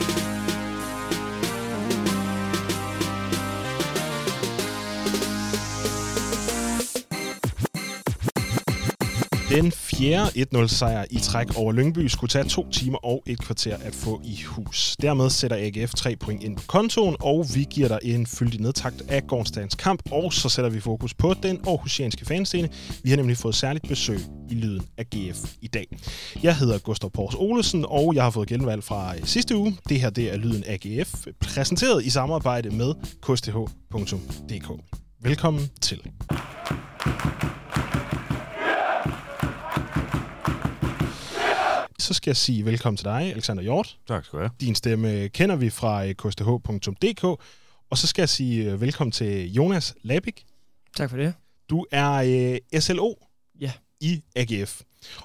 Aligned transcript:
Den 0.00 0.29
fjerde 10.00 10.46
1-0-sejr 10.54 11.04
i 11.10 11.18
træk 11.18 11.56
over 11.56 11.72
Lyngby 11.72 12.06
skulle 12.06 12.28
tage 12.28 12.44
to 12.44 12.70
timer 12.70 12.98
og 12.98 13.22
et 13.26 13.40
kvarter 13.40 13.76
at 13.76 13.94
få 13.94 14.20
i 14.24 14.42
hus. 14.46 14.96
Dermed 15.02 15.30
sætter 15.30 15.56
AGF 15.56 15.94
tre 15.94 16.16
point 16.16 16.42
ind 16.42 16.56
på 16.56 16.62
kontoen, 16.66 17.16
og 17.20 17.46
vi 17.54 17.66
giver 17.70 17.88
dig 17.88 17.98
en 18.02 18.26
fyldig 18.26 18.60
nedtakt 18.60 19.02
af 19.08 19.26
gårdsdagens 19.26 19.74
kamp, 19.74 20.02
og 20.12 20.32
så 20.32 20.48
sætter 20.48 20.70
vi 20.70 20.80
fokus 20.80 21.14
på 21.14 21.34
den 21.42 21.60
aarhusianske 21.66 22.26
fanscene. 22.26 22.68
Vi 23.02 23.10
har 23.10 23.16
nemlig 23.16 23.36
fået 23.36 23.54
særligt 23.54 23.88
besøg 23.88 24.20
i 24.50 24.54
lyden 24.54 24.82
af 24.98 25.06
GF 25.06 25.54
i 25.60 25.68
dag. 25.68 25.86
Jeg 26.42 26.56
hedder 26.56 26.78
Gustav 26.78 27.10
Pors 27.10 27.34
Olesen, 27.34 27.84
og 27.88 28.14
jeg 28.14 28.22
har 28.22 28.30
fået 28.30 28.48
genvalg 28.48 28.84
fra 28.84 29.16
øh, 29.16 29.24
sidste 29.24 29.56
uge. 29.56 29.76
Det 29.88 30.00
her 30.00 30.10
det 30.10 30.32
er 30.32 30.36
lyden 30.36 30.64
af 30.64 30.80
GF, 30.80 31.26
øh, 31.26 31.32
præsenteret 31.40 32.04
i 32.04 32.10
samarbejde 32.10 32.70
med 32.70 32.94
ksth.dk. 33.22 34.70
Velkommen 35.22 35.70
til. 35.80 36.00
Så 42.10 42.14
skal 42.14 42.30
jeg 42.30 42.36
sige 42.36 42.64
velkommen 42.64 42.96
til 42.96 43.04
dig, 43.04 43.20
Alexander 43.20 43.62
Hjort. 43.62 43.98
Tak 44.08 44.24
skal 44.24 44.36
du 44.36 44.42
have. 44.42 44.50
Din 44.60 44.74
stemme 44.74 45.28
kender 45.28 45.56
vi 45.56 45.70
fra 45.70 46.06
øh, 46.06 46.14
ksth.dk. 46.14 47.24
Og 47.90 47.98
så 47.98 48.06
skal 48.06 48.22
jeg 48.22 48.28
sige 48.28 48.70
øh, 48.70 48.80
velkommen 48.80 49.12
til 49.12 49.52
Jonas 49.52 49.94
Labik. 50.02 50.44
Tak 50.96 51.10
for 51.10 51.16
det. 51.16 51.34
Du 51.70 51.86
er 51.92 52.12
øh, 52.72 52.80
SLO 52.80 53.14
ja. 53.60 53.72
i 54.00 54.22
AGF. 54.36 54.80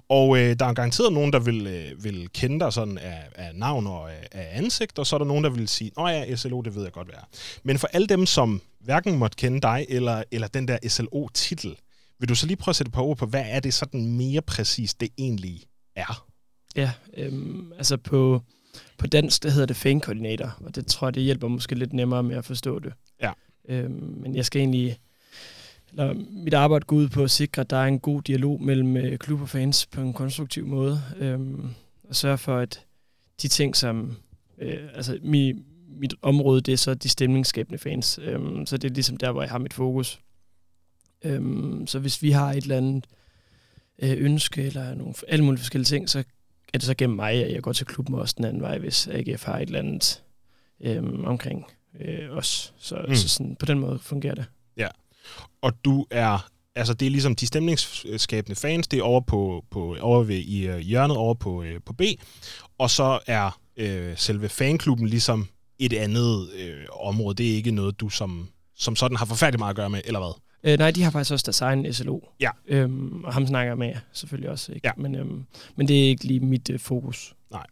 Og 0.09 0.38
øh, 0.38 0.55
der 0.59 0.66
er 0.66 0.73
garanteret 0.73 1.13
nogen, 1.13 1.34
der 1.34 1.40
vil, 1.40 1.67
øh, 1.67 2.03
vil 2.03 2.29
kende 2.34 2.59
dig 2.59 2.73
sådan 2.73 2.98
af, 2.98 3.29
af 3.35 3.55
navn 3.55 3.88
og 3.88 4.12
af, 4.12 4.27
af 4.31 4.49
ansigt, 4.52 4.99
og 4.99 5.07
så 5.07 5.15
er 5.15 5.17
der 5.17 5.26
nogen, 5.26 5.43
der 5.43 5.49
vil 5.49 5.67
sige, 5.67 5.91
åh 5.98 6.12
ja, 6.12 6.35
SLO, 6.35 6.62
det 6.62 6.76
ved 6.76 6.84
jeg 6.84 6.91
godt, 6.91 7.07
hvad 7.07 7.15
er. 7.15 7.26
Men 7.63 7.79
for 7.79 7.88
alle 7.88 8.07
dem, 8.07 8.26
som 8.26 8.62
hverken 8.79 9.18
måtte 9.18 9.35
kende 9.35 9.62
dig 9.62 9.85
eller, 9.90 10.24
eller 10.31 10.48
den 10.48 10.68
der 10.68 10.77
SLO-titel, 10.87 11.76
vil 12.20 12.29
du 12.29 12.35
så 12.35 12.48
lige 12.48 12.57
prøve 12.57 12.71
at 12.71 12.76
sætte 12.76 12.90
et 12.90 12.93
par 12.93 13.02
ord 13.02 13.18
på, 13.18 13.26
hvad 13.26 13.43
er 13.48 13.59
det 13.59 13.74
sådan 13.74 14.05
mere 14.05 14.41
præcis, 14.41 14.93
det 14.93 15.09
egentlig 15.18 15.63
er? 15.96 16.26
Ja, 16.76 16.91
øhm, 17.18 17.71
altså 17.77 17.98
på, 17.98 18.41
på 18.98 19.07
dansk, 19.07 19.43
der 19.43 19.49
hedder 19.49 19.65
det 19.65 19.76
fankoordinator, 19.76 20.57
og 20.65 20.76
det 20.76 20.87
tror 20.87 21.07
jeg, 21.07 21.15
det 21.15 21.23
hjælper 21.23 21.48
måske 21.48 21.76
lidt 21.76 21.93
nemmere 21.93 22.23
med 22.23 22.35
at 22.35 22.45
forstå 22.45 22.79
det. 22.79 22.93
Ja. 23.21 23.31
Øhm, 23.68 24.15
men 24.21 24.35
jeg 24.35 24.45
skal 24.45 24.59
egentlig, 24.59 24.99
eller 25.90 26.13
mit 26.29 26.53
arbejde 26.53 26.85
går 26.85 26.96
ud 26.96 27.09
på 27.09 27.23
at 27.23 27.31
sikre, 27.31 27.62
at 27.62 27.70
der 27.70 27.77
er 27.77 27.85
en 27.85 27.99
god 27.99 28.21
dialog 28.21 28.62
mellem 28.62 28.98
øh, 28.98 29.18
klub 29.18 29.41
og 29.41 29.49
fans 29.49 29.85
på 29.85 30.01
en 30.01 30.13
konstruktiv 30.13 30.68
måde, 30.68 31.01
øhm, 31.18 31.70
og 32.09 32.15
sørge 32.15 32.37
for, 32.37 32.57
at 32.57 32.85
de 33.41 33.48
ting, 33.48 33.76
som, 33.76 34.15
øh, 34.57 34.90
altså 34.93 35.20
mit, 35.21 35.55
mit 35.87 36.13
område, 36.21 36.62
det 36.62 36.71
er 36.71 36.77
så 36.77 36.93
de 36.93 37.09
stemningsskabende 37.09 37.79
fans, 37.79 38.20
øhm, 38.23 38.65
så 38.65 38.77
det 38.77 38.90
er 38.90 38.93
ligesom 38.93 39.18
der, 39.18 39.31
hvor 39.31 39.41
jeg 39.41 39.51
har 39.51 39.57
mit 39.57 39.73
fokus. 39.73 40.20
Øhm, 41.23 41.87
så 41.87 41.99
hvis 41.99 42.21
vi 42.21 42.31
har 42.31 42.51
et 42.51 42.63
eller 42.63 42.77
andet 42.77 43.05
øh, 43.99 44.15
ønske, 44.18 44.63
eller 44.63 44.96
nogle, 44.96 45.13
alle 45.27 45.46
mulige 45.46 45.59
forskellige 45.59 45.85
ting, 45.85 46.09
så 46.09 46.23
er 46.76 46.79
det 46.79 46.87
så 46.87 46.93
gennem 46.98 47.15
mig, 47.15 47.45
at 47.45 47.51
jeg 47.51 47.62
går 47.62 47.73
til 47.73 47.85
klubben 47.85 48.15
også 48.15 48.35
den 48.37 48.45
anden 48.45 48.62
vej, 48.62 48.77
hvis 48.77 49.07
AGF 49.07 49.43
har 49.43 49.59
et 49.59 49.62
eller 49.62 49.79
andet 49.79 50.23
øhm, 50.81 51.26
omkring 51.26 51.65
øh, 51.99 52.29
os. 52.31 52.73
Så, 52.77 53.05
mm. 53.07 53.15
så 53.15 53.29
sådan, 53.29 53.55
på 53.55 53.65
den 53.65 53.79
måde 53.79 53.99
fungerer 53.99 54.35
det. 54.35 54.45
Ja, 54.77 54.87
og 55.62 55.85
du 55.85 56.05
er, 56.12 56.49
altså 56.76 56.93
det 56.93 57.05
er 57.05 57.09
ligesom 57.09 57.35
de 57.35 57.48
stemningsskabende 57.48 58.55
fans, 58.55 58.87
det 58.87 58.99
er 58.99 59.03
over, 59.03 59.21
på, 59.21 59.65
på, 59.71 59.98
over 60.01 60.23
ved, 60.23 60.37
i 60.37 60.70
uh, 60.70 60.77
hjørnet 60.77 61.18
over 61.18 61.34
på, 61.34 61.62
uh, 61.62 61.68
på 61.85 61.93
B, 61.93 62.01
og 62.77 62.90
så 62.90 63.20
er 63.27 63.59
uh, 63.81 64.18
selve 64.18 64.50
fanklubben 64.50 65.07
ligesom 65.07 65.47
et 65.79 65.94
andet 65.94 66.41
uh, 66.41 67.07
område. 67.07 67.35
Det 67.35 67.51
er 67.51 67.56
ikke 67.56 67.72
noget, 67.72 68.00
du 68.00 68.09
som, 68.09 68.50
som 68.75 68.96
sådan 68.96 69.18
har 69.18 69.25
forfærdeligt 69.25 69.59
meget 69.59 69.69
at 69.69 69.75
gøre 69.75 69.90
med, 69.90 70.01
eller 70.06 70.19
hvad? 70.19 70.41
Øh, 70.66 70.78
nej, 70.78 70.91
de 70.91 71.03
har 71.03 71.12
faktisk 71.12 71.31
også 71.31 71.44
deres 71.46 71.62
egen 71.62 71.94
SLO. 71.94 72.19
Ja. 72.40 72.50
Øhm, 72.68 73.24
og 73.24 73.34
ham 73.34 73.48
snakker 73.48 73.72
jeg 73.72 73.78
med 73.78 73.94
selvfølgelig 74.14 74.50
også. 74.50 74.72
Ikke? 74.72 74.88
Ja. 74.88 74.92
Men, 74.98 75.16
øhm, 75.16 75.46
men 75.76 75.88
det 75.88 76.03
er 76.03 76.08
ikke 76.08 76.24
lige 76.24 76.40
mit 76.40 76.70
øh, 76.70 76.80
fokus. 76.80 77.36
Nej. 77.52 77.66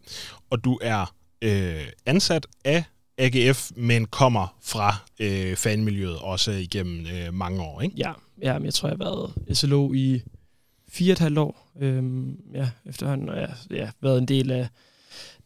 Og 0.50 0.64
du 0.64 0.80
er 0.81 1.16
øh, 1.42 1.88
ansat 2.06 2.48
af 2.66 2.84
AGF, 3.18 3.72
men 3.76 4.06
kommer 4.06 4.58
fra 4.62 4.96
øh, 5.20 5.56
fanmiljøet 5.56 6.20
også 6.20 6.52
igennem 6.52 7.06
øh, 7.06 7.34
mange 7.34 7.62
år, 7.62 7.82
ikke? 7.82 7.96
Ja, 7.98 8.12
ja 8.42 8.53
men 8.53 8.66
jeg 8.66 8.74
tror, 8.74 8.90
jeg 8.90 8.98
har 8.98 9.06
været 9.06 9.58
SLO 9.58 9.94
i 9.94 10.22
fire 10.90 11.12
og 11.12 11.14
et 11.14 11.20
halvt 11.20 11.38
år. 11.38 11.72
Øhm, 11.80 12.38
ja, 12.53 12.70
efterhånden, 12.86 13.30
og 13.30 13.40
jeg 13.40 13.48
har 13.48 13.58
ja, 13.72 13.90
været 14.02 14.18
en 14.18 14.28
del 14.28 14.52
af 14.52 14.68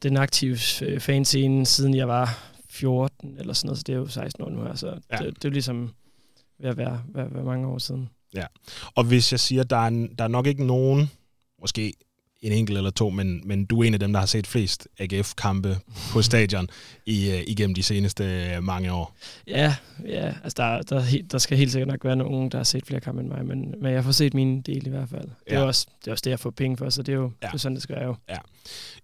den 0.04 0.18
aktive 0.18 0.58
øh, 0.82 1.00
fanscene, 1.00 1.66
siden 1.66 1.96
jeg 1.96 2.08
var 2.08 2.54
14 2.70 3.38
eller 3.40 3.54
sådan 3.54 3.68
noget, 3.68 3.78
så 3.78 3.84
det 3.88 3.94
er 3.94 3.98
jo 3.98 4.08
16 4.08 4.44
år 4.44 4.50
nu 4.50 4.64
her, 4.64 4.76
så 4.76 4.88
ja. 4.88 5.18
det, 5.18 5.36
det 5.36 5.46
er 5.46 5.50
jo 5.50 5.54
ligesom 5.54 5.94
ved 6.60 6.70
at 6.70 6.78
være, 6.78 7.04
være, 7.14 7.34
være 7.34 7.44
mange 7.44 7.68
år 7.68 7.78
siden. 7.78 8.10
Ja, 8.34 8.46
og 8.96 9.04
hvis 9.04 9.32
jeg 9.32 9.40
siger, 9.40 9.64
der 9.64 9.78
er, 9.78 10.08
der 10.18 10.24
er 10.24 10.28
nok 10.28 10.48
ikke 10.48 10.66
nogen, 10.66 11.12
måske 11.62 11.94
en 12.42 12.52
enkelt 12.52 12.78
eller 12.78 12.90
to, 12.90 13.10
men, 13.10 13.42
men 13.46 13.66
du 13.66 13.80
er 13.80 13.84
en 13.84 13.94
af 13.94 14.00
dem, 14.00 14.14
der 14.14 14.20
har 14.20 14.28
set 14.28 14.48
flest 14.48 14.88
AGF-kampe 15.00 15.78
på 16.12 16.22
stadion 16.32 16.70
i, 17.06 17.30
uh, 17.34 17.40
igennem 17.48 17.76
de 17.76 17.84
seneste 17.84 18.54
uh, 18.58 18.64
mange 18.64 18.92
år. 18.92 19.16
Ja, 19.48 19.76
ja 20.08 20.34
altså 20.44 20.56
der, 20.58 20.82
der, 20.82 21.04
der 21.32 21.38
skal 21.38 21.58
helt 21.58 21.72
sikkert 21.72 21.88
nok 21.88 22.06
være 22.06 22.16
nogen, 22.16 22.52
der 22.52 22.58
har 22.58 22.64
set 22.64 22.86
flere 22.86 23.02
kampe 23.02 23.22
end 23.22 23.30
mig, 23.30 23.46
men, 23.46 23.74
men 23.82 23.94
jeg 23.94 24.04
får 24.04 24.12
set 24.12 24.34
min 24.34 24.62
del 24.62 24.88
i 24.88 24.90
hvert 24.90 25.10
fald. 25.10 25.22
Det, 25.22 25.52
ja. 25.52 25.56
er, 25.56 25.64
også, 25.64 25.88
det 26.00 26.08
er 26.08 26.12
også 26.12 26.22
det, 26.26 26.30
jeg 26.30 26.40
får 26.40 26.50
penge 26.50 26.78
for, 26.78 26.90
så 26.90 27.04
det 27.04 27.12
er 27.12 27.18
jo 27.18 27.32
ja. 27.42 27.48
det 27.48 27.54
er 27.54 27.58
sådan, 27.58 27.76
det 27.76 27.84
skal 27.84 27.96
være 27.96 28.06
jo. 28.06 28.16
Ja. 28.30 28.38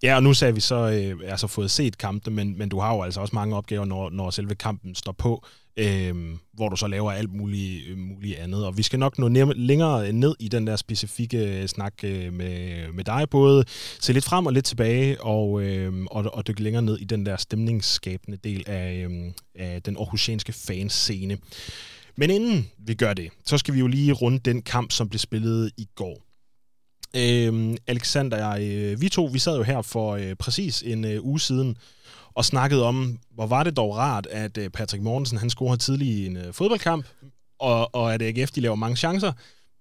ja, 0.02 0.16
og 0.16 0.22
nu 0.22 0.34
sagde 0.34 0.54
vi 0.54 0.60
så, 0.60 1.14
uh, 1.14 1.30
altså 1.30 1.46
fået 1.46 1.70
set 1.70 1.98
kampene, 1.98 2.36
men, 2.36 2.58
men 2.58 2.68
du 2.68 2.80
har 2.80 2.94
jo 2.94 3.02
altså 3.02 3.20
også 3.20 3.34
mange 3.34 3.56
opgaver, 3.56 3.84
når, 3.84 4.10
når 4.10 4.30
selve 4.30 4.54
kampen 4.54 4.94
står 4.94 5.12
på 5.12 5.44
øh, 5.76 6.14
hvor 6.52 6.68
du 6.68 6.76
så 6.76 6.86
laver 6.86 7.12
alt 7.12 7.32
muligt, 7.32 7.98
muligt 7.98 8.38
andet. 8.38 8.66
Og 8.66 8.78
vi 8.78 8.82
skal 8.82 8.98
nok 8.98 9.18
nå 9.18 9.28
nær- 9.28 9.52
længere 9.56 10.12
ned 10.12 10.34
i 10.38 10.48
den 10.48 10.66
der 10.66 10.76
specifikke 10.76 11.62
øh, 11.62 11.68
snak 11.68 11.94
øh, 12.04 12.32
med, 12.32 12.92
med 12.92 13.04
dig, 13.04 13.26
både 13.30 13.64
se 14.00 14.12
lidt 14.12 14.24
frem 14.24 14.46
og 14.46 14.52
lidt 14.52 14.64
tilbage, 14.64 15.20
og, 15.22 15.62
øh, 15.62 16.04
og, 16.10 16.34
og 16.34 16.46
dykke 16.46 16.62
længere 16.62 16.82
ned 16.82 16.98
i 16.98 17.04
den 17.04 17.26
der 17.26 17.36
stemningsskabende 17.36 18.38
del 18.44 18.64
af, 18.66 19.06
øh, 19.10 19.32
af 19.54 19.82
den 19.82 19.96
aarhusianske 19.96 20.52
fanscene. 20.52 21.38
Men 22.16 22.30
inden 22.30 22.70
vi 22.78 22.94
gør 22.94 23.14
det, 23.14 23.30
så 23.46 23.58
skal 23.58 23.74
vi 23.74 23.78
jo 23.78 23.86
lige 23.86 24.12
runde 24.12 24.38
den 24.38 24.62
kamp, 24.62 24.92
som 24.92 25.08
blev 25.08 25.18
spillet 25.18 25.70
i 25.76 25.88
går. 25.94 26.24
Øh, 27.16 27.76
Alexander, 27.86 28.56
øh, 28.60 29.00
vi 29.00 29.08
to, 29.08 29.24
vi 29.24 29.38
sad 29.38 29.56
jo 29.56 29.62
her 29.62 29.82
for 29.82 30.12
øh, 30.12 30.34
præcis 30.34 30.82
en 30.82 31.04
øh, 31.04 31.24
uge 31.24 31.40
siden, 31.40 31.76
og 32.34 32.44
snakkede 32.44 32.84
om, 32.84 33.18
hvor 33.34 33.46
var 33.46 33.62
det 33.62 33.76
dog 33.76 33.96
rart, 33.96 34.26
at 34.26 34.58
øh, 34.58 34.70
Patrick 34.70 35.02
Mortensen 35.02 35.38
han 35.38 35.50
scorede 35.50 35.76
tidligt 35.76 36.10
i 36.10 36.26
en 36.26 36.36
øh, 36.36 36.52
fodboldkamp, 36.52 37.06
og, 37.58 37.94
og 37.94 38.14
at 38.14 38.22
AGF 38.22 38.50
de 38.50 38.60
laver 38.60 38.74
mange 38.74 38.96
chancer, 38.96 39.32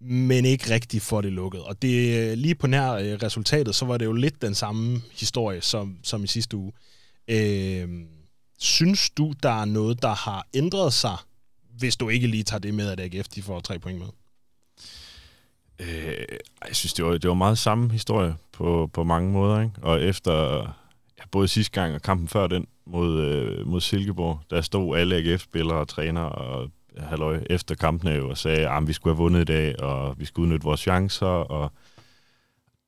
men 0.02 0.46
ikke 0.46 0.74
rigtig 0.74 1.02
får 1.02 1.22
det 1.22 1.31
lukket. 1.31 1.64
Og 1.64 1.81
det 1.81 2.18
øh, 2.18 2.38
lige 2.38 2.56
på 2.56 2.68
nær 2.68 2.91
resultatet, 3.24 3.75
så 3.75 3.86
var 3.86 3.97
det 3.97 4.06
jo 4.06 4.14
lidt 4.14 4.41
den 4.41 4.56
samme 4.56 5.02
historie 5.12 5.62
som, 5.62 5.97
som 6.03 6.24
i 6.24 6.28
sidste 6.28 6.58
uge. 6.58 6.72
Øh, 7.28 7.90
synes 8.59 9.09
du, 9.09 9.34
der 9.44 9.62
er 9.62 9.66
noget, 9.66 10.02
der 10.02 10.14
har 10.14 10.47
ændret 10.53 10.94
sig, 10.94 11.18
hvis 11.78 11.96
du 11.96 12.09
ikke 12.09 12.28
lige 12.28 12.44
tager 12.44 12.59
det 12.59 12.74
med, 12.74 12.90
at 12.90 13.00
AGF 13.00 13.28
de 13.28 13.41
får 13.41 13.59
tre 13.59 13.80
point 13.80 14.00
med? 14.00 14.08
Øh, 15.80 16.25
jeg 16.68 16.75
synes, 16.75 16.94
det 16.94 17.06
var, 17.06 17.12
det 17.12 17.28
var 17.28 17.34
meget 17.34 17.58
samme 17.58 17.91
historie 17.91 18.35
på, 18.52 18.90
på 18.94 19.03
mange 19.03 19.31
måder. 19.31 19.62
Ikke? 19.62 19.74
Og 19.81 20.02
efter 20.02 20.68
ja, 21.19 21.24
både 21.31 21.47
sidste 21.47 21.81
gang 21.81 21.96
og 21.96 22.01
kampen 22.01 22.28
før 22.28 22.47
den 22.47 22.68
mod, 22.85 23.22
øh, 23.22 23.68
mod 23.68 23.81
Silkeborg, 23.81 24.40
der 24.50 24.62
stod 24.62 24.97
alle 24.97 25.16
AGF-spillere 25.16 25.78
og 25.78 25.88
træner 25.88 26.22
og 26.22 26.72
halløj, 26.97 27.44
efter 27.50 27.75
kampene 27.75 28.12
jo, 28.12 28.29
og 28.29 28.38
sagde, 28.38 28.69
at 28.69 28.88
vi 28.88 28.94
skulle 28.94 29.16
have 29.16 29.22
vundet 29.22 29.41
i 29.41 29.44
dag, 29.44 29.79
og 29.79 30.19
vi 30.19 30.25
skulle 30.25 30.44
udnytte 30.44 30.63
vores 30.63 30.79
chancer, 30.79 31.25
og 31.28 31.72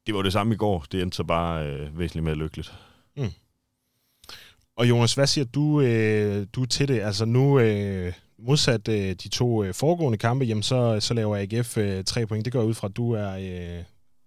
det 0.07 0.15
var 0.15 0.21
det 0.21 0.33
samme 0.33 0.53
i 0.53 0.57
går. 0.57 0.85
Det 0.91 1.01
endte 1.01 1.17
så 1.17 1.23
bare 1.23 1.67
øh, 1.67 1.99
væsentligt 1.99 2.23
mere 2.23 2.35
lykkeligt. 2.35 2.73
Mm. 3.17 3.31
Og 4.77 4.89
Jonas, 4.89 5.13
hvad 5.13 5.27
siger 5.27 5.45
du, 5.45 5.81
øh, 5.81 6.47
du 6.53 6.65
til 6.65 6.87
det? 6.87 7.01
Altså 7.01 7.25
nu, 7.25 7.59
øh, 7.59 8.13
modsat 8.39 8.87
øh, 8.87 9.15
de 9.23 9.27
to 9.29 9.63
øh, 9.63 9.73
foregående 9.73 10.17
kampe, 10.17 10.45
jamen 10.45 10.63
så, 10.63 10.99
så 10.99 11.13
laver 11.13 11.37
AGF 11.37 11.77
øh, 11.77 12.03
tre 12.03 12.25
point. 12.25 12.45
Det 12.45 12.53
går 12.53 12.63
ud 12.63 12.73
fra, 12.73 12.87
at 12.87 12.97
du 12.97 13.11
er 13.11 13.31
øh, 13.35 13.83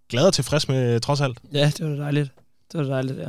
glad 0.08 0.26
og 0.26 0.34
tilfreds 0.34 0.68
med 0.68 1.00
trods 1.00 1.20
alt. 1.20 1.38
Ja, 1.52 1.72
det 1.78 1.90
var 1.90 1.96
dejligt. 1.96 2.32
Det 2.72 2.80
var 2.80 2.86
dejligt, 2.86 3.18
ja. 3.18 3.28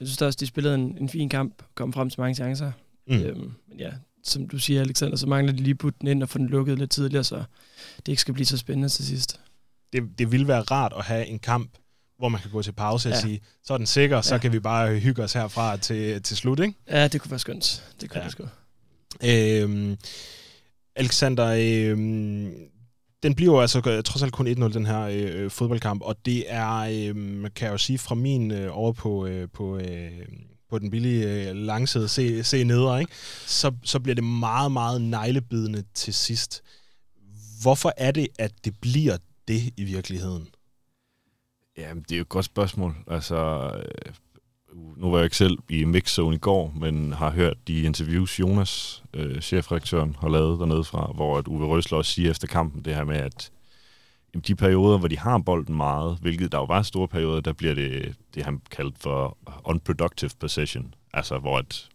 Jeg 0.00 0.08
synes 0.08 0.22
også, 0.22 0.36
de 0.40 0.46
spillede 0.46 0.74
en, 0.74 0.98
en 1.00 1.08
fin 1.08 1.28
kamp, 1.28 1.62
kom 1.74 1.92
frem 1.92 2.10
til 2.10 2.20
mange 2.20 2.34
chancer. 2.34 2.72
Mm. 3.06 3.16
Øhm, 3.16 3.52
men 3.68 3.78
ja, 3.78 3.90
som 4.24 4.48
du 4.48 4.58
siger, 4.58 4.80
Alexander, 4.80 5.16
så 5.16 5.26
mangler 5.26 5.52
de 5.52 5.62
lige 5.62 5.74
putte 5.74 5.98
den 6.00 6.08
ind 6.08 6.22
og 6.22 6.28
få 6.28 6.38
den 6.38 6.48
lukket 6.48 6.78
lidt 6.78 6.90
tidligere, 6.90 7.24
så 7.24 7.44
det 7.96 8.08
ikke 8.08 8.20
skal 8.20 8.34
blive 8.34 8.46
så 8.46 8.56
spændende 8.56 8.88
til 8.88 9.06
sidst. 9.06 9.40
Det, 9.92 10.18
det 10.18 10.32
ville 10.32 10.48
være 10.48 10.60
rart 10.60 10.92
at 10.98 11.04
have 11.04 11.26
en 11.26 11.38
kamp, 11.38 11.70
hvor 12.18 12.28
man 12.28 12.40
kan 12.40 12.50
gå 12.50 12.62
til 12.62 12.72
pause 12.72 13.08
ja. 13.08 13.14
og 13.14 13.20
sige, 13.20 13.40
så 13.62 13.74
er 13.74 13.78
den 13.78 13.86
sikker, 13.86 14.16
ja. 14.16 14.22
så 14.22 14.38
kan 14.38 14.52
vi 14.52 14.60
bare 14.60 14.98
hygge 14.98 15.22
os 15.22 15.32
herfra 15.32 15.76
til, 15.76 16.22
til 16.22 16.36
slut, 16.36 16.60
ikke? 16.60 16.74
Ja, 16.90 17.08
det 17.08 17.20
kunne 17.20 17.30
være 17.30 17.40
skønt. 17.40 17.84
Det 18.00 18.10
kunne 18.10 18.20
ja. 18.20 18.24
det 18.24 18.32
sgu. 18.32 18.48
Øhm, 19.24 19.96
Alexander, 20.96 21.46
øhm, 21.46 22.54
den 23.24 23.34
bliver 23.34 23.52
jo 23.52 23.60
altså 23.60 23.82
øh, 23.86 24.02
trods 24.02 24.22
alt 24.22 24.32
kun 24.32 24.46
1-0, 24.46 24.50
den 24.72 24.86
her 24.86 25.00
øh, 25.00 25.44
øh, 25.44 25.50
fodboldkamp, 25.50 26.02
og 26.02 26.26
det 26.26 26.44
er, 26.46 26.78
øh, 26.78 27.14
kan 27.54 27.66
jeg 27.66 27.72
jo 27.72 27.78
sige, 27.78 27.98
fra 27.98 28.14
min 28.14 28.50
øh, 28.50 28.78
over 28.78 28.92
på, 28.92 29.26
øh, 29.26 29.48
på, 29.52 29.78
øh, 29.78 30.10
på 30.70 30.78
den 30.78 30.90
billige 30.90 31.48
øh, 31.48 31.56
langside, 31.56 32.08
se, 32.08 32.44
se 32.44 32.64
nedre, 32.64 33.00
ikke? 33.00 33.12
Så, 33.46 33.72
så 33.82 34.00
bliver 34.00 34.14
det 34.14 34.24
meget, 34.24 34.72
meget 34.72 35.02
neglebidende 35.02 35.84
til 35.94 36.14
sidst. 36.14 36.62
Hvorfor 37.62 37.92
er 37.96 38.10
det, 38.10 38.28
at 38.38 38.52
det 38.64 38.74
bliver 38.80 39.16
det 39.48 39.72
i 39.76 39.84
virkeligheden? 39.84 40.48
Ja, 41.76 41.90
det 42.08 42.12
er 42.12 42.16
jo 42.16 42.22
et 42.22 42.28
godt 42.28 42.44
spørgsmål. 42.44 42.94
Altså, 43.06 43.70
øh, 43.76 44.14
nu 44.96 45.10
var 45.10 45.18
jeg 45.18 45.24
ikke 45.24 45.36
selv 45.36 45.58
i 45.68 45.84
Mixzone 45.84 46.36
i 46.36 46.38
går, 46.38 46.74
men 46.76 47.12
har 47.12 47.30
hørt 47.30 47.68
de 47.68 47.82
interviews, 47.82 48.40
Jonas, 48.40 49.02
øh, 49.14 49.40
chefredaktøren, 49.40 50.16
har 50.20 50.28
lavet 50.28 50.60
dernede 50.60 50.84
fra, 50.84 51.12
hvor 51.14 51.38
at 51.38 51.48
Uwe 51.48 51.66
Røsler 51.66 51.98
også 51.98 52.12
siger 52.12 52.30
efter 52.30 52.46
kampen 52.46 52.84
det 52.84 52.94
her 52.94 53.04
med, 53.04 53.16
at 53.16 53.50
jamen, 54.34 54.44
de 54.46 54.54
perioder, 54.54 54.98
hvor 54.98 55.08
de 55.08 55.18
har 55.18 55.38
bolden 55.38 55.76
meget, 55.76 56.18
hvilket 56.20 56.52
der 56.52 56.58
jo 56.58 56.64
var 56.64 56.82
store 56.82 57.08
perioder, 57.08 57.40
der 57.40 57.52
bliver 57.52 57.74
det, 57.74 58.16
det 58.34 58.44
han 58.44 58.60
kaldt 58.70 58.98
for 58.98 59.38
unproductive 59.64 60.30
possession. 60.40 60.94
Altså, 61.12 61.38
hvor 61.38 61.58
et, 61.58 61.88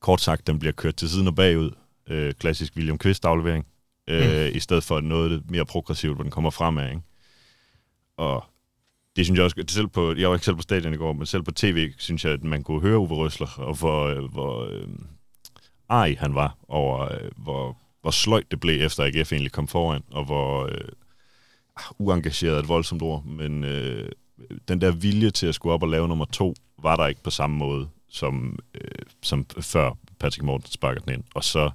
kort 0.00 0.20
sagt, 0.20 0.46
den 0.46 0.58
bliver 0.58 0.72
kørt 0.72 0.96
til 0.96 1.10
siden 1.10 1.28
og 1.28 1.34
bagud. 1.34 1.70
Øh, 2.08 2.34
klassisk 2.34 2.76
William 2.76 2.98
Quist-aflevering. 2.98 3.66
Øh, 4.08 4.46
mm. 4.46 4.56
I 4.56 4.60
stedet 4.60 4.84
for 4.84 5.00
noget 5.00 5.50
mere 5.50 5.64
progressivt, 5.66 6.14
hvor 6.14 6.22
den 6.22 6.30
kommer 6.30 6.50
fremad. 6.50 6.88
Ikke? 6.88 7.00
Og 8.16 8.44
det 9.16 9.24
synes 9.26 9.36
jeg 9.38 9.44
også, 9.44 9.64
selv 9.68 9.88
på, 9.88 10.14
jeg 10.14 10.28
var 10.28 10.34
ikke 10.34 10.44
selv 10.44 10.56
på 10.56 10.62
stadion 10.62 10.94
i 10.94 10.96
går, 10.96 11.12
men 11.12 11.26
selv 11.26 11.42
på 11.42 11.50
tv, 11.50 11.92
synes 11.98 12.24
jeg, 12.24 12.32
at 12.32 12.44
man 12.44 12.62
kunne 12.62 12.80
høre 12.80 12.98
Uwe 12.98 13.08
Røsler, 13.08 13.58
og 13.58 13.74
hvor, 13.78 14.04
øh, 14.04 14.24
hvor 14.24 14.64
øh, 14.64 14.88
ej 15.90 16.16
han 16.18 16.34
var 16.34 16.56
over, 16.68 17.12
øh, 17.12 17.30
hvor, 17.36 17.78
hvor 18.02 18.10
sløjt 18.10 18.50
det 18.50 18.60
blev, 18.60 18.86
efter 18.86 19.04
AGF 19.04 19.32
egentlig 19.32 19.52
kom 19.52 19.68
foran, 19.68 20.02
og 20.10 20.24
hvor 20.24 20.64
øh, 20.64 20.88
ah, 21.76 21.84
uengageret 21.98 22.58
et 22.58 22.68
voldsomt 22.68 23.02
ord, 23.02 23.24
men 23.24 23.64
øh, 23.64 24.08
den 24.68 24.80
der 24.80 24.90
vilje 24.90 25.30
til 25.30 25.46
at 25.46 25.54
skulle 25.54 25.72
op 25.72 25.82
og 25.82 25.88
lave 25.88 26.08
nummer 26.08 26.24
to, 26.24 26.54
var 26.82 26.96
der 26.96 27.06
ikke 27.06 27.22
på 27.22 27.30
samme 27.30 27.56
måde, 27.56 27.88
som, 28.08 28.58
øh, 28.74 29.06
som 29.22 29.46
før 29.60 29.92
Patrick 30.18 30.42
Morten 30.42 30.70
sparker 30.70 31.00
den 31.00 31.12
ind. 31.12 31.24
Og 31.34 31.44
så, 31.44 31.70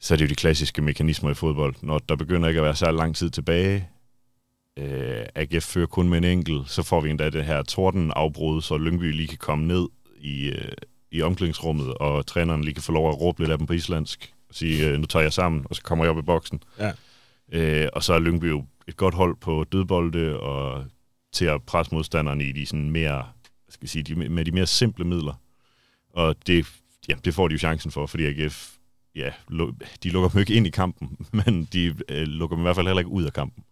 så 0.00 0.14
er 0.14 0.18
det 0.18 0.24
jo 0.24 0.28
de 0.28 0.34
klassiske 0.34 0.82
mekanismer 0.82 1.30
i 1.30 1.34
fodbold. 1.34 1.74
Når 1.82 1.98
der 1.98 2.16
begynder 2.16 2.48
ikke 2.48 2.60
at 2.60 2.64
være 2.64 2.76
så 2.76 2.90
lang 2.90 3.16
tid 3.16 3.30
tilbage, 3.30 3.88
øh, 4.78 5.26
AGF 5.34 5.64
fører 5.64 5.86
kun 5.86 6.08
med 6.08 6.18
en 6.18 6.24
enkelt, 6.24 6.70
så 6.70 6.82
får 6.82 7.00
vi 7.00 7.10
endda 7.10 7.30
det 7.30 7.44
her 7.44 7.62
tordenafbrud, 7.62 8.62
så 8.62 8.78
Lyngby 8.78 9.12
lige 9.12 9.28
kan 9.28 9.38
komme 9.38 9.66
ned 9.66 9.88
i, 10.20 10.48
øh, 10.48 10.72
i 11.10 11.22
omklædningsrummet, 11.22 11.94
og 11.94 12.26
træneren 12.26 12.64
lige 12.64 12.74
kan 12.74 12.82
få 12.82 12.92
lov 12.92 13.08
at 13.08 13.20
råbe 13.20 13.40
lidt 13.40 13.50
af 13.50 13.58
dem 13.58 13.66
på 13.66 13.72
islandsk, 13.72 14.32
og 14.48 14.54
sige, 14.54 14.86
øh, 14.86 14.98
nu 14.98 15.06
tager 15.06 15.22
jeg 15.22 15.32
sammen, 15.32 15.66
og 15.70 15.76
så 15.76 15.82
kommer 15.82 16.04
jeg 16.04 16.10
op 16.10 16.18
i 16.18 16.22
boksen. 16.22 16.62
Ja. 16.78 16.92
Øh, 17.52 17.88
og 17.92 18.04
så 18.04 18.14
er 18.14 18.18
Lyngby 18.18 18.50
jo 18.50 18.64
et 18.88 18.96
godt 18.96 19.14
hold 19.14 19.36
på 19.36 19.64
dødbolde, 19.72 20.40
og 20.40 20.84
til 21.32 21.44
at 21.44 21.62
presse 21.62 21.94
modstanderne 21.94 22.44
i 22.44 22.52
de 22.52 22.66
sådan 22.66 22.90
mere, 22.90 23.26
skal 23.68 23.88
sige, 23.88 24.02
de, 24.02 24.14
med 24.14 24.44
de 24.44 24.50
mere 24.50 24.66
simple 24.66 25.04
midler. 25.04 25.34
Og 26.12 26.36
det, 26.46 26.66
ja, 27.08 27.14
det 27.24 27.34
får 27.34 27.48
de 27.48 27.52
jo 27.52 27.58
chancen 27.58 27.90
for, 27.90 28.06
fordi 28.06 28.24
AGF, 28.24 28.70
ja, 29.14 29.32
de 30.02 30.10
lukker 30.10 30.28
dem 30.28 30.40
ikke 30.40 30.54
ind 30.54 30.66
i 30.66 30.70
kampen, 30.70 31.16
men 31.44 31.68
de 31.72 31.94
øh, 32.08 32.26
lukker 32.26 32.56
dem 32.56 32.62
i 32.62 32.66
hvert 32.66 32.76
fald 32.76 32.86
heller 32.86 33.00
ikke 33.00 33.10
ud 33.10 33.24
af 33.24 33.32
kampen. 33.32 33.64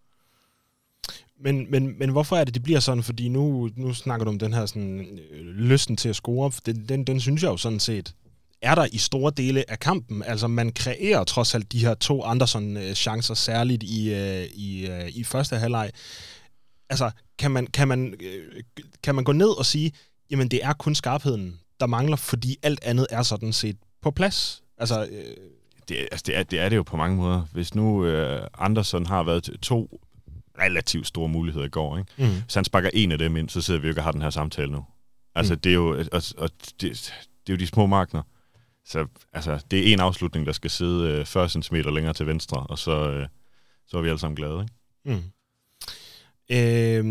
Men, 1.41 1.71
men, 1.71 1.99
men 1.99 2.11
hvorfor 2.11 2.37
er 2.37 2.45
det, 2.45 2.55
det 2.55 2.63
bliver 2.63 2.81
sådan? 2.81 3.03
Fordi 3.03 3.29
nu, 3.29 3.71
nu 3.77 3.95
snakker 3.95 4.25
du 4.25 4.31
om 4.31 4.39
den 4.39 4.53
her 4.53 4.67
sådan, 4.67 5.19
øh, 5.31 5.47
lysten 5.47 5.97
til 5.97 6.09
at 6.09 6.17
score. 6.17 6.53
Den, 6.67 6.89
den, 6.89 7.05
den 7.05 7.21
synes 7.21 7.43
jeg 7.43 7.49
jo 7.49 7.57
sådan 7.57 7.81
set 7.81 8.15
er 8.63 8.75
der 8.75 8.87
i 8.93 8.99
store 8.99 9.33
dele 9.37 9.71
af 9.71 9.79
kampen. 9.79 10.23
Altså 10.23 10.49
man 10.49 10.73
kreerer 10.73 11.25
trods 11.25 11.55
alt 11.55 11.73
de 11.73 11.79
her 11.79 11.95
to 11.95 12.23
andre 12.23 12.49
sådan, 12.49 12.77
øh, 12.77 12.95
chancer, 12.95 13.35
særligt 13.35 13.83
i, 13.83 14.15
øh, 14.15 14.45
i, 14.45 14.87
øh, 14.87 15.09
i 15.09 15.25
første 15.25 15.57
halvleg. 15.57 15.91
Altså 16.91 17.11
kan 17.39 17.51
man, 17.51 17.67
kan, 17.67 17.89
man, 17.89 18.15
øh, 18.21 18.63
kan 19.03 19.15
man 19.15 19.25
gå 19.25 19.33
ned 19.33 19.59
og 19.59 19.67
sige, 19.67 19.93
jamen 20.31 20.49
det 20.49 20.65
er 20.65 20.73
kun 20.73 20.95
skarpheden, 20.95 21.61
der 21.81 21.87
mangler, 21.87 22.17
fordi 22.17 22.57
alt 22.63 22.85
andet 22.85 23.07
er 23.11 23.23
sådan 23.23 23.53
set 23.53 23.77
på 24.03 24.11
plads? 24.11 24.63
Altså, 24.79 25.07
øh, 25.11 25.37
det, 25.89 25.97
altså 26.13 26.23
det, 26.27 26.37
er, 26.37 26.43
det 26.43 26.61
er 26.61 26.69
det 26.69 26.77
jo 26.77 26.83
på 26.83 26.97
mange 26.97 27.17
måder. 27.17 27.43
Hvis 27.53 27.75
nu 27.75 28.05
øh, 28.05 28.47
Andersen 28.59 29.07
har 29.07 29.23
været 29.23 29.51
to 29.63 30.01
relativt 30.61 31.07
store 31.07 31.29
muligheder 31.29 31.67
i 31.67 31.69
går. 31.69 31.99
Ikke? 31.99 32.11
Mm. 32.19 32.43
Hvis 32.43 32.55
han 32.55 32.65
sparker 32.65 32.91
en 32.95 33.13
af 33.13 33.19
dem 33.19 33.37
ind, 33.37 33.49
så 33.49 33.61
sidder 33.61 33.81
vi 33.81 33.87
jo 33.87 33.91
ikke 33.91 34.01
og 34.01 34.05
har 34.05 34.13
den 34.13 34.23
her 34.23 34.31
samtale 34.31 34.73
nu. 34.73 34.85
Altså, 35.35 35.55
mm. 35.55 35.61
det 35.61 35.71
er 35.71 35.75
jo, 35.75 36.05
og, 36.13 36.23
og 36.39 36.51
det, 36.81 37.15
det 37.47 37.53
er 37.53 37.53
jo 37.53 37.57
de 37.57 37.67
små 37.67 37.87
markner. 37.87 38.23
Så 38.87 39.07
altså, 39.33 39.65
det 39.71 39.89
er 39.89 39.93
en 39.93 40.01
afslutning, 40.01 40.47
der 40.47 40.53
skal 40.53 40.71
sidde 40.71 41.11
øh, 41.11 41.27
40 41.27 41.49
cm 41.49 41.75
længere 41.75 42.13
til 42.13 42.27
venstre, 42.27 42.61
og 42.61 42.79
så, 42.79 43.11
øh, 43.11 43.27
så 43.87 43.97
er 43.99 44.03
vi 44.03 44.09
alle 44.09 44.19
sammen 44.19 44.37
glade. 44.37 44.61
Ikke? 44.61 45.21
Mm. 45.21 45.23
Øh, 46.51 47.05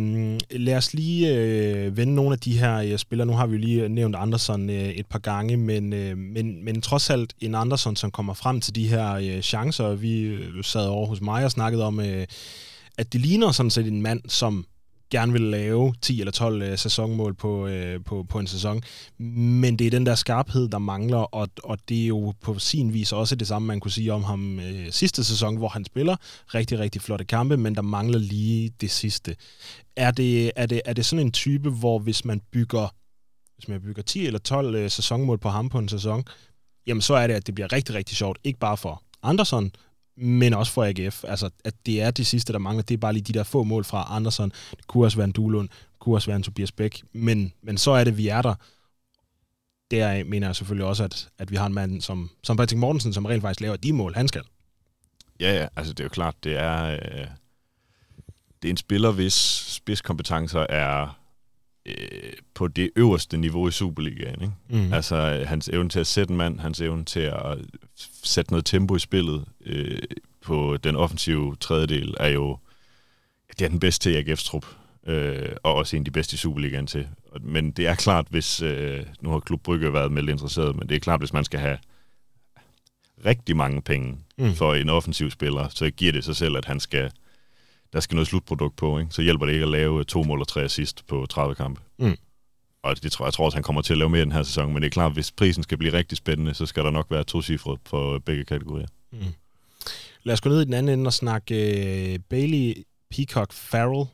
lad 0.52 0.78
os 0.78 0.94
lige 0.94 1.36
øh, 1.36 1.98
vende 1.98 2.16
nogle 2.16 2.34
af 2.34 2.40
de 2.40 2.60
her 2.60 2.78
øh, 2.78 2.98
spillere. 2.98 3.28
Nu 3.28 3.34
har 3.34 3.48
vi 3.48 3.56
jo 3.56 3.62
lige 3.62 3.90
nævnt 3.90 4.16
Andersen 4.16 4.70
øh, 4.70 4.90
et 4.90 5.06
par 5.06 5.20
gange, 5.20 5.58
men, 5.58 5.94
øh, 5.94 6.18
men, 6.18 6.66
men 6.66 6.82
trods 6.82 7.10
alt 7.10 7.34
en 7.40 7.56
Andersen, 7.56 7.96
som 7.96 8.12
kommer 8.12 8.34
frem 8.34 8.62
til 8.62 8.76
de 8.76 8.88
her 8.88 9.14
øh, 9.14 9.42
chancer. 9.42 9.96
Vi 9.96 10.22
øh, 10.22 10.64
sad 10.64 10.88
over 10.88 11.08
hos 11.08 11.22
mig 11.22 11.46
og 11.46 11.52
snakkede 11.52 11.84
om, 11.84 12.00
øh, 12.00 12.28
at 12.98 13.14
det 13.14 13.22
ligner 13.22 13.52
sådan 13.52 13.70
set 13.70 13.88
en 13.88 14.02
mand, 14.02 14.22
som 14.30 14.66
gerne 15.12 15.32
vil 15.32 15.42
lave 15.42 15.94
10 16.02 16.20
eller 16.20 16.32
12 16.32 16.62
øh, 16.62 16.78
sæsonmål 16.78 17.34
på, 17.34 17.68
øh, 17.68 18.04
på, 18.04 18.24
på 18.30 18.40
en 18.40 18.48
sæson. 18.48 18.82
Men 19.18 19.80
det 19.80 19.88
er 19.88 19.92
den 19.92 20.06
der 20.06 20.16
skarphed, 20.16 20.68
der 20.68 20.78
mangler, 20.78 21.18
og, 21.18 21.50
og 21.64 21.78
det 21.90 22.04
er 22.04 22.08
jo 22.08 22.34
på 22.42 22.60
sin 22.60 22.94
vis 22.94 23.12
også 23.12 23.36
det 23.36 23.48
samme, 23.48 23.66
man 23.68 23.80
kunne 23.80 23.92
sige 23.92 24.14
om 24.14 24.24
ham 24.24 24.60
øh, 24.60 24.92
sidste 24.92 25.24
sæson, 25.24 25.58
hvor 25.58 25.68
han 25.68 25.86
spiller 25.86 26.16
rigtig, 26.54 26.80
rigtig 26.80 27.02
flotte 27.02 27.26
kampe, 27.26 27.58
men 27.58 27.76
der 27.76 27.82
mangler 27.82 28.20
lige 28.20 28.72
det 28.82 28.92
sidste. 28.92 29.36
Er 29.96 30.12
det, 30.12 30.52
er 30.56 30.66
det, 30.66 30.82
er 30.86 30.94
det 30.94 31.06
sådan 31.06 31.26
en 31.26 31.32
type, 31.32 31.70
hvor 31.70 32.00
hvis 32.00 32.26
man 32.26 32.42
bygger 32.52 32.88
hvis 33.56 33.68
man 33.68 33.82
bygger 33.82 34.04
10 34.04 34.26
eller 34.26 34.40
12 34.40 34.76
øh, 34.76 34.90
sæsonmål 34.90 35.38
på 35.38 35.50
ham 35.50 35.70
på 35.70 35.78
en 35.80 35.90
sæson, 35.90 36.24
jamen 36.88 37.02
så 37.02 37.14
er 37.14 37.28
det, 37.28 37.34
at 37.34 37.48
det 37.48 37.56
bliver 37.56 37.74
rigtig, 37.74 37.96
rigtig 37.96 38.18
sjovt. 38.18 38.38
Ikke 38.44 38.60
bare 38.60 38.78
for 38.78 39.04
Andersson, 39.24 39.72
men 40.18 40.54
også 40.54 40.72
for 40.72 40.84
AGF. 40.84 41.24
Altså, 41.28 41.50
at 41.64 41.74
det 41.86 42.02
er 42.02 42.12
de 42.12 42.26
sidste, 42.26 42.54
der 42.54 42.60
mangler. 42.60 42.84
Det 42.84 42.94
er 42.94 42.98
bare 42.98 43.14
lige 43.14 43.24
de 43.24 43.34
der 43.34 43.44
få 43.44 43.64
mål 43.64 43.84
fra 43.84 44.08
Andersen. 44.10 44.52
Det 44.72 44.88
kunne 44.88 45.06
også 45.06 45.18
være 45.18 45.26
en 45.26 45.32
Duelund, 45.32 45.70
det 45.70 46.00
kunne 46.00 46.16
også 46.16 46.28
være 46.28 46.36
en 46.36 46.44
Tobias 46.44 46.72
Bæk. 46.72 47.04
Men, 47.14 47.54
men 47.62 47.78
så 47.78 47.92
er 47.92 48.04
det, 48.04 48.18
vi 48.18 48.28
er 48.28 48.42
der. 48.42 48.56
Der 49.92 50.24
mener 50.24 50.48
jeg 50.48 50.56
selvfølgelig 50.56 50.86
også, 50.86 51.04
at, 51.04 51.30
at 51.38 51.52
vi 51.52 51.56
har 51.56 51.66
en 51.66 51.74
mand 51.74 52.02
som, 52.02 52.30
som 52.44 52.58
Patrick 52.58 52.80
Mortensen, 52.80 53.14
som 53.14 53.26
rent 53.26 53.42
faktisk 53.42 53.62
laver 53.62 53.76
de 53.76 53.94
mål, 53.94 54.16
han 54.16 54.28
skal. 54.28 54.44
Ja, 55.40 55.54
ja, 55.54 55.68
altså 55.76 55.94
det 55.94 56.00
er 56.00 56.04
jo 56.04 56.10
klart, 56.10 56.36
det 56.44 56.58
er, 56.58 56.86
øh, 56.86 57.28
det 58.62 58.68
er 58.68 58.70
en 58.70 58.78
spiller, 58.78 59.12
hvis 59.12 59.34
spidskompetencer 59.68 60.66
er 60.70 61.20
øh, 61.86 62.34
på 62.54 62.68
det 62.68 62.90
øverste 62.96 63.38
niveau 63.38 63.68
i 63.68 63.72
Superligaen. 63.72 64.42
Ikke? 64.42 64.54
Mm. 64.70 64.94
Altså 64.94 65.44
hans 65.48 65.70
evne 65.70 65.90
til 65.90 66.00
at 66.00 66.08
sætte 66.08 66.32
en 66.32 66.38
mand, 66.38 66.60
hans 66.60 66.82
evne 66.82 67.06
til 67.06 67.20
at 67.20 67.58
sætte 68.24 68.52
noget 68.52 68.66
tempo 68.66 68.96
i 68.96 69.00
spillet 69.00 69.46
øh, 69.66 70.02
på 70.42 70.78
den 70.78 70.96
offensive 70.96 71.56
tredjedel, 71.56 72.16
er 72.20 72.30
jo 72.30 72.58
det 73.60 73.66
er 73.66 73.70
den 73.70 73.80
bedste 73.80 74.12
i 74.12 74.24
AGF's 74.24 74.46
trup, 74.46 74.66
øh, 75.08 75.50
og 75.64 75.76
også 75.76 75.96
en 75.96 76.02
af 76.02 76.06
de 76.06 76.12
bedste 76.12 76.34
i 76.34 76.38
Superligaen 76.38 76.88
til. 76.88 77.08
Men 77.42 77.72
det 77.72 77.88
er 77.88 77.96
klart, 77.96 78.26
hvis, 78.30 78.62
øh, 78.62 79.06
nu 79.22 79.30
har 79.30 79.40
Klub 79.40 79.64
Brygge 79.64 79.94
været 79.94 80.12
meldt 80.12 80.30
interesseret, 80.30 80.76
men 80.76 80.90
det 80.90 80.96
er 80.96 81.00
klart, 81.00 81.20
hvis 81.20 81.34
man 81.34 81.46
skal 81.46 81.60
have 81.60 81.78
rigtig 83.26 83.58
mange 83.58 83.82
penge 83.82 84.18
mm. 84.38 84.54
for 84.54 84.74
en 84.74 84.90
offensiv 84.90 85.32
spiller, 85.32 85.70
så 85.70 85.90
giver 85.90 86.12
det 86.12 86.24
sig 86.24 86.36
selv, 86.36 86.58
at 86.58 86.66
han 86.66 86.80
skal 86.80 87.12
der 87.96 88.02
skal 88.02 88.16
noget 88.16 88.28
slutprodukt 88.28 88.76
på, 88.76 89.00
ikke? 89.00 89.12
så 89.12 89.22
hjælper 89.22 89.46
det 89.46 89.54
ikke 89.54 89.64
at 89.64 89.72
lave 89.72 90.04
to 90.04 90.24
mål 90.24 90.42
og 90.42 90.48
tre 90.48 90.62
assist 90.62 91.08
på 91.08 91.26
30 91.30 91.56
kampe. 91.56 91.82
Mm. 92.00 92.18
Og 92.84 93.04
det 93.04 93.12
tror 93.12 93.26
jeg, 93.26 93.34
tror 93.34 93.46
også, 93.46 93.56
han 93.56 93.64
kommer 93.64 93.82
til 93.82 93.94
at 93.94 93.98
lave 93.98 94.10
mere 94.10 94.22
den 94.22 94.32
her 94.32 94.44
sæson, 94.44 94.74
men 94.74 94.82
det 94.82 94.86
er 94.86 94.92
klart, 94.92 95.14
hvis 95.14 95.32
prisen 95.32 95.64
skal 95.64 95.78
blive 95.78 95.94
rigtig 95.94 96.18
spændende, 96.18 96.54
så 96.54 96.66
skal 96.66 96.84
der 96.84 96.92
nok 96.92 97.06
være 97.10 97.24
to 97.24 97.42
cifre 97.42 97.78
for 97.86 98.20
begge 98.20 98.46
kategorier. 98.46 98.88
Mm. 99.12 99.20
Lad 100.24 100.34
os 100.34 100.42
gå 100.42 100.50
ned 100.50 100.62
i 100.62 100.66
den 100.66 100.74
anden 100.74 101.00
ende 101.00 101.08
og 101.08 101.14
snakke 101.14 101.56
uh, 101.56 102.24
Bailey 102.30 102.84
Peacock 103.12 103.54
Farrell. 103.54 104.06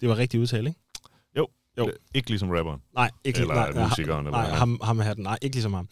Det 0.00 0.08
var 0.08 0.18
rigtig 0.18 0.40
udtale, 0.40 0.68
ikke? 0.68 0.80
Jo. 1.36 1.48
jo. 1.78 1.90
Ikke 2.14 2.28
ligesom 2.28 2.50
rapperen. 2.50 2.80
Nej, 2.94 3.10
ikke 3.24 3.40
eller 3.40 3.54
nej, 3.54 3.88
musikeren. 3.88 4.24
Nej, 4.24 4.44
eller 4.44 4.56
ham, 4.56 4.80
ham 4.82 4.98
den. 4.98 5.22
Nej, 5.22 5.38
ikke 5.42 5.56
ligesom 5.56 5.74
ham. 5.74 5.88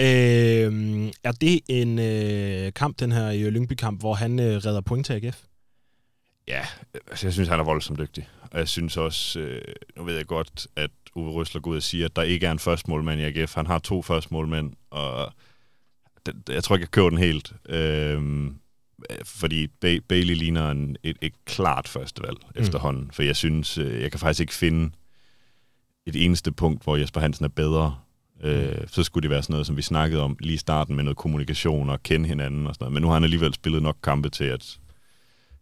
Øh, 0.00 1.12
er 1.24 1.32
det 1.32 1.60
en 1.68 1.98
øh, 1.98 2.72
kamp, 2.72 3.00
den 3.00 3.12
her 3.12 3.50
Lyngby-kamp, 3.50 4.00
hvor 4.00 4.14
han 4.14 4.40
øh, 4.40 4.56
redder 4.56 4.80
point 4.80 5.06
til 5.06 5.12
AGF? 5.12 5.44
Ja, 6.48 6.66
altså 7.10 7.26
jeg 7.26 7.32
synes, 7.32 7.48
han 7.48 7.60
er 7.60 7.64
voldsomt 7.64 7.98
dygtig. 7.98 8.28
Og 8.50 8.58
jeg 8.58 8.68
synes 8.68 8.96
også, 8.96 9.40
øh, 9.40 9.62
nu 9.96 10.04
ved 10.04 10.16
jeg 10.16 10.26
godt, 10.26 10.66
at 10.76 10.90
Uwe 11.14 11.30
Røsler 11.32 11.60
går 11.60 11.70
ud 11.70 11.76
og 11.76 11.82
siger, 11.82 12.04
at 12.04 12.16
der 12.16 12.22
ikke 12.22 12.46
er 12.46 12.52
en 12.52 12.58
førstmålmand 12.58 13.20
i 13.20 13.24
AGF. 13.24 13.54
Han 13.54 13.66
har 13.66 13.78
to 13.78 14.02
førstmålmænd, 14.02 14.72
og 14.90 15.32
jeg 16.48 16.64
tror 16.64 16.76
ikke, 16.76 16.82
jeg 16.82 16.90
kører 16.90 17.08
den 17.10 17.18
helt. 17.18 17.52
Øh, 17.68 18.50
fordi 19.24 19.66
ba- 19.66 20.06
Bailey 20.08 20.34
ligner 20.34 20.70
en, 20.70 20.96
et, 21.02 21.16
et 21.20 21.32
klart 21.44 21.88
førstevalg 21.88 22.36
mm. 22.54 22.62
efterhånden. 22.62 23.10
For 23.12 23.22
jeg 23.22 23.36
synes, 23.36 23.78
øh, 23.78 24.02
jeg 24.02 24.10
kan 24.10 24.20
faktisk 24.20 24.40
ikke 24.40 24.54
finde 24.54 24.90
et 26.06 26.24
eneste 26.24 26.52
punkt, 26.52 26.84
hvor 26.84 26.96
Jesper 26.96 27.20
Hansen 27.20 27.44
er 27.44 27.48
bedre. 27.48 27.96
Øh, 28.42 28.80
mm. 28.80 28.88
så 28.88 29.02
skulle 29.02 29.22
det 29.22 29.30
være 29.30 29.42
sådan 29.42 29.52
noget, 29.52 29.66
som 29.66 29.76
vi 29.76 29.82
snakkede 29.82 30.22
om 30.22 30.36
lige 30.40 30.54
i 30.54 30.58
starten 30.58 30.96
med 30.96 31.04
noget 31.04 31.16
kommunikation 31.16 31.90
og 31.90 32.02
kende 32.02 32.28
hinanden 32.28 32.66
og 32.66 32.74
sådan 32.74 32.84
noget. 32.84 32.92
Men 32.92 33.02
nu 33.02 33.08
har 33.08 33.14
han 33.14 33.24
alligevel 33.24 33.54
spillet 33.54 33.82
nok 33.82 33.96
kampe 34.02 34.28
til, 34.28 34.44
at 34.44 34.78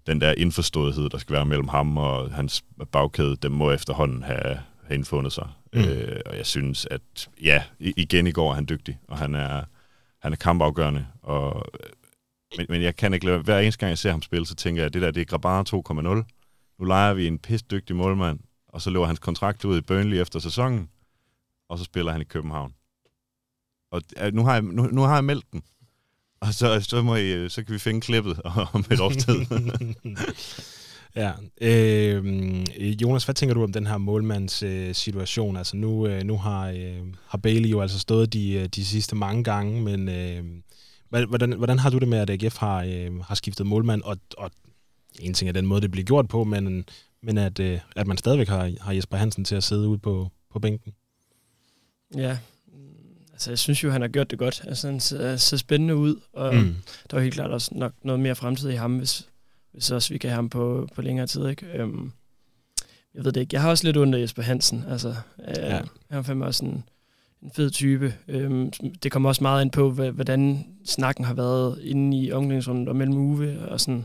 den 0.06 0.20
der 0.20 0.34
indforståethed, 0.36 1.10
der 1.10 1.18
skal 1.18 1.34
være 1.34 1.46
mellem 1.46 1.68
ham 1.68 1.96
og 1.96 2.34
hans 2.34 2.64
bagkæde, 2.92 3.36
den 3.36 3.52
må 3.52 3.70
efterhånden 3.70 4.22
have, 4.22 4.58
have 4.84 4.94
indfundet 4.94 5.32
sig. 5.32 5.48
Mm. 5.72 5.80
Øh, 5.80 6.20
og 6.26 6.36
jeg 6.36 6.46
synes, 6.46 6.86
at 6.90 7.30
ja, 7.42 7.62
igen 7.80 8.26
i 8.26 8.32
går 8.32 8.50
er 8.50 8.54
han 8.54 8.66
dygtig, 8.68 8.98
og 9.08 9.18
han 9.18 9.34
er, 9.34 9.64
han 10.18 10.32
er 10.32 10.36
kampafgørende. 10.36 11.06
Og, 11.22 11.64
men, 12.58 12.66
men 12.68 12.82
jeg 12.82 12.96
kan 12.96 13.14
ikke 13.14 13.26
lade, 13.26 13.38
hver 13.38 13.58
eneste 13.58 13.80
gang 13.80 13.90
jeg 13.90 13.98
ser 13.98 14.10
ham 14.10 14.22
spille, 14.22 14.46
så 14.46 14.54
tænker 14.54 14.82
jeg, 14.82 14.86
at 14.86 14.94
det 14.94 15.02
der, 15.02 15.10
det 15.10 15.20
er 15.20 15.24
Grabara 15.24 15.64
2.0. 15.68 16.02
Nu 16.78 16.84
leger 16.84 17.14
vi 17.14 17.26
en 17.26 17.38
pist 17.38 17.70
dygtig 17.70 17.96
målmand, 17.96 18.38
og 18.68 18.82
så 18.82 18.90
løber 18.90 19.06
hans 19.06 19.18
kontrakt 19.18 19.64
ud 19.64 19.78
i 19.78 19.80
Burnley 19.80 20.20
efter 20.20 20.38
sæsonen, 20.38 20.88
og 21.68 21.78
så 21.78 21.84
spiller 21.84 22.12
han 22.12 22.20
i 22.20 22.24
København. 22.24 22.74
Og 23.90 24.02
nu 24.32 24.44
har 24.44 24.52
jeg, 24.52 24.62
nu, 24.62 24.82
nu 24.82 25.00
har 25.00 25.14
jeg 25.14 25.24
meldt 25.24 25.52
den. 25.52 25.62
Og 26.46 26.54
så, 26.54 26.80
så, 26.80 27.02
må 27.02 27.16
I, 27.16 27.48
så 27.48 27.64
kan 27.64 27.74
vi 27.74 27.78
finde 27.78 28.00
klippet 28.00 28.40
om 28.74 28.84
et 28.90 29.00
års 29.00 29.16
tid. 29.16 29.34
ja. 31.22 31.32
Øh, 31.60 32.24
Jonas, 33.02 33.24
hvad 33.24 33.34
tænker 33.34 33.54
du 33.54 33.62
om 33.62 33.72
den 33.72 33.86
her 33.86 33.98
målmands 33.98 34.62
øh, 34.62 34.94
situation? 34.94 35.56
Altså 35.56 35.76
nu, 35.76 36.06
øh, 36.06 36.22
nu 36.22 36.36
har, 36.36 36.68
øh, 36.68 37.00
har 37.26 37.38
Bailey 37.38 37.70
jo 37.70 37.80
altså 37.80 37.98
stået 37.98 38.32
de, 38.32 38.52
øh, 38.52 38.66
de 38.66 38.84
sidste 38.84 39.16
mange 39.16 39.44
gange, 39.44 39.82
men 39.82 40.08
øh, 40.08 40.44
hvordan, 41.28 41.52
hvordan 41.52 41.78
har 41.78 41.90
du 41.90 41.98
det 41.98 42.08
med, 42.08 42.18
at 42.18 42.30
AGF 42.30 42.56
har, 42.56 42.82
øh, 42.82 43.20
har 43.20 43.34
skiftet 43.34 43.66
målmand? 43.66 44.02
Og, 44.02 44.16
og 44.38 44.50
en 45.20 45.34
ting 45.34 45.48
er 45.48 45.52
den 45.52 45.66
måde, 45.66 45.80
det 45.80 45.90
bliver 45.90 46.04
gjort 46.04 46.28
på, 46.28 46.44
men, 46.44 46.84
men 47.22 47.38
at, 47.38 47.60
øh, 47.60 47.80
at 47.96 48.06
man 48.06 48.16
stadigvæk 48.16 48.48
har, 48.48 48.70
har 48.80 48.92
Jesper 48.92 49.16
Hansen 49.16 49.44
til 49.44 49.54
at 49.54 49.64
sidde 49.64 49.88
ude 49.88 49.98
på, 49.98 50.28
på 50.52 50.58
bænken. 50.58 50.92
Ja, 52.16 52.38
altså 53.42 53.50
jeg 53.50 53.58
synes 53.58 53.84
jo, 53.84 53.90
han 53.90 54.00
har 54.00 54.08
gjort 54.08 54.30
det 54.30 54.38
godt. 54.38 54.64
Altså 54.66 54.88
han 54.88 55.00
ser, 55.00 55.36
ser 55.36 55.56
spændende 55.56 55.96
ud, 55.96 56.16
og 56.32 56.54
mm. 56.54 56.76
der 57.10 57.16
er 57.16 57.20
helt 57.20 57.34
klart 57.34 57.50
også 57.50 57.70
nok 57.74 57.92
noget 58.02 58.20
mere 58.20 58.34
fremtid 58.34 58.70
i 58.70 58.74
ham, 58.74 58.98
hvis, 58.98 59.28
hvis 59.72 59.90
også 59.90 60.12
vi 60.12 60.18
kan 60.18 60.30
have 60.30 60.34
ham 60.34 60.48
på, 60.48 60.88
på 60.94 61.02
længere 61.02 61.26
tid. 61.26 61.46
Ikke? 61.46 61.66
Øhm, 61.74 62.12
jeg 63.14 63.24
ved 63.24 63.32
det 63.32 63.40
ikke. 63.40 63.54
Jeg 63.54 63.62
har 63.62 63.70
også 63.70 63.84
lidt 63.84 63.96
under 63.96 64.18
Jesper 64.18 64.42
Hansen. 64.42 64.84
Altså, 64.88 65.14
øh, 65.48 65.54
ja. 65.56 65.76
Han 66.10 66.18
er 66.18 66.22
fandme 66.22 66.44
også 66.44 66.64
en, 66.64 66.84
en 67.42 67.50
fed 67.54 67.70
type. 67.70 68.14
Øhm, 68.28 68.70
det 69.02 69.12
kommer 69.12 69.28
også 69.28 69.42
meget 69.42 69.64
ind 69.64 69.70
på, 69.70 69.90
hvordan 69.90 70.66
snakken 70.84 71.24
har 71.24 71.34
været 71.34 71.78
inde 71.82 72.18
i 72.18 72.32
omklædningsrummet 72.32 72.88
og 72.88 72.96
mellem 72.96 73.16
Uwe 73.16 73.68
og 73.68 73.80
sådan. 73.80 74.04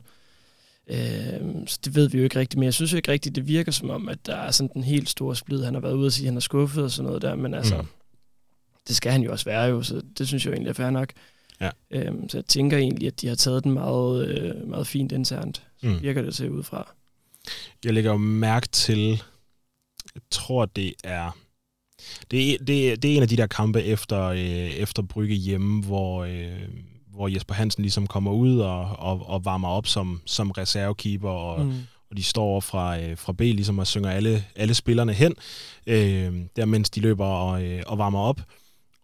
Øh, 0.87 1.67
så 1.67 1.79
det 1.85 1.95
ved 1.95 2.09
vi 2.09 2.17
jo 2.17 2.23
ikke 2.23 2.39
rigtigt, 2.39 2.59
men 2.59 2.65
jeg 2.65 2.73
synes 2.73 2.91
jo 2.91 2.97
ikke 2.97 3.11
rigtigt, 3.11 3.35
det 3.35 3.47
virker 3.47 3.71
som 3.71 3.89
om, 3.89 4.09
at 4.09 4.25
der 4.25 4.35
er 4.35 4.51
sådan 4.51 4.73
den 4.73 4.83
helt 4.83 5.09
store 5.09 5.35
splid. 5.35 5.63
Han 5.63 5.73
har 5.73 5.81
været 5.81 5.93
ude 5.93 6.07
og 6.07 6.11
sige, 6.11 6.25
at 6.25 6.29
han 6.29 6.37
er 6.37 6.41
skuffet 6.41 6.83
og 6.83 6.91
sådan 6.91 7.07
noget 7.07 7.21
der, 7.21 7.35
men 7.35 7.53
altså, 7.53 7.77
mm. 7.81 7.87
Det 8.87 8.95
skal 8.95 9.11
han 9.11 9.21
jo 9.21 9.31
også 9.31 9.45
være 9.45 9.63
jo, 9.63 9.83
så 9.83 10.01
det 10.17 10.27
synes 10.27 10.45
jeg 10.45 10.51
jo 10.51 10.53
egentlig 10.53 10.69
er 10.69 10.73
fair 10.73 10.89
nok. 10.89 11.13
Ja. 11.61 11.69
Øh, 11.91 12.13
så 12.29 12.37
jeg 12.37 12.45
tænker 12.45 12.77
egentlig, 12.77 13.07
at 13.07 13.21
de 13.21 13.27
har 13.27 13.35
taget 13.35 13.63
den 13.63 13.71
meget, 13.71 14.27
øh, 14.27 14.67
meget 14.67 14.87
fint 14.87 15.11
internt. 15.11 15.63
Så 15.81 15.87
mm. 15.87 16.01
virker 16.01 16.21
det 16.21 16.35
til 16.35 16.49
udefra. 16.49 16.93
Jeg 17.85 17.93
lægger 17.93 18.11
jo 18.11 18.17
mærke 18.17 18.67
til, 18.67 19.09
jeg 20.15 20.21
tror, 20.31 20.65
det 20.65 20.93
er 21.03 21.37
det 22.31 22.53
er, 22.53 22.57
det, 22.67 22.91
er, 22.91 22.95
det 22.95 23.11
er 23.11 23.15
en 23.15 23.21
af 23.21 23.27
de 23.27 23.37
der 23.37 23.47
kampe 23.47 23.83
efter, 23.83 24.23
øh, 24.23 24.39
efter 24.69 25.01
Brygge 25.01 25.35
hjemme, 25.35 25.83
hvor, 25.83 26.23
øh, 26.23 26.67
hvor 27.11 27.27
Jesper 27.27 27.53
Hansen 27.53 27.81
ligesom 27.81 28.07
kommer 28.07 28.31
ud 28.31 28.59
og, 28.59 28.81
og, 28.81 29.29
og 29.29 29.45
varmer 29.45 29.67
op 29.67 29.87
som, 29.87 30.21
som 30.25 30.51
reservekeeper, 30.51 31.29
og, 31.29 31.65
mm. 31.65 31.73
og 32.09 32.17
de 32.17 32.23
står 32.23 32.59
fra, 32.59 32.99
øh, 32.99 33.17
fra 33.17 33.33
B 33.33 33.39
ligesom 33.39 33.79
og 33.79 33.87
synger 33.87 34.09
alle, 34.09 34.45
alle 34.55 34.73
spillerne 34.73 35.13
hen, 35.13 35.35
øh, 35.87 36.33
der 36.55 36.65
mens 36.65 36.89
de 36.89 36.99
løber 36.99 37.25
og, 37.25 37.63
øh, 37.63 37.83
og 37.87 37.97
varmer 37.97 38.19
op. 38.19 38.41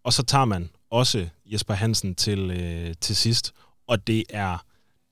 Og 0.03 0.13
så 0.13 0.23
tager 0.23 0.45
man 0.45 0.69
også 0.89 1.27
Jesper 1.45 1.73
Hansen 1.73 2.15
til, 2.15 2.51
øh, 2.51 2.93
til 3.01 3.15
sidst, 3.15 3.53
og 3.87 4.07
det 4.07 4.23
er 4.29 4.57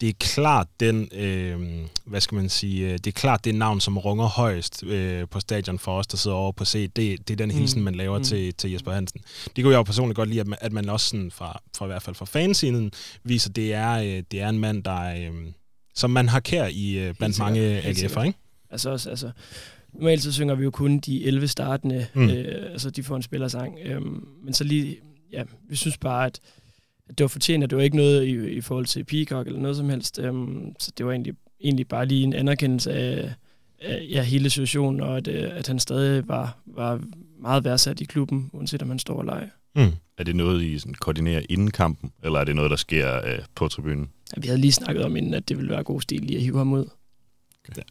det 0.01 0.09
er 0.09 0.13
klart 0.19 0.67
den, 0.79 1.09
øh, 1.11 1.59
hvad 2.05 2.21
skal 2.21 2.35
man 2.35 2.49
sige, 2.49 2.85
øh, 2.85 2.93
det 2.93 3.07
er 3.07 3.11
klart 3.11 3.45
det 3.45 3.55
navn, 3.55 3.81
som 3.81 3.97
runger 3.97 4.25
højst 4.25 4.83
øh, 4.83 5.27
på 5.27 5.39
stadion 5.39 5.79
for 5.79 5.97
os, 5.97 6.07
der 6.07 6.17
sidder 6.17 6.37
over 6.37 6.51
på 6.51 6.65
C. 6.65 6.91
Det, 6.95 7.27
det 7.27 7.33
er 7.33 7.37
den 7.37 7.49
mm. 7.49 7.55
hilsen, 7.55 7.83
man 7.83 7.95
laver 7.95 8.17
mm. 8.17 8.23
til, 8.23 8.53
til 8.53 8.71
Jesper 8.71 8.91
Hansen. 8.91 9.21
Det 9.55 9.63
kunne 9.63 9.71
jeg 9.71 9.77
jo 9.77 9.83
personligt 9.83 10.15
godt 10.15 10.29
lide, 10.29 10.39
at 10.39 10.47
man, 10.47 10.59
at 10.61 10.71
man 10.71 10.89
også 10.89 11.09
sådan 11.09 11.31
fra, 11.31 11.61
fra 11.77 11.85
i 11.85 11.87
hvert 11.87 12.01
fald 12.01 12.15
fra 12.15 12.25
fansiden 12.25 12.91
viser, 13.23 13.49
at 13.49 13.55
det 13.55 13.73
er, 13.73 13.91
øh, 13.91 14.23
det 14.31 14.41
er 14.41 14.49
en 14.49 14.59
mand, 14.59 14.83
der 14.83 15.15
øh, 15.15 15.51
som 15.95 16.09
man 16.09 16.29
har 16.29 16.39
kær 16.39 16.65
i 16.65 16.97
øh, 16.97 17.15
blandt 17.15 17.39
mange 17.39 17.81
AGF'er, 17.81 18.21
ikke? 18.21 18.39
Altså 18.69 18.89
også, 18.89 19.09
altså, 19.09 19.31
normalt 19.93 20.23
så 20.23 20.33
synger 20.33 20.55
vi 20.55 20.63
jo 20.63 20.71
kun 20.71 20.99
de 20.99 21.25
11 21.25 21.47
startende, 21.47 22.07
mm. 22.13 22.29
øh, 22.29 22.71
altså 22.71 22.89
de 22.89 23.03
får 23.03 23.15
en 23.15 23.21
spillersang, 23.21 23.79
øh, 23.85 24.01
men 24.43 24.53
så 24.53 24.63
lige, 24.63 24.97
ja, 25.31 25.43
vi 25.69 25.75
synes 25.75 25.97
bare, 25.97 26.25
at 26.25 26.39
det 27.07 27.23
var 27.23 27.27
fortjent, 27.27 27.63
at 27.63 27.69
det 27.69 27.77
var 27.77 27.83
ikke 27.83 27.97
noget 27.97 28.27
i, 28.27 28.49
i 28.49 28.61
forhold 28.61 28.85
til 28.85 29.03
Peacock 29.03 29.47
eller 29.47 29.59
noget 29.59 29.77
som 29.77 29.89
helst. 29.89 30.19
Um, 30.19 30.75
så 30.79 30.91
det 30.97 31.05
var 31.05 31.11
egentlig, 31.11 31.33
egentlig 31.63 31.87
bare 31.87 32.05
lige 32.05 32.23
en 32.23 32.33
anerkendelse 32.33 32.93
af, 32.93 33.33
af 33.81 34.07
ja, 34.09 34.23
hele 34.23 34.49
situationen, 34.49 35.01
og 35.01 35.17
at, 35.17 35.27
øh, 35.27 35.57
at 35.57 35.67
han 35.67 35.79
stadig 35.79 36.27
var, 36.27 36.57
var 36.65 37.01
meget 37.39 37.63
værdsat 37.63 38.01
i 38.01 38.03
klubben, 38.03 38.49
uanset 38.53 38.81
om 38.81 38.89
han 38.89 38.99
står 38.99 39.17
og 39.17 39.25
leger. 39.25 39.47
Mm. 39.75 39.91
Er 40.17 40.23
det 40.23 40.35
noget, 40.35 40.63
I 40.63 40.79
sådan, 40.79 40.93
koordinerer 40.93 41.41
inden 41.49 41.71
kampen, 41.71 42.11
eller 42.23 42.39
er 42.39 42.43
det 42.43 42.55
noget, 42.55 42.71
der 42.71 42.77
sker 42.77 43.17
uh, 43.17 43.43
på 43.55 43.67
tribunen? 43.67 44.09
Ja, 44.35 44.41
vi 44.41 44.47
havde 44.47 44.61
lige 44.61 44.71
snakket 44.71 45.05
om 45.05 45.15
inden, 45.15 45.33
at 45.33 45.49
det 45.49 45.57
ville 45.57 45.71
være 45.71 45.83
god 45.83 46.01
stil 46.01 46.21
lige 46.21 46.37
at 46.37 46.43
hive 46.43 46.57
ham 46.57 46.73
ud. 46.73 46.85
Okay. 47.63 47.77
Ja. 47.77 47.81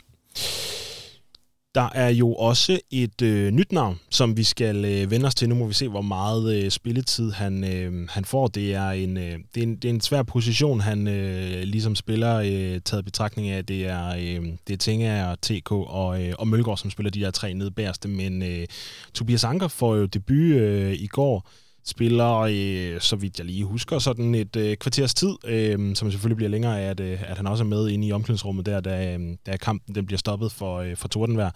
Der 1.74 1.88
er 1.94 2.08
jo 2.08 2.34
også 2.34 2.80
et 2.90 3.22
øh, 3.22 3.50
nyt 3.50 3.72
navn, 3.72 4.00
som 4.10 4.36
vi 4.36 4.44
skal 4.44 4.84
øh, 4.84 5.10
vende 5.10 5.26
os 5.26 5.34
til. 5.34 5.48
Nu 5.48 5.54
må 5.54 5.66
vi 5.66 5.74
se, 5.74 5.88
hvor 5.88 6.00
meget 6.00 6.64
øh, 6.64 6.70
spilletid 6.70 7.32
han, 7.32 7.64
øh, 7.64 8.08
han 8.08 8.24
får. 8.24 8.46
Det 8.46 8.74
er, 8.74 8.90
en, 8.90 9.16
øh, 9.16 9.38
det, 9.54 9.62
er 9.62 9.62
en, 9.62 9.76
det 9.76 9.84
er 9.84 9.94
en 9.94 10.00
svær 10.00 10.22
position, 10.22 10.80
han 10.80 11.08
øh, 11.08 11.62
ligesom 11.62 11.96
spiller, 11.96 12.36
øh, 12.36 12.80
taget 12.84 13.04
betragtning 13.04 13.48
af, 13.48 13.66
det 13.66 13.86
er, 13.86 14.08
øh, 14.08 14.46
det 14.66 14.72
er 14.72 14.76
Tinga 14.76 15.24
og 15.30 15.40
TK 15.40 15.72
og, 15.72 16.22
øh, 16.22 16.34
og 16.38 16.48
Mølgaard, 16.48 16.78
som 16.78 16.90
spiller 16.90 17.10
de 17.10 17.20
her 17.20 17.30
tre 17.30 17.54
nedbærste. 17.54 18.08
Men 18.08 18.42
øh, 18.42 18.66
Tobias 19.14 19.44
Anker 19.44 19.68
får 19.68 19.96
jo 19.96 20.06
debut 20.06 20.36
øh, 20.36 20.92
i 20.92 21.06
går, 21.06 21.48
spiller, 21.84 22.36
øh, 22.38 23.00
så 23.00 23.16
vidt 23.16 23.38
jeg 23.38 23.46
lige 23.46 23.64
husker, 23.64 23.98
sådan 23.98 24.34
et 24.34 24.56
øh, 24.56 24.76
kvarters 24.76 25.14
tid, 25.14 25.34
øh, 25.44 25.96
som 25.96 26.10
selvfølgelig 26.10 26.36
bliver 26.36 26.50
længere 26.50 26.80
af, 26.80 26.90
at, 26.90 27.00
øh, 27.00 27.30
at 27.30 27.36
han 27.36 27.46
også 27.46 27.64
er 27.64 27.68
med 27.68 27.88
inde 27.88 28.06
i 28.06 28.12
omklædningsrummet 28.12 28.66
der, 28.66 28.80
da, 28.80 29.14
øh, 29.14 29.36
da 29.46 29.56
kampen 29.56 29.94
den 29.94 30.06
bliver 30.06 30.18
stoppet 30.18 30.52
for, 30.52 30.78
øh, 30.78 30.96
for 30.96 31.08
Tordenvær. 31.08 31.50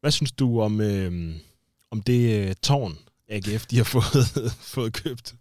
Hvad 0.00 0.10
synes 0.10 0.32
du 0.32 0.60
om, 0.60 0.80
øh, 0.80 1.34
om 1.90 2.02
det 2.02 2.48
øh, 2.48 2.54
tårn, 2.62 2.98
AGF 3.28 3.66
de 3.66 3.76
har 3.76 3.84
fået, 3.94 4.52
fået 4.60 4.92
købt? 4.92 5.34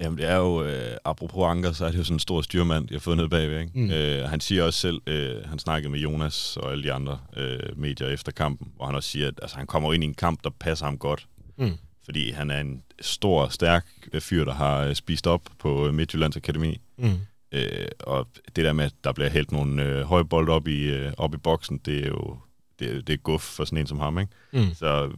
Jamen 0.00 0.18
det 0.18 0.28
er 0.28 0.36
jo, 0.36 0.64
øh, 0.64 0.96
apropos 1.04 1.44
Anker, 1.44 1.72
så 1.72 1.84
er 1.84 1.90
det 1.90 1.98
jo 1.98 2.04
sådan 2.04 2.14
en 2.14 2.20
stor 2.20 2.42
styrmand, 2.42 2.88
de 2.88 2.94
har 2.94 3.00
fået 3.00 3.16
ned 3.16 3.28
bagved. 3.28 3.60
Ikke? 3.60 3.72
Mm. 3.74 3.90
Øh, 3.90 4.28
han 4.28 4.40
siger 4.40 4.62
også 4.62 4.80
selv, 4.80 5.00
øh, 5.06 5.44
han 5.44 5.58
snakkede 5.58 5.90
med 5.90 6.00
Jonas 6.00 6.56
og 6.56 6.72
alle 6.72 6.84
de 6.84 6.92
andre 6.92 7.18
øh, 7.36 7.78
medier 7.78 8.08
efter 8.08 8.32
kampen, 8.32 8.72
hvor 8.76 8.86
han 8.86 8.94
også 8.94 9.08
siger, 9.08 9.28
at 9.28 9.34
altså, 9.42 9.56
han 9.56 9.66
kommer 9.66 9.92
ind 9.92 10.04
i 10.04 10.06
en 10.06 10.14
kamp, 10.14 10.44
der 10.44 10.50
passer 10.60 10.84
ham 10.84 10.98
godt. 10.98 11.26
Mm 11.58 11.78
fordi 12.06 12.30
han 12.30 12.50
er 12.50 12.60
en 12.60 12.82
stor, 13.00 13.48
stærk 13.48 13.86
fyr, 14.20 14.44
der 14.44 14.54
har 14.54 14.78
øh, 14.84 14.94
spist 14.94 15.26
op 15.26 15.42
på 15.58 15.92
Midtjyllands 15.92 16.36
Akademi. 16.36 16.80
Mm. 16.96 17.18
Øh, 17.52 17.88
og 18.00 18.28
det 18.56 18.64
der 18.64 18.72
med, 18.72 18.84
at 18.84 18.92
der 19.04 19.12
bliver 19.12 19.30
hældt 19.30 19.52
nogle 19.52 19.82
øh, 19.82 20.02
høje 20.02 20.24
bold 20.24 20.48
op 20.48 20.68
i, 20.68 20.82
øh, 20.82 21.12
op 21.16 21.34
i 21.34 21.36
boksen, 21.36 21.78
det 21.78 22.02
er 22.04 22.06
jo 22.06 22.38
det, 22.78 23.06
det 23.06 23.12
er 23.12 23.16
guf 23.16 23.42
for 23.42 23.64
sådan 23.64 23.78
en 23.78 23.86
som 23.86 23.98
ham. 23.98 24.18
Ikke? 24.18 24.32
Mm. 24.52 24.74
Så 24.74 25.10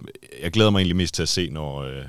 jeg 0.42 0.52
glæder 0.52 0.70
mig 0.70 0.78
egentlig 0.78 0.96
mest 0.96 1.14
til 1.14 1.22
at 1.22 1.28
se, 1.28 1.50
når, 1.50 1.82
øh, 1.82 2.04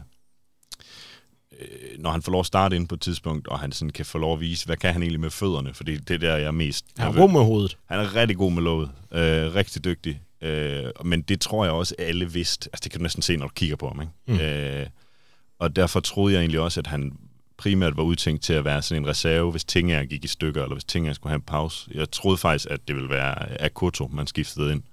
øh, 1.60 1.68
når 2.00 2.12
han 2.12 2.22
får 2.22 2.32
lov 2.32 2.40
at 2.40 2.46
starte 2.46 2.76
ind 2.76 2.88
på 2.88 2.96
et 2.96 3.02
tidspunkt, 3.02 3.48
og 3.48 3.60
han 3.60 3.72
sådan 3.72 3.90
kan 3.90 4.06
få 4.06 4.18
lov 4.18 4.34
at 4.34 4.40
vise, 4.40 4.66
hvad 4.66 4.78
kan 4.78 4.94
han 4.94 5.02
egentlig 5.02 5.20
med 5.20 5.30
fødderne, 5.30 5.74
fordi 5.74 5.98
det 5.98 6.14
er 6.14 6.18
der, 6.18 6.36
jeg 6.36 6.48
er 6.48 6.52
mest... 6.52 6.86
Han 6.98 7.08
er 7.08 7.20
god 7.20 7.32
med 7.32 7.42
hovedet. 7.42 7.78
Han 7.86 8.00
er 8.00 8.16
rigtig 8.16 8.38
god 8.38 8.52
med 8.52 8.64
låget. 8.64 8.92
Øh, 9.12 9.56
rigtig 9.56 9.84
dygtig. 9.84 10.22
Øh, 10.42 10.84
men 11.06 11.22
det 11.22 11.42
tror 11.42 11.66
jeg 11.66 11.74
også, 11.74 11.96
alle 12.00 12.32
vidste. 12.32 12.70
Altså, 12.74 12.82
det 12.84 12.92
kan 12.92 13.00
du 13.00 13.04
næsten 13.04 13.22
se, 13.22 13.38
når 13.38 13.48
du 13.48 13.54
kigger 13.54 13.76
på 13.76 13.88
ham. 13.88 14.02
Ikke? 14.02 14.14
Mm. 14.28 14.40
Øh, 14.40 14.88
og 15.60 15.76
derfor 15.76 16.00
troede 16.00 16.34
jeg 16.34 16.40
egentlig 16.40 16.60
også, 16.60 16.80
at 16.80 16.88
han 16.88 17.14
primært 17.58 17.98
var 17.98 18.04
udtænkt 18.04 18.44
til 18.44 18.54
at 18.54 18.66
være 18.66 18.82
sådan 18.82 19.04
en 19.04 19.10
reserve, 19.10 19.52
hvis 19.52 19.64
Tinger 19.64 20.06
gik 20.06 20.24
i 20.26 20.28
stykker, 20.28 20.64
eller 20.64 20.76
hvis 20.76 20.84
Tinger 20.84 21.14
skulle 21.14 21.32
have 21.32 21.36
en 21.36 21.42
pause. 21.42 21.90
Jeg 21.94 22.12
troede 22.12 22.38
faktisk, 22.38 22.68
at 22.72 22.88
det 22.88 22.96
ville 22.96 23.10
være 23.10 23.62
Akoto, 23.62 24.08
man 24.08 24.28
skiftede 24.28 24.72
ind. 24.72 24.84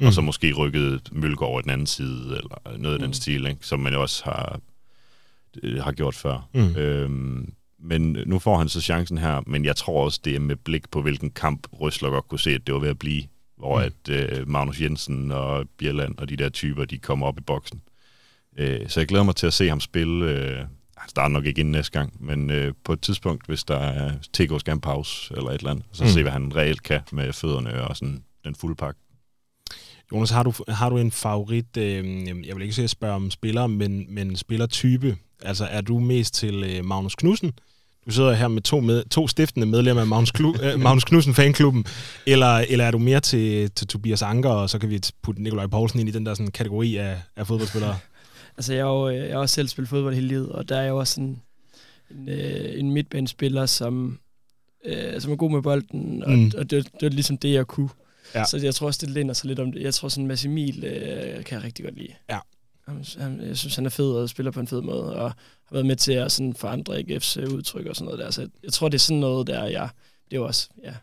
Mm. 0.00 0.06
Og 0.06 0.12
så 0.12 0.20
måske 0.20 0.52
rykkede 0.52 1.00
Mølgaard 1.12 1.50
over 1.50 1.60
den 1.60 1.70
anden 1.70 1.86
side, 1.86 2.36
eller 2.36 2.76
noget 2.78 2.94
af 2.94 2.98
den 2.98 3.08
mm. 3.08 3.12
stil, 3.12 3.46
ikke? 3.46 3.66
som 3.66 3.80
man 3.80 3.94
også 3.94 4.24
har, 4.24 4.60
øh, 5.62 5.82
har 5.82 5.92
gjort 5.92 6.14
før. 6.14 6.48
Mm. 6.54 6.76
Øhm, 6.76 7.52
men 7.78 8.18
nu 8.26 8.38
får 8.38 8.58
han 8.58 8.68
så 8.68 8.80
chancen 8.80 9.18
her, 9.18 9.42
men 9.46 9.64
jeg 9.64 9.76
tror 9.76 10.04
også, 10.04 10.20
det 10.24 10.34
er 10.34 10.40
med 10.40 10.56
blik 10.56 10.90
på, 10.90 11.02
hvilken 11.02 11.30
kamp 11.30 11.66
Røsler 11.72 12.10
godt 12.10 12.28
kunne 12.28 12.40
se, 12.40 12.50
at 12.50 12.66
det 12.66 12.74
var 12.74 12.80
ved 12.80 12.88
at 12.88 12.98
blive 12.98 13.22
hvor 13.58 13.78
mm. 13.78 13.84
at 13.84 14.08
øh, 14.08 14.48
Magnus 14.48 14.80
Jensen 14.80 15.30
og 15.32 15.66
Bjelland 15.78 16.18
og 16.18 16.28
de 16.28 16.36
der 16.36 16.48
typer, 16.48 16.84
de 16.84 16.98
kommer 16.98 17.26
op 17.26 17.38
i 17.38 17.42
boksen. 17.42 17.82
Øh, 18.58 18.88
så 18.88 19.00
jeg 19.00 19.06
glæder 19.08 19.24
mig 19.24 19.36
til 19.36 19.46
at 19.46 19.52
se 19.52 19.68
ham 19.68 19.80
spille. 19.80 20.30
Øh, 20.30 20.56
han 20.96 21.08
starter 21.08 21.28
nok 21.28 21.46
ikke 21.46 21.60
ind 21.60 21.70
næste 21.70 21.98
gang, 21.98 22.26
men 22.26 22.50
øh, 22.50 22.74
på 22.84 22.92
et 22.92 23.00
tidspunkt, 23.00 23.46
hvis 23.46 23.64
der 23.64 23.76
er 23.76 24.12
TK 24.32 24.60
skal 24.60 24.72
en 24.72 24.80
pause 24.80 25.34
eller 25.36 25.50
et 25.50 25.58
eller 25.58 25.70
andet, 25.70 25.84
så 25.92 26.04
mm. 26.04 26.10
se, 26.10 26.22
hvad 26.22 26.32
han 26.32 26.56
reelt 26.56 26.82
kan 26.82 27.00
med 27.12 27.32
fødderne 27.32 27.88
og 27.88 27.96
sådan 27.96 28.22
den 28.44 28.54
fulde 28.54 28.76
pakke. 28.76 29.00
Jonas, 30.12 30.30
har 30.30 30.42
du, 30.42 30.52
har 30.68 30.90
du 30.90 30.98
en 30.98 31.10
favorit, 31.10 31.76
øh, 31.76 32.26
jeg 32.46 32.56
vil 32.56 32.62
ikke 32.62 32.74
sige 32.74 32.84
at 32.84 32.90
spørge 32.90 33.14
om 33.14 33.30
spiller, 33.30 33.66
men, 33.66 34.06
men 34.08 34.36
spillertype? 34.36 35.16
Altså 35.42 35.64
er 35.64 35.80
du 35.80 35.98
mest 35.98 36.34
til 36.34 36.64
øh, 36.64 36.84
Magnus 36.84 37.14
Knudsen, 37.14 37.52
du 38.06 38.10
sidder 38.10 38.32
her 38.32 38.48
med 38.48 38.62
to, 38.62 38.80
med, 38.80 39.04
to 39.10 39.28
stiftende 39.28 39.66
medlemmer 39.66 40.00
af 40.00 40.06
Magnus, 40.06 40.30
Klu, 40.30 40.48
uh, 40.48 40.80
Magnus 40.80 41.04
Knudsen 41.04 41.34
fanklubben, 41.34 41.84
eller, 42.26 42.56
eller 42.56 42.84
er 42.84 42.90
du 42.90 42.98
mere 42.98 43.20
til, 43.20 43.70
til 43.70 43.86
Tobias 43.86 44.22
Anker, 44.22 44.50
og 44.50 44.70
så 44.70 44.78
kan 44.78 44.90
vi 44.90 45.00
putte 45.22 45.42
Nikolaj 45.42 45.66
Poulsen 45.66 46.00
ind 46.00 46.08
i 46.08 46.12
den 46.12 46.26
der 46.26 46.34
sådan, 46.34 46.50
kategori 46.50 46.96
af, 46.96 47.20
af 47.36 47.46
fodboldspillere? 47.46 47.98
altså, 48.56 48.74
jeg 48.74 48.84
har, 48.84 48.92
jo, 48.92 49.08
jeg 49.08 49.34
har 49.34 49.40
også 49.40 49.54
selv 49.54 49.68
spillet 49.68 49.88
fodbold 49.88 50.14
hele 50.14 50.28
livet, 50.28 50.48
og 50.48 50.68
der 50.68 50.76
er 50.76 50.88
jo 50.88 50.98
også 50.98 51.14
sådan 51.14 51.40
en, 52.10 52.28
øh, 52.28 52.80
en 52.80 52.90
midtbanespiller, 52.90 53.66
som, 53.66 54.18
øh, 54.84 55.20
som 55.20 55.32
er 55.32 55.36
god 55.36 55.50
med 55.50 55.62
bolden, 55.62 56.22
og, 56.22 56.32
mm. 56.32 56.52
og 56.58 56.70
det, 56.70 56.88
det 57.00 57.06
er 57.06 57.10
ligesom 57.10 57.38
det, 57.38 57.52
jeg 57.52 57.66
kunne. 57.66 57.88
Ja. 58.34 58.44
Så 58.44 58.56
jeg 58.56 58.74
tror 58.74 58.86
også, 58.86 59.06
det 59.06 59.10
lænder 59.10 59.34
sig 59.34 59.48
lidt 59.48 59.58
om 59.58 59.72
det. 59.72 59.82
Jeg 59.82 59.94
tror 59.94 60.08
sådan, 60.08 60.26
Mads 60.26 60.44
Emil 60.44 60.84
øh, 60.84 61.44
kan 61.44 61.56
jeg 61.56 61.64
rigtig 61.64 61.84
godt 61.84 61.96
lide. 61.96 62.12
Ja. 62.30 62.38
Han, 62.86 63.40
jeg 63.40 63.56
synes, 63.56 63.76
han 63.76 63.86
er 63.86 63.90
fed 63.90 64.12
og 64.12 64.28
spiller 64.28 64.52
på 64.52 64.60
en 64.60 64.66
fed 64.66 64.82
måde, 64.82 65.16
og 65.16 65.30
har 65.64 65.72
været 65.72 65.86
med 65.86 65.96
til 65.96 66.12
at 66.12 66.32
sådan 66.32 66.54
forandre 66.54 66.98
AGF's 66.98 67.40
øh, 67.40 67.52
udtryk 67.52 67.86
og 67.86 67.96
sådan 67.96 68.04
noget 68.04 68.18
der. 68.18 68.30
Så 68.30 68.48
jeg 68.62 68.72
tror, 68.72 68.88
det 68.88 68.94
er 68.94 69.00
sådan 69.00 69.20
noget, 69.20 69.46
der 69.46 69.64
jeg... 69.64 69.88
Det 70.30 70.36
er 70.36 70.40
jo 70.40 70.46
også, 70.46 70.68
ja, 70.82 70.94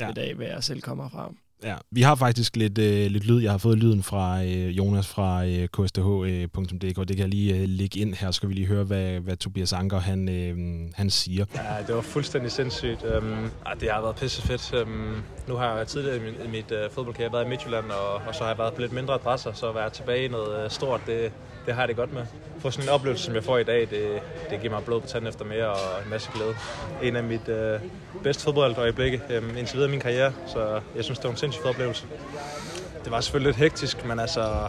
ja. 0.00 0.06
lidt 0.06 0.18
af, 0.18 0.34
hvad 0.34 0.46
jeg 0.46 0.64
selv 0.64 0.80
kommer 0.80 1.08
fra. 1.08 1.32
Ja, 1.64 1.76
vi 1.90 2.02
har 2.02 2.14
faktisk 2.14 2.56
lidt, 2.56 2.78
øh, 2.78 3.10
lidt 3.10 3.26
lyd. 3.26 3.42
Jeg 3.42 3.50
har 3.50 3.58
fået 3.58 3.78
lyden 3.78 4.02
fra 4.02 4.44
øh, 4.44 4.68
Jonas 4.78 5.08
fra 5.08 5.44
øh, 5.46 5.68
ksth.dk. 5.68 6.98
Øh, 6.98 7.08
det 7.08 7.16
kan 7.16 7.18
jeg 7.18 7.28
lige 7.28 7.56
øh, 7.56 7.68
lægge 7.68 8.00
ind 8.00 8.14
her, 8.14 8.30
så 8.30 8.36
skal 8.36 8.48
vi 8.48 8.54
lige 8.54 8.66
høre, 8.66 8.84
hvad, 8.84 9.20
hvad 9.20 9.36
Tobias 9.36 9.72
Anker 9.72 10.00
han, 10.00 10.28
øh, 10.28 10.56
han 10.94 11.10
siger. 11.10 11.44
Ja, 11.54 11.86
det 11.86 11.94
var 11.94 12.00
fuldstændig 12.00 12.52
sindssygt. 12.52 13.04
Um, 13.18 13.50
det 13.80 13.90
har 13.90 14.00
været 14.00 14.16
pisse 14.16 14.42
fedt. 14.42 14.74
Um, 14.82 15.22
nu 15.48 15.54
har 15.54 15.76
jeg 15.76 15.86
tidligere 15.86 16.16
i 16.16 16.20
mit, 16.20 16.34
i 16.44 16.48
mit 16.48 16.72
øh, 16.72 16.90
fodboldkarriere 16.90 17.32
været 17.32 17.44
i 17.44 17.48
Midtjylland, 17.48 17.84
og, 17.84 18.14
og 18.28 18.34
så 18.34 18.40
har 18.40 18.50
jeg 18.50 18.58
været 18.58 18.74
på 18.74 18.80
lidt 18.80 18.92
mindre 18.92 19.14
adresser, 19.14 19.52
så 19.52 19.68
at 19.68 19.74
være 19.74 19.90
tilbage 19.90 20.24
i 20.24 20.28
noget 20.28 20.64
øh, 20.64 20.70
stort, 20.70 21.00
det, 21.06 21.32
det 21.66 21.74
har 21.74 21.82
jeg 21.82 21.88
det 21.88 21.96
godt 21.96 22.12
med. 22.12 22.22
Få 22.58 22.70
sådan 22.70 22.88
en 22.88 22.94
oplevelse, 22.94 23.24
som 23.24 23.34
jeg 23.34 23.44
får 23.44 23.58
i 23.58 23.64
dag, 23.64 23.80
det, 23.80 24.20
det 24.50 24.60
giver 24.60 24.72
mig 24.72 24.84
blod 24.84 25.00
på 25.00 25.06
tanden 25.06 25.28
efter 25.28 25.44
mere 25.44 25.66
og 25.66 26.02
en 26.04 26.10
masse 26.10 26.30
glæde. 26.34 26.54
En 27.02 27.16
af 27.16 27.24
mit 27.24 27.48
øh, 27.48 27.80
bedste 28.22 28.44
fodboldøjeblikke 28.44 29.22
øh, 29.30 29.58
indtil 29.58 29.76
videre 29.76 29.88
i 29.88 29.90
min 29.90 30.00
karriere, 30.00 30.32
så 30.46 30.80
jeg 30.96 31.04
synes, 31.04 31.18
det 31.18 31.24
var 31.24 31.30
en 31.30 31.36
sindssyg 31.36 31.66
oplevelse. 31.66 32.06
Det 33.04 33.12
var 33.12 33.20
selvfølgelig 33.20 33.48
lidt 33.48 33.56
hektisk, 33.62 34.04
men 34.04 34.20
altså 34.20 34.68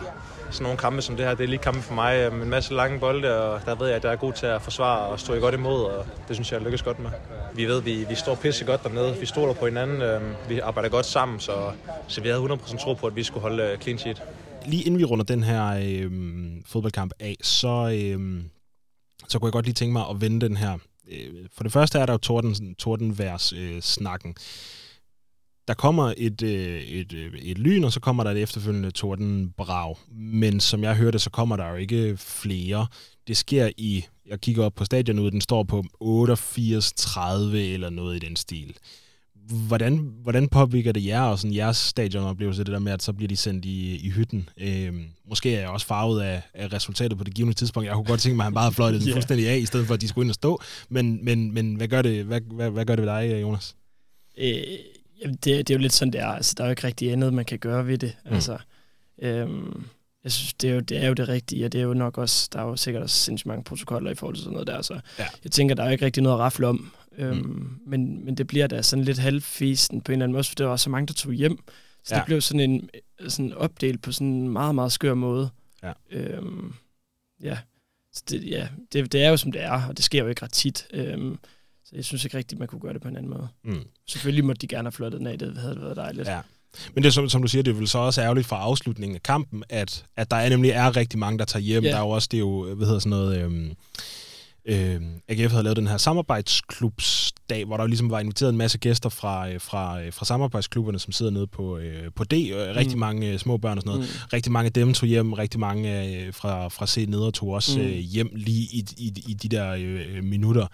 sådan 0.51 0.63
nogle 0.63 0.77
kampe 0.77 1.01
som 1.01 1.15
det 1.15 1.25
her, 1.25 1.35
det 1.35 1.43
er 1.43 1.47
lige 1.47 1.59
kampe 1.59 1.81
for 1.81 1.93
mig. 1.93 2.33
Med 2.33 2.43
en 2.43 2.49
masse 2.49 2.73
lange 2.73 2.99
bolde, 2.99 3.43
og 3.43 3.61
der 3.65 3.75
ved 3.75 3.87
jeg, 3.87 3.95
at 3.95 4.03
jeg 4.03 4.11
er 4.11 4.15
god 4.15 4.33
til 4.33 4.45
at 4.45 4.61
forsvare 4.61 5.07
og 5.07 5.19
stå 5.19 5.39
godt 5.39 5.55
imod, 5.55 5.83
og 5.83 6.05
det 6.27 6.35
synes 6.35 6.51
jeg, 6.51 6.57
jeg 6.57 6.65
lykkes 6.65 6.81
godt 6.81 6.99
med. 6.99 7.09
Vi 7.53 7.65
ved, 7.65 7.81
vi, 7.81 8.05
vi 8.09 8.15
står 8.15 8.35
pisse 8.35 8.65
godt 8.65 8.83
dernede. 8.83 9.15
Vi 9.19 9.25
stoler 9.25 9.53
på 9.53 9.65
hinanden. 9.65 10.01
Øhm, 10.01 10.35
vi 10.49 10.59
arbejder 10.59 10.89
godt 10.89 11.05
sammen, 11.05 11.39
så, 11.39 11.71
så 12.07 12.21
vi 12.21 12.29
havde 12.29 12.41
100% 12.43 12.83
tro 12.83 12.93
på, 12.93 13.07
at 13.07 13.15
vi 13.15 13.23
skulle 13.23 13.41
holde 13.41 13.63
øh, 13.63 13.77
clean 13.77 13.97
sheet 13.97 14.23
lige 14.67 14.83
inden 14.83 14.99
vi 14.99 15.03
runder 15.03 15.25
den 15.25 15.43
her 15.43 15.65
øh, 15.83 16.11
fodboldkamp 16.65 17.13
af, 17.19 17.35
så, 17.41 17.91
øh, 17.95 18.43
så 19.27 19.39
kunne 19.39 19.47
jeg 19.47 19.53
godt 19.53 19.65
lige 19.65 19.73
tænke 19.73 19.93
mig 19.93 20.09
at 20.09 20.21
vende 20.21 20.47
den 20.47 20.57
her. 20.57 20.77
Øh, 21.11 21.47
for 21.55 21.63
det 21.63 21.71
første 21.71 21.99
er 21.99 22.05
der 22.05 22.13
jo 22.13 22.17
torden, 22.17 22.75
tordenværs-snakken. 22.75 24.29
Øh, 24.29 24.43
der 25.67 25.73
kommer 25.73 26.13
et, 26.17 26.41
øh, 26.41 26.81
et, 26.81 27.13
øh, 27.13 27.33
et 27.33 27.57
lyn, 27.57 27.83
og 27.83 27.93
så 27.93 27.99
kommer 27.99 28.23
der 28.23 28.31
et 28.31 28.41
efterfølgende 28.41 28.91
tordenbrag. 28.91 29.95
Men 30.11 30.59
som 30.59 30.83
jeg 30.83 30.95
hørte, 30.95 31.19
så 31.19 31.29
kommer 31.29 31.55
der 31.55 31.69
jo 31.69 31.75
ikke 31.75 32.17
flere. 32.17 32.87
Det 33.27 33.37
sker 33.37 33.69
i, 33.77 34.05
jeg 34.25 34.41
kigger 34.41 34.65
op 34.65 34.73
på 34.75 34.85
stadion 34.85 35.19
ud, 35.19 35.31
den 35.31 35.41
står 35.41 35.63
på 35.63 35.83
88-30 36.01 37.55
eller 37.55 37.89
noget 37.89 38.15
i 38.15 38.27
den 38.27 38.35
stil 38.35 38.77
hvordan, 39.49 40.13
hvordan 40.23 40.47
påvirker 40.47 40.91
det 40.91 41.05
jer 41.05 41.21
og 41.21 41.39
sådan 41.39 41.55
jeres 41.55 41.77
stadionoplevelse, 41.77 42.63
det 42.63 42.71
der 42.71 42.79
med, 42.79 42.91
at 42.91 43.03
så 43.03 43.13
bliver 43.13 43.27
de 43.27 43.35
sendt 43.35 43.65
i, 43.65 44.05
i 44.05 44.09
hytten? 44.09 44.49
Øhm, 44.57 45.05
måske 45.29 45.55
er 45.55 45.59
jeg 45.59 45.69
også 45.69 45.87
farvet 45.87 46.21
af, 46.21 46.41
af 46.53 46.73
resultatet 46.73 47.17
på 47.17 47.23
det 47.23 47.33
givende 47.33 47.53
tidspunkt. 47.53 47.87
Jeg 47.87 47.95
kunne 47.95 48.05
godt 48.05 48.19
tænke 48.19 48.35
mig, 48.35 48.43
at 48.43 48.45
han 48.45 48.53
bare 48.53 48.63
havde 48.63 48.75
fløjtet 48.75 48.99
den 49.01 49.07
yeah. 49.07 49.15
fuldstændig 49.15 49.49
af, 49.49 49.57
i 49.57 49.65
stedet 49.65 49.87
for, 49.87 49.93
at 49.93 50.01
de 50.01 50.07
skulle 50.07 50.25
ind 50.25 50.31
og 50.31 50.35
stå. 50.35 50.61
Men, 50.89 51.25
men, 51.25 51.53
men 51.53 51.75
hvad, 51.75 51.87
gør 51.87 52.01
det, 52.01 52.25
hvad, 52.25 52.41
hvad, 52.41 52.69
hvad 52.69 52.85
gør 52.85 52.95
det 52.95 53.05
ved 53.05 53.11
dig, 53.11 53.41
Jonas? 53.41 53.75
Øh, 54.37 54.47
det, 55.25 55.43
det 55.43 55.69
er 55.69 55.73
jo 55.73 55.79
lidt 55.79 55.93
sådan, 55.93 56.13
det 56.13 56.21
er. 56.21 56.27
Altså, 56.27 56.53
der 56.57 56.63
er 56.63 56.67
jo 56.67 56.71
ikke 56.71 56.87
rigtig 56.87 57.11
andet, 57.11 57.33
man 57.33 57.45
kan 57.45 57.59
gøre 57.59 57.87
ved 57.87 57.97
det. 57.97 58.15
Mm. 58.25 58.33
Altså, 58.33 58.57
øhm, 59.21 59.83
jeg 60.23 60.31
synes, 60.31 60.53
det 60.53 60.69
er, 60.69 60.73
jo, 60.73 60.79
det 60.79 61.03
er 61.03 61.07
jo 61.07 61.13
det 61.13 61.29
rigtige, 61.29 61.65
og 61.65 61.71
det 61.71 61.81
er 61.81 61.85
jo 61.85 61.93
nok 61.93 62.17
også, 62.17 62.49
der 62.53 62.59
er 62.59 62.63
jo 62.63 62.75
sikkert 62.75 63.03
også 63.03 63.17
sindssygt 63.17 63.47
mange 63.47 63.63
protokoller 63.63 64.11
i 64.11 64.15
forhold 64.15 64.35
til 64.35 64.43
sådan 64.43 64.53
noget 64.53 64.67
der, 64.67 64.81
så 64.81 64.99
ja. 65.19 65.25
jeg 65.43 65.51
tænker, 65.51 65.75
der 65.75 65.83
er 65.83 65.87
jo 65.87 65.91
ikke 65.91 66.05
rigtig 66.05 66.23
noget 66.23 66.35
at 66.35 66.39
rafle 66.39 66.67
om. 66.67 66.91
Øhm, 67.17 67.37
mm. 67.37 67.79
men, 67.85 68.25
men 68.25 68.35
det 68.35 68.47
bliver 68.47 68.67
da 68.67 68.81
sådan 68.81 69.05
lidt 69.05 69.17
halvfesten 69.17 70.01
på 70.01 70.11
en 70.11 70.13
eller 70.13 70.25
anden 70.25 70.33
måde, 70.33 70.43
for 70.43 70.55
der 70.55 70.65
var 70.65 70.75
så 70.75 70.89
mange, 70.89 71.07
der 71.07 71.13
tog 71.13 71.33
hjem. 71.33 71.59
Så 72.03 72.15
ja. 72.15 72.19
det 72.19 72.25
blev 72.25 72.41
sådan 72.41 72.59
en 72.59 72.89
sådan 73.27 73.53
opdelt 73.53 74.01
på 74.01 74.11
sådan 74.11 74.27
en 74.27 74.49
meget, 74.49 74.75
meget 74.75 74.91
skør 74.91 75.13
måde. 75.13 75.49
Ja. 75.83 75.91
Øhm, 76.11 76.73
ja. 77.43 77.57
Så 78.13 78.23
det, 78.29 78.49
ja, 78.49 78.67
det, 78.93 79.11
det 79.11 79.23
er 79.23 79.29
jo 79.29 79.37
som 79.37 79.51
det 79.51 79.61
er, 79.61 79.87
og 79.87 79.97
det 79.97 80.05
sker 80.05 80.23
jo 80.23 80.29
ikke 80.29 80.43
ret 80.43 80.51
tit. 80.51 80.87
Øhm, 80.93 81.39
så 81.85 81.95
jeg 81.95 82.05
synes 82.05 82.25
ikke 82.25 82.37
rigtigt, 82.37 82.59
man 82.59 82.67
kunne 82.67 82.81
gøre 82.81 82.93
det 82.93 83.01
på 83.01 83.07
en 83.07 83.17
anden 83.17 83.31
måde. 83.31 83.47
Mm. 83.63 83.83
Selvfølgelig 84.07 84.45
måtte 84.45 84.59
de 84.59 84.67
gerne 84.67 84.85
have 84.85 84.91
flyttet 84.91 85.19
den 85.19 85.27
af, 85.27 85.39
det 85.39 85.57
havde 85.57 85.81
været 85.81 85.95
dejligt. 85.95 86.27
Ja. 86.27 86.41
Men 86.93 87.03
det 87.03 87.09
er 87.09 87.13
som, 87.13 87.29
som 87.29 87.41
du 87.41 87.47
siger, 87.47 87.63
det 87.63 87.71
er 87.71 87.75
vel 87.75 87.87
så 87.87 87.97
også 87.97 88.21
ærgerligt 88.21 88.47
for 88.47 88.55
afslutningen 88.55 89.15
af 89.15 89.23
kampen, 89.23 89.63
at, 89.69 90.05
at 90.15 90.31
der 90.31 90.37
er 90.37 90.49
nemlig 90.49 90.71
er 90.71 90.95
rigtig 90.95 91.19
mange, 91.19 91.39
der 91.39 91.45
tager 91.45 91.63
hjem. 91.63 91.83
Ja. 91.83 91.89
Der 91.89 91.95
er 91.95 91.99
jo 91.99 92.09
også, 92.09 92.27
det 92.31 92.37
er 92.37 92.41
jo, 92.41 92.75
hvad 92.75 92.87
hedder 92.87 92.99
sådan 92.99 93.09
noget... 93.09 93.37
Øhm, 93.37 93.73
øh, 94.65 95.01
AGF 95.27 95.51
havde 95.51 95.63
lavet 95.63 95.77
den 95.77 95.87
her 95.87 95.97
samarbejdsklubsdag, 95.97 97.65
hvor 97.65 97.77
der 97.77 97.87
ligesom 97.87 98.09
var 98.09 98.19
inviteret 98.19 98.49
en 98.49 98.57
masse 98.57 98.77
gæster 98.77 99.09
fra, 99.09 99.49
øh, 99.49 99.61
fra, 99.61 100.01
øh, 100.01 100.13
fra 100.13 100.25
samarbejdsklubberne, 100.25 100.99
som 100.99 101.11
sidder 101.11 101.31
nede 101.31 101.47
på, 101.47 101.77
øh, 101.77 102.11
på 102.15 102.23
D. 102.23 102.33
Øh, 102.33 102.75
rigtig 102.75 102.95
mm. 102.95 102.99
mange 102.99 103.31
øh, 103.31 103.39
små 103.39 103.57
børn 103.57 103.77
og 103.77 103.81
sådan 103.81 103.97
noget. 103.97 104.09
Mm. 104.09 104.27
Rigtig 104.33 104.51
mange 104.51 104.65
af 104.65 104.73
dem 104.73 104.93
tog 104.93 105.07
hjem, 105.07 105.33
rigtig 105.33 105.59
mange 105.59 106.07
øh, 106.07 106.33
fra, 106.33 106.67
fra 106.67 106.87
C 106.87 107.05
nede 107.07 107.27
og 107.27 107.33
tog 107.33 107.49
også 107.49 107.79
mm. 107.79 107.85
øh, 107.85 107.91
hjem 107.91 108.29
lige 108.35 108.61
i, 108.61 108.85
i, 108.97 109.23
i 109.27 109.33
de 109.33 109.47
der 109.47 109.75
øh, 109.79 110.23
minutter 110.23 110.67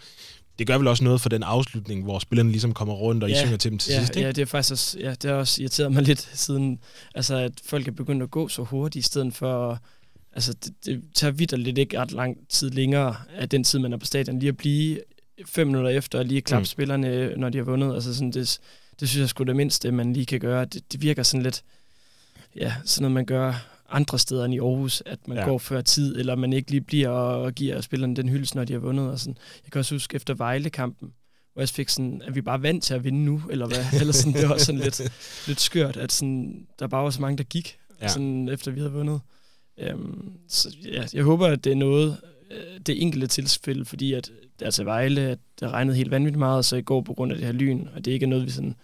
det 0.59 0.67
gør 0.67 0.77
vel 0.77 0.87
også 0.87 1.03
noget 1.03 1.21
for 1.21 1.29
den 1.29 1.43
afslutning, 1.43 2.03
hvor 2.03 2.19
spillerne 2.19 2.51
ligesom 2.51 2.73
kommer 2.73 2.93
rundt, 2.93 3.23
og 3.23 3.29
ja, 3.29 3.35
I 3.35 3.39
synger 3.39 3.57
til 3.57 3.71
dem 3.71 3.77
til 3.77 3.91
ja, 3.91 3.99
sidst, 3.99 4.15
ikke? 4.15 4.25
Ja, 4.25 4.31
det 4.31 4.41
er 4.41 4.45
faktisk 4.45 4.71
også, 4.71 4.99
ja, 4.99 5.09
det 5.09 5.29
har 5.29 5.37
også 5.37 5.61
irriteret 5.61 5.91
mig 5.91 6.03
lidt 6.03 6.29
siden, 6.33 6.79
altså 7.15 7.35
at 7.35 7.51
folk 7.65 7.87
er 7.87 7.91
begyndt 7.91 8.23
at 8.23 8.31
gå 8.31 8.47
så 8.47 8.63
hurtigt, 8.63 9.05
i 9.05 9.07
stedet 9.07 9.33
for 9.33 9.79
altså 10.33 10.53
det, 10.53 10.73
det 10.85 11.03
tager 11.13 11.31
vidt 11.31 11.59
lidt 11.59 11.77
ikke 11.77 11.99
ret 11.99 12.11
lang 12.11 12.37
tid 12.49 12.69
længere 12.69 13.15
af 13.35 13.49
den 13.49 13.63
tid, 13.63 13.79
man 13.79 13.93
er 13.93 13.97
på 13.97 14.05
stadion, 14.05 14.39
lige 14.39 14.49
at 14.49 14.57
blive 14.57 14.99
fem 15.45 15.67
minutter 15.67 15.89
efter, 15.89 16.19
og 16.19 16.25
lige 16.25 16.41
klappe 16.41 16.61
mm. 16.61 16.65
spillerne, 16.65 17.35
når 17.35 17.49
de 17.49 17.57
har 17.57 17.65
vundet. 17.65 17.93
Altså 17.93 18.13
sådan, 18.13 18.31
det, 18.31 18.59
det 18.99 19.09
synes 19.09 19.21
jeg 19.21 19.29
sgu 19.29 19.43
det 19.43 19.55
mindste, 19.55 19.91
man 19.91 20.13
lige 20.13 20.25
kan 20.25 20.39
gøre. 20.39 20.65
Det, 20.65 20.91
det 20.91 21.01
virker 21.01 21.23
sådan 21.23 21.43
lidt, 21.43 21.63
ja, 22.55 22.73
sådan 22.85 23.01
noget 23.01 23.13
man 23.13 23.25
gør 23.25 23.53
andre 23.89 24.19
steder 24.19 24.45
end 24.45 24.53
i 24.53 24.59
Aarhus, 24.59 25.03
at 25.05 25.27
man 25.27 25.37
ja. 25.37 25.43
går 25.43 25.57
før 25.57 25.81
tid, 25.81 26.19
eller 26.19 26.35
man 26.35 26.53
ikke 26.53 26.71
lige 26.71 26.81
bliver 26.81 27.09
og 27.09 27.53
giver 27.53 27.81
spillerne 27.81 28.15
den 28.15 28.29
hyldest, 28.29 28.55
når 28.55 28.63
de 28.63 28.73
har 28.73 28.79
vundet. 28.79 29.09
Og 29.09 29.19
sådan. 29.19 29.37
Jeg 29.63 29.71
kan 29.71 29.79
også 29.79 29.95
huske 29.95 30.15
efter 30.15 30.33
Vejle-kampen, 30.33 31.13
hvor 31.53 31.61
jeg 31.61 31.69
fik 31.69 31.89
sådan, 31.89 32.21
at 32.25 32.35
vi 32.35 32.41
bare 32.41 32.61
vant 32.61 32.83
til 32.83 32.93
at 32.93 33.03
vinde 33.03 33.25
nu, 33.25 33.41
eller 33.49 33.67
hvad? 33.67 33.85
Eller 33.99 34.13
sådan, 34.13 34.33
det 34.33 34.49
var 34.49 34.57
sådan 34.57 34.81
lidt, 34.81 35.01
lidt 35.47 35.61
skørt, 35.61 35.97
at 35.97 36.11
sådan, 36.11 36.67
der 36.79 36.87
bare 36.87 37.03
var 37.03 37.09
så 37.09 37.21
mange, 37.21 37.37
der 37.37 37.43
gik, 37.43 37.77
ja. 38.01 38.07
sådan, 38.07 38.49
efter 38.49 38.71
vi 38.71 38.79
havde 38.79 38.91
vundet. 38.91 39.21
Øhm, 39.79 40.31
så 40.47 40.75
ja, 40.85 41.03
jeg 41.13 41.23
håber, 41.23 41.47
at 41.47 41.63
det 41.63 41.71
er 41.71 41.75
noget, 41.75 42.17
øh, 42.51 42.79
det 42.85 43.01
enkelte 43.01 43.27
tilfælde, 43.27 43.85
fordi 43.85 44.13
at 44.13 44.31
det 44.59 44.65
er 44.65 44.71
til 44.71 44.85
Vejle, 44.85 45.21
at 45.21 45.39
det 45.59 45.69
regnede 45.71 45.97
helt 45.97 46.11
vanvittigt 46.11 46.39
meget, 46.39 46.65
så 46.65 46.75
i 46.75 46.81
går 46.81 47.01
på 47.01 47.13
grund 47.13 47.31
af 47.31 47.37
det 47.37 47.45
her 47.45 47.53
lyn, 47.53 47.87
og 47.95 48.05
det 48.05 48.11
er 48.11 48.13
ikke 48.13 48.25
noget, 48.25 48.45
vi 48.45 48.51
sådan 48.51 48.75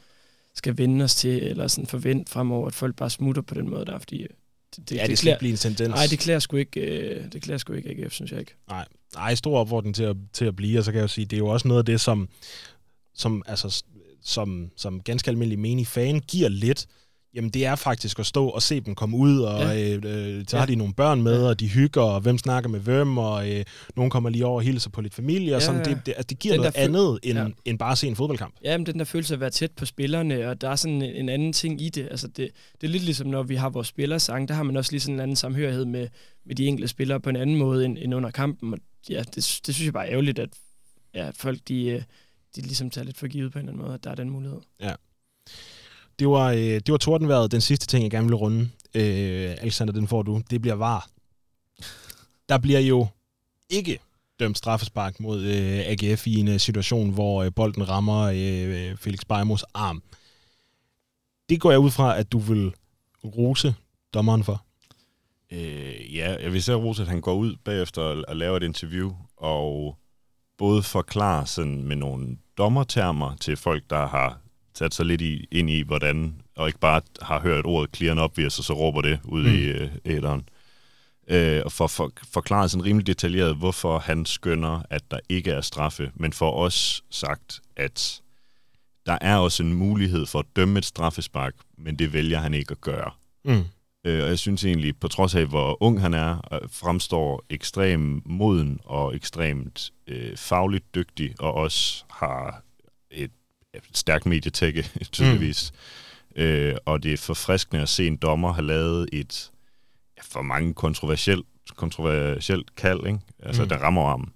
skal 0.54 0.78
vende 0.78 1.06
os 1.06 1.16
til, 1.16 1.44
eller 1.44 1.68
sådan 1.68 1.88
forvente 1.88 2.32
fremover, 2.32 2.68
at 2.68 2.74
folk 2.74 2.96
bare 2.96 3.10
smutter 3.10 3.42
på 3.42 3.54
den 3.54 3.70
måde 3.70 3.86
der, 3.86 4.00
fordi 4.00 4.22
øh, 4.22 4.30
det, 4.76 4.90
det, 4.90 4.96
ja, 4.96 5.02
det, 5.02 5.10
det 5.10 5.18
skal 5.18 5.26
klæder, 5.26 5.40
blive 5.40 5.52
en 5.52 5.58
tendens. 5.58 5.90
Nej, 5.90 6.06
det 6.10 6.20
klæder 6.20 6.40
sgu 6.40 6.58
ikke, 6.58 6.80
øh, 6.80 7.32
det 7.32 7.42
klæder 7.42 7.58
sgu 7.58 7.74
ikke 7.74 7.90
AGF, 7.90 8.14
synes 8.14 8.32
jeg 8.32 8.40
ikke. 8.40 8.56
Nej, 8.70 8.86
nej 9.16 9.36
stor 9.36 9.60
opfordring 9.60 9.96
til 9.96 10.04
at, 10.04 10.16
til 10.34 10.46
at 10.46 10.56
blive, 10.56 10.80
og 10.80 10.86
så 10.86 10.92
kan 10.92 10.98
jeg 10.98 11.04
jo 11.04 11.08
sige, 11.08 11.26
det 11.26 11.34
er 11.34 11.38
jo 11.38 11.48
også 11.48 11.68
noget 11.68 11.80
af 11.80 11.86
det, 11.86 12.02
som, 12.02 12.30
som, 13.14 13.44
altså, 13.48 13.84
som, 14.22 14.72
som 14.76 15.02
ganske 15.02 15.30
almindelig 15.30 15.60
menig 15.60 15.88
fan 15.88 16.20
giver 16.20 16.50
lidt, 16.50 16.88
Jamen 17.36 17.50
det 17.50 17.66
er 17.66 17.76
faktisk 17.76 18.20
at 18.20 18.26
stå 18.26 18.48
og 18.48 18.62
se 18.62 18.80
dem 18.80 18.96
komme 18.96 19.18
ud, 19.18 19.40
og 19.40 19.60
ja. 19.60 19.96
øh, 19.96 20.38
øh 20.38 20.44
så 20.48 20.58
har 20.58 20.66
de 20.66 20.76
nogle 20.76 20.94
børn 20.94 21.22
med, 21.22 21.42
ja. 21.42 21.50
og 21.50 21.60
de 21.60 21.68
hygger, 21.68 22.02
og 22.02 22.22
hvem 22.22 22.38
snakker 22.38 22.70
med 22.70 22.80
hvem, 22.80 23.18
og 23.18 23.52
øh, 23.52 23.66
nogen 23.96 24.12
kommer 24.12 24.30
lige 24.30 24.46
over 24.46 24.56
og 24.56 24.62
hilser 24.62 24.90
på 24.90 25.02
lidt 25.02 25.14
familie, 25.14 25.56
og 25.56 25.62
sådan. 25.62 25.86
Ja, 25.86 25.94
Det, 25.94 26.06
det, 26.06 26.12
altså, 26.18 26.28
det 26.30 26.40
giver 26.40 26.54
den 26.54 26.62
noget 26.62 26.76
andet, 26.76 27.20
end, 27.24 27.40
ja. 27.40 27.48
end 27.66 27.80
bare 27.80 27.92
at 27.92 27.98
se 27.98 28.08
en 28.08 28.16
fodboldkamp. 28.16 28.56
Ja, 28.64 28.78
men 28.78 28.86
den 28.86 29.00
der 29.00 29.06
følelse 29.06 29.34
af 29.34 29.36
at 29.36 29.40
være 29.40 29.50
tæt 29.50 29.72
på 29.72 29.86
spillerne, 29.86 30.50
og 30.50 30.62
der 30.62 30.70
er 30.70 30.76
sådan 30.76 31.02
en, 31.02 31.16
en 31.16 31.30
anden 31.30 31.54
ting 31.54 31.82
i 31.82 31.90
det. 31.90 32.08
Altså 32.12 32.28
det, 32.28 32.50
det 32.82 32.88
er 32.88 32.92
lidt 32.92 33.04
ligesom, 33.04 33.28
når 33.28 33.44
vi 33.44 33.56
har 33.56 33.70
vores 33.70 33.88
spillersang, 33.88 34.48
der 34.48 34.54
har 34.54 34.64
man 34.64 34.78
også 34.78 34.92
lige 34.92 35.02
sådan 35.02 35.16
en 35.16 35.20
anden 35.20 35.36
samhørighed 35.36 35.86
med, 35.86 36.08
med 36.46 36.56
de 36.56 36.66
enkelte 36.66 36.88
spillere 36.88 37.20
på 37.20 37.30
en 37.30 37.36
anden 37.36 37.56
måde 37.56 37.86
end, 37.86 37.98
end 38.02 38.16
under 38.16 38.32
kampen, 38.32 38.74
og 38.74 38.80
ja, 39.10 39.20
det, 39.20 39.36
det 39.36 39.76
synes 39.76 39.86
jeg 39.86 39.94
bare 39.94 40.08
er 40.08 40.12
ærgerligt, 40.12 40.40
at 40.40 40.50
ja, 41.14 41.30
folk 41.30 41.60
de, 41.68 41.86
øh, 41.86 42.02
de 42.56 42.62
ligesom 42.62 42.90
tager 42.90 43.06
lidt 43.06 43.18
for 43.18 43.28
givet 43.28 43.52
på 43.52 43.60
en 43.60 43.66
eller 43.66 43.74
anden 43.74 43.86
måde, 43.86 43.94
at 43.94 44.04
der 44.04 44.12
er 44.12 44.16
den 44.16 44.30
mulighed. 44.30 44.60
Ja. 44.82 44.94
Det 46.20 46.28
var, 46.28 46.52
øh, 46.52 46.58
det 46.60 46.92
var 46.92 46.98
tordenværet, 46.98 47.52
den 47.52 47.62
sidste 47.62 47.88
ting, 47.88 48.04
jeg 48.04 48.12
gerne 48.12 48.26
ville 48.26 48.38
runde. 48.38 48.70
Øh, 48.96 49.56
Alexander, 49.62 49.94
den 49.94 50.08
får 50.08 50.24
du. 50.24 50.42
Det 50.50 50.62
bliver 50.62 50.76
var. 50.76 51.10
Der 52.50 52.58
bliver 52.58 52.80
jo 52.80 53.08
ikke 53.70 54.00
dømt 54.40 54.58
straffespark 54.58 55.20
mod 55.20 55.44
øh, 55.44 55.80
AGF 55.80 56.28
i 56.28 56.40
en 56.40 56.48
uh, 56.48 56.58
situation, 56.58 57.10
hvor 57.10 57.44
øh, 57.44 57.52
bolden 57.56 57.90
rammer 57.90 58.22
øh, 58.22 58.98
Felix 58.98 59.20
Beimos 59.30 59.64
arm. 59.74 60.04
Det 61.50 61.62
går 61.62 61.72
jeg 61.72 61.80
ud 61.80 61.92
fra, 61.92 62.18
at 62.20 62.32
du 62.32 62.38
vil 62.40 62.74
rose 63.24 63.76
dommeren 64.14 64.44
for. 64.44 64.66
Øh, 65.52 66.16
ja, 66.16 66.36
jeg 66.42 66.54
vil 66.54 66.64
så 66.64 66.76
rose, 66.76 67.02
at 67.02 67.08
han 67.08 67.22
går 67.22 67.34
ud 67.34 67.56
bagefter 67.64 68.02
og 68.02 68.36
laver 68.36 68.58
et 68.58 68.64
interview, 68.64 69.14
og 69.38 69.98
både 70.58 70.84
forklare 70.84 71.46
sådan 71.46 71.84
med 71.84 71.96
nogle 71.96 72.38
dommertermer 72.58 73.36
til 73.36 73.58
folk, 73.58 73.84
der 73.90 74.08
har 74.08 74.40
sat 74.78 74.94
sig 74.94 75.06
lidt 75.06 75.22
i, 75.22 75.48
ind 75.52 75.70
i, 75.70 75.82
hvordan, 75.82 76.36
og 76.56 76.68
ikke 76.68 76.80
bare 76.80 77.02
har 77.22 77.40
hørt 77.40 77.66
ordet 77.66 77.96
clear 77.96 78.12
and 78.12 78.20
obvious, 78.20 78.60
og 78.60 78.66
så 78.66 78.74
råber 78.74 79.02
det 79.02 79.20
ud 79.24 79.44
mm. 79.44 79.54
i 79.54 79.60
øh, 79.60 79.90
æderen. 80.06 80.50
Øh, 81.28 81.62
og 81.66 81.72
for, 81.72 81.88
for 81.88 82.12
forklare 82.34 82.70
sådan 82.70 82.86
rimelig 82.86 83.08
detaljeret, 83.08 83.56
hvorfor 83.56 84.00
han 84.00 84.26
skønner, 84.26 84.82
at 84.90 85.12
der 85.12 85.20
ikke 85.30 85.52
er 85.52 85.62
straffe, 85.62 86.12
men 86.16 86.34
for 86.34 86.52
os 86.52 87.04
sagt, 87.10 87.62
at 87.76 88.22
der 89.06 89.18
er 89.22 89.38
også 89.38 89.64
en 89.64 89.74
mulighed 89.74 90.26
for 90.26 90.40
at 90.40 90.46
dømme 90.56 90.80
et 90.80 90.86
straffespark, 90.86 91.54
men 91.78 92.00
det 92.00 92.14
vælger 92.14 92.40
han 92.40 92.54
ikke 92.54 92.72
at 92.72 92.82
gøre. 92.82 93.12
Mm. 93.46 93.64
Øh, 94.06 94.24
og 94.24 94.30
jeg 94.30 94.40
synes 94.40 94.66
egentlig, 94.66 94.98
på 94.98 95.08
trods 95.08 95.36
af, 95.36 95.46
hvor 95.46 95.84
ung 95.84 96.02
han 96.02 96.14
er, 96.14 96.54
øh, 96.54 96.70
fremstår 96.72 97.44
ekstremt 97.50 98.26
moden 98.26 98.80
og 98.84 99.16
ekstremt 99.16 99.92
øh, 100.08 100.38
fagligt 100.38 100.96
dygtig, 100.96 101.36
og 101.40 101.54
også 101.54 102.04
har 102.10 102.62
stærkt 103.94 104.26
medietække, 104.26 104.90
tydeligvis. 105.12 105.72
Mm. 106.36 106.42
Øh, 106.42 106.76
og 106.86 107.04
det 107.04 107.14
er 107.14 107.18
forfriskende 107.18 107.82
at 107.82 107.90
se 107.90 108.08
en 108.08 108.18
dommer 108.18 108.54
have 108.54 108.66
lavet 108.66 109.10
et 109.14 109.52
for 110.22 110.42
mange 110.42 110.74
kontroversielt, 110.74 111.46
kontroversielt 111.76 112.76
kald, 112.76 113.08
ikke? 113.08 113.20
altså 113.40 113.64
mm. 113.64 113.70
der 113.70 113.78
rammer 113.78 114.02
armen. 114.02 114.34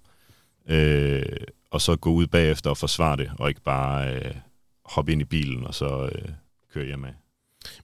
Øh, 0.68 1.22
og 1.70 1.80
så 1.80 1.96
gå 1.96 2.10
ud 2.10 2.26
bagefter 2.26 2.70
og 2.70 2.76
forsvare 2.76 3.16
det, 3.16 3.30
og 3.38 3.48
ikke 3.48 3.60
bare 3.60 4.14
øh, 4.14 4.34
hoppe 4.84 5.12
ind 5.12 5.22
i 5.22 5.24
bilen 5.24 5.66
og 5.66 5.74
så 5.74 6.10
øh, 6.14 6.28
køre 6.74 6.86
hjem 6.86 7.04
af. 7.04 7.14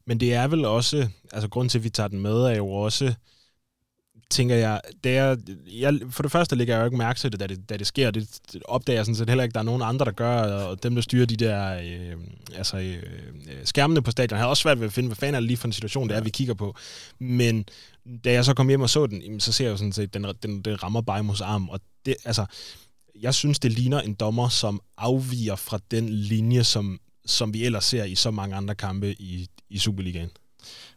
Men 0.04 0.20
det 0.20 0.34
er 0.34 0.48
vel 0.48 0.64
også, 0.64 1.08
altså 1.32 1.48
grund 1.48 1.70
til, 1.70 1.78
at 1.78 1.84
vi 1.84 1.88
tager 1.90 2.08
den 2.08 2.20
med, 2.20 2.32
er 2.32 2.56
jo 2.56 2.70
også, 2.70 3.14
tænker 4.30 4.54
jeg, 4.56 4.80
det 5.04 5.16
er, 5.16 5.36
jeg, 5.72 6.00
for 6.10 6.22
det 6.22 6.32
første 6.32 6.56
ligger 6.56 6.74
jeg 6.74 6.80
jo 6.80 6.84
ikke 6.84 6.96
mærke 6.96 7.20
til 7.20 7.32
det, 7.32 7.40
da 7.40 7.46
det, 7.46 7.68
da 7.68 7.76
det 7.76 7.86
sker. 7.86 8.10
Det, 8.10 8.38
det 8.52 8.62
opdager 8.64 8.98
jeg 8.98 9.06
sådan 9.06 9.16
set 9.16 9.28
heller 9.28 9.44
ikke, 9.44 9.54
der 9.54 9.60
er 9.60 9.64
nogen 9.64 9.82
andre, 9.82 10.04
der 10.04 10.12
gør, 10.12 10.40
og 10.42 10.82
dem, 10.82 10.94
der 10.94 11.02
styrer 11.02 11.26
de 11.26 11.36
der 11.36 11.78
øh, 11.78 12.16
altså, 12.56 12.78
øh, 12.78 13.02
skærmene 13.64 14.02
på 14.02 14.10
stadion, 14.10 14.38
har 14.38 14.46
også 14.46 14.60
svært 14.60 14.80
ved 14.80 14.86
at 14.86 14.92
finde, 14.92 15.06
hvad 15.06 15.16
fanden 15.16 15.34
er 15.34 15.40
det 15.40 15.46
lige 15.46 15.56
for 15.56 15.68
en 15.68 15.72
situation, 15.72 16.08
det 16.08 16.16
er, 16.16 16.20
vi 16.20 16.30
kigger 16.30 16.54
på. 16.54 16.76
Men 17.18 17.64
da 18.24 18.32
jeg 18.32 18.44
så 18.44 18.54
kom 18.54 18.68
hjem 18.68 18.80
og 18.80 18.90
så 18.90 19.06
den, 19.06 19.40
så 19.40 19.52
ser 19.52 19.64
jeg 19.64 19.72
jo 19.72 19.76
sådan 19.76 19.92
set, 19.92 20.14
den, 20.14 20.26
den, 20.42 20.62
den 20.62 20.82
rammer 20.82 21.00
Bajmos 21.00 21.40
arm, 21.40 21.68
og 21.68 21.80
det, 22.06 22.16
altså, 22.24 22.46
jeg 23.20 23.34
synes, 23.34 23.58
det 23.58 23.72
ligner 23.72 24.00
en 24.00 24.14
dommer, 24.14 24.48
som 24.48 24.80
afviger 24.96 25.56
fra 25.56 25.78
den 25.90 26.08
linje, 26.08 26.64
som, 26.64 27.00
som 27.26 27.54
vi 27.54 27.64
ellers 27.64 27.84
ser 27.84 28.04
i 28.04 28.14
så 28.14 28.30
mange 28.30 28.56
andre 28.56 28.74
kampe 28.74 29.12
i, 29.12 29.48
i 29.70 29.78
Superligaen. 29.78 30.30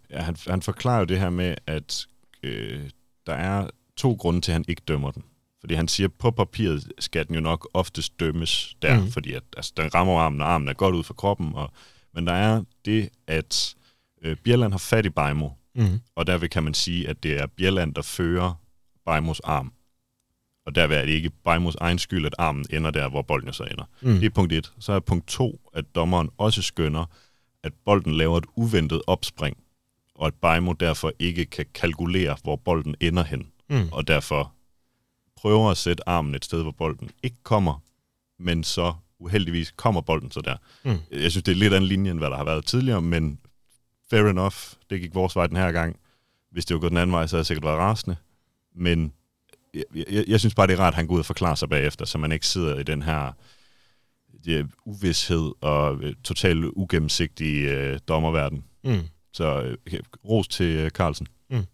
Ja, 0.09 0.21
han, 0.21 0.35
han 0.47 0.61
forklarer 0.61 0.99
jo 0.99 1.05
det 1.05 1.19
her 1.19 1.29
med, 1.29 1.55
at 1.67 2.05
øh, 2.43 2.89
der 3.29 3.35
er 3.35 3.69
to 3.97 4.13
grunde 4.13 4.41
til, 4.41 4.51
at 4.51 4.53
han 4.53 4.65
ikke 4.67 4.81
dømmer 4.87 5.11
den. 5.11 5.23
Fordi 5.59 5.73
han 5.73 5.87
siger, 5.87 6.07
at 6.07 6.13
på 6.13 6.31
papiret 6.31 6.91
skal 6.99 7.27
den 7.27 7.35
jo 7.35 7.41
nok 7.41 7.69
oftest 7.73 8.19
dømmes 8.19 8.75
der, 8.81 8.99
mm. 8.99 9.11
fordi 9.11 9.33
at, 9.33 9.43
altså, 9.57 9.73
den 9.77 9.95
rammer 9.95 10.19
armen, 10.19 10.41
og 10.41 10.51
armen 10.51 10.67
er 10.67 10.73
godt 10.73 10.95
ud 10.95 11.03
for 11.03 11.13
kroppen. 11.13 11.55
Og, 11.55 11.71
men 12.13 12.27
der 12.27 12.33
er 12.33 12.63
det, 12.85 13.09
at 13.27 13.75
øh, 14.21 14.35
Bjelland 14.35 14.73
har 14.73 14.77
fat 14.77 15.05
i 15.05 15.09
Bajmo, 15.09 15.49
mm. 15.75 15.99
og 16.15 16.27
derved 16.27 16.49
kan 16.49 16.63
man 16.63 16.73
sige, 16.73 17.07
at 17.07 17.23
det 17.23 17.39
er 17.39 17.47
Bjelland, 17.47 17.95
der 17.95 18.01
fører 18.01 18.53
Bajmos 19.05 19.39
arm. 19.39 19.73
Og 20.65 20.75
derved 20.75 20.97
er 20.97 21.05
det 21.05 21.11
ikke 21.11 21.29
Bajmos 21.29 21.75
egen 21.75 21.99
skyld, 21.99 22.25
at 22.25 22.35
armen 22.37 22.65
ender 22.69 22.91
der, 22.91 23.09
hvor 23.09 23.21
bolden 23.21 23.53
så 23.53 23.63
ender. 23.63 23.85
Mm. 24.01 24.13
Det 24.13 24.25
er 24.25 24.29
punkt 24.29 24.53
et. 24.53 24.73
Så 24.79 24.93
er 24.93 24.99
punkt 24.99 25.27
to, 25.27 25.69
at 25.73 25.95
dommeren 25.95 26.29
også 26.37 26.61
skønner, 26.61 27.05
at 27.63 27.73
bolden 27.85 28.13
laver 28.13 28.37
et 28.37 28.45
uventet 28.55 29.01
opspring, 29.07 29.57
og 30.19 30.27
at 30.27 30.33
Bajmo 30.33 30.73
derfor 30.73 31.11
ikke 31.19 31.45
kan 31.45 31.65
kalkulere, 31.73 32.37
hvor 32.43 32.55
bolden 32.55 32.95
ender 32.99 33.23
hen, 33.23 33.47
mm. 33.69 33.89
og 33.91 34.07
derfor 34.07 34.53
prøver 35.35 35.71
at 35.71 35.77
sætte 35.77 36.09
armen 36.09 36.35
et 36.35 36.45
sted, 36.45 36.61
hvor 36.61 36.71
bolden 36.71 37.11
ikke 37.23 37.37
kommer, 37.43 37.83
men 38.39 38.63
så 38.63 38.93
uheldigvis 39.19 39.71
kommer 39.71 40.01
bolden 40.01 40.31
så 40.31 40.41
der. 40.41 40.57
Mm. 40.83 40.97
Jeg 41.11 41.31
synes, 41.31 41.43
det 41.43 41.51
er 41.51 41.55
lidt 41.55 41.73
af 41.73 41.77
en 41.77 41.83
linje, 41.83 42.11
end 42.11 42.19
hvad 42.19 42.29
der 42.29 42.37
har 42.37 42.43
været 42.43 42.65
tidligere, 42.65 43.01
men 43.01 43.39
fair 44.09 44.29
enough, 44.29 44.55
det 44.89 45.01
gik 45.01 45.15
vores 45.15 45.35
vej 45.35 45.47
den 45.47 45.57
her 45.57 45.71
gang. 45.71 45.99
Hvis 46.51 46.65
det 46.65 46.73
var 46.73 46.81
gået 46.81 46.91
den 46.91 46.97
anden 46.97 47.13
vej, 47.13 47.27
så 47.27 47.35
havde 47.35 47.39
jeg 47.41 47.45
sikkert 47.45 47.65
været 47.65 47.77
rasende. 47.77 48.15
Men 48.75 49.13
jeg, 49.73 49.83
jeg, 49.95 50.25
jeg 50.27 50.39
synes 50.39 50.55
bare, 50.55 50.67
det 50.67 50.73
er 50.73 50.79
rart, 50.79 50.93
at 50.93 50.95
han 50.95 51.07
går 51.07 51.13
ud 51.13 51.19
og 51.19 51.25
forklarer 51.25 51.55
sig 51.55 51.69
bagefter, 51.69 52.05
så 52.05 52.17
man 52.17 52.31
ikke 52.31 52.47
sidder 52.47 52.79
i 52.79 52.83
den 52.83 53.01
her 53.01 53.31
det, 54.45 54.67
uvidshed 54.85 55.51
og 55.61 56.03
øh, 56.03 56.15
totalt 56.23 56.65
ugennemsigtig 56.65 57.63
øh, 57.63 57.99
dommerverden. 58.07 58.63
Mm. 58.83 58.99
Så 59.33 59.75
øh, 59.85 59.99
ros 60.25 60.47
til 60.47 60.75
øh, 60.75 60.89
Carlsen. 60.89 61.27
Mm. 61.49 61.65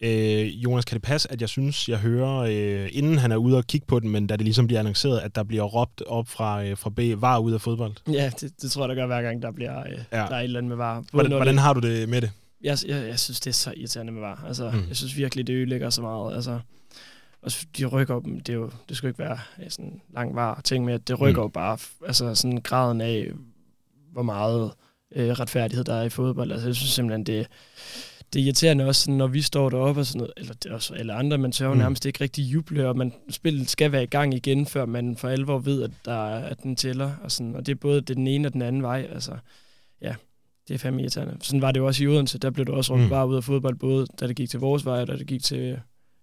Øh, 0.00 0.64
Jonas, 0.64 0.84
kan 0.84 0.94
det 0.94 1.02
passe, 1.02 1.32
at 1.32 1.40
jeg 1.40 1.48
synes, 1.48 1.88
jeg 1.88 1.98
hører, 1.98 2.36
øh, 2.36 2.88
inden 2.92 3.18
han 3.18 3.32
er 3.32 3.36
ude 3.36 3.56
og 3.56 3.64
kigge 3.64 3.86
på 3.86 4.00
den, 4.00 4.10
men 4.10 4.26
da 4.26 4.36
det 4.36 4.44
ligesom 4.44 4.66
bliver 4.66 4.80
annonceret, 4.80 5.18
at 5.18 5.34
der 5.34 5.42
bliver 5.42 5.62
råbt 5.62 6.02
op 6.02 6.28
fra, 6.28 6.64
øh, 6.64 6.76
fra 6.76 6.90
B, 6.90 7.00
var 7.16 7.38
ud 7.38 7.52
af 7.52 7.60
fodbold? 7.60 7.92
Ja, 8.12 8.30
det, 8.40 8.62
det 8.62 8.70
tror 8.70 8.82
jeg, 8.82 8.88
der 8.88 8.94
gør 8.94 9.06
hver 9.06 9.22
gang, 9.22 9.42
der 9.42 9.52
bliver 9.52 9.80
øh, 9.80 9.98
ja. 10.12 10.16
der 10.16 10.22
er 10.22 10.38
et 10.38 10.44
eller 10.44 10.58
andet 10.58 10.68
med 10.68 10.76
var. 10.76 11.04
Hvordan, 11.12 11.32
hvordan 11.32 11.54
det, 11.54 11.62
har 11.62 11.72
du 11.72 11.80
det 11.80 12.08
med 12.08 12.20
det? 12.20 12.30
Jeg, 12.60 12.78
jeg, 12.86 13.08
jeg 13.08 13.18
synes, 13.18 13.40
det 13.40 13.50
er 13.50 13.54
så 13.54 13.72
irriterende 13.76 14.12
med 14.12 14.20
var. 14.20 14.44
Altså, 14.46 14.70
mm. 14.70 14.88
Jeg 14.88 14.96
synes 14.96 15.16
virkelig, 15.16 15.46
det 15.46 15.52
ødelægger 15.52 15.90
så 15.90 16.02
meget. 16.02 16.34
Altså, 16.34 16.60
og 17.42 17.52
de 17.78 17.86
rykker 17.86 18.20
dem, 18.20 18.40
det, 18.40 18.52
er 18.52 18.56
jo, 18.56 18.70
det 18.88 18.96
skal 18.96 19.08
ikke 19.08 19.18
være 19.18 19.38
ja, 19.58 19.68
sådan 19.68 20.00
lang 20.14 20.34
var 20.34 20.60
ting 20.64 20.84
med, 20.84 20.94
at 20.94 21.08
det 21.08 21.20
rykker 21.20 21.42
mm. 21.42 21.44
jo 21.44 21.48
bare 21.48 21.78
altså 22.06 22.34
sådan 22.34 22.60
graden 22.60 23.00
af, 23.00 23.30
hvor 24.12 24.22
meget 24.22 24.72
øh, 25.16 25.30
retfærdighed 25.30 25.84
der 25.84 25.94
er 25.94 26.02
i 26.02 26.08
fodbold. 26.08 26.52
Altså 26.52 26.68
jeg 26.68 26.74
synes 26.74 26.90
simpelthen, 26.90 27.24
det, 27.24 27.46
det 28.32 28.40
er 28.40 28.44
irriterende 28.44 28.86
også, 28.86 29.02
sådan, 29.02 29.14
når 29.14 29.26
vi 29.26 29.42
står 29.42 29.70
deroppe 29.70 30.00
og 30.00 30.06
sådan 30.06 30.18
noget, 30.18 30.32
eller 30.36 30.54
det 30.54 30.70
er 30.70 30.74
også 30.74 30.94
alle 30.94 31.12
andre, 31.12 31.38
man 31.38 31.52
tør 31.52 31.72
mm. 31.72 31.78
nærmest 31.78 32.06
ikke 32.06 32.20
rigtig 32.20 32.42
juble, 32.44 32.88
og 32.88 32.96
man, 32.96 33.12
spillet 33.30 33.70
skal 33.70 33.92
være 33.92 34.02
i 34.02 34.06
gang 34.06 34.34
igen, 34.34 34.66
før 34.66 34.86
man 34.86 35.16
for 35.16 35.28
alvor 35.28 35.58
ved, 35.58 35.82
at, 35.82 35.90
der, 36.04 36.20
at 36.24 36.62
den 36.62 36.76
tæller. 36.76 37.12
Og, 37.22 37.32
sådan, 37.32 37.54
og 37.54 37.66
det 37.66 37.72
er 37.72 37.76
både 37.76 38.00
den 38.00 38.26
ene 38.26 38.48
og 38.48 38.52
den 38.52 38.62
anden 38.62 38.82
vej. 38.82 39.08
Altså, 39.12 39.36
ja, 40.02 40.14
det 40.68 40.74
er 40.74 40.78
fandme 40.78 41.00
irriterende. 41.00 41.36
Sådan 41.40 41.62
var 41.62 41.72
det 41.72 41.80
jo 41.80 41.86
også 41.86 42.04
i 42.04 42.06
Odense, 42.06 42.38
der 42.38 42.50
blev 42.50 42.66
det 42.66 42.74
også 42.74 42.96
mm. 42.96 43.08
bare 43.08 43.28
ud 43.28 43.36
af 43.36 43.44
fodbold, 43.44 43.76
både 43.76 44.06
da 44.20 44.26
det 44.26 44.36
gik 44.36 44.50
til 44.50 44.60
vores 44.60 44.84
vej, 44.84 45.00
og 45.00 45.06
da 45.06 45.16
det 45.16 45.26
gik 45.26 45.42
til 45.42 45.78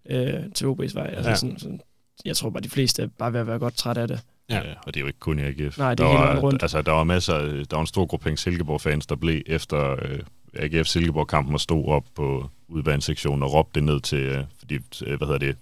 øh, 0.10 0.52
til 0.54 0.66
OB's 0.66 0.94
vej. 0.94 1.14
Altså, 1.16 1.30
ja. 1.30 1.36
sådan, 1.36 1.60
sådan, 1.60 1.82
jeg 2.26 2.38
tror 2.38 2.50
bare, 2.50 2.64
de 2.64 2.70
fleste 2.70 3.04
er 3.04 3.08
bare 3.08 3.34
ved 3.34 3.40
at 3.40 3.48
være 3.48 3.60
godt 3.60 3.78
træt 3.78 3.98
af 3.98 4.08
det. 4.08 4.20
Ja. 4.50 4.56
ja, 4.56 4.74
og 4.86 4.94
det 4.94 4.96
er 4.96 5.02
jo 5.02 5.08
ikke 5.08 5.20
kun 5.20 5.40
i 5.40 5.42
AGF. 5.42 5.78
Nej, 5.78 5.96
det 5.96 6.06
er 6.06 6.10
der 6.10 6.18
var, 6.18 6.40
rundt. 6.40 6.64
Altså, 6.64 6.82
der 6.82 6.92
var 6.92 7.04
masser, 7.04 7.38
der 7.40 7.76
var 7.76 7.82
en 7.82 7.88
stor 7.88 8.06
gruppe 8.06 8.38
Silkeborg-fans, 8.38 9.06
der 9.06 9.16
blev 9.16 9.42
efter 9.46 9.92
øh, 9.92 10.20
AGF 10.54 10.88
Silkeborg-kampen 10.88 11.54
og 11.54 11.62
stod 11.62 11.88
op 11.88 12.04
på 12.16 12.50
udbanesektionen 12.68 13.44
og 13.44 13.54
råbte 13.54 13.80
det 13.80 13.84
ned 13.84 14.02
til, 14.02 14.20
øh, 14.20 14.44
fordi, 14.60 14.76
øh, 14.76 15.18
hvad 15.18 15.28
hedder 15.28 15.38
det, 15.38 15.58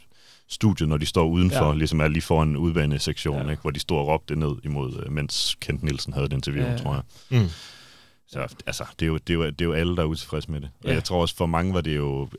studiet, 0.48 0.90
når 0.90 0.98
de 0.98 1.06
står 1.06 1.26
udenfor, 1.26 1.68
ja. 1.68 1.74
ligesom 1.74 2.00
er 2.00 2.08
lige 2.08 2.22
foran 2.22 2.58
udbanesektionen, 2.58 3.46
ja. 3.46 3.52
ikke, 3.52 3.62
hvor 3.62 3.72
de 3.72 3.80
stod 3.80 3.98
og 3.98 4.08
råbte 4.08 4.34
det 4.34 4.38
ned 4.38 4.56
imod, 4.64 5.04
øh, 5.06 5.12
mens 5.12 5.58
Kent 5.62 5.84
Nielsen 5.84 6.14
havde 6.14 6.26
et 6.26 6.34
interview, 6.34 6.66
ja. 6.66 6.78
tror 6.78 6.94
jeg. 6.94 7.04
Mm. 7.42 7.50
Så 8.28 8.56
altså, 8.68 8.86
det 9.00 9.06
er, 9.06 9.08
jo, 9.08 9.18
det, 9.18 9.30
er 9.30 9.34
jo, 9.34 9.46
det 9.46 9.62
er 9.62 9.66
jo 9.66 9.74
alle, 9.74 9.96
der 9.96 10.02
er 10.02 10.06
utilfredse 10.06 10.52
med 10.52 10.62
det. 10.62 10.70
Og 10.84 10.90
ja. 10.90 10.94
jeg 10.94 11.04
tror 11.04 11.22
også, 11.22 11.36
for 11.36 11.46
mange 11.46 11.74
var 11.74 11.82
det 11.82 11.96
jo... 11.96 12.30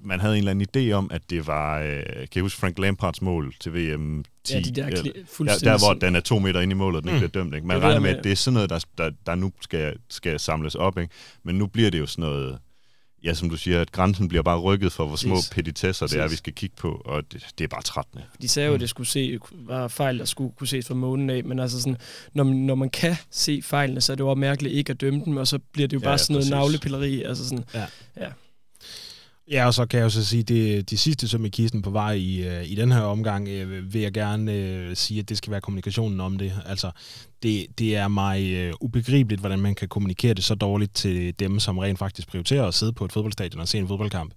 Man 0.00 0.20
havde 0.20 0.34
en 0.34 0.38
eller 0.38 0.50
anden 0.50 0.90
idé 0.90 0.92
om, 0.92 1.10
at 1.10 1.30
det 1.30 1.46
var... 1.46 1.78
Øh, 1.80 2.02
kan 2.04 2.28
jeg 2.34 2.42
huske 2.42 2.60
Frank 2.60 2.78
Lampards 2.78 3.22
mål 3.22 3.54
til 3.60 3.74
VM 3.74 4.24
10? 4.44 4.54
Ja, 4.54 4.60
de 4.60 4.70
der. 4.70 4.90
Der, 4.90 5.02
der, 5.38 5.86
hvor 5.86 5.94
den 5.94 6.16
er 6.16 6.20
to 6.20 6.38
meter 6.38 6.60
ind 6.60 6.72
i 6.72 6.74
målet, 6.74 6.96
og 6.96 7.02
den 7.02 7.10
mm. 7.10 7.16
ikke 7.16 7.28
bliver 7.28 7.44
dømt. 7.44 7.54
Ikke? 7.54 7.66
Man 7.66 7.82
regner 7.82 8.00
med, 8.00 8.16
at 8.16 8.24
det 8.24 8.32
er 8.32 8.36
sådan 8.36 8.54
noget, 8.54 8.70
der, 8.70 8.84
der, 8.98 9.10
der 9.26 9.34
nu 9.34 9.52
skal, 9.60 9.96
skal 10.08 10.40
samles 10.40 10.74
op. 10.74 10.98
Ikke? 10.98 11.14
Men 11.42 11.54
nu 11.54 11.66
bliver 11.66 11.90
det 11.90 11.98
jo 11.98 12.06
sådan 12.06 12.22
noget 12.22 12.58
ja, 13.24 13.34
som 13.34 13.50
du 13.50 13.56
siger, 13.56 13.80
at 13.80 13.92
grænsen 13.92 14.28
bliver 14.28 14.42
bare 14.42 14.58
rykket 14.58 14.92
for, 14.92 15.06
hvor 15.06 15.16
små 15.16 15.34
Præcis. 15.34 15.50
petitesser 15.50 16.06
det 16.06 16.20
er, 16.20 16.28
vi 16.28 16.36
skal 16.36 16.52
kigge 16.52 16.76
på, 16.76 17.02
og 17.04 17.22
det, 17.32 17.46
det 17.58 17.64
er 17.64 17.68
bare 17.68 17.82
trættende. 17.82 18.24
De 18.42 18.48
sagde 18.48 18.68
jo, 18.68 18.74
at 18.74 18.80
det 18.80 18.88
skulle 18.88 19.08
se, 19.08 19.38
var 19.52 19.88
fejl, 19.88 20.18
der 20.18 20.24
skulle 20.24 20.52
kunne 20.58 20.66
ses 20.66 20.86
fra 20.86 20.94
månen 20.94 21.30
af, 21.30 21.44
men 21.44 21.58
altså 21.58 21.80
sådan, 21.80 21.96
når, 22.32 22.44
når 22.44 22.74
man 22.74 22.90
kan 22.90 23.16
se 23.30 23.62
fejlene, 23.62 24.00
så 24.00 24.12
er 24.12 24.16
det 24.16 24.20
jo 24.20 24.28
også 24.28 24.40
mærkeligt 24.40 24.74
ikke 24.74 24.90
at 24.90 25.00
dømme 25.00 25.22
dem, 25.24 25.36
og 25.36 25.46
så 25.46 25.58
bliver 25.72 25.88
det 25.88 25.94
jo 25.94 26.00
bare 26.00 26.10
ja, 26.10 26.16
sådan 26.16 26.34
noget 26.34 26.50
navlepilleri. 26.50 27.22
Altså 27.22 27.48
sådan, 27.48 27.64
ja. 27.74 27.86
ja. 28.16 28.28
Ja, 29.50 29.66
og 29.66 29.74
så 29.74 29.86
kan 29.86 29.98
jeg 29.98 30.04
jo 30.04 30.10
så 30.10 30.24
sige, 30.24 30.42
det 30.42 30.90
de 30.90 30.98
sidste 30.98 31.28
som 31.28 31.44
i 31.44 31.48
kisten 31.48 31.82
på 31.82 31.90
vej 31.90 32.12
i, 32.12 32.48
øh, 32.48 32.70
i 32.70 32.74
den 32.74 32.92
her 32.92 33.00
omgang, 33.00 33.48
øh, 33.48 33.94
vil 33.94 34.02
jeg 34.02 34.12
gerne 34.12 34.52
øh, 34.52 34.96
sige, 34.96 35.20
at 35.20 35.28
det 35.28 35.36
skal 35.36 35.50
være 35.50 35.60
kommunikationen 35.60 36.20
om 36.20 36.38
det. 36.38 36.52
Altså, 36.66 36.90
det, 37.42 37.66
det 37.78 37.96
er 37.96 38.08
mig 38.08 38.52
øh, 38.52 38.72
ubegribeligt, 38.80 39.40
hvordan 39.40 39.58
man 39.58 39.74
kan 39.74 39.88
kommunikere 39.88 40.34
det 40.34 40.44
så 40.44 40.54
dårligt 40.54 40.94
til 40.94 41.38
dem, 41.38 41.60
som 41.60 41.78
rent 41.78 41.98
faktisk 41.98 42.28
prioriterer 42.28 42.66
at 42.66 42.74
sidde 42.74 42.92
på 42.92 43.04
et 43.04 43.12
fodboldstadion 43.12 43.60
og 43.60 43.68
se 43.68 43.78
en 43.78 43.88
fodboldkamp. 43.88 44.32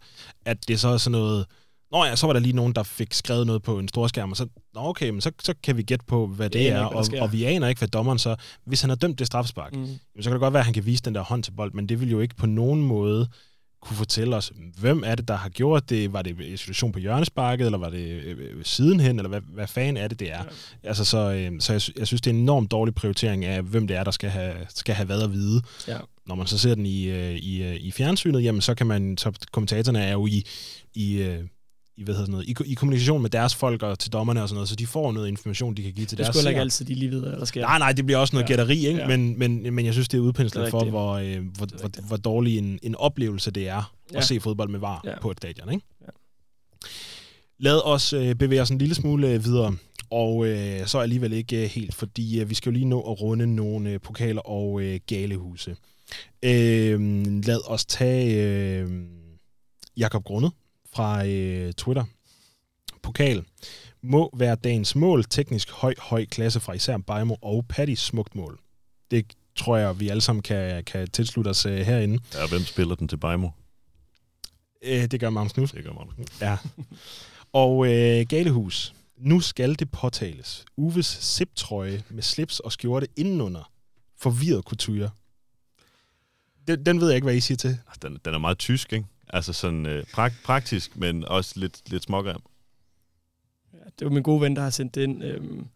At 0.45 0.67
det 0.67 0.79
så 0.79 0.87
er 0.87 0.97
sådan 0.97 1.19
noget, 1.19 1.45
Nå 1.91 2.05
ja, 2.05 2.15
så 2.15 2.25
var 2.25 2.33
der 2.33 2.39
lige 2.39 2.55
nogen, 2.55 2.73
der 2.73 2.83
fik 2.83 3.13
skrevet 3.13 3.47
noget 3.47 3.63
på 3.63 3.79
en 3.79 3.87
storskærm, 3.87 4.31
og 4.31 4.37
så, 4.37 4.47
Nå 4.73 4.81
okay, 4.81 5.09
men 5.09 5.21
så, 5.21 5.31
så 5.43 5.53
kan 5.63 5.77
vi 5.77 5.83
gætte 5.83 6.05
på, 6.05 6.27
hvad 6.27 6.49
det, 6.49 6.69
er, 6.69 6.83
og, 6.83 7.05
og 7.21 7.33
vi 7.33 7.43
aner 7.43 7.67
ikke, 7.67 7.79
hvad 7.79 7.87
dommeren 7.87 8.19
så... 8.19 8.35
Hvis 8.65 8.81
han 8.81 8.89
har 8.89 8.95
dømt 8.95 9.19
det 9.19 9.27
strafspark, 9.27 9.75
mm. 9.75 9.87
så 10.19 10.23
kan 10.23 10.31
det 10.31 10.39
godt 10.39 10.53
være, 10.53 10.59
at 10.59 10.65
han 10.65 10.73
kan 10.73 10.85
vise 10.85 11.03
den 11.03 11.15
der 11.15 11.21
hånd 11.21 11.43
til 11.43 11.51
bold, 11.51 11.73
men 11.73 11.89
det 11.89 12.01
vil 12.01 12.11
jo 12.11 12.19
ikke 12.19 12.35
på 12.35 12.45
nogen 12.45 12.81
måde 12.83 13.27
kunne 13.81 13.97
fortælle 13.97 14.35
os, 14.35 14.51
hvem 14.77 15.03
er 15.05 15.15
det, 15.15 15.27
der 15.27 15.35
har 15.35 15.49
gjort 15.49 15.89
det? 15.89 16.13
Var 16.13 16.21
det 16.21 16.51
en 16.51 16.57
situation 16.57 16.91
på 16.91 16.99
hjørnesparket, 16.99 17.65
eller 17.65 17.77
var 17.77 17.89
det 17.89 18.23
øh, 18.23 18.63
sidenhen, 18.63 19.19
eller 19.19 19.29
hvad, 19.29 19.41
hvad 19.53 19.67
fanden 19.67 19.97
er 19.97 20.07
det, 20.07 20.19
det 20.19 20.31
er? 20.31 20.43
Ja. 20.83 20.87
Altså, 20.89 21.05
så 21.05 21.17
øh, 21.17 21.51
så 21.59 21.73
jeg, 21.73 21.81
jeg 21.97 22.07
synes, 22.07 22.21
det 22.21 22.27
er 22.29 22.33
en 22.35 22.41
enormt 22.41 22.71
dårlig 22.71 22.95
prioritering 22.95 23.45
af, 23.45 23.61
hvem 23.61 23.87
det 23.87 23.97
er, 23.97 24.03
der 24.03 24.11
skal 24.11 24.29
have, 24.29 24.53
skal 24.69 24.95
have 24.95 25.05
hvad 25.05 25.21
at 25.21 25.33
vide. 25.33 25.61
Ja. 25.87 25.97
Når 26.27 26.35
man 26.35 26.47
så 26.47 26.57
ser 26.57 26.75
den 26.75 26.85
i, 26.85 27.09
øh, 27.09 27.35
i, 27.35 27.75
i 27.75 27.91
fjernsynet, 27.91 28.43
jamen 28.43 28.61
så 28.61 28.75
kan 28.75 28.87
man, 28.87 29.17
så 29.17 29.31
kommentatorerne 29.51 30.03
er 30.03 30.11
jo 30.11 30.27
i, 30.27 30.45
i 30.93 31.37
i, 31.97 32.03
hvad 32.03 32.13
hedder 32.13 32.25
sådan 32.25 32.31
noget, 32.31 32.65
i, 32.67 32.71
i 32.71 32.73
kommunikation 32.73 33.21
med 33.21 33.29
deres 33.29 33.55
folk 33.55 33.83
og 33.83 33.99
til 33.99 34.11
dommerne 34.11 34.41
og 34.41 34.49
sådan 34.49 34.55
noget, 34.55 34.69
så 34.69 34.75
de 34.75 34.87
får 34.87 35.11
noget 35.11 35.27
information, 35.27 35.75
de 35.77 35.83
kan 35.83 35.93
give 35.93 36.05
til 36.05 36.17
Det 36.17 36.23
deres 36.25 36.27
skulle 36.35 36.39
heller 36.39 36.49
ikke 36.49 36.61
altid, 36.61 36.85
de 36.85 36.93
lige 36.95 37.11
ved, 37.11 37.19
hvad 37.21 37.31
der 37.31 37.45
sker. 37.45 37.61
Nej, 37.61 37.79
nej, 37.79 37.91
det 37.93 38.05
bliver 38.05 38.17
også 38.19 38.35
noget 38.35 38.49
Ja. 38.49 38.55
gætteri, 38.55 38.87
ikke? 38.87 38.99
Ja. 38.99 39.07
Men, 39.07 39.39
men, 39.39 39.73
men 39.73 39.85
jeg 39.85 39.93
synes, 39.93 40.07
det 40.07 40.17
er 40.17 40.21
udpenslet 40.21 40.63
Det 40.63 40.71
for, 40.71 40.85
hvor, 40.85 41.11
øh, 41.13 41.23
hvor, 41.23 41.65
Det 41.65 41.75
hvor, 41.79 41.83
rigtigt. 41.85 42.07
hvor 42.07 42.17
dårlig 42.17 42.57
en, 42.57 42.79
en 42.83 42.95
oplevelse 42.95 43.51
det 43.51 43.67
er 43.67 43.93
ja. 44.13 44.17
At 44.17 44.23
se 44.23 44.39
fodbold 44.39 44.69
med 44.69 44.79
var 44.79 45.01
Ja. 45.05 45.09
ja. 45.09 45.19
på 45.19 45.31
et 45.31 45.37
stadion, 45.37 45.71
ikke? 45.73 45.85
Ja. 46.01 46.07
Lad 47.59 47.81
os 47.87 48.13
øh, 48.13 48.35
bevæge 48.35 48.61
os 48.61 48.69
en 48.69 48.77
lille 48.77 48.95
smule 48.95 49.29
øh, 49.29 49.45
videre, 49.45 49.75
og 50.09 50.47
øh, 50.47 50.85
så 50.87 50.99
alligevel 50.99 51.33
ikke 51.33 51.63
øh, 51.63 51.69
helt, 51.69 51.95
fordi 51.95 52.39
øh, 52.39 52.49
vi 52.49 52.55
skal 52.55 52.69
jo 52.69 52.73
lige 52.73 52.85
nå 52.85 53.01
at 53.01 53.21
runde 53.21 53.55
nogle 53.55 53.89
øh, 53.89 53.99
pokaler 53.99 54.41
og 54.41 54.81
øh, 54.81 54.99
galehuse. 55.07 55.75
Øh, 56.43 56.99
lad 57.45 57.69
os 57.71 57.85
tage 57.85 58.43
øh, 58.43 58.89
Jakob 59.97 60.23
Grundet 60.23 60.51
fra 60.93 61.25
øh, 61.25 61.73
Twitter. 61.73 62.03
Pokal 63.01 63.45
må 64.01 64.29
være 64.37 64.55
dagens 64.55 64.95
mål. 64.95 65.23
Teknisk 65.23 65.71
høj, 65.71 65.93
høj 65.99 66.25
klasse 66.25 66.59
fra 66.59 66.73
især 66.73 66.97
Bajmo 66.97 67.35
og 67.41 67.65
Pattys 67.69 67.99
smukt 67.99 68.35
mål. 68.35 68.59
Det 69.11 69.33
tror 69.55 69.77
jeg, 69.77 69.99
vi 69.99 70.09
alle 70.09 70.21
sammen 70.21 70.43
kan, 70.43 70.83
kan 70.83 71.09
tilslutte 71.09 71.49
os 71.49 71.65
øh, 71.65 71.77
herinde. 71.77 72.19
Ja, 72.33 72.47
hvem 72.47 72.61
spiller 72.61 72.95
den 72.95 73.07
til 73.07 73.17
Bajmo? 73.17 73.49
Øh, 74.81 75.05
det 75.05 75.19
gør 75.19 75.29
Magnus 75.29 75.53
Knudsen. 75.53 75.77
Det 75.77 75.85
gør 75.85 75.93
man. 75.93 76.27
Ja. 76.41 76.57
Og 77.53 77.87
øh, 77.87 78.25
Galehus. 78.29 78.93
Nu 79.17 79.39
skal 79.39 79.79
det 79.79 79.91
påtales. 79.91 80.65
Uves 80.77 81.05
zip-trøje 81.05 82.03
med 82.09 82.23
slips 82.23 82.59
og 82.59 82.71
skjorte 82.71 83.07
indenunder. 83.15 83.71
Forvirret 84.17 84.63
couture. 84.63 85.09
Den, 86.67 86.85
den 86.85 86.99
ved 87.01 87.07
jeg 87.07 87.15
ikke, 87.15 87.25
hvad 87.25 87.35
I 87.35 87.39
siger 87.39 87.57
til. 87.57 87.69
Altså, 87.69 87.99
Den, 88.01 88.19
den 88.25 88.33
er 88.33 88.37
meget 88.37 88.57
tysk, 88.57 88.93
ikke? 88.93 89.05
Altså 89.33 89.53
sådan 89.53 89.85
øh, 89.85 90.03
prak- 90.13 90.43
praktisk, 90.43 90.97
men 90.97 91.25
også 91.25 91.59
lidt, 91.59 91.89
lidt 91.89 92.03
smågrim. 92.03 92.41
Ja, 93.73 93.77
det 93.99 94.05
var 94.05 94.11
min 94.11 94.23
gode 94.23 94.41
ven, 94.41 94.55
der 94.55 94.61
har 94.61 94.69
sendt 94.69 94.95
det 94.95 95.01
ind. 95.01 95.23
Øhm, 95.23 95.67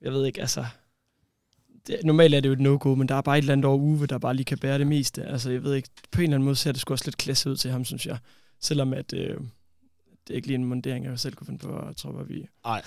jeg 0.00 0.12
ved 0.12 0.26
ikke, 0.26 0.40
altså... 0.40 0.66
Det, 1.86 2.00
normalt 2.04 2.34
er 2.34 2.40
det 2.40 2.48
jo 2.48 2.52
et 2.52 2.60
no-go, 2.60 2.94
men 2.94 3.08
der 3.08 3.14
er 3.14 3.20
bare 3.20 3.38
et 3.38 3.42
eller 3.42 3.52
andet 3.52 3.64
over 3.64 3.78
Uwe, 3.78 4.06
der 4.06 4.18
bare 4.18 4.34
lige 4.34 4.44
kan 4.44 4.58
bære 4.58 4.78
det 4.78 4.86
meste. 4.86 5.24
Altså, 5.24 5.50
jeg 5.50 5.62
ved 5.62 5.74
ikke, 5.74 5.88
på 6.10 6.20
en 6.20 6.22
eller 6.22 6.34
anden 6.34 6.44
måde 6.44 6.56
ser 6.56 6.72
det 6.72 6.80
sgu 6.80 6.94
også 6.94 7.04
lidt 7.06 7.16
klasse 7.16 7.50
ud 7.50 7.56
til 7.56 7.70
ham, 7.70 7.84
synes 7.84 8.06
jeg. 8.06 8.18
Selvom 8.60 8.92
at, 8.92 9.12
øh, 9.12 9.40
det 10.28 10.34
er 10.34 10.36
ikke 10.36 10.46
lige 10.46 10.54
en 10.54 10.64
mundering, 10.64 11.04
jeg 11.04 11.18
selv 11.18 11.34
kunne 11.34 11.46
finde 11.46 11.58
på 11.58 11.78
at 11.78 11.96
tror, 11.96 12.22
vi... 12.28 12.46
Nej, 12.64 12.82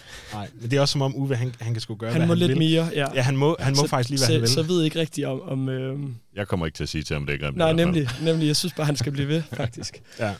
men 0.62 0.72
det 0.72 0.78
er 0.78 0.82
også 0.82 0.92
som 0.92 1.02
om 1.02 1.16
Uwe, 1.16 1.36
han, 1.36 1.54
han 1.60 1.74
kan 1.74 1.82
sgu 1.82 1.96
gøre, 1.96 2.12
Han 2.12 2.20
hvad 2.20 2.28
må 2.28 2.32
han 2.34 2.38
lidt 2.38 2.50
vil. 2.50 2.58
mere, 2.58 2.90
ja. 2.96 3.14
Ja, 3.14 3.22
han 3.22 3.38
må, 3.38 3.56
han 3.60 3.74
må 3.74 3.82
så, 3.82 3.88
faktisk 3.88 4.10
lige, 4.10 4.20
hvad 4.20 4.28
så, 4.28 4.34
han 4.34 4.42
vil. 4.42 4.50
Så 4.50 4.64
ved 4.64 4.76
jeg 4.78 4.86
ikke 4.86 5.00
rigtigt 5.00 5.28
om... 5.28 5.42
om 5.42 5.70
øh, 5.70 6.00
Jeg 6.36 6.48
kommer 6.48 6.66
ikke 6.66 6.76
til 6.76 6.84
at 6.84 6.90
sige 6.90 7.04
til 7.04 7.14
ham, 7.14 7.26
det 7.26 7.34
er 7.36 7.40
grimt. 7.40 7.56
i 7.56 7.58
nej, 7.58 7.74
nemlig, 7.74 8.08
nemlig. 8.24 8.48
Jeg 8.48 8.56
synes 8.56 8.74
bare, 8.74 8.86
han 8.86 8.96
skal 8.96 9.12
blive 9.12 9.28
ved, 9.28 9.42
faktisk. 9.54 10.02
Ja. 10.20 10.34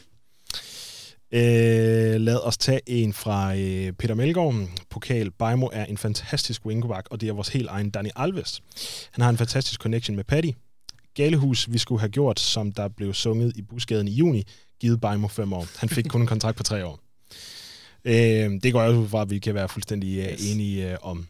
Øh, 1.34 2.22
lad 2.22 2.40
os 2.48 2.58
tage 2.58 2.80
en 2.88 3.14
fra 3.14 3.56
øh, 3.56 3.92
Peter 3.94 4.16
Melgaard. 4.16 4.56
Pokal 4.90 5.32
Bajmo 5.32 5.70
er 5.74 5.86
en 5.86 5.98
fantastisk 5.98 6.66
wingback, 6.66 7.08
og 7.12 7.22
det 7.22 7.30
er 7.30 7.34
vores 7.34 7.48
helt 7.50 7.68
egen 7.70 7.90
Dani 7.90 8.10
Alves. 8.16 8.62
Han 9.12 9.22
har 9.22 9.30
en 9.30 9.38
fantastisk 9.38 9.82
connection 9.82 10.16
med 10.16 10.24
Paddy. 10.24 10.52
Galehus, 11.16 11.72
vi 11.72 11.78
skulle 11.78 12.00
have 12.00 12.10
gjort, 12.10 12.40
som 12.40 12.72
der 12.72 12.88
blev 12.88 13.14
sunget 13.14 13.58
i 13.58 13.62
busgaden 13.62 14.08
i 14.08 14.12
juni, 14.12 14.44
givet 14.82 15.02
Bajmo 15.02 15.28
fem 15.28 15.54
år. 15.54 15.68
Han 15.78 15.90
fik 15.90 16.06
kun 16.10 16.22
en 16.22 16.28
kontrakt 16.28 16.58
på 16.58 16.64
tre 16.64 16.86
år. 16.86 17.00
Øh, 18.06 18.52
det 18.64 18.74
går 18.74 18.82
jeg 18.82 18.90
også 18.90 19.02
ud 19.02 19.08
fra, 19.08 19.22
at 19.22 19.30
vi 19.30 19.40
kan 19.40 19.56
være 19.56 19.70
fuldstændig 19.70 20.18
øh, 20.20 20.32
Yes. 20.34 20.52
enige 20.52 20.92
øh, 20.92 20.98
om. 21.02 21.28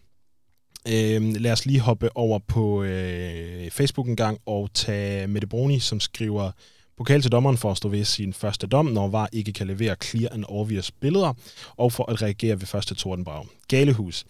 Øh, 0.88 1.36
lad 1.36 1.52
os 1.52 1.66
lige 1.66 1.80
hoppe 1.80 2.18
over 2.18 2.40
på 2.40 2.84
øh, 2.84 3.72
Facebook 3.72 4.08
en 4.08 4.16
gang 4.16 4.40
og 4.46 4.70
tage 4.74 5.28
Mette 5.28 5.48
Bruni, 5.48 5.80
som 5.80 6.00
skriver, 6.00 6.52
Pokal 6.98 7.22
til 7.22 7.32
dommeren 7.32 7.58
for 7.58 7.72
at 7.72 7.78
stå 7.78 7.90
ved 7.90 8.04
sin 8.06 8.34
første 8.34 8.68
dom, 8.68 8.86
når 8.86 9.08
VAR 9.08 9.30
ikke 9.32 9.54
kan 9.54 9.68
levere 9.68 9.96
clear 10.04 10.34
and 10.34 10.46
obvious 10.48 10.92
billeder, 10.92 11.34
og 11.78 11.94
for 11.94 12.12
at 12.12 12.22
reagere 12.22 12.60
ved 12.60 12.68
første 12.68 12.96
tordenbrag. 12.96 13.46
Galehus. 13.68 14.26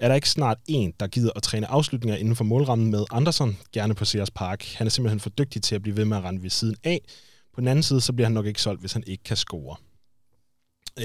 Er 0.00 0.08
der 0.08 0.14
ikke 0.14 0.28
snart 0.30 0.58
en, 0.66 0.92
der 1.00 1.06
gider 1.06 1.30
at 1.36 1.42
træne 1.42 1.66
afslutninger 1.66 2.16
inden 2.18 2.36
for 2.36 2.44
målrammen 2.44 2.90
med 2.90 3.04
Andersen, 3.10 3.58
gerne 3.72 3.94
på 3.94 4.04
Sears 4.04 4.30
Park? 4.30 4.64
Han 4.74 4.86
er 4.86 4.90
simpelthen 4.90 5.20
for 5.20 5.30
dygtig 5.30 5.62
til 5.62 5.74
at 5.74 5.82
blive 5.82 5.96
ved 5.96 6.04
med 6.04 6.16
at 6.16 6.24
rende 6.24 6.42
ved 6.42 6.50
siden 6.50 6.76
af. 6.84 7.00
På 7.56 7.60
den 7.60 7.68
anden 7.68 7.82
side, 7.82 8.00
så 8.00 8.12
bliver 8.12 8.26
han 8.26 8.32
nok 8.34 8.46
ikke 8.46 8.62
solgt, 8.62 8.80
hvis 8.80 8.92
han 8.92 9.04
ikke 9.06 9.24
kan 9.24 9.36
score. 9.36 9.76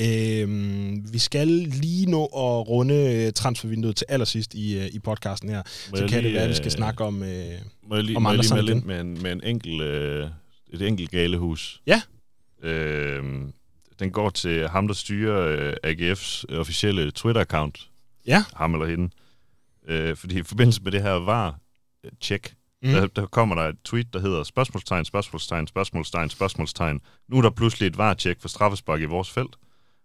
Øhm, 0.01 1.13
vi 1.13 1.19
skal 1.19 1.47
lige 1.47 2.05
nå 2.11 2.25
at 2.25 2.67
runde 2.67 3.25
øh, 3.25 3.33
transfervinduet 3.33 3.95
til 3.95 4.05
allersidst 4.09 4.53
i, 4.53 4.79
øh, 4.79 4.85
i 4.85 4.99
podcasten 4.99 5.49
her. 5.49 5.63
Må 5.91 5.97
Så 5.97 6.07
kan 6.07 6.13
det 6.13 6.23
lige, 6.23 6.33
være, 6.33 6.43
at 6.43 6.49
vi 6.49 6.53
skal 6.55 6.67
øh, 6.67 6.71
snakke 6.71 7.03
om... 7.03 7.23
Øh, 7.23 7.45
Må 7.83 7.95
jeg 7.95 8.03
lige, 8.03 8.15
om 8.15 8.21
må 8.21 8.29
jeg 8.31 8.63
lige 8.63 8.81
med 8.85 9.01
en, 9.01 9.21
med 9.21 9.31
en 9.31 9.43
enkelt, 9.43 9.81
øh, 9.81 10.29
et 10.73 10.81
enkelt 10.81 11.11
galehus? 11.11 11.81
Ja. 11.87 12.01
Øh, 12.63 13.23
den 13.99 14.11
går 14.11 14.29
til 14.29 14.67
ham, 14.67 14.87
der 14.87 14.93
styrer 14.93 15.47
øh, 15.47 15.73
AGF's 15.91 16.55
officielle 16.55 17.11
Twitter-account. 17.19 17.89
Ja. 18.27 18.43
Ham 18.55 18.73
eller 18.73 18.87
hende. 18.87 19.09
Øh, 19.87 20.15
fordi 20.15 20.39
i 20.39 20.43
forbindelse 20.43 20.81
med 20.83 20.91
det 20.91 21.01
her 21.01 21.11
var 21.11 21.59
øh, 22.03 22.11
check, 22.21 22.53
mm. 22.83 22.89
der, 22.89 23.07
der 23.07 23.25
kommer 23.25 23.55
der 23.55 23.63
et 23.63 23.75
tweet, 23.83 24.13
der 24.13 24.19
hedder 24.19 24.43
spørgsmålstegn, 24.43 25.05
spørgsmålstegn, 25.05 25.67
spørgsmålstegn, 25.67 26.29
spørgsmålstegn. 26.29 27.01
Nu 27.29 27.37
er 27.37 27.41
der 27.41 27.49
pludselig 27.49 27.87
et 27.87 27.97
var-check 27.97 28.41
for 28.41 28.47
straffespark 28.47 29.01
i 29.01 29.05
vores 29.05 29.29
felt, 29.29 29.55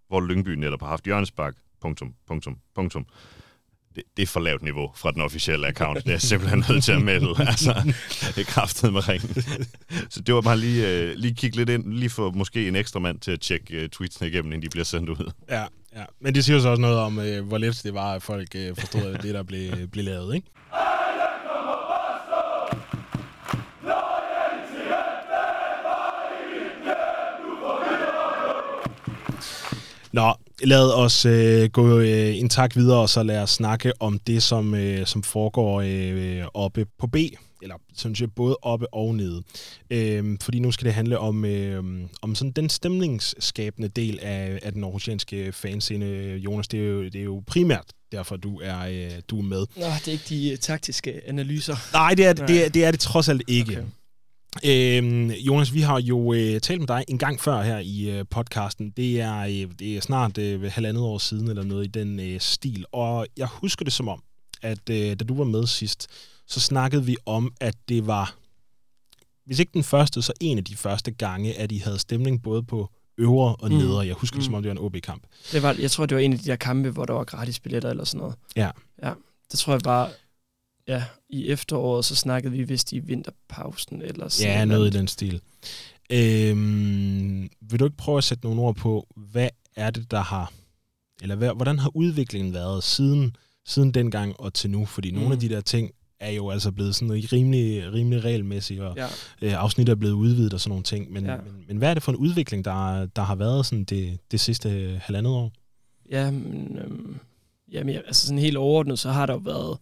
hvor 0.09 0.21
Lyngby 0.21 0.49
netop 0.49 0.81
har 0.81 0.89
haft 0.89 1.05
hjørnespark. 1.05 1.55
Punktum, 1.83 2.15
punktum, 2.29 2.59
punktum. 2.75 3.07
Det, 3.95 4.03
det 4.17 4.23
er 4.23 4.27
for 4.27 4.41
lavt 4.41 4.63
niveau 4.63 4.91
fra 4.95 5.11
den 5.11 5.21
officielle 5.21 5.67
account. 5.67 5.99
Det 5.99 6.07
er 6.07 6.13
jeg 6.13 6.21
simpelthen 6.21 6.65
nødt 6.69 6.85
til 6.85 6.93
at 6.93 7.03
melde. 7.03 7.29
Altså, 7.49 7.93
det 8.35 8.39
er 8.39 8.45
kraftet 8.45 8.93
med 8.93 9.09
ringen. 9.09 9.35
Så 10.11 10.21
det 10.21 10.35
var 10.35 10.41
bare 10.41 10.59
lige, 10.59 10.89
øh, 10.89 11.15
lige 11.15 11.35
kigge 11.35 11.57
lidt 11.57 11.69
ind, 11.69 11.93
lige 11.93 12.11
få 12.11 12.31
måske 12.31 12.69
en 12.69 12.77
ekstra 12.77 13.01
mand 13.01 13.21
til 13.21 13.31
at 13.31 13.41
tjekke 13.41 13.83
øh, 13.83 13.89
tweetsene 13.89 14.29
igennem, 14.29 14.53
inden 14.53 14.63
de 14.63 14.69
bliver 14.69 14.85
sendt 14.85 15.09
ud. 15.09 15.33
Ja, 15.49 15.65
ja. 15.97 16.05
Men 16.21 16.35
det 16.35 16.45
siger 16.45 16.57
jo 16.57 16.63
så 16.63 16.69
også 16.69 16.81
noget 16.81 16.99
om, 16.99 17.19
øh, 17.19 17.47
hvor 17.47 17.59
let 17.59 17.81
det 17.85 17.95
var, 17.95 18.15
at 18.15 18.23
folk 18.23 18.49
øh, 18.55 18.77
forstod 18.77 19.19
det, 19.23 19.35
der 19.35 19.43
blev, 19.43 19.89
blev 19.89 20.05
lavet, 20.05 20.35
ikke? 20.35 20.49
Nå, 30.17 30.35
lad 30.63 30.93
os 30.93 31.27
øh, 31.27 31.71
gå 31.71 31.99
øh, 31.99 32.37
en 32.37 32.49
tak 32.49 32.77
videre, 32.77 32.99
og 32.99 33.09
så 33.09 33.23
lad 33.23 33.43
os 33.43 33.51
snakke 33.51 33.93
om 34.01 34.19
det, 34.19 34.43
som, 34.43 34.75
øh, 34.75 35.07
som 35.07 35.23
foregår 35.23 35.83
øh, 35.87 36.45
oppe 36.55 36.87
på 36.99 37.07
B, 37.07 37.17
eller 37.63 37.75
sådan 37.95 38.15
set 38.15 38.35
både 38.35 38.57
oppe 38.63 38.95
og 38.95 39.15
nede. 39.15 39.43
Øh, 39.91 40.39
fordi 40.43 40.59
nu 40.59 40.73
skal 40.73 40.85
det 40.85 40.95
handle 40.95 41.19
om, 41.19 41.45
øh, 41.45 41.85
om 42.23 42.35
sådan 42.35 42.51
den 42.51 42.69
stemningsskabende 42.69 43.89
del 43.89 44.19
af, 44.23 44.59
af 44.63 44.73
den 44.73 44.85
aarhusianske 44.85 45.53
fanscene, 45.53 46.07
Jonas. 46.37 46.69
Det 46.69 46.81
er, 46.81 46.85
jo, 46.85 47.05
det 47.05 47.17
er 47.17 47.25
jo 47.25 47.43
primært 47.47 47.87
derfor, 48.13 48.37
du 48.37 48.61
er, 48.61 48.79
øh, 48.81 49.11
du 49.29 49.39
er 49.39 49.43
med. 49.43 49.67
Nå, 49.77 49.85
det 50.05 50.09
er 50.09 50.13
ikke 50.13 50.25
de 50.29 50.53
uh, 50.53 50.59
taktiske 50.59 51.29
analyser. 51.29 51.77
Nej, 51.93 52.15
det 52.15 52.27
er, 52.27 52.35
Nej. 52.35 52.47
det, 52.47 52.65
er, 52.65 52.69
det 52.69 52.85
er 52.85 52.91
det 52.91 53.01
trods 53.01 53.29
alt 53.29 53.43
ikke. 53.49 53.73
Okay. 53.73 53.87
Øhm, 54.65 55.31
Jonas, 55.31 55.75
vi 55.75 55.81
har 55.81 56.01
jo 56.01 56.33
øh, 56.33 56.61
talt 56.61 56.81
med 56.81 56.87
dig 56.89 57.05
en 57.09 57.19
gang 57.19 57.41
før 57.41 57.63
her 57.63 57.79
i 57.79 58.11
øh, 58.11 58.25
podcasten. 58.31 58.91
Det 58.91 59.21
er, 59.21 59.39
øh, 59.41 59.71
det 59.79 59.97
er 59.97 60.01
snart 60.01 60.39
øh, 60.39 60.63
halvandet 60.73 61.03
år 61.03 61.19
siden 61.19 61.49
eller 61.49 61.63
noget 61.63 61.85
i 61.85 61.89
den 61.89 62.21
øh, 62.21 62.41
stil. 62.41 62.85
Og 62.93 63.27
jeg 63.37 63.47
husker 63.53 63.85
det 63.85 63.93
som 63.93 64.09
om, 64.09 64.23
at 64.63 64.91
øh, 64.91 64.97
da 65.11 65.15
du 65.15 65.35
var 65.37 65.45
med 65.45 65.67
sidst, 65.67 66.07
så 66.47 66.61
snakkede 66.61 67.05
vi 67.05 67.17
om, 67.27 67.53
at 67.61 67.75
det 67.89 68.07
var, 68.07 68.35
hvis 69.47 69.59
ikke 69.59 69.73
den 69.75 69.85
første, 69.85 70.23
så 70.23 70.33
en 70.41 70.59
af 70.59 70.65
de 70.65 70.77
første 70.77 71.11
gange, 71.11 71.55
at 71.59 71.73
I 71.73 71.79
havde 71.79 71.99
stemning 71.99 72.43
både 72.43 72.63
på 72.63 72.91
øvre 73.19 73.57
og 73.57 73.71
Mm. 73.71 73.77
nedre. 73.77 74.01
Jeg 74.07 74.15
husker 74.15 74.37
det 74.37 74.45
som 74.45 74.51
Mm. 74.53 74.55
om, 74.57 74.63
det 74.63 74.69
var 74.69 74.75
en 74.75 74.79
OB-kamp. 74.85 75.23
Det 75.53 75.63
var, 75.63 75.77
jeg 75.79 75.91
tror, 75.91 76.07
det 76.07 76.15
var 76.17 76.21
en 76.23 76.33
af 76.33 76.39
de 76.39 76.45
der 76.45 76.57
kampe, 76.57 76.91
hvor 76.91 77.05
der 77.05 77.15
var 77.15 77.25
gratis 77.25 77.61
billetter 77.61 77.91
eller 77.91 78.05
sådan 78.05 78.19
noget. 78.21 78.35
Ja. 78.57 78.71
Ja, 79.03 79.13
det 79.51 79.59
tror 79.59 79.73
jeg 79.73 79.81
bare, 79.85 80.09
ja, 80.89 81.05
i 81.31 81.49
efteråret, 81.49 82.05
så 82.05 82.17
snakkede 82.17 82.53
vi 82.53 82.63
vist 82.63 82.93
i 82.93 82.99
vinterpausen 82.99 84.03
eller 84.03 84.29
sådan 84.29 84.53
Ja, 84.59 84.65
noget 84.65 84.95
i 84.95 84.99
den 84.99 85.09
stil. 85.09 85.41
Øhm, 86.13 87.49
vil 87.61 87.81
du 87.81 87.85
ikke 87.85 87.97
prøve 87.97 88.19
at 88.19 88.25
sætte 88.25 88.45
nogle 88.45 88.61
ord 88.61 88.75
på, 88.77 89.07
hvad 89.17 89.49
er 89.77 89.91
det, 89.91 90.11
der 90.11 90.21
har, 90.21 90.53
eller 91.23 91.35
hvad, 91.37 91.51
hvordan 91.57 91.79
har 91.79 91.97
udviklingen 91.97 92.55
været 92.55 92.85
siden, 92.85 93.37
siden 93.67 93.91
dengang 93.95 94.41
og 94.41 94.55
til 94.55 94.71
nu? 94.71 94.85
Fordi 94.85 95.11
mm. 95.11 95.17
nogle 95.17 95.33
af 95.33 95.37
Mm. 95.37 95.41
de 95.41 95.49
der 95.49 95.61
ting 95.61 95.91
er 96.21 96.31
jo 96.31 96.51
altså 96.51 96.73
blevet 96.73 96.95
sådan 96.95 97.13
rimelig, 97.33 97.93
rimelig 97.93 98.25
regelmæssige, 98.25 98.85
og 98.85 98.97
Ja. 98.97 99.07
øh, 99.43 99.63
afsnit 99.63 99.89
er 99.89 99.95
blevet 99.95 100.15
udvidet 100.15 100.55
og 100.55 100.61
sådan 100.61 100.71
nogle 100.71 100.83
ting. 100.85 101.13
Men, 101.13 101.27
ja. 101.27 101.37
Men, 101.37 101.65
men 101.69 101.77
hvad 101.77 101.91
er 101.91 101.95
det 101.95 102.03
for 102.03 102.13
en 102.13 102.19
udvikling, 102.19 102.65
der, 102.65 103.07
der 103.07 103.23
har 103.23 103.35
været 103.35 103.67
sådan 103.67 103.85
det, 103.85 104.19
det 104.31 104.41
sidste 104.41 105.01
halvandet 105.05 105.33
år? 105.33 105.53
Ja, 106.11 106.31
men, 106.31 106.79
øhm, 106.85 107.17
jamen, 107.73 107.95
ja, 107.95 108.01
altså 108.07 108.27
sådan 108.27 108.39
helt 108.39 108.57
overordnet, 108.57 108.99
så 108.99 109.11
har 109.11 109.27
der 109.27 109.33
jo 109.35 109.41
været 109.45 109.79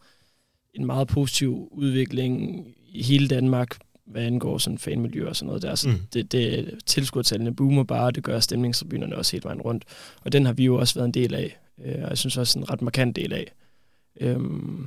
en 0.74 0.87
meget 0.87 1.08
positiv 1.08 1.68
udvikling 1.72 2.66
i 2.88 3.02
hele 3.02 3.28
Danmark, 3.28 3.76
hvad 4.06 4.22
angår 4.24 4.58
sådan 4.58 4.78
fanmiljø 4.78 5.28
og 5.28 5.37
sådan 5.37 5.46
noget 5.46 5.62
der. 5.62 5.74
Så 5.74 5.88
Mm. 5.88 5.94
det, 6.14 6.32
det, 6.32 6.74
tilskuertallene 6.87 7.54
boomer 7.56 7.82
bare, 7.84 8.10
det 8.10 8.22
gør 8.24 8.40
stemningstribunerne 8.40 9.16
også 9.16 9.32
hele 9.37 9.44
vejen 9.44 9.60
rundt. 9.60 9.84
Og 10.20 10.32
den 10.32 10.46
har 10.46 10.52
vi 10.52 10.64
jo 10.64 10.76
også 10.76 10.94
været 10.94 11.06
en 11.06 11.14
del 11.14 11.34
af, 11.34 11.58
øh, 11.84 11.94
og 12.02 12.08
jeg 12.10 12.18
synes 12.18 12.37
også 12.37 12.58
en 12.58 12.70
ret 12.70 12.82
markant 12.82 13.16
del 13.16 13.32
af. 13.32 13.52
Øhm, 14.20 14.87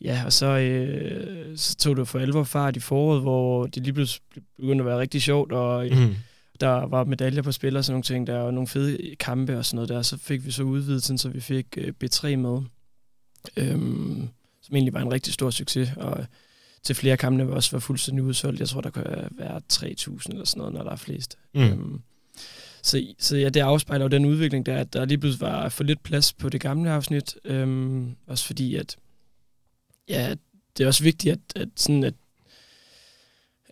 ja, 0.00 0.22
og 0.26 0.32
så, 0.32 0.46
øh, 0.46 1.56
så 1.58 1.76
tog 1.76 1.96
det 1.96 2.08
for 2.08 2.18
alvor 2.18 2.44
fart 2.44 2.76
i 2.76 2.80
foråret, 2.80 3.20
hvor 3.22 3.66
det 3.66 3.82
lige 3.82 3.92
pludselig 3.94 4.22
begyndte 4.56 4.82
at 4.82 4.86
være 4.86 4.98
rigtig 4.98 5.22
sjovt, 5.22 5.52
og 5.52 5.86
Mm. 5.90 6.14
der 6.60 6.68
var 6.86 7.04
medaljer 7.04 7.42
på 7.42 7.52
spil 7.52 7.76
og 7.76 7.84
sådan 7.84 7.92
nogle 7.94 8.02
ting, 8.02 8.26
der 8.26 8.38
var 8.38 8.50
nogle 8.50 8.66
fede 8.68 9.14
kampe 9.20 9.58
og 9.58 9.64
sådan 9.64 9.74
noget 9.76 9.88
der, 9.88 10.02
så 10.02 10.16
fik 10.18 10.46
vi 10.46 10.50
så 10.50 10.62
udvidet, 10.62 11.20
så 11.20 11.28
vi 11.28 11.40
fik 11.40 11.66
øh, 11.76 11.92
B3 12.04 12.36
med, 12.36 12.60
øhm, 13.56 14.28
egentlig 14.72 14.94
var 14.94 15.00
en 15.00 15.12
rigtig 15.12 15.32
stor 15.32 15.50
succes, 15.50 15.90
og 15.96 16.26
til 16.82 16.94
flere 16.94 17.16
kampene 17.16 17.48
var 17.48 17.54
også 17.54 17.70
var 17.72 17.80
fuldstændig 17.80 18.24
udsolgt. 18.24 18.60
Jeg 18.60 18.68
tror, 18.68 18.80
der 18.80 18.90
kan 18.90 19.04
være 19.30 19.60
3.000 19.72 20.30
eller 20.30 20.44
sådan 20.44 20.58
noget, 20.58 20.74
når 20.74 20.82
der 20.82 20.90
er 20.90 20.96
flest. 20.96 21.38
Mm. 21.54 21.60
Øhm, 21.60 22.00
så, 22.82 23.06
så 23.18 23.36
ja, 23.36 23.48
det 23.48 23.60
afspejler 23.60 24.04
jo 24.04 24.08
den 24.08 24.24
udvikling, 24.24 24.66
der 24.66 24.76
at 24.76 24.92
der 24.92 25.04
lige 25.04 25.18
pludselig 25.18 25.40
var 25.40 25.68
for 25.68 25.84
lidt 25.84 26.02
plads 26.02 26.32
på 26.32 26.48
det 26.48 26.60
gamle 26.60 26.90
afsnit. 26.90 27.36
Øhm, 27.44 28.16
også 28.26 28.46
fordi, 28.46 28.76
at 28.76 28.96
ja, 30.08 30.34
det 30.76 30.84
er 30.84 30.88
også 30.88 31.02
vigtigt, 31.02 31.32
at, 31.32 31.62
at, 31.62 31.68
sådan, 31.76 32.04
at 32.04 32.14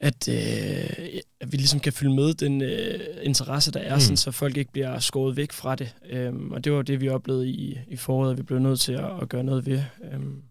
at, 0.00 0.28
øh, 0.28 1.20
at 1.40 1.52
vi 1.52 1.56
ligesom 1.56 1.80
kan 1.80 1.92
følge 1.92 2.14
med 2.14 2.34
den 2.34 2.62
øh, 2.62 3.00
interesse, 3.22 3.72
der 3.72 3.80
er, 3.80 3.94
mm. 3.94 4.00
sådan, 4.00 4.16
så 4.16 4.30
folk 4.30 4.56
ikke 4.56 4.72
bliver 4.72 4.98
skåret 4.98 5.37
væk 5.37 5.52
fra 5.52 5.74
det. 5.74 5.94
Øhm, 6.11 6.52
og 6.52 6.64
det 6.64 6.72
var 6.72 6.82
det, 6.82 7.00
vi 7.00 7.08
oplevede 7.08 7.48
i, 7.48 7.78
i 7.88 7.96
foråret, 7.96 8.30
at 8.30 8.38
vi 8.38 8.42
blev 8.42 8.58
nødt 8.58 8.80
til 8.80 8.92
at, 8.92 9.22
at 9.22 9.28
gøre 9.28 9.44
noget 9.44 9.66
ved. 9.66 9.82
Øhm, 10.12 10.42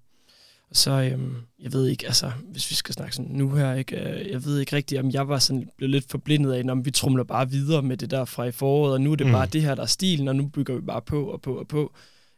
så, 0.71 0.91
øhm, 0.91 1.35
jeg 1.59 1.73
ved 1.73 1.87
ikke, 1.87 2.07
altså, 2.07 2.31
hvis 2.51 2.69
vi 2.69 2.75
skal 2.75 2.93
snakke 2.93 3.15
sådan 3.15 3.31
nu 3.31 3.51
her, 3.53 3.73
ikke, 3.73 3.95
øh, 3.95 4.31
jeg 4.31 4.45
ved 4.45 4.59
ikke 4.59 4.75
rigtigt, 4.75 5.01
om 5.01 5.11
jeg 5.11 5.27
var 5.27 5.39
sådan 5.39 5.69
blevet 5.77 5.91
lidt 5.91 6.09
forblindet 6.09 6.53
af, 6.53 6.71
om 6.71 6.85
vi 6.85 6.91
trumler 6.91 7.23
bare 7.23 7.49
videre 7.49 7.81
med 7.81 7.97
det 7.97 8.11
der 8.11 8.25
fra 8.25 8.43
i 8.43 8.51
foråret, 8.51 8.93
og 8.93 9.01
nu 9.01 9.11
er 9.11 9.15
det 9.15 9.27
mm. 9.27 9.31
bare 9.31 9.45
det 9.45 9.61
her, 9.61 9.75
der 9.75 9.81
er 9.81 9.87
stilen, 9.87 10.27
og 10.27 10.35
nu 10.35 10.47
bygger 10.47 10.75
vi 10.75 10.81
bare 10.81 11.01
på 11.01 11.25
og 11.25 11.41
på 11.41 11.55
og 11.55 11.67
på, 11.67 11.93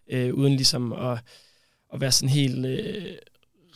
øh, 0.10 0.34
uden 0.34 0.56
ligesom 0.56 0.94
at, 0.94 1.20
at 1.94 2.02
være 2.02 2.12
sådan 2.12 2.30
helt 2.30 2.65
øh, 2.65 3.06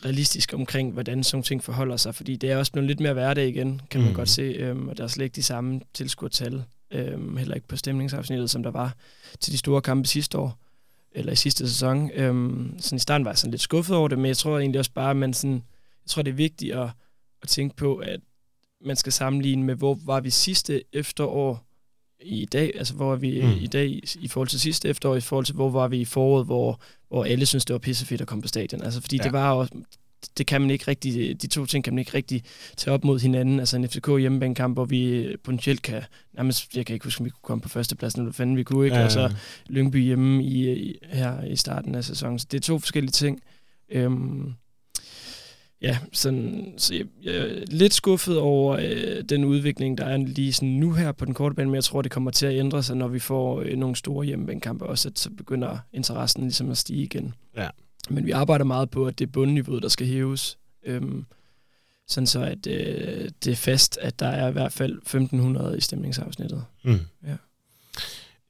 realistisk 0.04 0.54
omkring, 0.54 0.92
hvordan 0.92 1.24
sådan 1.24 1.42
ting 1.42 1.64
forholder 1.64 1.96
sig, 1.96 2.14
fordi 2.14 2.36
det 2.36 2.50
er 2.50 2.56
også 2.56 2.72
blevet 2.72 2.88
lidt 2.88 3.00
mere 3.00 3.12
hverdag 3.12 3.48
igen, 3.48 3.80
kan 3.90 4.00
man 4.00 4.10
mm. 4.10 4.16
godt 4.16 4.28
se, 4.28 4.42
øhm, 4.42 4.88
og 4.88 4.98
der 4.98 5.04
er 5.04 5.08
slet 5.08 5.24
ikke 5.24 5.36
de 5.36 5.42
samme 5.42 5.80
tilskuertal, 5.94 6.64
øhm, 6.90 7.36
heller 7.36 7.54
ikke 7.54 7.68
på 7.68 7.76
stemningsafsnittet, 7.76 8.50
som 8.50 8.62
der 8.62 8.70
var 8.70 8.94
til 9.40 9.52
de 9.52 9.58
store 9.58 9.82
kampe 9.82 10.08
sidste 10.08 10.38
år, 10.38 10.58
eller 11.14 11.32
i 11.32 11.36
sidste 11.36 11.68
sæson. 11.68 12.10
Øhm, 12.14 12.74
sådan 12.78 12.96
i 12.96 12.98
starten 12.98 13.24
var 13.24 13.30
jeg 13.30 13.38
sådan 13.38 13.50
lidt 13.50 13.62
skuffet 13.62 13.96
over 13.96 14.08
det, 14.08 14.18
men 14.18 14.26
jeg 14.26 14.36
tror 14.36 14.58
egentlig 14.58 14.78
også 14.78 14.92
bare, 14.92 15.10
at 15.10 15.16
man 15.16 15.34
sådan, 15.34 15.54
jeg 16.04 16.08
tror, 16.08 16.22
det 16.22 16.30
er 16.30 16.34
vigtigt 16.34 16.74
at, 16.74 16.88
at 17.42 17.48
tænke 17.48 17.76
på, 17.76 17.96
at 17.96 18.20
man 18.84 18.96
skal 18.96 19.12
sammenligne 19.12 19.64
med, 19.64 19.74
hvor 19.74 19.98
var 20.04 20.20
vi 20.20 20.30
sidste 20.30 20.82
efterår 20.92 21.66
i 22.20 22.44
dag, 22.44 22.72
altså 22.78 22.94
hvor 22.94 23.12
er 23.12 23.16
vi 23.16 23.42
mm. 23.42 23.50
i 23.60 23.66
dag 23.66 24.00
i 24.20 24.28
forhold 24.28 24.48
til 24.48 24.60
sidste 24.60 24.88
efterår, 24.88 25.16
i 25.16 25.20
forhold 25.20 25.44
til 25.44 25.54
hvor 25.54 25.70
var 25.70 25.88
vi 25.88 26.00
i 26.00 26.04
foråret, 26.04 26.46
hvor, 26.46 26.80
hvor 27.08 27.24
alle 27.24 27.46
synes 27.46 27.64
det 27.64 27.74
var 27.74 27.78
pissefedt 27.78 28.20
at 28.20 28.26
komme 28.26 28.42
på 28.42 28.48
stadion. 28.48 28.82
Altså 28.82 29.00
fordi 29.00 29.16
ja. 29.16 29.22
det 29.22 29.32
var 29.32 29.52
også, 29.52 29.74
det 30.38 30.46
kan 30.46 30.60
man 30.60 30.70
ikke 30.70 30.84
rigtig, 30.88 31.42
de 31.42 31.46
to 31.46 31.66
ting 31.66 31.84
kan 31.84 31.92
man 31.92 31.98
ikke 31.98 32.14
rigtig 32.14 32.42
tage 32.76 32.94
op 32.94 33.04
mod 33.04 33.20
hinanden. 33.20 33.60
Altså 33.60 33.76
en 33.76 33.88
FCK 33.88 34.08
hjemmebanekamp, 34.18 34.76
hvor 34.76 34.84
vi 34.84 35.28
potentielt 35.44 35.82
kan, 35.82 36.02
nærmest, 36.32 36.76
jeg 36.76 36.86
kan 36.86 36.94
ikke 36.94 37.04
huske, 37.04 37.20
om 37.20 37.24
vi 37.24 37.30
kunne 37.30 37.42
komme 37.42 37.62
på 37.62 37.68
førstepladsen, 37.68 38.20
eller 38.22 38.32
fanden 38.32 38.56
vi 38.56 38.62
kunne, 38.62 38.84
ikke? 38.84 38.96
Ja. 38.96 39.04
Og 39.04 39.12
så 39.12 39.34
Lyngby 39.66 40.04
hjemme 40.04 40.44
i, 40.44 40.72
i, 40.72 40.98
her 41.12 41.44
i 41.44 41.56
starten 41.56 41.94
af 41.94 42.04
sæsonen. 42.04 42.38
Så 42.38 42.46
det 42.50 42.56
er 42.56 42.62
to 42.62 42.78
forskellige 42.78 43.12
ting. 43.12 43.40
Øhm, 43.88 44.54
ja, 45.82 45.98
sådan, 46.12 46.74
så 46.76 46.94
jeg, 46.94 47.06
jeg 47.22 47.36
er 47.36 47.64
lidt 47.66 47.94
skuffet 47.94 48.38
over 48.38 48.76
øh, 48.76 49.24
den 49.28 49.44
udvikling, 49.44 49.98
der 49.98 50.04
er 50.04 50.16
lige 50.16 50.52
sådan 50.52 50.68
nu 50.68 50.92
her 50.92 51.12
på 51.12 51.24
den 51.24 51.34
korte 51.34 51.54
bane, 51.54 51.68
men 51.68 51.74
jeg 51.74 51.84
tror, 51.84 52.02
det 52.02 52.10
kommer 52.10 52.30
til 52.30 52.46
at 52.46 52.58
ændre 52.58 52.82
sig, 52.82 52.96
når 52.96 53.08
vi 53.08 53.18
får 53.18 53.60
øh, 53.60 53.76
nogle 53.76 53.96
store 53.96 54.26
hjemmebanekampe 54.26 54.86
også, 54.86 55.08
at 55.08 55.18
så 55.18 55.30
begynder 55.30 55.78
interessen 55.92 56.42
ligesom 56.42 56.70
at 56.70 56.78
stige 56.78 57.02
igen. 57.02 57.34
Ja. 57.56 57.68
Men 58.10 58.26
vi 58.26 58.30
arbejder 58.30 58.64
meget 58.64 58.90
på, 58.90 59.06
at 59.06 59.18
det 59.18 59.26
er 59.26 59.30
bundniveauet, 59.30 59.82
der 59.82 59.88
skal 59.88 60.06
hæves. 60.06 60.58
Øhm, 60.86 61.24
sådan 62.06 62.26
så, 62.26 62.42
at 62.42 62.66
øh, 62.66 63.30
det 63.44 63.52
er 63.52 63.56
fast, 63.56 63.98
at 64.00 64.20
der 64.20 64.26
er 64.26 64.48
i 64.48 64.52
hvert 64.52 64.72
fald 64.72 64.92
1500 64.92 65.78
i 65.78 65.80
stemningsafsnittet. 65.80 66.64
Mm. 66.84 67.00
Ja. 67.26 67.36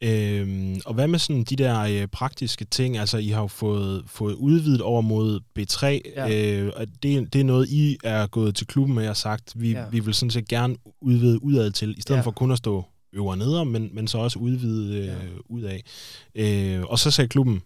Øhm, 0.02 0.80
og 0.86 0.94
hvad 0.94 1.08
med 1.08 1.18
sådan 1.18 1.44
de 1.44 1.56
der 1.56 1.80
øh, 1.80 2.06
praktiske 2.06 2.64
ting? 2.64 2.98
Altså, 2.98 3.18
I 3.18 3.28
har 3.28 3.40
jo 3.40 3.46
fået, 3.46 4.04
fået 4.06 4.34
udvidet 4.34 4.80
over 4.80 5.00
mod 5.00 5.40
B3, 5.58 5.86
ja. 6.16 6.60
øh, 6.60 6.72
og 6.76 6.86
det, 7.02 7.32
det 7.32 7.40
er 7.40 7.44
noget, 7.44 7.68
I 7.68 7.98
er 8.04 8.26
gået 8.26 8.54
til 8.54 8.66
klubben 8.66 8.94
med 8.94 9.08
og 9.08 9.16
sagt, 9.16 9.52
vi, 9.56 9.70
ja. 9.70 9.88
vi 9.88 10.00
vil 10.00 10.14
sådan 10.14 10.30
set 10.30 10.48
gerne 10.48 10.76
udvide 11.00 11.42
udad 11.42 11.70
til, 11.70 11.98
i 11.98 12.00
stedet 12.00 12.18
ja. 12.18 12.24
for 12.24 12.30
kun 12.30 12.50
at 12.50 12.58
stå 12.58 12.84
øver 13.12 13.30
og 13.30 13.38
neder, 13.38 13.64
men, 13.64 13.90
men 13.92 14.08
så 14.08 14.18
også 14.18 14.38
udvide 14.38 14.98
øh, 14.98 15.06
ja. 15.06 15.14
udad. 15.48 15.78
Øh, 16.34 16.82
og 16.82 16.98
så 16.98 17.10
sagde 17.10 17.28
klubben, 17.28 17.62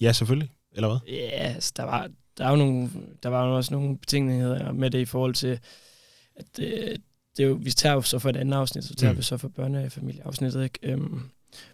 ja 0.00 0.12
selvfølgelig, 0.12 0.50
eller 0.72 0.88
hvad? 0.88 0.98
Ja, 1.08 1.28
altså, 1.30 1.72
der 1.76 1.82
var, 1.82 2.10
der 2.38 2.44
er 2.44 2.50
jo 2.50 2.56
nogle, 2.56 2.90
der 3.22 3.28
var 3.28 3.42
også 3.42 3.74
nogle 3.74 3.98
betingeligheder 3.98 4.72
med 4.72 4.90
det 4.90 4.98
i 4.98 5.04
forhold 5.04 5.34
til, 5.34 5.58
at 6.36 6.58
øh, 6.60 6.96
det 7.36 7.44
er 7.44 7.48
jo, 7.48 7.58
vi 7.62 7.70
tager 7.70 7.94
jo 7.94 8.02
så 8.02 8.18
for 8.18 8.28
et 8.30 8.36
andet 8.36 8.56
afsnit, 8.56 8.84
så 8.84 8.94
tager 8.94 9.12
mm. 9.12 9.18
vi 9.18 9.22
så 9.22 9.36
for 9.36 9.48
børnefamilieafsnittet, 9.48 10.64
ikke? 10.64 10.78
Øhm, 10.82 11.20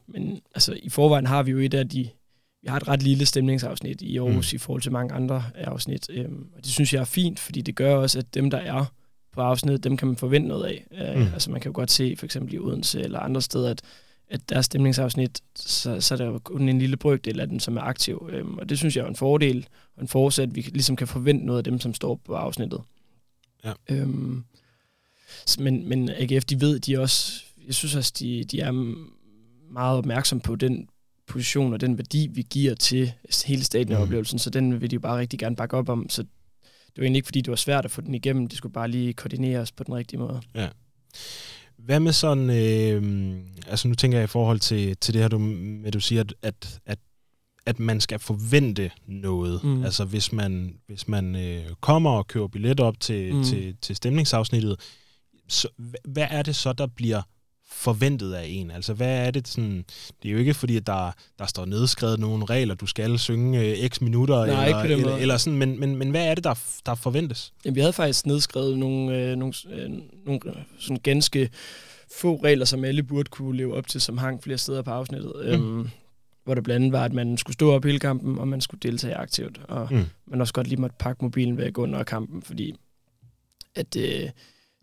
men 0.07 0.40
altså, 0.54 0.78
i 0.83 0.88
forvejen 0.88 1.26
har 1.26 1.42
vi 1.42 1.50
jo 1.50 1.59
et 1.59 1.74
af 1.74 1.88
de... 1.88 2.09
Vi 2.62 2.68
har 2.68 2.76
et 2.76 2.88
ret 2.88 3.02
lille 3.02 3.26
stemningsafsnit 3.26 4.02
i 4.02 4.18
Aarhus 4.18 4.52
mm. 4.52 4.57
i 4.57 4.59
forhold 4.59 4.83
til 4.83 4.92
mange 4.92 5.14
andre 5.14 5.44
afsnit. 5.54 6.07
Øhm, 6.11 6.46
og 6.57 6.64
det 6.64 6.72
synes 6.72 6.94
jeg 6.94 7.00
er 7.00 7.04
fint, 7.04 7.40
fordi 7.40 7.61
det 7.61 7.74
gør 7.74 7.96
også, 7.96 8.18
at 8.18 8.35
dem, 8.35 8.50
der 8.50 8.59
er 8.59 8.85
på 9.33 9.40
afsnittet, 9.40 9.85
dem 9.85 9.96
kan 9.96 10.09
man 10.09 10.16
forvente 10.16 10.48
noget 10.48 10.64
af. 10.64 10.87
Øh, 10.92 11.16
mm. 11.16 11.33
Altså 11.33 11.50
man 11.50 11.61
kan 11.61 11.68
jo 11.68 11.76
godt 11.76 11.90
se, 11.90 12.16
for 12.16 12.24
eksempel 12.24 12.54
i 12.54 12.59
Odense 12.59 13.00
eller 13.00 13.18
andre 13.18 13.42
steder, 13.42 13.70
at, 13.70 13.83
at 14.28 14.48
deres 14.48 14.66
stemningsafsnit, 14.66 15.40
så, 15.56 16.00
så 16.00 16.14
er 16.14 16.18
der 16.18 16.24
jo 16.24 16.38
kun 16.38 16.68
en 16.68 16.78
lille 16.78 16.96
brøkdel 16.96 17.40
af 17.40 17.48
dem, 17.48 17.58
som 17.58 17.76
er 17.76 17.80
aktiv. 17.80 18.28
Øhm, 18.32 18.58
og 18.58 18.68
det 18.68 18.78
synes 18.78 18.96
jeg 18.96 19.04
er 19.04 19.08
en 19.08 19.16
fordel, 19.16 19.66
og 19.96 20.02
en 20.02 20.08
forudsat, 20.08 20.48
at 20.48 20.54
vi 20.54 20.60
ligesom 20.60 20.96
kan 20.96 21.08
forvente 21.08 21.46
noget 21.46 21.58
af 21.58 21.64
dem, 21.64 21.80
som 21.80 21.94
står 21.94 22.20
på 22.24 22.34
afsnittet. 22.34 22.80
Ja. 23.64 23.72
Øhm, 23.88 24.44
men, 25.58 25.88
men 25.88 26.08
AGF, 26.08 26.44
de 26.44 26.60
ved, 26.60 26.80
de 26.80 26.98
også, 26.98 27.42
jeg 27.66 27.74
synes 27.74 27.94
også, 27.94 28.12
de, 28.18 28.44
de 28.44 28.60
er 28.60 28.72
meget 29.70 29.98
opmærksom 29.98 30.40
på 30.40 30.56
den 30.56 30.88
position 31.26 31.72
og 31.72 31.80
den 31.80 31.98
værdi, 31.98 32.28
vi 32.32 32.46
giver 32.50 32.74
til 32.74 33.12
hele 33.46 33.64
stadionoplevelsen, 33.64 34.34
mm. 34.34 34.38
så 34.38 34.50
den 34.50 34.80
vil 34.80 34.90
de 34.90 34.94
jo 34.94 35.00
bare 35.00 35.18
rigtig 35.18 35.38
gerne 35.38 35.56
bakke 35.56 35.76
op 35.76 35.88
om. 35.88 36.08
Så 36.08 36.22
det 36.22 36.96
var 36.96 37.02
egentlig 37.02 37.18
ikke, 37.18 37.26
fordi 37.26 37.40
det 37.40 37.50
var 37.50 37.56
svært 37.56 37.84
at 37.84 37.90
få 37.90 38.00
den 38.00 38.14
igennem. 38.14 38.46
Det 38.46 38.58
skulle 38.58 38.72
bare 38.72 38.88
lige 38.88 39.12
koordineres 39.12 39.72
på 39.72 39.84
den 39.84 39.94
rigtige 39.94 40.20
måde. 40.20 40.42
Ja. 40.54 40.68
Hvad 41.78 42.00
med 42.00 42.12
sådan, 42.12 42.50
øh, 42.50 43.37
altså 43.66 43.88
nu 43.88 43.94
tænker 43.94 44.18
jeg 44.18 44.24
i 44.24 44.26
forhold 44.26 44.60
til, 44.60 44.96
til 44.96 45.14
det 45.14 45.22
her, 45.22 45.28
du, 45.28 45.38
med 45.38 45.92
du 45.92 46.00
siger, 46.00 46.20
at, 46.20 46.34
at, 46.42 46.80
at, 46.87 46.98
at 47.66 47.78
man 47.78 48.00
skal 48.00 48.18
forvente 48.18 48.90
noget. 49.06 49.64
Mm. 49.64 49.84
Altså 49.84 50.04
hvis 50.04 50.32
man, 50.32 50.78
hvis 50.87 51.08
man 51.08 51.37
øh, 51.37 51.64
kommer 51.80 52.10
og 52.10 52.26
køber 52.26 52.48
billet 52.48 52.80
op 52.80 53.00
til, 53.00 53.34
mm. 53.34 53.44
til, 53.44 53.76
til 53.82 53.96
stemningsafsnittet, 53.96 54.80
så, 55.48 55.68
hvad 56.04 56.26
er 56.30 56.42
det 56.42 56.56
så, 56.56 56.72
der 56.72 56.87
bliver 56.87 57.22
forventet 57.74 58.32
af 58.32 58.44
en? 58.48 58.70
Altså, 58.70 58.94
hvad 58.94 59.26
er 59.26 59.30
det 59.30 59.48
sådan... 59.48 59.84
Det 60.22 60.28
er 60.28 60.32
jo 60.32 60.38
ikke 60.38 60.54
fordi, 60.54 60.76
at 60.76 60.87
der, 60.87 61.12
der 61.38 61.46
står 61.46 61.64
nedskrevet 61.64 62.20
nogle 62.20 62.44
regler, 62.44 62.74
du 62.74 62.87
skal 62.87 63.18
synge 63.18 63.60
øh, 63.60 63.88
x 63.88 64.00
minutter, 64.00 64.46
Nej, 64.46 64.64
eller, 64.64 64.96
eller, 64.96 65.16
eller 65.16 65.37
sådan, 65.37 65.58
men, 65.58 65.80
men, 65.80 65.96
men 65.96 66.10
hvad 66.10 66.26
er 66.26 66.34
det, 66.34 66.44
der, 66.44 66.54
der 66.87 66.94
forventes? 66.94 67.52
Jamen, 67.64 67.74
vi 67.74 67.80
havde 67.80 67.92
faktisk 67.92 68.26
nedskrevet 68.26 68.78
nogle, 68.78 69.18
øh, 69.18 69.37
nogle, 69.37 69.54
øh, 69.70 69.90
nogle 70.26 70.40
sådan 70.78 70.96
ganske 71.02 71.50
få 72.20 72.40
regler, 72.44 72.64
som 72.64 72.84
alle 72.84 73.02
burde 73.02 73.30
kunne 73.30 73.56
leve 73.56 73.74
op 73.74 73.87
til, 73.87 74.00
som 74.00 74.18
hang 74.18 74.42
flere 74.42 74.58
steder 74.58 74.82
på 74.82 74.90
afsnittet. 74.90 75.32
Mm. 75.37 75.78
Øhm, 75.78 75.88
hvor 76.44 76.54
det 76.54 76.64
blandt 76.64 76.76
andet 76.84 76.92
var, 76.92 77.04
at 77.04 77.12
man 77.12 77.38
skulle 77.38 77.54
stå 77.54 77.72
op 77.72 77.84
hele 77.84 77.98
kampen, 77.98 78.38
og 78.38 78.48
man 78.48 78.60
skulle 78.60 78.80
deltage 78.80 79.14
aktivt, 79.14 79.60
og 79.68 79.88
mm. 79.90 80.04
man 80.26 80.40
også 80.40 80.52
godt 80.52 80.68
lige 80.68 80.80
måtte 80.80 80.96
pakke 80.98 81.24
mobilen 81.24 81.58
væk 81.58 81.78
under 81.78 82.02
kampen, 82.02 82.42
fordi 82.42 82.74
at... 83.74 83.96
Øh, 83.96 84.30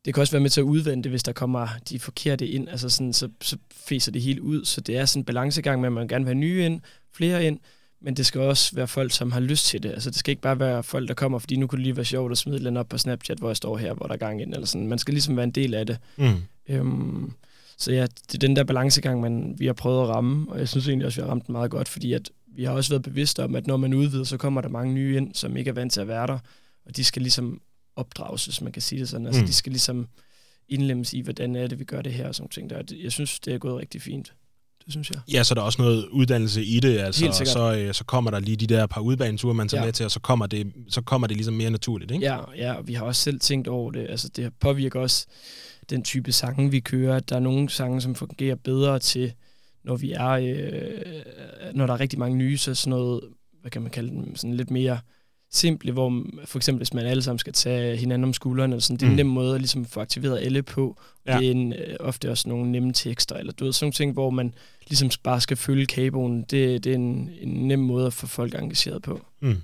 det 0.05 0.13
kan 0.13 0.21
også 0.21 0.33
være 0.33 0.41
med 0.41 0.49
til 0.49 0.61
at 0.61 0.65
udvende 0.65 1.03
det, 1.03 1.11
hvis 1.11 1.23
der 1.23 1.31
kommer 1.31 1.67
de 1.89 1.99
forkerte 1.99 2.47
ind, 2.47 2.69
altså 2.69 2.89
sådan, 2.89 3.13
så, 3.13 3.29
så 3.41 3.57
fæser 3.71 4.11
det 4.11 4.21
helt 4.21 4.39
ud. 4.39 4.65
Så 4.65 4.81
det 4.81 4.97
er 4.97 5.05
sådan 5.05 5.21
en 5.21 5.25
balancegang 5.25 5.81
med, 5.81 5.87
at 5.87 5.93
man 5.93 6.07
gerne 6.07 6.25
vil 6.25 6.33
have 6.33 6.39
nye 6.39 6.65
ind, 6.65 6.81
flere 7.13 7.45
ind, 7.45 7.59
men 8.01 8.13
det 8.13 8.25
skal 8.25 8.41
også 8.41 8.75
være 8.75 8.87
folk, 8.87 9.11
som 9.11 9.31
har 9.31 9.39
lyst 9.39 9.65
til 9.65 9.83
det. 9.83 9.89
Altså 9.89 10.09
det 10.09 10.19
skal 10.19 10.31
ikke 10.31 10.41
bare 10.41 10.59
være 10.59 10.83
folk, 10.83 11.07
der 11.07 11.13
kommer, 11.13 11.39
fordi 11.39 11.55
nu 11.55 11.67
kunne 11.67 11.77
det 11.77 11.83
lige 11.83 11.95
være 11.95 12.05
sjovt 12.05 12.31
at 12.31 12.37
smide 12.37 12.65
den 12.65 12.77
op 12.77 12.89
på 12.89 12.97
Snapchat, 12.97 13.37
hvor 13.37 13.49
jeg 13.49 13.57
står 13.57 13.77
her, 13.77 13.93
hvor 13.93 14.05
der 14.07 14.13
er 14.13 14.17
gang 14.17 14.41
ind, 14.41 14.53
eller 14.53 14.67
sådan. 14.67 14.87
Man 14.87 14.99
skal 14.99 15.13
ligesom 15.13 15.35
være 15.35 15.43
en 15.43 15.51
del 15.51 15.73
af 15.73 15.85
det. 15.85 15.97
Mm. 16.17 16.35
Øhm, 16.69 17.33
så 17.77 17.91
ja, 17.91 18.01
det 18.01 18.33
er 18.33 18.47
den 18.47 18.55
der 18.55 18.63
balancegang, 18.63 19.21
man, 19.21 19.55
vi 19.57 19.65
har 19.65 19.73
prøvet 19.73 20.03
at 20.03 20.09
ramme, 20.09 20.51
og 20.51 20.59
jeg 20.59 20.69
synes 20.69 20.87
egentlig 20.87 21.05
også, 21.05 21.21
vi 21.21 21.25
har 21.25 21.31
ramt 21.31 21.47
den 21.47 21.53
meget 21.53 21.71
godt, 21.71 21.89
fordi 21.89 22.13
at 22.13 22.29
vi 22.55 22.63
har 22.63 22.71
også 22.71 22.89
været 22.89 23.01
bevidste 23.01 23.43
om, 23.43 23.55
at 23.55 23.67
når 23.67 23.77
man 23.77 23.93
udvider, 23.93 24.23
så 24.23 24.37
kommer 24.37 24.61
der 24.61 24.69
mange 24.69 24.93
nye 24.93 25.17
ind, 25.17 25.35
som 25.35 25.57
ikke 25.57 25.69
er 25.69 25.73
vant 25.73 25.93
til 25.93 26.01
at 26.01 26.07
være 26.07 26.27
der, 26.27 26.39
og 26.85 26.95
de 26.97 27.03
skal 27.03 27.21
ligesom 27.21 27.61
opdrages, 27.95 28.45
hvis 28.45 28.61
man 28.61 28.71
kan 28.71 28.81
sige 28.81 28.99
det 28.99 29.09
sådan. 29.09 29.25
Altså, 29.25 29.41
mm. 29.41 29.47
de 29.47 29.53
skal 29.53 29.71
ligesom 29.71 30.07
indlemmes 30.69 31.13
i, 31.13 31.21
hvordan 31.21 31.55
er 31.55 31.67
det, 31.67 31.79
vi 31.79 31.83
gør 31.83 32.01
det 32.01 32.13
her 32.13 32.27
og 32.27 32.35
sådan 32.35 32.49
ting 32.49 32.69
der. 32.69 32.81
Jeg 33.03 33.11
synes, 33.11 33.39
det 33.39 33.53
er 33.53 33.57
gået 33.57 33.75
rigtig 33.81 34.01
fint. 34.01 34.33
Det 34.85 34.93
synes 34.93 35.09
jeg. 35.09 35.21
Ja, 35.33 35.43
så 35.43 35.55
der 35.55 35.61
er 35.61 35.65
også 35.65 35.81
noget 35.81 36.05
uddannelse 36.05 36.63
i 36.63 36.79
det, 36.79 36.99
altså, 36.99 37.27
og 37.27 37.47
så, 37.47 37.75
øh, 37.75 37.93
så 37.93 38.03
kommer 38.03 38.31
der 38.31 38.39
lige 38.39 38.57
de 38.57 38.67
der 38.67 38.87
par 38.87 39.01
udbaneture, 39.01 39.53
man 39.53 39.67
tager 39.67 39.81
ja. 39.81 39.85
med 39.85 39.93
til, 39.93 40.05
og 40.05 40.11
så 40.11 40.19
kommer, 40.19 40.47
det, 40.47 40.73
så 40.89 41.01
kommer 41.01 41.27
det 41.27 41.37
ligesom 41.37 41.53
mere 41.53 41.69
naturligt, 41.69 42.11
ikke? 42.11 42.25
Ja, 42.25 42.39
ja, 42.57 42.73
og 42.73 42.87
vi 42.87 42.93
har 42.93 43.05
også 43.05 43.21
selv 43.21 43.39
tænkt 43.39 43.67
over 43.67 43.91
det. 43.91 44.07
Altså, 44.09 44.29
det 44.35 44.53
påvirker 44.59 44.99
også 44.99 45.27
den 45.89 46.03
type 46.03 46.31
sange, 46.31 46.71
vi 46.71 46.79
kører. 46.79 47.19
Der 47.19 47.35
er 47.35 47.39
nogle 47.39 47.69
sange, 47.69 48.01
som 48.01 48.15
fungerer 48.15 48.55
bedre 48.55 48.99
til, 48.99 49.33
når 49.83 49.95
vi 49.95 50.11
er, 50.11 50.29
øh, 50.29 51.73
når 51.73 51.87
der 51.87 51.93
er 51.93 51.99
rigtig 51.99 52.19
mange 52.19 52.37
nye, 52.37 52.57
så 52.57 52.75
sådan 52.75 52.89
noget, 52.89 53.21
hvad 53.61 53.71
kan 53.71 53.81
man 53.81 53.91
kalde 53.91 54.09
dem, 54.09 54.35
sådan 54.35 54.53
lidt 54.53 54.71
mere 54.71 54.99
simple, 55.53 55.91
hvor 55.91 56.23
for 56.45 56.59
eksempel 56.59 56.79
hvis 56.79 56.93
man 56.93 57.05
alle 57.05 57.23
sammen 57.23 57.39
skal 57.39 57.53
tage 57.53 57.97
hinanden 57.97 58.23
om 58.23 58.33
skuldrene, 58.33 58.73
eller 58.73 58.81
sådan, 58.81 58.97
det 58.97 59.03
er 59.03 59.07
en 59.07 59.11
Mm. 59.11 59.15
nem 59.17 59.25
måde 59.25 59.55
at 59.55 59.61
ligesom 59.61 59.85
få 59.85 59.99
aktiveret 59.99 60.39
alle 60.39 60.63
på. 60.63 60.97
Ja. 61.27 61.37
Det 61.37 61.47
er 61.47 61.51
en, 61.51 61.73
øh, 61.73 61.95
ofte 61.99 62.31
også 62.31 62.49
nogle 62.49 62.71
nemme 62.71 62.93
tekster, 62.93 63.35
eller 63.35 63.53
du 63.53 63.65
ved, 63.65 63.73
sådan 63.73 63.85
nogle 63.85 63.93
ting, 63.93 64.13
hvor 64.13 64.29
man 64.29 64.53
ligesom 64.87 65.09
bare 65.23 65.41
skal 65.41 65.57
følge 65.57 65.85
kaboen. 65.85 66.41
Det, 66.43 66.83
det 66.83 66.91
er 66.91 66.95
en, 66.95 67.29
en 67.41 67.67
nem 67.67 67.79
måde 67.79 68.07
at 68.07 68.13
få 68.13 68.27
folk 68.27 68.55
engageret 68.55 69.01
på. 69.01 69.25
Mm. 69.41 69.55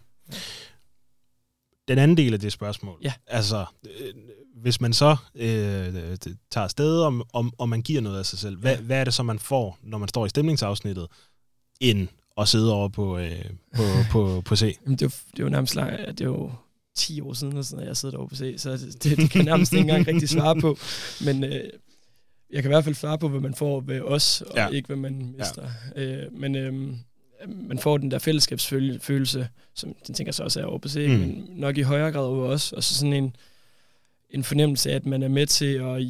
Den 1.88 1.98
anden 1.98 2.18
del 2.18 2.34
af 2.34 2.40
det 2.40 2.52
spørgsmål. 2.52 3.00
Ja. 3.04 3.14
Altså, 3.28 3.66
øh, 3.86 4.14
hvis 4.62 4.82
man 4.82 4.94
så 4.94 5.16
øh, 5.36 5.48
tager 6.52 6.64
afsted, 6.64 7.00
og, 7.02 7.26
om, 7.34 7.54
og 7.58 7.70
man 7.70 7.82
giver 7.82 8.02
noget 8.02 8.20
af 8.20 8.26
sig 8.26 8.40
selv, 8.40 8.58
hvad, 8.58 8.76
Ja. 8.76 8.82
hvad 8.82 8.98
er 9.00 9.04
det 9.04 9.14
så, 9.14 9.24
man 9.24 9.40
får, 9.40 9.80
når 9.84 9.98
man 9.98 10.10
står 10.10 10.26
i 10.26 10.30
stemningsafsnittet, 10.30 11.08
end 11.80 12.08
at 12.38 12.48
sidde 12.48 12.74
over 12.74 12.88
på, 12.90 13.18
øh, 13.18 13.44
på, 13.76 13.84
på, 14.12 14.42
på 14.46 14.56
C? 14.56 14.78
Jamen, 14.86 14.98
det, 14.98 15.02
er 15.02 15.06
jo, 15.06 15.12
det 15.32 15.40
er 15.40 15.44
jo 15.44 15.50
nærmest 15.50 15.76
lang, 15.76 15.92
det 16.08 16.22
er 16.22 16.26
jo 16.26 16.52
10 16.96 17.22
år 17.22 17.34
siden, 17.34 17.64
sådan, 17.64 17.82
at 17.84 17.88
jeg 17.88 17.98
sidder 17.98 18.12
derovre 18.14 18.30
på 18.30 18.36
C, 18.36 18.54
så 18.58 18.72
det, 18.72 19.04
det, 19.04 19.18
kan 19.30 19.40
jeg 19.40 19.46
nærmest 19.46 19.74
ikke 19.74 19.82
engang 19.82 20.08
rigtig 20.08 20.30
svare 20.30 20.56
på. 20.62 20.78
Men 21.26 21.44
øh, 21.44 21.64
jeg 22.50 22.64
kan 22.64 22.72
i 22.72 22.74
hvert 22.74 22.84
fald 22.84 22.96
svare 22.96 23.18
på, 23.18 23.28
hvad 23.30 23.40
man 23.40 23.54
får 23.56 23.80
ved 23.80 24.02
os, 24.02 24.42
og 24.42 24.56
Ja. 24.56 24.68
ikke 24.70 24.88
hvad 24.88 24.98
man 24.98 25.34
mister. 25.38 25.70
Ja. 25.96 26.02
Øh, 26.04 26.34
men 26.34 26.56
øh, 26.56 26.74
man 27.68 27.80
får 27.80 27.98
den 27.98 28.12
der 28.12 28.20
fællesskabsfølelse, 28.20 29.48
som 29.74 29.94
den 30.08 30.16
tænker 30.16 30.32
så 30.34 30.44
også 30.44 30.60
er 30.62 30.66
over 30.66 30.78
på 30.80 30.90
C, 30.90 30.96
Mm. 31.08 31.14
mm. 31.14 31.20
men 31.20 31.48
nok 31.50 31.78
i 31.78 31.82
højere 31.82 32.12
grad 32.12 32.26
over 32.26 32.48
os, 32.48 32.72
og 32.72 32.84
så 32.84 32.94
sådan 32.96 33.14
en, 33.14 33.36
en 34.30 34.44
fornemmelse 34.44 34.92
af, 34.92 34.96
at 34.96 35.06
man 35.06 35.24
er 35.24 35.28
med 35.28 35.48
til 35.48 35.74
at 35.76 36.04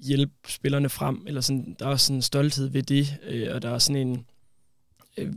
hjælpe 0.00 0.32
spillerne 0.48 0.88
frem, 0.88 1.24
eller 1.26 1.40
sådan, 1.40 1.76
der 1.78 1.86
er 1.86 1.90
også 1.90 2.06
sådan 2.06 2.16
en 2.16 2.22
stolthed 2.22 2.66
ved 2.68 2.82
det, 2.82 3.14
øh, 3.28 3.54
og 3.54 3.62
der 3.62 3.70
er 3.70 3.78
sådan 3.78 4.08
en, 4.08 4.24
øh, 5.18 5.32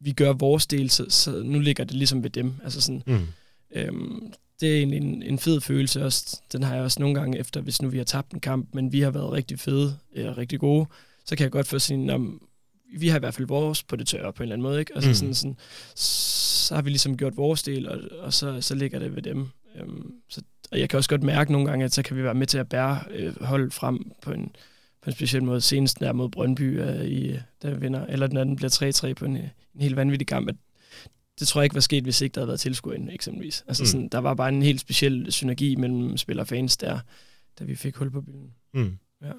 vi 0.00 0.12
gør 0.12 0.32
vores 0.32 0.66
del, 0.66 0.90
så, 0.90 1.06
så 1.08 1.42
nu 1.42 1.58
ligger 1.58 1.84
det 1.84 1.96
ligesom 1.96 2.22
ved 2.22 2.30
dem. 2.30 2.54
Altså 2.64 2.80
sådan, 2.80 3.02
Mm. 3.06 3.26
øhm, 3.74 4.32
det 4.60 4.72
er 4.72 4.76
egentlig 4.78 4.96
en, 5.00 5.22
en 5.22 5.38
fed 5.38 5.60
følelse 5.60 6.04
også. 6.04 6.40
Den 6.52 6.62
har 6.62 6.74
jeg 6.74 6.84
også 6.84 7.00
nogle 7.00 7.14
gange 7.14 7.38
efter, 7.38 7.60
hvis 7.60 7.82
nu 7.82 7.88
vi 7.88 7.98
har 7.98 8.04
tabt 8.04 8.32
en 8.32 8.40
kamp, 8.40 8.68
men 8.74 8.92
vi 8.92 9.00
har 9.00 9.10
været 9.10 9.32
rigtig 9.32 9.58
fede 9.60 9.98
og 10.16 10.38
rigtig 10.38 10.60
gode, 10.60 10.86
så 11.24 11.36
kan 11.36 11.44
jeg 11.44 11.50
godt 11.52 11.66
få 11.66 11.78
sådan, 11.78 12.10
om 12.10 12.42
vi 12.98 13.08
har 13.08 13.16
i 13.16 13.20
hvert 13.20 13.34
fald 13.34 13.46
vores 13.46 13.82
på 13.82 13.96
det 13.96 14.06
tørre 14.06 14.32
på 14.32 14.42
en 14.42 14.44
eller 14.44 14.54
anden 14.54 14.62
måde, 14.62 14.80
ikke? 14.80 14.92
Altså 14.94 15.08
Mm. 15.08 15.10
mm. 15.10 15.14
sådan, 15.14 15.34
sådan, 15.34 15.56
så 15.94 16.74
har 16.74 16.82
vi 16.82 16.90
ligesom 16.90 17.16
gjort 17.16 17.36
vores 17.36 17.62
del, 17.62 17.88
og, 17.88 18.00
og 18.20 18.32
så, 18.32 18.60
så 18.60 18.74
ligger 18.74 18.98
det 18.98 19.14
ved 19.16 19.22
dem. 19.22 19.46
Øhm, 19.80 20.12
så, 20.28 20.42
og 20.72 20.78
jeg 20.80 20.88
kan 20.88 20.96
også 20.96 21.10
godt 21.10 21.22
mærke 21.22 21.52
nogle 21.52 21.68
gange, 21.68 21.84
at 21.84 21.92
så 21.94 22.02
kan 22.02 22.16
vi 22.16 22.22
være 22.22 22.34
med 22.34 22.46
til 22.46 22.58
at 22.58 22.68
bære 22.68 23.00
øh, 23.10 23.42
hold 23.44 23.70
frem 23.70 24.10
på 24.22 24.32
en, 24.32 24.50
en 25.08 25.14
speciel 25.14 25.44
måde. 25.44 25.60
Senest 25.60 26.00
der 26.00 26.12
mod 26.12 26.28
Brøndby, 26.28 26.80
øh, 26.82 27.04
i, 27.04 27.38
der 27.62 27.70
vi 27.74 27.80
vinder, 27.80 28.06
eller 28.06 28.26
den 28.26 28.36
anden 28.36 28.56
bliver 28.56 29.10
3-3 29.10 29.12
på 29.14 29.24
en, 29.24 29.36
en 29.36 29.80
helt 29.80 29.96
vanvittig 29.96 30.26
kamp, 30.28 30.48
at 30.48 30.54
det 31.40 31.48
tror 31.48 31.60
jeg 31.60 31.64
ikke 31.64 31.74
var 31.74 31.80
sket, 31.80 32.02
hvis 32.04 32.20
ikke 32.20 32.34
der 32.34 32.40
havde 32.40 32.48
været 32.48 32.60
tilskuer 32.60 32.94
inde, 32.94 33.12
eksempelvis. 33.12 33.64
Altså 33.68 33.82
Mm. 33.82 33.84
mm. 33.84 33.86
sådan, 33.86 34.08
der 34.08 34.18
var 34.18 34.34
bare 34.34 34.48
en 34.48 34.62
helt 34.62 34.80
speciel 34.80 35.32
synergi 35.32 35.74
mellem 35.76 36.16
spiller 36.16 36.42
og 36.42 36.48
fans 36.48 36.76
der, 36.76 36.98
da 37.58 37.64
vi 37.64 37.74
fik 37.74 37.96
hul 37.96 38.10
på 38.10 38.20
byen. 38.20 38.50
Mm. 38.74 38.98
Ja. 39.22 39.32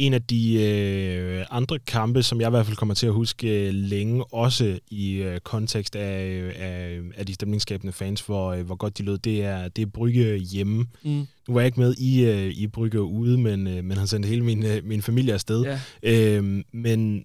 En 0.00 0.14
af 0.14 0.22
de 0.22 0.62
øh, 0.62 1.46
andre 1.50 1.78
kampe, 1.78 2.22
som 2.22 2.40
jeg 2.40 2.48
i 2.48 2.50
hvert 2.50 2.66
fald 2.66 2.76
kommer 2.76 2.94
til 2.94 3.06
at 3.06 3.12
huske 3.12 3.66
øh, 3.66 3.74
længe, 3.74 4.24
også 4.34 4.78
i 4.90 5.12
øh, 5.14 5.40
kontekst 5.40 5.96
af, 5.96 6.52
af, 6.56 7.00
af 7.16 7.26
de 7.26 7.34
stemningsskabende 7.34 7.92
fans, 7.92 8.20
hvor, 8.20 8.52
øh, 8.52 8.66
hvor 8.66 8.74
godt 8.74 8.98
de 8.98 9.02
lød, 9.02 9.18
det 9.18 9.44
er, 9.44 9.68
det 9.68 9.82
er 9.82 9.86
Brygge 9.86 10.36
hjemme. 10.36 10.86
Mm. 11.04 11.10
Nu 11.48 11.54
var 11.54 11.60
jeg 11.60 11.66
ikke 11.66 11.80
med 11.80 11.94
i, 11.94 12.24
øh, 12.24 12.52
i 12.56 12.66
Brygge 12.66 13.02
ude, 13.02 13.38
men, 13.38 13.66
øh, 13.66 13.84
men 13.84 13.96
har 13.96 14.06
sendt 14.06 14.26
hele 14.26 14.44
min, 14.44 14.66
øh, 14.66 14.84
min 14.84 15.02
familie 15.02 15.34
afsted. 15.34 15.62
Ja. 15.62 15.80
Øhm, 16.02 16.64
men 16.72 17.24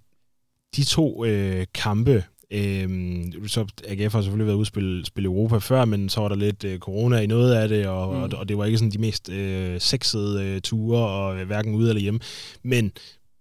de 0.76 0.84
to 0.84 1.26
øh, 1.26 1.66
kampe, 1.74 2.24
øhm, 2.52 3.48
så 3.48 3.66
AGF 3.88 4.14
har 4.14 4.22
selvfølgelig 4.22 4.48
været 4.48 4.56
ude 4.56 4.62
at 4.62 4.68
spille, 4.68 5.06
spille 5.06 5.28
Europa 5.28 5.58
før, 5.58 5.86
men 5.86 6.10
så 6.10 6.22
var 6.22 6.28
der 6.28 6.36
lidt 6.36 6.64
øh, 6.64 6.80
corona 6.80 7.20
i 7.20 7.28
noget 7.28 7.54
af 7.54 7.70
det, 7.70 7.88
og, 7.88 8.16
mm. 8.16 8.22
og, 8.22 8.30
og 8.36 8.50
det 8.50 8.58
var 8.58 8.66
ikke 8.66 8.78
sådan 8.78 8.92
de 8.92 8.98
mest 8.98 9.30
øh, 9.30 9.82
sexede 9.82 10.44
øh, 10.44 10.62
ture, 10.62 11.00
og 11.00 11.40
øh, 11.40 11.48
hverken 11.48 11.76
ude 11.76 11.90
eller 11.90 12.02
hjemme. 12.02 12.20
Men 12.64 12.92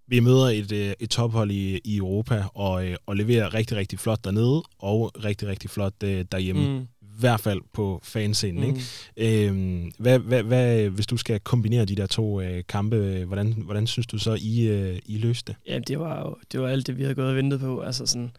vi 0.07 0.21
møder 0.21 0.47
et, 0.47 0.73
øh, 0.73 0.93
et 1.01 1.11
tophold 1.11 1.51
i, 1.51 1.81
i 1.85 1.97
Europa, 1.97 2.45
og, 2.55 2.87
øh, 2.87 2.97
og 3.07 3.17
leverer 3.17 3.55
rigtig, 3.55 3.77
rigtig 3.77 3.99
flot 3.99 4.25
dernede, 4.25 4.63
og 4.79 5.25
rigtig, 5.25 5.49
rigtig 5.49 5.71
flot 5.71 6.03
øh, 6.05 6.25
derhjemme. 6.33 6.69
Mm. 6.69 6.87
I 7.03 7.21
hvert 7.21 7.41
fald 7.41 7.61
på 7.75 8.01
fanscenen. 8.03 8.65
Mm. 8.65 8.77
Ikke? 9.17 9.47
Øhm, 9.47 9.93
hvad, 9.99 10.19
hvad, 10.19 10.43
hvad, 10.43 10.89
hvis 10.89 11.07
du 11.07 11.17
skal 11.17 11.41
kombinere 11.41 11.85
de 11.85 11.95
der 11.97 12.07
to 12.07 12.41
øh, 12.41 12.63
kampe, 12.69 12.97
øh, 12.97 13.27
hvordan, 13.27 13.53
hvordan 13.53 13.87
synes 13.87 14.07
du 14.07 14.19
så, 14.19 14.39
I, 14.41 14.67
øh, 14.67 14.99
I 15.07 15.19
løste 15.19 15.53
det? 15.53 15.73
Ja, 15.73 15.79
det 15.79 16.01
var 16.01 16.21
jo 16.21 16.37
det 16.53 16.61
var 16.61 16.69
alt 16.69 16.87
det, 16.87 16.97
vi 16.97 17.03
havde 17.03 17.15
gået 17.15 17.29
og 17.29 17.37
ventet 17.37 17.61
på. 17.61 17.81
Altså 17.81 18.07
sådan, 18.07 18.31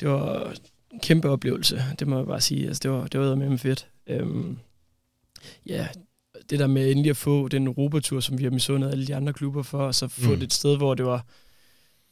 det 0.00 0.08
var 0.08 0.54
en 0.92 1.00
kæmpe 1.00 1.28
oplevelse, 1.28 1.82
det 1.98 2.06
må 2.08 2.16
jeg 2.16 2.26
bare 2.26 2.40
sige. 2.40 2.66
Altså, 2.66 2.80
det 2.82 2.90
var, 2.90 3.06
det 3.06 3.20
var 3.20 3.34
med 3.34 3.58
fedt. 3.58 3.88
Øhm, 4.06 4.58
ja, 5.66 5.88
det 6.50 6.58
der 6.58 6.66
med 6.66 6.90
endelig 6.90 7.10
at 7.10 7.16
få 7.16 7.48
den 7.48 7.66
Europatur, 7.66 8.20
som 8.20 8.38
vi 8.38 8.44
har 8.44 8.50
misundet 8.50 8.90
alle 8.90 9.06
de 9.06 9.14
andre 9.16 9.32
klubber 9.32 9.62
for, 9.62 9.78
og 9.78 9.94
så 9.94 10.08
få 10.08 10.30
Mm. 10.30 10.36
det 10.36 10.42
et 10.42 10.52
sted, 10.52 10.76
hvor 10.76 10.94
det 10.94 11.06
var 11.06 11.26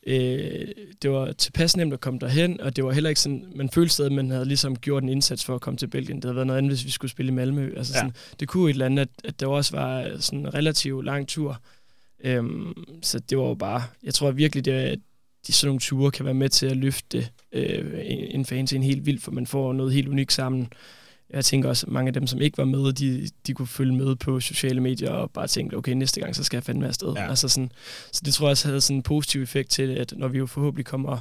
øh, 0.07 0.68
det 1.03 1.11
var 1.11 1.33
tilpas 1.33 1.76
nemt 1.76 1.93
at 1.93 2.01
komme 2.01 2.18
derhen, 2.20 2.61
og 2.61 2.76
det 2.76 2.85
var 2.85 2.93
heller 2.93 3.09
ikke 3.11 3.20
sådan, 3.20 3.53
man 3.55 3.70
følte 3.70 3.95
stadig, 3.95 4.11
at 4.11 4.16
man 4.16 4.30
havde 4.30 4.45
ligesom 4.45 4.76
gjort 4.78 5.03
en 5.03 5.09
indsats 5.09 5.45
for 5.45 5.55
at 5.55 5.61
komme 5.61 5.76
til 5.78 5.87
Belgien. 5.87 6.16
Det 6.16 6.24
havde 6.24 6.35
været 6.37 6.47
noget 6.47 6.59
andet, 6.59 6.70
hvis 6.72 6.85
vi 6.85 6.91
skulle 6.91 7.11
spille 7.11 7.33
i 7.33 7.35
Malmø. 7.35 7.74
Altså 7.76 7.93
Ja. 7.95 7.99
sådan, 7.99 8.14
det 8.41 8.49
kunne 8.49 8.64
et 8.70 8.74
eller 8.74 8.87
andet, 8.87 9.03
at, 9.03 9.09
at 9.24 9.41
det 9.41 9.49
også 9.49 9.76
var 9.76 10.16
sådan 10.20 10.39
en 10.39 10.55
relativt 10.55 11.05
lang 11.05 11.28
tur. 11.28 11.61
Øhm, 12.24 12.74
så 13.03 13.18
det 13.18 13.39
var 13.39 13.45
jo 13.45 13.55
bare, 13.55 13.83
jeg 14.03 14.14
tror 14.14 14.30
virkelig, 14.30 14.64
det 14.64 15.01
de 15.47 15.53
sådan 15.53 15.68
nogle 15.68 15.80
ture 15.80 16.11
kan 16.11 16.24
være 16.24 16.34
med 16.34 16.49
til 16.49 16.66
at 16.66 16.76
løfte 16.76 17.28
øh, 17.53 18.01
en, 18.05 18.45
fan 18.45 18.66
til 18.66 18.76
en 18.76 18.82
helt 18.82 19.07
vildt, 19.07 19.22
for 19.22 19.30
man 19.30 19.47
får 19.47 19.72
noget 19.72 19.93
helt 19.93 20.09
unikt 20.09 20.32
sammen. 20.32 20.72
Jeg 21.30 21.45
tænker 21.45 21.68
også, 21.68 21.86
at 21.86 21.93
mange 21.93 22.09
af 22.09 22.12
dem, 22.14 22.26
som 22.26 22.40
ikke 22.40 22.59
var 22.59 22.64
med, 22.64 22.93
de, 22.93 23.28
de 23.47 23.55
kunne 23.55 23.66
følge 23.66 23.95
med 23.95 24.16
på 24.16 24.40
sociale 24.40 24.80
medier 24.80 25.11
og 25.11 25.30
bare 25.30 25.47
tænke, 25.47 25.76
okay, 25.76 25.93
næste 25.93 26.20
gang, 26.20 26.36
så 26.36 26.45
skal 26.45 26.57
jeg 26.57 26.64
fandme 26.64 26.86
afsted. 26.86 27.12
Ja. 27.12 27.28
Altså 27.28 27.49
sådan, 27.49 27.72
så 28.12 28.22
det 28.24 28.34
tror 28.34 28.47
jeg 28.47 28.51
også 28.51 28.68
havde 28.68 28.80
sådan 28.80 28.97
en 28.97 29.03
positiv 29.03 29.43
effekt 29.43 29.70
til, 29.70 29.90
at 29.90 30.14
når 30.16 30.28
vi 30.28 30.38
jo 30.38 30.47
forhåbentlig 30.47 30.86
kommer 30.86 31.18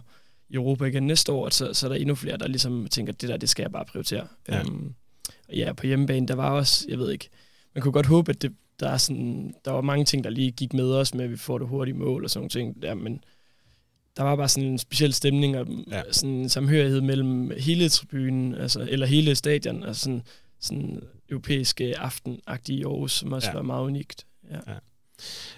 i 0.49 0.55
Europa 0.55 0.85
igen 0.85 1.07
næste 1.07 1.31
år, 1.31 1.49
så, 1.49 1.73
så 1.73 1.87
er 1.87 1.89
der 1.89 1.95
endnu 1.95 2.15
flere, 2.15 2.37
der 2.37 2.47
ligesom 2.47 2.87
tænker, 2.87 3.13
det 3.13 3.29
der, 3.29 3.37
det 3.37 3.49
skal 3.49 3.63
jeg 3.63 3.71
bare 3.71 3.85
prioritere. 3.85 4.27
Ja. 4.47 4.59
Øhm, 4.59 4.93
og 5.49 5.55
ja, 5.55 5.73
på 5.73 5.87
hjemmebane, 5.87 6.27
der 6.27 6.35
var 6.35 6.49
også, 6.49 6.85
jeg 6.89 6.99
ved 6.99 7.11
ikke, 7.11 7.29
man 7.75 7.81
kunne 7.81 7.91
godt 7.91 8.05
håbe, 8.05 8.31
at 8.31 8.41
det, 8.41 8.53
der, 8.79 8.89
er 8.89 8.97
sådan, 8.97 9.53
der 9.65 9.71
var 9.71 9.81
mange 9.81 10.05
ting, 10.05 10.23
der 10.23 10.29
lige 10.29 10.51
gik 10.51 10.73
med 10.73 10.91
os 10.93 11.13
med, 11.13 11.25
at 11.25 11.31
vi 11.31 11.37
får 11.37 11.57
det 11.57 11.67
hurtige 11.67 11.95
mål 11.95 12.23
og 12.23 12.29
sådan 12.29 12.39
nogle 12.39 12.49
ting 12.49 12.81
der, 12.81 12.93
men 12.93 13.23
der 14.17 14.23
var 14.23 14.35
bare 14.35 14.49
sådan 14.49 14.69
en 14.69 14.77
speciel 14.77 15.13
stemning 15.13 15.57
og 15.57 15.67
Ja. 15.91 15.97
ja. 15.97 16.01
sådan 16.11 16.29
en 16.35 16.49
samhørighed 16.49 17.01
mellem 17.01 17.51
hele 17.59 17.89
tribunen, 17.89 18.55
altså, 18.55 18.87
eller 18.89 19.05
hele 19.05 19.35
stadion, 19.35 19.83
altså 19.83 20.01
sådan, 20.03 20.21
sådan 20.59 21.01
europæiske 21.29 21.99
aftenagtige 21.99 22.79
i 22.79 22.83
Aarhus, 22.83 23.11
som 23.11 23.31
også 23.33 23.47
Ja. 23.47 23.51
ja. 23.51 23.57
var 23.57 23.63
meget 23.63 23.83
unikt. 23.83 24.25
Ja. 24.51 24.57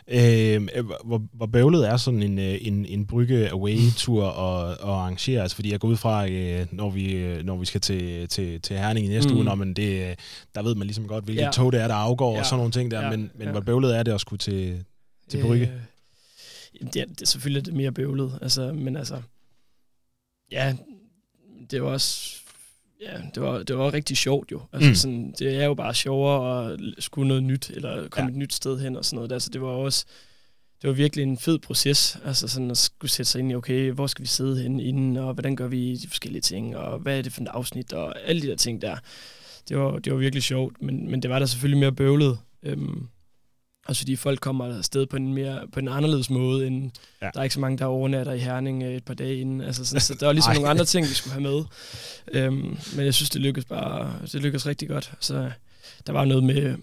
Øh, 0.08 0.68
hvor, 1.06 1.22
hvor 1.34 1.45
bøvlet 1.45 1.89
er 1.89 1.97
sådan 1.97 2.24
en, 2.24 2.39
øh, 2.39 2.58
en, 2.62 2.86
en 2.86 3.06
brygge 3.08 3.49
away-tur 3.51 4.26
at, 4.26 4.72
at 4.72 4.78
arrangere? 4.82 5.41
Altså, 5.41 5.56
fordi 5.56 5.72
jeg 5.72 5.80
går 5.80 5.88
ud 5.88 5.97
fra, 5.97 6.30
øh, 6.30 6.66
når 6.72 6.89
vi, 6.89 7.12
øh, 7.14 7.43
når 7.45 7.58
vi 7.58 7.66
skal 7.66 7.82
til, 7.82 8.28
til, 8.28 8.62
til 8.62 8.78
Herning 8.78 9.06
i 9.06 9.10
næste 9.10 9.30
mm. 9.30 9.36
Uge, 9.36 9.45
når 9.45 9.56
man 9.56 9.74
det, 9.74 10.16
der 10.56 10.64
ved 10.64 10.76
man 10.76 10.88
ligesom 10.88 11.08
godt, 11.08 11.24
hvilket 11.24 11.41
ja. 11.41 11.45
Ja. 11.45 11.51
tog 11.51 11.72
det 11.72 11.82
er, 11.82 11.88
der 11.88 11.95
afgår, 11.95 12.26
ja. 12.28 12.32
og 12.32 12.38
Ja. 12.38 12.43
sådan 12.43 12.58
nogle 12.58 12.72
ting 12.72 12.91
der. 12.91 12.99
Ja. 12.99 13.06
Ja. 13.06 13.12
Men, 13.12 13.32
men 13.36 13.45
Ja. 13.47 13.51
hvor 13.51 13.62
bøvlet 13.62 13.97
er 13.97 14.04
det 14.04 14.12
at 14.12 14.22
skulle 14.22 14.39
til, 14.39 14.84
til 15.30 15.41
Brygge? 15.41 15.66
Øh, 15.66 15.80
jamen, 16.80 16.93
det, 16.93 17.01
er, 17.01 17.05
det 17.05 17.21
er 17.21 17.26
selvfølgelig 17.26 17.65
det 17.65 17.74
mere 17.74 17.91
bøvlet, 17.91 18.39
altså, 18.41 18.74
men 18.74 18.97
altså, 18.97 19.21
ja, 20.51 20.76
det 21.71 21.84
var 21.84 21.89
også, 21.89 22.36
ja, 23.01 23.21
det 23.36 23.43
var, 23.43 23.63
det 23.63 23.78
var 23.78 23.93
rigtig 23.93 24.17
sjovt 24.17 24.51
jo. 24.51 24.61
Altså, 24.74 24.89
Mm. 24.89 24.95
sådan, 24.95 25.34
det 25.39 25.55
er 25.55 25.65
jo 25.65 25.74
bare 25.74 25.93
sjovere 25.93 26.71
at 26.74 26.80
skulle 26.99 27.28
noget 27.28 27.43
nyt, 27.43 27.69
eller 27.69 28.07
komme 28.09 28.28
Ja. 28.30 28.32
et 28.34 28.38
nyt 28.38 28.53
sted 28.53 28.80
hen 28.80 28.95
og 28.95 29.05
sådan 29.05 29.15
noget. 29.15 29.32
Altså, 29.32 29.49
det 29.49 29.61
var 29.61 29.67
også, 29.67 30.05
det 30.82 30.88
var 30.88 30.93
virkelig 30.95 31.24
en 31.24 31.38
fed 31.38 31.59
proces, 31.59 32.17
altså 32.26 32.47
sådan 32.47 32.71
at 32.71 32.78
skulle 32.78 33.11
sætte 33.11 33.32
sig 33.32 33.39
ind 33.39 33.51
i, 33.51 33.55
okay, 33.55 33.91
hvor 33.91 34.07
skal 34.07 34.24
vi 34.24 34.28
sidde 34.28 34.61
henne 34.61 34.84
inden, 34.84 35.17
og 35.17 35.34
hvordan 35.34 35.55
gør 35.55 35.67
vi 35.67 35.95
de 35.95 36.07
forskellige 36.07 36.41
ting, 36.41 36.78
og 36.78 36.99
hvad 36.99 37.17
er 37.17 37.21
det 37.21 37.34
for 37.34 37.41
et 37.41 37.47
afsnit, 37.47 37.93
og 37.93 38.19
alle 38.30 38.41
de 38.41 38.47
der 38.47 38.55
ting 38.55 38.82
der. 38.82 38.97
Det 39.69 39.78
var, 39.78 39.99
det 39.99 40.13
var 40.13 40.19
virkelig 40.19 40.43
sjovt, 40.43 40.82
men, 40.82 41.11
men 41.11 41.21
det 41.21 41.30
var 41.30 41.39
da 41.39 41.45
selvfølgelig 41.45 41.80
mere 41.80 41.91
bøvlet. 41.91 42.39
Øhm, 42.63 43.07
også 43.86 43.99
fordi 44.01 44.15
folk 44.15 44.39
kommer 44.39 44.77
afsted 44.77 45.05
på 45.05 45.15
en, 45.15 45.34
mere, 45.34 45.67
på 45.73 45.79
en 45.79 45.88
anderledes 45.88 46.29
måde, 46.29 46.67
end 46.67 46.91
Ja. 47.21 47.29
der 47.34 47.39
er 47.39 47.43
ikke 47.43 47.53
så 47.53 47.59
mange, 47.59 47.77
der 47.77 47.86
overnatter 47.86 48.34
i 48.34 48.39
Herning 48.39 48.84
øh, 48.84 48.95
et 48.95 49.05
par 49.05 49.13
dage 49.13 49.38
inden. 49.39 49.61
Altså, 49.61 49.86
sådan, 49.86 50.01
så 50.01 50.15
der 50.19 50.25
var 50.25 50.34
ligesom 50.34 50.49
Ej. 50.51 50.55
nogle 50.55 50.69
andre 50.69 50.86
ting, 50.86 51.07
vi 51.09 51.13
skulle 51.13 51.34
have 51.34 51.43
med. 51.43 51.63
Øhm, 52.34 52.77
men 52.95 53.05
jeg 53.05 53.13
synes, 53.13 53.29
det 53.29 53.41
lykkedes 53.41 53.65
bare 53.65 54.13
det 54.31 54.41
lykkedes 54.41 54.65
rigtig 54.67 54.88
godt. 54.88 55.13
Så 55.19 55.51
der 56.07 56.13
var 56.13 56.25
noget 56.25 56.43
med, 56.43 56.75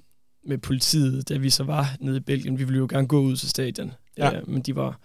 med 0.46 0.58
politiet, 0.58 1.28
da 1.28 1.36
vi 1.36 1.50
så 1.50 1.64
var 1.64 1.96
nede 2.00 2.16
i 2.16 2.20
Belgien. 2.20 2.58
Vi 2.58 2.64
ville 2.64 2.78
jo 2.78 2.86
gerne 2.90 3.06
gå 3.08 3.20
ud 3.20 3.36
til 3.36 3.48
stadion, 3.48 3.92
Ja. 4.18 4.36
øh, 4.38 4.48
men 4.48 4.62
de 4.62 4.76
var, 4.76 5.00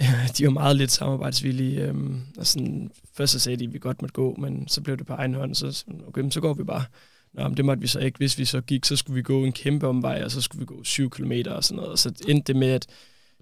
de 0.38 0.44
var 0.44 0.50
meget 0.50 0.76
lidt 0.76 0.90
samarbejdsvillige. 0.90 1.82
Øhm, 1.82 2.20
og 2.38 2.46
sådan, 2.46 2.90
først 3.14 3.32
så 3.32 3.38
sagde 3.38 3.56
de, 3.56 3.64
at 3.64 3.72
vi 3.72 3.78
godt 3.78 4.02
måtte 4.02 4.12
gå, 4.12 4.34
men 4.38 4.68
så 4.68 4.80
blev 4.80 4.96
det 4.96 5.06
på 5.06 5.12
egen 5.12 5.34
hånd, 5.34 5.54
så, 5.54 5.84
okay, 6.08 6.30
så 6.30 6.40
går 6.40 6.54
vi 6.54 6.62
bare. 6.64 6.84
Nå, 7.32 7.48
men 7.48 7.56
det 7.56 7.64
måtte 7.64 7.80
vi 7.80 7.86
så 7.86 7.98
ikke. 7.98 8.16
Hvis 8.16 8.38
vi 8.38 8.44
så 8.44 8.60
gik, 8.60 8.84
så 8.84 8.96
skulle 8.96 9.14
vi 9.14 9.22
gå 9.22 9.44
en 9.44 9.52
kæmpe 9.52 9.86
omvej, 9.86 10.22
og 10.24 10.30
så 10.30 10.40
skulle 10.40 10.60
vi 10.60 10.66
gå 10.66 10.84
7 10.84 11.10
km 11.10 11.32
og 11.46 11.64
sådan 11.64 11.76
noget. 11.76 11.92
Og 11.92 11.98
så 11.98 12.12
endte 12.28 12.52
det 12.52 12.56
med, 12.56 12.68
at 12.68 12.86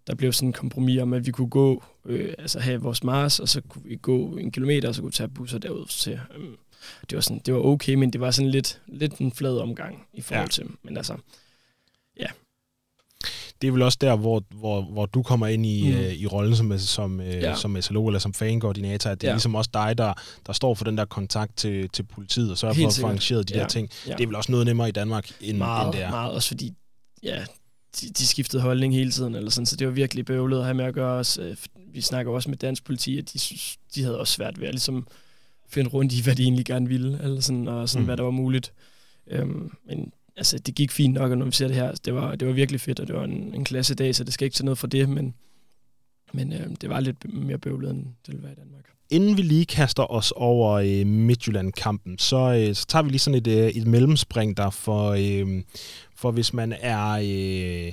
der 0.06 0.14
blev 0.14 0.32
sådan 0.32 0.48
en 0.48 0.52
kompromis 0.52 1.00
om, 1.00 1.12
at 1.12 1.26
vi 1.26 1.30
kunne 1.30 1.48
gå, 1.48 1.84
øh, 2.04 2.34
altså 2.38 2.60
have 2.60 2.80
vores 2.80 3.04
Mars, 3.04 3.40
og 3.40 3.48
så 3.48 3.60
kunne 3.60 3.84
vi 3.84 3.96
gå 3.96 4.36
en 4.36 4.52
kilometer, 4.52 4.88
og 4.88 4.94
så 4.94 5.00
kunne 5.02 5.10
vi 5.10 5.16
tage 5.16 5.28
busser 5.28 5.58
derud 5.58 5.86
til. 5.86 6.12
Øh, 6.12 6.44
det 7.10 7.16
var, 7.16 7.20
sådan, 7.20 7.42
det 7.46 7.54
var 7.54 7.60
okay, 7.60 7.94
men 7.94 8.12
det 8.12 8.20
var 8.20 8.30
sådan 8.30 8.50
lidt, 8.50 8.80
lidt 8.86 9.14
en 9.14 9.32
flad 9.32 9.58
omgang 9.58 10.06
i 10.12 10.20
forhold 10.20 10.46
ja. 10.46 10.50
til, 10.50 10.66
men 10.82 10.96
altså. 10.96 11.16
Det 13.62 13.68
er 13.68 13.72
vel 13.72 13.82
også 13.82 13.98
der, 14.00 14.16
hvor, 14.16 14.42
hvor, 14.50 14.82
hvor 14.82 15.06
du 15.06 15.22
kommer 15.22 15.46
ind 15.46 15.66
i, 15.66 15.90
mm. 15.90 15.96
øh, 15.96 16.12
i 16.12 16.26
rollen 16.26 16.56
som, 16.56 16.78
som, 16.78 17.20
øh, 17.20 17.34
ja. 17.34 17.54
som 17.54 17.82
SLO 17.82 18.06
eller 18.06 18.18
som 18.18 18.34
fankoordinator, 18.34 19.10
at 19.10 19.20
det 19.20 19.26
er 19.26 19.30
ja. 19.30 19.34
ligesom 19.34 19.54
også 19.54 19.70
dig, 19.74 19.98
der, 19.98 20.12
der 20.46 20.52
står 20.52 20.74
for 20.74 20.84
den 20.84 20.98
der 20.98 21.04
kontakt 21.04 21.56
til, 21.56 21.88
til 21.88 22.02
politiet 22.02 22.50
og 22.50 22.58
sørger 22.58 22.74
for 22.74 22.86
at 22.86 22.98
få 23.00 23.06
arrangeret 23.06 23.48
de 23.48 23.54
ja. 23.54 23.60
der 23.60 23.68
ting. 23.68 23.90
Ja. 24.06 24.12
Det 24.12 24.22
er 24.22 24.26
vel 24.26 24.36
også 24.36 24.52
noget 24.52 24.66
nemmere 24.66 24.88
i 24.88 24.92
Danmark, 24.92 25.30
end, 25.40 25.58
meget, 25.58 25.86
end 25.86 25.92
det 25.92 26.02
er. 26.02 26.10
Meget, 26.10 26.32
også 26.32 26.48
fordi, 26.48 26.72
ja, 27.22 27.44
de, 28.00 28.08
de 28.08 28.26
skiftede 28.26 28.62
holdning 28.62 28.94
hele 28.94 29.10
tiden, 29.10 29.34
eller 29.34 29.50
sådan, 29.50 29.66
så 29.66 29.76
det 29.76 29.86
var 29.86 29.92
virkelig 29.92 30.24
bøvlet 30.24 30.58
at 30.58 30.64
have 30.64 30.74
med 30.74 30.84
at 30.84 30.94
gøre 30.94 31.18
os. 31.18 31.38
Øh, 31.38 31.56
vi 31.92 32.00
snakker 32.00 32.32
også 32.32 32.50
med 32.50 32.58
dansk 32.58 32.84
politi, 32.84 33.18
at 33.18 33.32
de, 33.32 33.38
de 33.94 34.02
havde 34.02 34.18
også 34.18 34.32
svært 34.32 34.60
ved 34.60 34.68
at 34.68 34.74
ligesom 34.74 35.06
finde 35.68 35.90
rundt 35.90 36.12
i, 36.12 36.22
hvad 36.22 36.34
de 36.34 36.42
egentlig 36.42 36.64
gerne 36.64 36.88
ville, 36.88 37.22
eller 37.22 37.40
sådan, 37.40 37.68
og 37.68 37.88
sådan, 37.88 38.02
mm. 38.02 38.06
hvad 38.06 38.16
der 38.16 38.22
var 38.22 38.30
muligt. 38.30 38.72
Øhm, 39.30 39.70
men 39.86 40.12
altså, 40.36 40.58
det 40.58 40.74
gik 40.74 40.90
fint 40.90 41.14
nok, 41.14 41.30
og 41.30 41.38
når 41.38 41.46
vi 41.46 41.52
ser 41.52 41.66
det 41.66 41.76
her, 41.76 41.92
det 42.04 42.14
var, 42.14 42.34
det 42.34 42.48
var 42.48 42.54
virkelig 42.54 42.80
fedt, 42.80 43.00
og 43.00 43.06
det 43.06 43.16
var 43.16 43.24
en, 43.24 43.54
en 43.54 43.64
klasse 43.64 43.94
dag, 43.94 44.14
så 44.14 44.24
det 44.24 44.34
skal 44.34 44.44
ikke 44.44 44.54
tage 44.54 44.64
noget 44.64 44.78
fra 44.78 44.88
det, 44.88 45.08
men, 45.08 45.34
men 46.32 46.52
øh, 46.52 46.66
det 46.80 46.90
var 46.90 47.00
lidt 47.00 47.34
mere 47.34 47.58
bøvlet, 47.58 47.90
end 47.90 48.04
det 48.04 48.32
ville 48.32 48.42
være 48.42 48.52
i 48.52 48.60
Danmark. 48.60 48.84
Inden 49.10 49.36
vi 49.36 49.42
lige 49.42 49.66
kaster 49.66 50.12
os 50.12 50.32
over 50.36 50.72
øh, 50.72 51.06
Midtjylland-kampen, 51.06 52.18
så, 52.18 52.36
øh, 52.36 52.74
så 52.74 52.86
tager 52.86 53.02
vi 53.02 53.10
lige 53.10 53.18
sådan 53.18 53.38
et, 53.38 53.46
øh, 53.46 53.68
et 53.68 53.86
mellemspring 53.86 54.56
der, 54.56 54.70
for, 54.70 55.10
øh, 55.10 55.62
for 56.16 56.30
hvis 56.30 56.52
man 56.52 56.72
er... 56.80 57.10
Øh, 57.10 57.92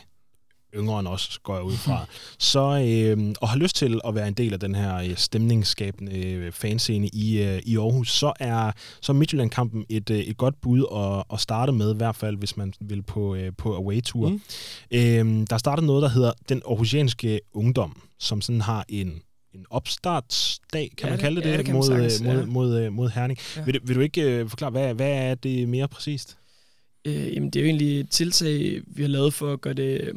yngre 0.76 1.00
end 1.00 1.08
os, 1.08 1.40
går 1.44 1.56
jeg 1.56 1.64
ud 1.64 1.74
fra, 1.74 2.06
så, 2.52 2.60
øh, 2.60 3.34
og 3.42 3.50
har 3.50 3.58
lyst 3.58 3.76
til 3.76 4.02
at 4.08 4.16
være 4.16 4.28
en 4.28 4.34
del 4.34 4.54
af 4.54 4.60
den 4.60 4.76
her 4.76 4.96
øh, 4.96 5.16
stemningsskabende 5.16 6.18
øh, 6.18 6.52
fanscene 6.52 7.08
i, 7.08 7.44
øh, 7.44 7.62
i 7.66 7.78
Aarhus, 7.78 8.12
så 8.12 8.34
er 8.40 8.72
så 9.02 9.14
Midtjylland-kampen 9.14 9.86
et, 9.90 10.10
øh, 10.10 10.20
et 10.20 10.38
godt 10.38 10.62
bud 10.62 10.86
at, 10.96 11.34
at 11.34 11.40
starte 11.40 11.72
med, 11.72 11.94
i 11.94 11.98
hvert 11.98 12.16
fald 12.16 12.38
hvis 12.38 12.58
man 12.58 12.74
vil 12.82 13.02
på, 13.02 13.36
øh, 13.36 13.52
på 13.58 13.76
away-tour. 13.76 14.30
Mm. 14.30 14.42
Øh, 14.92 15.48
der 15.50 15.58
starter 15.58 15.84
noget, 15.84 16.02
der 16.02 16.10
hedder 16.10 16.32
Den 16.50 16.62
Aarhusianske 16.68 17.40
Ungdom, 17.54 18.02
som 18.20 18.42
sådan 18.42 18.62
har 18.62 18.86
en 18.90 19.22
en 19.54 19.66
opstartsdag, 19.70 20.92
kan 20.98 21.08
ja, 21.08 21.14
man 21.14 21.20
kalde 21.20 21.42
det, 21.42 21.48
ja, 21.48 21.58
det, 21.58 21.66
det 21.66 21.74
mod, 21.74 21.84
sagtens, 21.84 22.22
mod, 22.22 22.32
ja. 22.32 22.46
mod, 22.46 22.46
mod, 22.46 22.90
mod 22.90 23.10
Herning. 23.10 23.40
Ja. 23.56 23.64
Vil, 23.64 23.80
vil 23.84 23.96
du 23.96 24.02
ikke 24.02 24.44
uh, 24.44 24.50
forklare, 24.50 24.72
hvad, 24.72 24.94
hvad 24.94 25.12
er 25.12 25.36
det 25.36 25.70
mere 25.70 25.88
præcist? 25.88 26.38
Øh, 27.06 27.36
jamen, 27.36 27.50
det 27.50 27.60
er 27.60 27.64
jo 27.64 27.68
egentlig 27.68 28.00
et 28.00 28.10
tiltag, 28.10 28.82
vi 28.88 29.02
har 29.02 29.10
lavet 29.10 29.34
for 29.34 29.54
at 29.54 29.62
gøre 29.62 29.74
det 29.74 30.12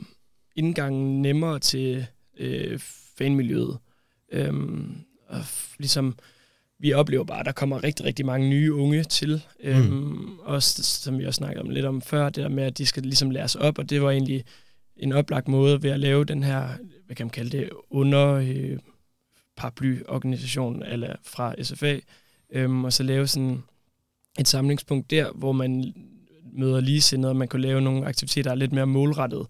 indgangen 0.57 1.23
nemmere 1.23 1.59
til 1.59 2.07
øh, 2.39 2.79
fanmiljøet. 3.19 3.79
Øhm, 4.33 4.97
og 5.29 5.41
ligesom, 5.79 6.19
vi 6.79 6.93
oplever 6.93 7.25
bare, 7.25 7.41
at 7.41 7.47
der 7.47 7.53
kommer 7.53 7.85
rigtig, 7.85 8.07
rigtig 8.07 8.27
mange 8.27 8.49
nye 8.49 8.75
unge 8.75 9.05
til. 9.05 9.43
Øhm, 9.61 9.93
mm. 9.93 10.39
Også, 10.39 10.83
som 10.83 11.19
vi 11.19 11.25
også 11.25 11.39
snakkede 11.39 11.63
om 11.63 11.71
lidt 11.71 11.87
om 11.87 12.03
før, 12.03 12.25
det 12.25 12.43
der 12.43 12.49
med, 12.49 12.65
at 12.65 12.79
de 12.79 12.87
skal 12.87 13.03
ligesom 13.03 13.31
læres 13.31 13.55
op, 13.55 13.79
og 13.79 13.91
det 13.91 14.03
var 14.03 14.11
egentlig 14.11 14.45
en 14.97 15.13
oplagt 15.13 15.49
måde 15.49 15.83
ved 15.83 15.91
at 15.91 16.01
lave 16.01 16.25
den 16.25 16.43
her, 16.43 16.69
hvad 17.07 17.17
kan 17.17 17.27
man 17.27 17.31
kalde 17.31 17.59
det, 17.59 17.71
under 17.91 18.33
øh, 18.33 18.79
paraplyorganisation 19.57 20.83
eller 20.83 21.17
fra 21.23 21.63
SFA, 21.63 21.99
øhm, 22.53 22.85
og 22.85 22.93
så 22.93 23.03
lave 23.03 23.27
sådan 23.27 23.63
et 24.39 24.49
samlingspunkt 24.49 25.11
der, 25.11 25.33
hvor 25.33 25.53
man 25.53 25.95
møder 26.53 26.81
ligesindede, 26.81 27.31
og 27.31 27.37
man 27.37 27.49
kunne 27.49 27.63
lave 27.63 27.81
nogle 27.81 28.07
aktiviteter, 28.07 28.43
der 28.43 28.51
er 28.51 28.55
lidt 28.55 28.73
mere 28.73 28.87
målrettet 28.87 29.47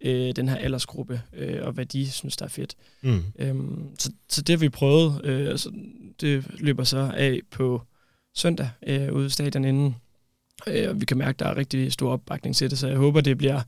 øh, 0.00 0.36
den 0.36 0.48
her 0.48 0.56
aldersgruppe, 0.56 1.22
øh, 1.32 1.66
og 1.66 1.72
hvad 1.72 1.86
de 1.86 2.10
synes, 2.10 2.36
der 2.36 2.44
er 2.44 2.48
fedt. 2.48 2.76
Mm. 3.02 3.22
Øhm, 3.38 3.88
så, 3.98 4.12
så 4.28 4.42
det 4.42 4.52
har 4.52 4.58
vi 4.60 4.68
prøvet. 4.68 5.20
Øh, 5.24 5.48
altså, 5.48 5.72
det 6.20 6.46
løber 6.58 6.84
så 6.84 7.12
af 7.16 7.40
på 7.50 7.82
søndag 8.34 8.70
øh, 8.86 9.12
ude 9.12 9.26
i 9.26 9.30
stadion 9.30 9.64
inden. 9.64 9.96
Øh, 10.66 10.88
og 10.88 11.00
vi 11.00 11.04
kan 11.04 11.18
mærke, 11.18 11.36
at 11.36 11.38
der 11.38 11.46
er 11.46 11.56
rigtig 11.56 11.92
stor 11.92 12.12
opbakning 12.12 12.56
til 12.56 12.70
det, 12.70 12.78
så 12.78 12.88
jeg 12.88 12.96
håber, 12.96 13.20
det 13.20 13.38
bliver, 13.38 13.62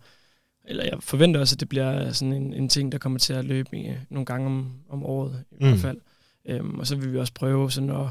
eller 0.64 0.84
jeg 0.84 0.98
forventer 1.00 1.40
også, 1.40 1.54
at 1.54 1.60
det 1.60 1.68
bliver 1.68 2.12
sådan 2.12 2.32
en, 2.32 2.54
en 2.54 2.68
ting, 2.68 2.92
der 2.92 2.98
kommer 2.98 3.18
til 3.18 3.32
at 3.32 3.44
løbe 3.44 3.76
i, 3.76 3.90
nogle 4.10 4.26
gange 4.26 4.46
om, 4.46 4.72
om 4.88 5.04
året 5.04 5.44
i 5.50 5.54
mm. 5.64 5.68
hvert 5.68 5.78
fald. 5.78 6.00
Øhm, 6.48 6.78
og 6.78 6.86
så 6.86 6.96
vil 6.96 7.12
vi 7.12 7.18
også 7.18 7.32
prøve 7.34 7.70
sådan 7.70 7.90
at, 7.90 8.06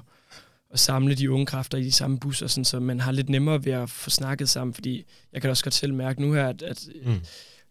at 0.74 0.80
samle 0.80 1.16
de 1.16 1.32
unge 1.32 1.46
kræfter 1.46 1.78
i 1.78 1.84
de 1.84 1.92
samme 1.92 2.20
busser, 2.20 2.48
sådan, 2.48 2.66
så 2.66 2.80
man 2.80 3.00
har 3.00 3.12
lidt 3.12 3.30
nemmere 3.30 3.66
ved 3.66 3.74
at 3.74 3.90
få 3.90 4.10
snakket 4.10 4.50
sammen, 4.50 4.74
fordi 4.74 5.06
jeg 5.34 5.42
kan 5.42 5.50
også 5.50 5.64
godt 5.64 5.74
selv 5.74 5.94
mærke 5.94 6.22
nu 6.22 6.34
her, 6.34 6.48
at, 6.48 6.62
at 6.62 6.88
mm 7.06 7.20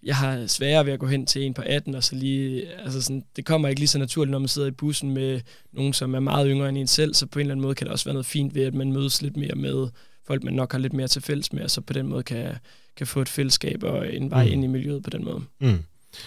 jeg 0.03 0.17
har 0.17 0.47
sværere 0.47 0.87
ved 0.87 0.93
at 0.93 0.99
gå 0.99 1.07
hen 1.07 1.27
til 1.27 1.43
en 1.43 1.55
på 1.55 1.63
18, 1.67 1.95
og 1.95 2.05
så 2.05 2.15
lige, 2.15 2.69
altså 2.69 3.03
sådan, 3.03 3.25
det 3.37 3.45
kommer 3.45 3.69
ikke 3.69 3.81
lige 3.81 3.89
så 3.89 3.99
naturligt, 3.99 4.31
når 4.31 4.39
man 4.39 4.49
sidder 4.49 4.69
i 4.69 4.71
bussen 4.71 5.11
med 5.11 5.41
nogen, 5.73 5.93
som 5.93 6.15
er 6.15 6.21
meget 6.21 6.47
yngre 6.51 6.69
end 6.69 6.79
en 6.79 6.87
selv, 6.87 7.15
så 7.15 7.27
på 7.27 7.39
en 7.39 7.41
eller 7.41 7.55
anden 7.55 7.63
måde 7.63 7.75
kan 7.75 7.85
det 7.85 7.93
også 7.93 8.05
være 8.05 8.15
noget 8.15 8.27
fint 8.27 8.55
ved, 8.55 8.63
at 8.65 8.75
man 8.75 8.93
mødes 8.93 9.23
lidt 9.23 9.37
mere 9.37 9.55
med 9.55 9.89
folk, 10.27 10.45
man 10.45 10.55
nok 10.55 10.73
har 10.73 10.79
lidt 10.79 10.93
mere 10.93 11.09
til 11.09 11.23
fælles 11.23 11.53
med, 11.53 11.63
og 11.63 11.71
så 11.71 11.81
på 11.81 11.93
den 11.93 12.07
måde 12.07 12.23
kan, 12.23 12.55
kan 12.97 13.07
få 13.07 13.21
et 13.21 13.29
fællesskab 13.29 13.83
og 13.83 14.15
en 14.15 14.31
vej 14.31 14.45
mm. 14.45 14.53
ind 14.53 14.65
i 14.65 14.67
miljøet 14.67 15.03
på 15.03 15.11
den 15.11 15.25
måde. 15.25 15.43
Mm. 15.61 15.79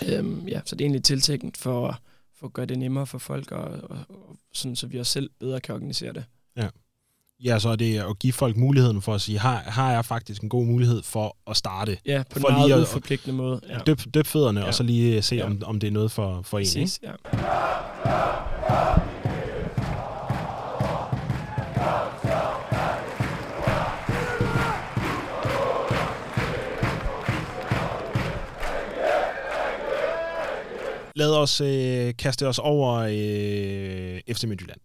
Øhm, 0.08 0.48
ja, 0.48 0.62
så 0.66 0.76
det 0.76 0.82
er 0.82 0.86
egentlig 0.86 1.04
tiltænkt 1.04 1.58
for, 1.58 2.00
for 2.40 2.48
at 2.48 2.54
gøre 2.54 2.66
det 2.66 2.80
nemmere 2.80 3.08
for 3.08 3.18
folk, 3.18 3.52
og, 3.52 3.64
og, 3.64 3.98
og 4.10 4.38
sådan, 4.54 4.76
så 4.76 4.88
vi 4.88 5.00
også 5.00 5.12
selv 5.12 5.30
bedre 5.40 5.60
kan 5.60 5.76
organisere 5.76 6.14
det. 6.14 6.24
Ja. 6.58 6.68
Ja, 7.44 7.60
så 7.60 7.70
er 7.70 7.76
det 7.76 8.00
at 8.00 8.20
give 8.20 8.34
folk 8.34 8.58
muligheden 8.58 9.02
for 9.02 9.14
at 9.14 9.22
sige, 9.22 9.40
har, 9.40 9.64
har 9.66 9.92
jeg 9.92 10.06
faktisk 10.06 10.42
en 10.42 10.50
god 10.50 10.66
mulighed 10.66 11.04
for 11.04 11.38
at 11.50 11.58
starte? 11.58 11.98
Ja, 12.06 12.24
på 12.30 12.40
for 12.40 12.48
en 12.48 12.54
meget 12.54 12.82
uforpligtende 12.82 13.36
måde. 13.38 13.62
Ja. 13.70 13.78
Døb, 13.78 14.00
døb 14.14 14.26
fødderne, 14.26 14.60
ja. 14.60 14.68
og 14.68 14.74
så 14.74 14.84
lige 14.84 15.22
se, 15.22 15.36
ja. 15.36 15.46
om, 15.46 15.62
om 15.66 15.80
det 15.80 15.88
er 15.88 15.92
noget 15.92 16.12
for, 16.12 16.42
for 16.42 16.60
en. 16.60 16.64
Præcis, 16.64 17.00
ja. 17.04 17.12
Lad 31.16 31.32
os 31.32 31.62
øh, 31.62 32.14
kaste 32.18 32.48
os 32.48 32.60
over 32.60 32.94
øh, 33.00 34.36
FC 34.36 34.44
Midtjylland 34.44 34.80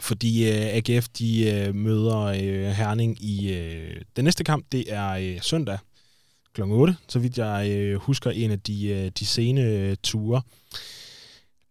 fordi 0.00 0.48
øh, 0.48 0.66
AGF 0.76 1.08
de 1.08 1.50
øh, 1.50 1.74
møder 1.74 2.18
øh, 2.18 2.70
Herning 2.70 3.24
i 3.24 3.52
øh, 3.52 4.00
den 4.16 4.24
næste 4.24 4.44
kamp. 4.44 4.66
Det 4.72 4.92
er 4.92 5.10
øh, 5.10 5.40
søndag 5.42 5.78
kl. 6.54 6.62
8, 6.62 6.96
så 7.08 7.18
vidt 7.18 7.38
jeg 7.38 7.70
øh, 7.70 7.96
husker 7.96 8.30
en 8.30 8.50
af 8.50 8.60
de, 8.60 8.88
øh, 8.88 9.10
de 9.18 9.26
sene 9.26 9.60
øh, 9.60 9.96
ture. 10.02 10.42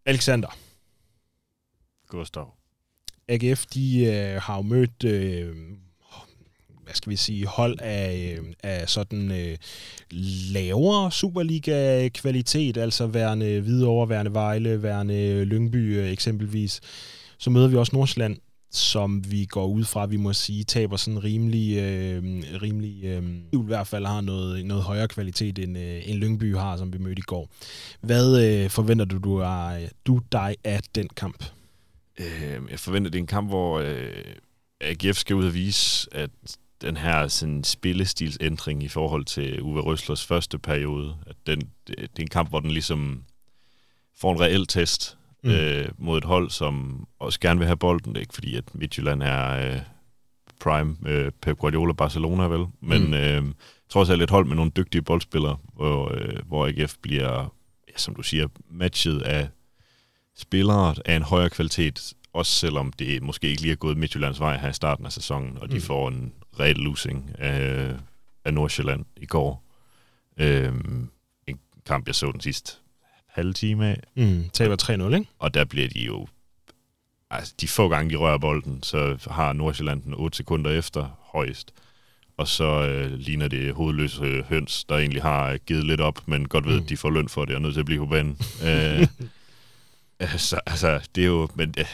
Alexander. 0.06 0.58
Gustav. 2.08 2.54
AGF 3.28 3.66
de 3.66 4.06
øh, 4.06 4.42
har 4.42 4.56
jo 4.56 4.62
mødt 4.62 5.04
øh, 5.04 5.56
hvad 6.88 6.96
skal 6.96 7.10
vi 7.10 7.16
sige, 7.16 7.46
hold 7.46 7.80
af, 7.82 8.38
øh, 8.38 8.46
af 8.64 8.90
sådan 8.90 9.32
øh, 9.32 9.58
lavere 10.52 11.12
Superliga-kvalitet, 11.12 12.78
altså 12.78 13.08
værende 13.08 13.62
Hvidovre, 13.62 14.10
værende 14.10 14.34
Vejle, 14.34 14.84
værende 14.84 15.46
Lyngby 15.46 15.98
øh, 15.98 16.12
eksempelvis. 16.12 16.82
Så 17.38 17.50
møder 17.50 17.68
vi 17.68 17.76
også 17.76 17.96
Nordsjælland, 17.96 18.38
som 18.72 19.32
vi 19.32 19.46
går 19.46 19.68
ud 19.68 19.84
fra, 19.84 20.06
vi 20.06 20.18
må 20.18 20.34
sige, 20.34 20.64
taber 20.64 20.98
sådan 20.98 21.24
rimelig, 21.24 21.78
øh, 21.78 22.24
rimelig 22.62 23.04
øh, 23.04 23.24
i 23.54 23.58
hvert 23.66 23.88
fald 23.88 24.06
har 24.06 24.22
noget, 24.22 24.66
noget 24.66 24.84
højere 24.84 25.08
kvalitet, 25.08 25.60
end, 25.60 25.78
øh, 25.78 26.10
end 26.10 26.18
Lyngby 26.18 26.56
har, 26.56 26.78
som 26.78 26.94
vi 26.94 26.98
mødte 26.98 27.20
i 27.20 27.22
går. 27.22 27.50
Hvad 28.02 28.46
øh, 28.46 28.70
forventer 28.70 29.06
du, 29.06 29.18
du, 29.18 29.38
er, 29.38 29.88
du 30.06 30.20
dig 30.32 30.56
af 30.64 30.82
den 30.96 31.08
kamp? 31.08 31.44
Øh, 32.20 32.60
jeg 32.72 32.80
forventer, 32.80 33.12
det 33.12 33.18
er 33.18 33.24
en 33.24 33.28
kamp, 33.28 33.50
hvor 33.50 33.80
øh, 33.80 34.24
AGF 34.82 35.18
skal 35.18 35.36
ud 35.36 35.46
og 35.46 35.54
vise, 35.54 36.08
at 36.12 36.30
den 36.82 36.98
her 36.98 37.28
sådan, 37.28 37.64
spillestilsændring 37.64 38.84
i 38.84 38.88
forhold 38.88 39.26
til 39.26 39.62
Uwe 39.62 39.82
Røslers 39.82 40.26
første 40.26 40.60
periode, 40.60 41.16
at 41.28 41.36
den, 41.48 41.60
det, 41.88 41.96
det 41.98 42.20
er 42.20 42.22
en 42.22 42.28
kamp, 42.28 42.50
hvor 42.50 42.60
den 42.60 42.72
ligesom 42.72 43.24
får 44.16 44.34
en 44.34 44.40
reel 44.40 44.68
test 44.68 45.18
mm. 45.48 45.54
øh, 45.54 45.90
mod 45.98 46.18
et 46.18 46.24
hold, 46.24 46.50
som 46.50 47.06
også 47.20 47.40
gerne 47.40 47.60
vil 47.60 47.68
have 47.68 47.78
bolden. 47.78 48.12
Det 48.12 48.18
er 48.18 48.22
ikke 48.22 48.34
fordi, 48.34 48.56
at 48.56 48.76
Midtjylland 48.76 49.24
er 49.24 49.72
øh, 49.72 49.80
prime 50.60 50.96
øh, 51.06 51.32
Pep 51.42 51.58
Guardiola 51.58 51.94
Barcelona, 51.94 52.44
vel? 52.44 52.66
Men 52.82 53.08
mm. 53.08 53.14
øh, 53.14 53.44
trods 53.90 54.10
alt 54.10 54.22
et 54.22 54.30
hold 54.30 54.46
med 54.46 54.56
nogle 54.56 54.72
dygtige 54.72 55.02
boldspillere, 55.02 55.58
hvor, 55.74 56.12
øh, 56.14 56.40
hvor 56.48 56.68
AGF 56.68 56.96
bliver, 57.02 57.54
ja, 57.88 57.98
som 57.98 58.16
du 58.16 58.24
siger, 58.24 58.48
matchet 58.70 59.22
af 59.22 59.50
spillere 60.36 60.96
af 61.06 61.16
en 61.16 61.22
højere 61.22 61.50
kvalitet, 61.50 62.14
også 62.34 62.52
selvom 62.52 62.92
det 62.92 63.24
måske 63.24 63.48
ikke 63.48 63.62
lige 63.62 63.72
er 63.72 63.76
gået 63.76 63.98
Midtjyllands 63.98 64.40
vej 64.40 64.58
her 64.58 64.70
i 64.70 64.74
starten 64.74 65.06
af 65.06 65.12
sæsonen, 65.12 65.58
og 65.62 65.72
de 65.72 65.76
mm. 65.76 65.82
får 65.82 66.08
en 66.08 66.34
reel 66.60 66.76
losing 66.76 67.32
af, 67.40 67.94
af 68.46 68.54
Nordsjælland 68.54 69.06
i 69.18 69.26
går. 69.26 69.64
Øh, 70.38 70.74
en 71.48 71.60
kamp, 71.86 72.08
jeg 72.08 72.16
så 72.16 72.32
den 72.32 72.42
sidste 72.42 72.74
halve 73.38 73.54
time 73.54 73.88
af. 73.88 74.04
Mm, 74.16 74.50
taber 74.54 74.76
3-0, 75.12 75.16
ikke? 75.16 75.30
Og 75.40 75.54
der 75.54 75.66
bliver 75.66 75.88
de 75.88 76.00
jo... 76.00 76.28
Altså, 77.30 77.54
de 77.62 77.68
få 77.68 77.90
gange, 77.90 78.12
de 78.12 78.16
rører 78.16 78.38
bolden, 78.38 78.84
så 78.84 79.18
har 79.32 79.54
Nordsjælland 79.54 80.02
den 80.02 80.14
8 80.14 80.38
sekunder 80.38 80.72
efter 80.72 81.18
højst. 81.20 81.74
og 82.38 82.48
så 82.48 82.88
øh, 82.88 83.12
ligner 83.12 83.48
det 83.48 83.74
hovedløse 83.74 84.44
høns, 84.50 84.84
der 84.84 84.98
egentlig 84.98 85.22
har 85.22 85.58
givet 85.58 85.84
lidt 85.86 86.02
op, 86.02 86.28
men 86.28 86.48
godt 86.48 86.66
ved, 86.66 86.78
mm. 86.78 86.84
at 86.84 86.90
de 86.90 86.98
får 86.98 87.10
løn 87.10 87.30
for 87.30 87.46
det 87.46 87.56
og 87.56 87.60
er 87.60 87.62
nødt 87.62 87.74
til 87.74 87.80
at 87.80 87.86
blive 87.86 88.00
på 88.00 88.06
banen. 88.06 88.38
øh, 88.68 89.08
altså, 90.20 90.60
altså, 90.66 91.08
det 91.16 91.22
er 91.22 91.28
jo, 91.28 91.48
men, 91.56 91.72
det, 91.72 91.88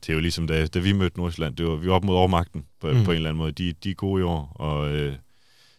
det 0.00 0.08
er 0.08 0.14
jo 0.14 0.20
ligesom, 0.20 0.46
da, 0.46 0.66
da 0.66 0.78
vi 0.78 0.92
mødte 0.92 1.18
Nordsjælland, 1.18 1.56
det 1.56 1.66
var, 1.66 1.76
vi 1.76 1.88
var 1.88 1.94
op 1.94 2.04
mod 2.04 2.16
overmagten 2.16 2.64
på, 2.80 2.92
mm. 2.92 3.04
på 3.04 3.10
en 3.10 3.16
eller 3.16 3.30
anden 3.30 3.38
måde. 3.38 3.52
De, 3.52 3.72
de 3.72 3.90
er 3.90 3.94
gode 3.94 4.20
i 4.20 4.24
år, 4.24 4.52
og 4.54 4.90
øh, 4.90 5.14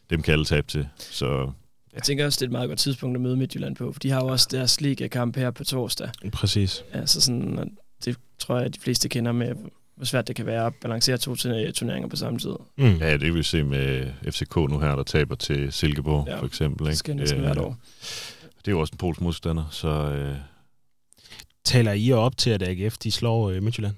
dem 0.09 0.21
kan 0.21 0.31
alle 0.31 0.45
tabe 0.45 0.67
til. 0.67 0.87
Så 0.97 1.51
jeg 1.93 2.03
tænker 2.03 2.25
også, 2.25 2.37
det 2.37 2.41
er 2.41 2.47
et 2.47 2.51
meget 2.51 2.67
godt 2.67 2.79
tidspunkt 2.79 3.15
at 3.15 3.21
møde 3.21 3.37
Midtjylland 3.37 3.75
på, 3.75 3.91
for 3.91 3.99
de 3.99 4.11
har 4.11 4.21
jo 4.21 4.27
også 4.27 4.47
deres 4.51 4.81
liga-kamp 4.81 5.35
her 5.35 5.51
på 5.51 5.63
torsdag. 5.63 6.09
Præcis. 6.31 6.83
Altså 6.93 7.21
sådan, 7.21 7.77
det 8.05 8.17
tror 8.39 8.57
jeg, 8.57 8.65
at 8.65 8.75
de 8.75 8.79
fleste 8.79 9.09
kender 9.09 9.31
med, 9.31 9.55
hvor 9.95 10.05
svært 10.05 10.27
det 10.27 10.35
kan 10.35 10.45
være 10.45 10.65
at 10.65 10.73
balancere 10.81 11.17
to 11.17 11.35
turneringer 11.35 12.07
på 12.07 12.15
samme 12.15 12.39
tid. 12.39 12.55
Mm. 12.77 12.97
Ja, 12.97 13.13
det 13.13 13.21
vil 13.21 13.35
vi 13.35 13.43
se 13.43 13.63
med 13.63 14.07
FCK 14.31 14.55
nu 14.55 14.79
her, 14.79 14.95
der 14.95 15.03
taber 15.03 15.35
til 15.35 15.73
Silkeborg, 15.73 16.27
ja, 16.27 16.39
for 16.39 16.45
eksempel. 16.45 16.83
Ikke? 16.83 16.89
Det 16.89 16.97
skal 16.97 17.15
næsten 17.15 17.39
øh, 17.39 17.45
hvert 17.45 17.57
år. 17.57 17.77
Det 18.57 18.67
er 18.67 18.71
jo 18.71 18.79
også 18.79 18.91
en 18.93 18.97
polsk 18.97 19.21
modstander, 19.21 19.67
så... 19.71 19.87
Øh... 19.89 20.35
Taler 21.63 21.91
I 21.91 22.11
op 22.11 22.37
til, 22.37 22.49
at 22.49 22.63
AGF 22.63 22.97
de 22.97 23.11
slår 23.11 23.49
øh, 23.49 23.63
Midtjylland? 23.63 23.95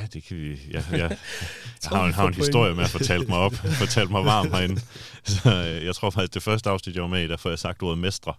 Ja, 0.00 0.06
det 0.12 0.24
kan 0.24 0.36
vi. 0.36 0.60
Ja, 0.70 0.82
ja. 0.92 0.96
Jeg 1.82 1.98
har, 1.98 2.04
en, 2.06 2.12
har 2.12 2.26
en 2.26 2.34
historie 2.34 2.74
med 2.74 2.84
at 2.84 2.90
fortælle 2.90 3.26
mig 3.26 3.38
op, 3.38 3.54
fortælle 3.54 4.10
mig 4.10 4.24
varm 4.24 4.52
herinde. 4.52 4.80
Så 5.24 5.64
øh, 5.66 5.84
jeg 5.84 5.94
tror 5.94 6.10
faktisk, 6.10 6.34
det 6.34 6.42
første 6.42 6.70
afsnit, 6.70 6.94
jeg 6.94 7.02
var 7.02 7.08
med 7.08 7.24
i, 7.24 7.28
der 7.28 7.36
får 7.36 7.48
jeg 7.48 7.58
sagt 7.58 7.82
ordet 7.82 7.98
mestre. 7.98 8.34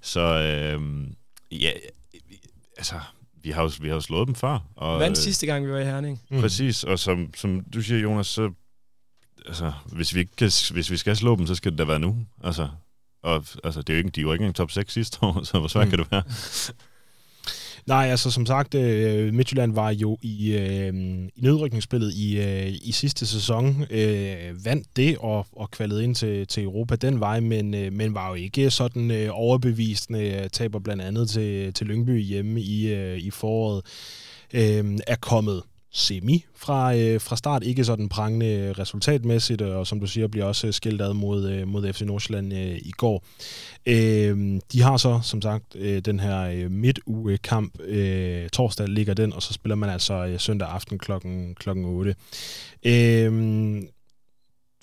Så 0.00 0.20
øh, 0.20 1.06
ja, 1.52 1.72
altså, 2.76 3.00
vi 3.42 3.50
har 3.50 3.62
jo, 3.62 3.70
vi 3.80 3.88
har 3.88 3.94
jo 3.94 4.00
slået 4.00 4.26
dem 4.26 4.34
før. 4.34 4.58
Og, 4.76 5.00
Vandt 5.00 5.18
sidste 5.18 5.46
gang, 5.46 5.66
vi 5.66 5.72
var 5.72 5.78
i 5.78 5.84
Herning. 5.84 6.20
Mm. 6.30 6.40
Præcis, 6.40 6.84
og 6.84 6.98
som, 6.98 7.34
som 7.36 7.64
du 7.74 7.82
siger, 7.82 8.00
Jonas, 8.00 8.26
så 8.26 8.52
altså, 9.46 9.72
hvis 9.86 10.14
vi, 10.14 10.24
kan, 10.24 10.50
hvis 10.72 10.90
vi 10.90 10.96
skal 10.96 11.16
slå 11.16 11.36
dem, 11.36 11.46
så 11.46 11.54
skal 11.54 11.72
det 11.72 11.78
da 11.78 11.84
være 11.84 11.98
nu. 11.98 12.16
Altså, 12.44 12.68
og 13.22 13.44
altså, 13.64 13.82
det 13.82 13.90
er 13.90 13.94
jo 13.94 13.98
ikke, 13.98 14.10
de 14.10 14.26
var 14.26 14.32
ikke 14.32 14.42
engang 14.42 14.54
top 14.54 14.70
6 14.70 14.92
sidste 14.92 15.18
år, 15.22 15.42
så 15.44 15.58
hvor 15.58 15.68
svært 15.68 15.86
mm. 15.86 15.90
kan 15.90 15.98
det 15.98 16.10
være? 16.10 16.22
Nej, 17.88 18.06
altså 18.10 18.30
som 18.30 18.46
sagt, 18.46 18.74
øh, 18.74 19.34
Midtjylland 19.34 19.72
var 19.74 19.90
jo 19.90 20.18
i, 20.22 20.52
øh, 20.52 20.94
i 21.36 21.40
nedrykningsspillet 21.40 22.14
i, 22.14 22.40
øh, 22.40 22.72
i 22.82 22.92
sidste 22.92 23.26
sæson, 23.26 23.84
øh, 23.90 24.64
vandt 24.64 24.96
det 24.96 25.18
og, 25.18 25.46
og 25.52 25.70
kvalede 25.70 26.04
ind 26.04 26.14
til, 26.14 26.46
til 26.46 26.62
Europa 26.62 26.96
den 26.96 27.20
vej, 27.20 27.40
men, 27.40 27.74
øh, 27.74 27.92
men 27.92 28.14
var 28.14 28.28
jo 28.28 28.34
ikke 28.34 28.70
sådan 28.70 29.10
øh, 29.10 29.28
overbevisende, 29.32 30.42
øh, 30.42 30.50
taber 30.50 30.78
blandt 30.78 31.02
andet 31.02 31.30
til, 31.30 31.72
til 31.72 31.86
Lyngby 31.86 32.22
hjemme 32.22 32.60
i, 32.60 32.94
øh, 32.94 33.18
i 33.18 33.30
foråret, 33.30 33.82
øh, 34.52 34.98
er 35.06 35.16
kommet 35.20 35.62
semi 35.92 36.44
fra, 36.56 36.96
øh, 36.96 37.20
fra 37.20 37.36
start. 37.36 37.62
Ikke 37.62 37.84
sådan 37.84 38.08
prangende 38.08 38.72
resultatmæssigt, 38.72 39.62
og 39.62 39.86
som 39.86 40.00
du 40.00 40.06
siger, 40.06 40.28
bliver 40.28 40.46
også 40.46 40.66
øh, 40.66 40.72
skilt 40.72 41.02
ad 41.02 41.12
mod, 41.12 41.50
øh, 41.50 41.68
mod 41.68 41.92
FC 41.92 42.00
Nordsjælland 42.00 42.52
øh, 42.52 42.76
i 42.76 42.90
går. 42.96 43.24
Øh, 43.86 44.60
de 44.72 44.82
har 44.82 44.96
så, 44.96 45.20
som 45.22 45.42
sagt, 45.42 45.76
øh, 45.76 45.98
den 45.98 46.20
her 46.20 46.40
øh, 46.40 46.70
midtugekamp. 46.70 47.80
Øh, 47.80 48.48
torsdag 48.48 48.88
ligger 48.88 49.14
den, 49.14 49.32
og 49.32 49.42
så 49.42 49.52
spiller 49.52 49.76
man 49.76 49.90
altså 49.90 50.26
øh, 50.26 50.40
søndag 50.40 50.68
aften 50.68 50.98
klokken, 50.98 51.54
klokken 51.54 51.84
8. 51.84 52.14
Øh, 52.84 53.82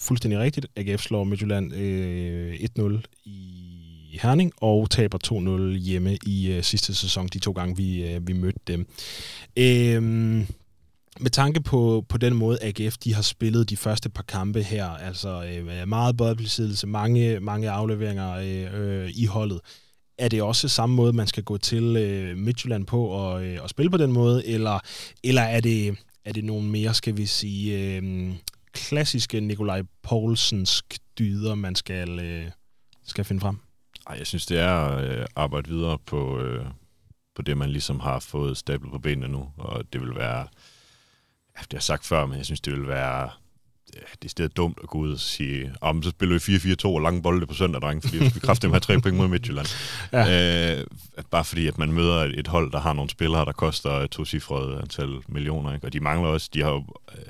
fuldstændig 0.01 0.39
rigtigt. 0.39 0.68
AGF 0.76 1.01
slår 1.01 1.24
Midtjylland 1.24 1.74
øh, 1.74 2.53
1-0 2.80 3.01
i 3.26 4.20
Herning 4.22 4.51
og 4.58 4.89
taber 4.89 5.18
2-0 5.74 5.78
hjemme 5.78 6.18
i 6.26 6.51
øh, 6.51 6.64
sidste 6.64 6.95
sæson, 6.95 7.28
de 7.28 7.39
to 7.39 7.51
gange 7.51 7.78
vi, 7.78 8.14
øh, 8.14 8.28
vi 8.28 8.34
mødte 8.34 8.60
dem. 8.68 8.88
Øh, 9.58 10.45
med 11.20 11.32
tanke 11.32 11.61
på, 11.61 12.05
på 12.09 12.18
den 12.18 12.34
måde, 12.34 12.57
AGF 12.61 12.97
de 12.97 13.13
har 13.13 13.22
spillet 13.22 13.70
de 13.70 13.78
første 13.78 14.09
par 14.09 14.24
kampe 14.24 14.63
her, 14.63 14.89
altså 14.89 15.43
øh, 15.43 15.88
meget 15.88 16.18
boldbesiddelse, 16.18 16.88
mange, 16.88 17.39
mange 17.39 17.70
afleveringer 17.70 18.34
øh, 18.34 19.03
øh, 19.03 19.11
i 19.16 19.26
holdet, 19.26 19.59
er 20.18 20.28
det 20.28 20.41
også 20.41 20.68
samme 20.68 20.95
måde, 20.95 21.13
man 21.13 21.28
skal 21.28 21.43
gå 21.43 21.57
til 21.57 21.95
øh, 21.97 22.38
Midtjylland 22.38 22.86
på 22.86 23.05
og, 23.05 23.45
øh, 23.45 23.63
og 23.63 23.70
spille 23.70 23.89
på 23.89 23.97
den 23.97 24.11
måde, 24.11 24.47
eller, 24.47 24.80
eller 25.24 25.41
er, 25.41 25.59
det, 25.59 25.97
er 26.26 26.34
det 26.34 26.43
nogle 26.43 26.68
mere, 26.70 26.93
skal 26.93 27.18
vi 27.18 27.26
sige, 27.26 27.95
øh, 27.95 28.34
klassiske 28.74 29.39
Nikolaj 29.39 29.84
Poulsens 30.03 30.84
dyder, 31.20 31.55
man 31.55 31.76
skal, 31.76 32.20
øh, 32.20 32.45
skal 33.05 33.26
finde 33.26 33.41
frem? 33.41 33.57
Ej, 34.07 34.16
jeg 34.18 34.28
synes, 34.28 34.45
det 34.45 34.59
er 34.59 34.74
at 34.74 35.03
øh, 35.03 35.26
arbejde 35.36 35.70
videre 35.70 35.97
på, 36.05 36.39
øh, 36.39 36.66
på 37.36 37.41
det, 37.41 37.57
man 37.57 37.70
ligesom 37.70 37.99
har 37.99 38.20
fået 38.20 38.57
stablet 38.57 38.91
på 38.91 38.99
benene 38.99 39.28
nu, 39.28 39.47
og 39.57 39.93
det 39.93 40.01
vil 40.01 40.16
være 40.16 40.47
det 41.60 41.72
har 41.72 41.78
jeg 41.78 41.84
sagt 41.84 42.06
før, 42.06 42.26
men 42.26 42.38
jeg 42.38 42.45
synes, 42.45 42.62
det 42.62 42.74
vil 42.74 42.88
være 42.88 43.30
det 43.93 44.26
er 44.26 44.30
stedet 44.30 44.58
dumt 44.58 44.80
at 44.84 44.89
gå 44.89 44.97
ud 44.97 45.12
og 45.12 45.20
sige, 45.20 45.74
om 45.82 46.03
så 46.03 46.10
spiller 46.10 46.39
vi 46.47 46.74
4-4-2 46.74 46.86
og 46.86 47.01
lange 47.01 47.22
bolde 47.22 47.45
på 47.45 47.53
søndag, 47.53 47.82
dreng, 47.82 48.03
fordi 48.03 48.18
vi 48.18 48.39
kræfter 48.39 48.70
med 48.70 48.82
tre 48.82 49.01
point 49.01 49.18
mod 49.18 49.28
Midtjylland. 49.28 49.68
Ja. 50.14 50.80
Øh, 50.80 50.86
bare 51.32 51.43
fordi, 51.45 51.68
at 51.68 51.78
man 51.78 51.91
møder 51.91 52.32
et 52.34 52.47
hold, 52.47 52.72
der 52.72 52.80
har 52.80 52.93
nogle 52.93 53.10
spillere, 53.10 53.45
der 53.45 53.51
koster 53.51 53.89
et 53.91 54.12
to-cifret 54.12 54.82
antal 54.82 55.20
millioner, 55.28 55.74
ikke? 55.74 55.88
og 55.88 55.93
de 55.93 55.99
mangler 55.99 56.30
også, 56.30 56.49
de 56.53 56.62
har 56.62 56.70
jo, 56.70 56.86
øh, 57.12 57.26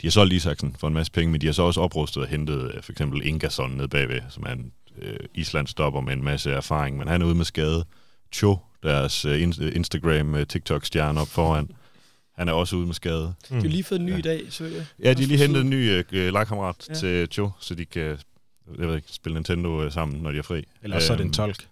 de 0.00 0.06
har 0.06 0.10
solgt 0.10 0.32
Isaksen 0.32 0.76
for 0.80 0.88
en 0.88 0.94
masse 0.94 1.12
penge, 1.12 1.32
men 1.32 1.40
de 1.40 1.46
har 1.46 1.52
så 1.52 1.62
også 1.62 1.80
oprustet 1.80 2.22
og 2.22 2.28
hentet 2.28 2.72
øh, 2.74 2.82
for 2.82 2.92
eksempel 2.92 3.26
Ingasson 3.26 3.70
ned 3.70 3.88
bagved, 3.88 4.20
som 4.28 4.42
er 4.46 4.52
en 4.52 4.72
øh, 4.98 5.18
Island 5.34 5.66
stopper 5.66 6.00
med 6.00 6.12
en 6.12 6.24
masse 6.24 6.50
erfaring, 6.50 6.96
men 6.96 7.08
han 7.08 7.22
er 7.22 7.26
ude 7.26 7.34
med 7.34 7.44
skade. 7.44 7.84
Cho, 8.32 8.58
deres 8.82 9.24
øh, 9.24 9.42
Instagram-TikTok-stjerne 9.76 11.20
op 11.20 11.28
foran, 11.28 11.70
han 12.40 12.48
er 12.48 12.52
også 12.52 12.76
ude 12.76 12.86
med 12.86 12.94
skade. 12.94 13.34
Mm. 13.50 13.56
De 13.56 13.62
har 13.62 13.68
lige 13.68 13.84
fået 13.84 13.98
en 13.98 14.06
ny 14.06 14.12
ja. 14.12 14.18
i 14.18 14.20
dag, 14.20 14.46
så 14.50 14.64
jeg. 14.64 14.86
Ja, 15.02 15.12
de 15.12 15.22
har 15.22 15.28
lige 15.28 15.38
hentet 15.38 15.60
en 15.60 15.70
ny 15.70 16.04
øh, 16.12 16.32
legkammerat 16.32 16.86
ja. 16.88 16.94
til 16.94 17.28
Joe, 17.38 17.52
så 17.60 17.74
de 17.74 17.84
kan 17.84 18.18
jeg 18.78 18.88
ved 18.88 18.96
ikke, 18.96 19.08
spille 19.10 19.34
Nintendo 19.34 19.82
øh, 19.82 19.92
sammen, 19.92 20.22
når 20.22 20.32
de 20.32 20.38
er 20.38 20.42
fri. 20.42 20.64
Eller 20.82 20.98
så 20.98 21.12
er 21.12 21.16
det 21.16 21.24
en 21.24 21.28
øhm, 21.28 21.32
tolk. 21.32 21.68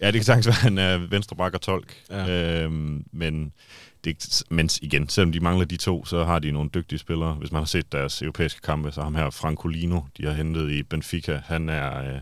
Ja, 0.00 0.06
det 0.06 0.14
kan 0.14 0.24
sagtens 0.24 0.46
være, 0.46 0.54
han 0.54 0.78
er 0.78 0.96
venstre 0.98 1.36
bak 1.36 1.54
og 1.54 1.60
tolk. 1.60 1.96
Ja. 2.10 2.62
Øhm, 2.62 3.04
men, 3.12 3.52
det, 4.04 4.42
men 4.50 4.70
igen, 4.82 5.08
selvom 5.08 5.32
de 5.32 5.40
mangler 5.40 5.64
de 5.64 5.76
to, 5.76 6.04
så 6.04 6.24
har 6.24 6.38
de 6.38 6.52
nogle 6.52 6.70
dygtige 6.74 6.98
spillere. 6.98 7.34
Hvis 7.34 7.52
man 7.52 7.60
har 7.60 7.66
set 7.66 7.92
deres 7.92 8.22
europæiske 8.22 8.60
kampe, 8.60 8.92
så 8.92 9.02
ham 9.02 9.14
her 9.14 9.30
Francolino, 9.30 10.00
de 10.16 10.24
har 10.24 10.32
hentet 10.32 10.70
i 10.70 10.82
Benfica, 10.82 11.40
han 11.44 11.68
er, 11.68 11.98
øh, 11.98 12.20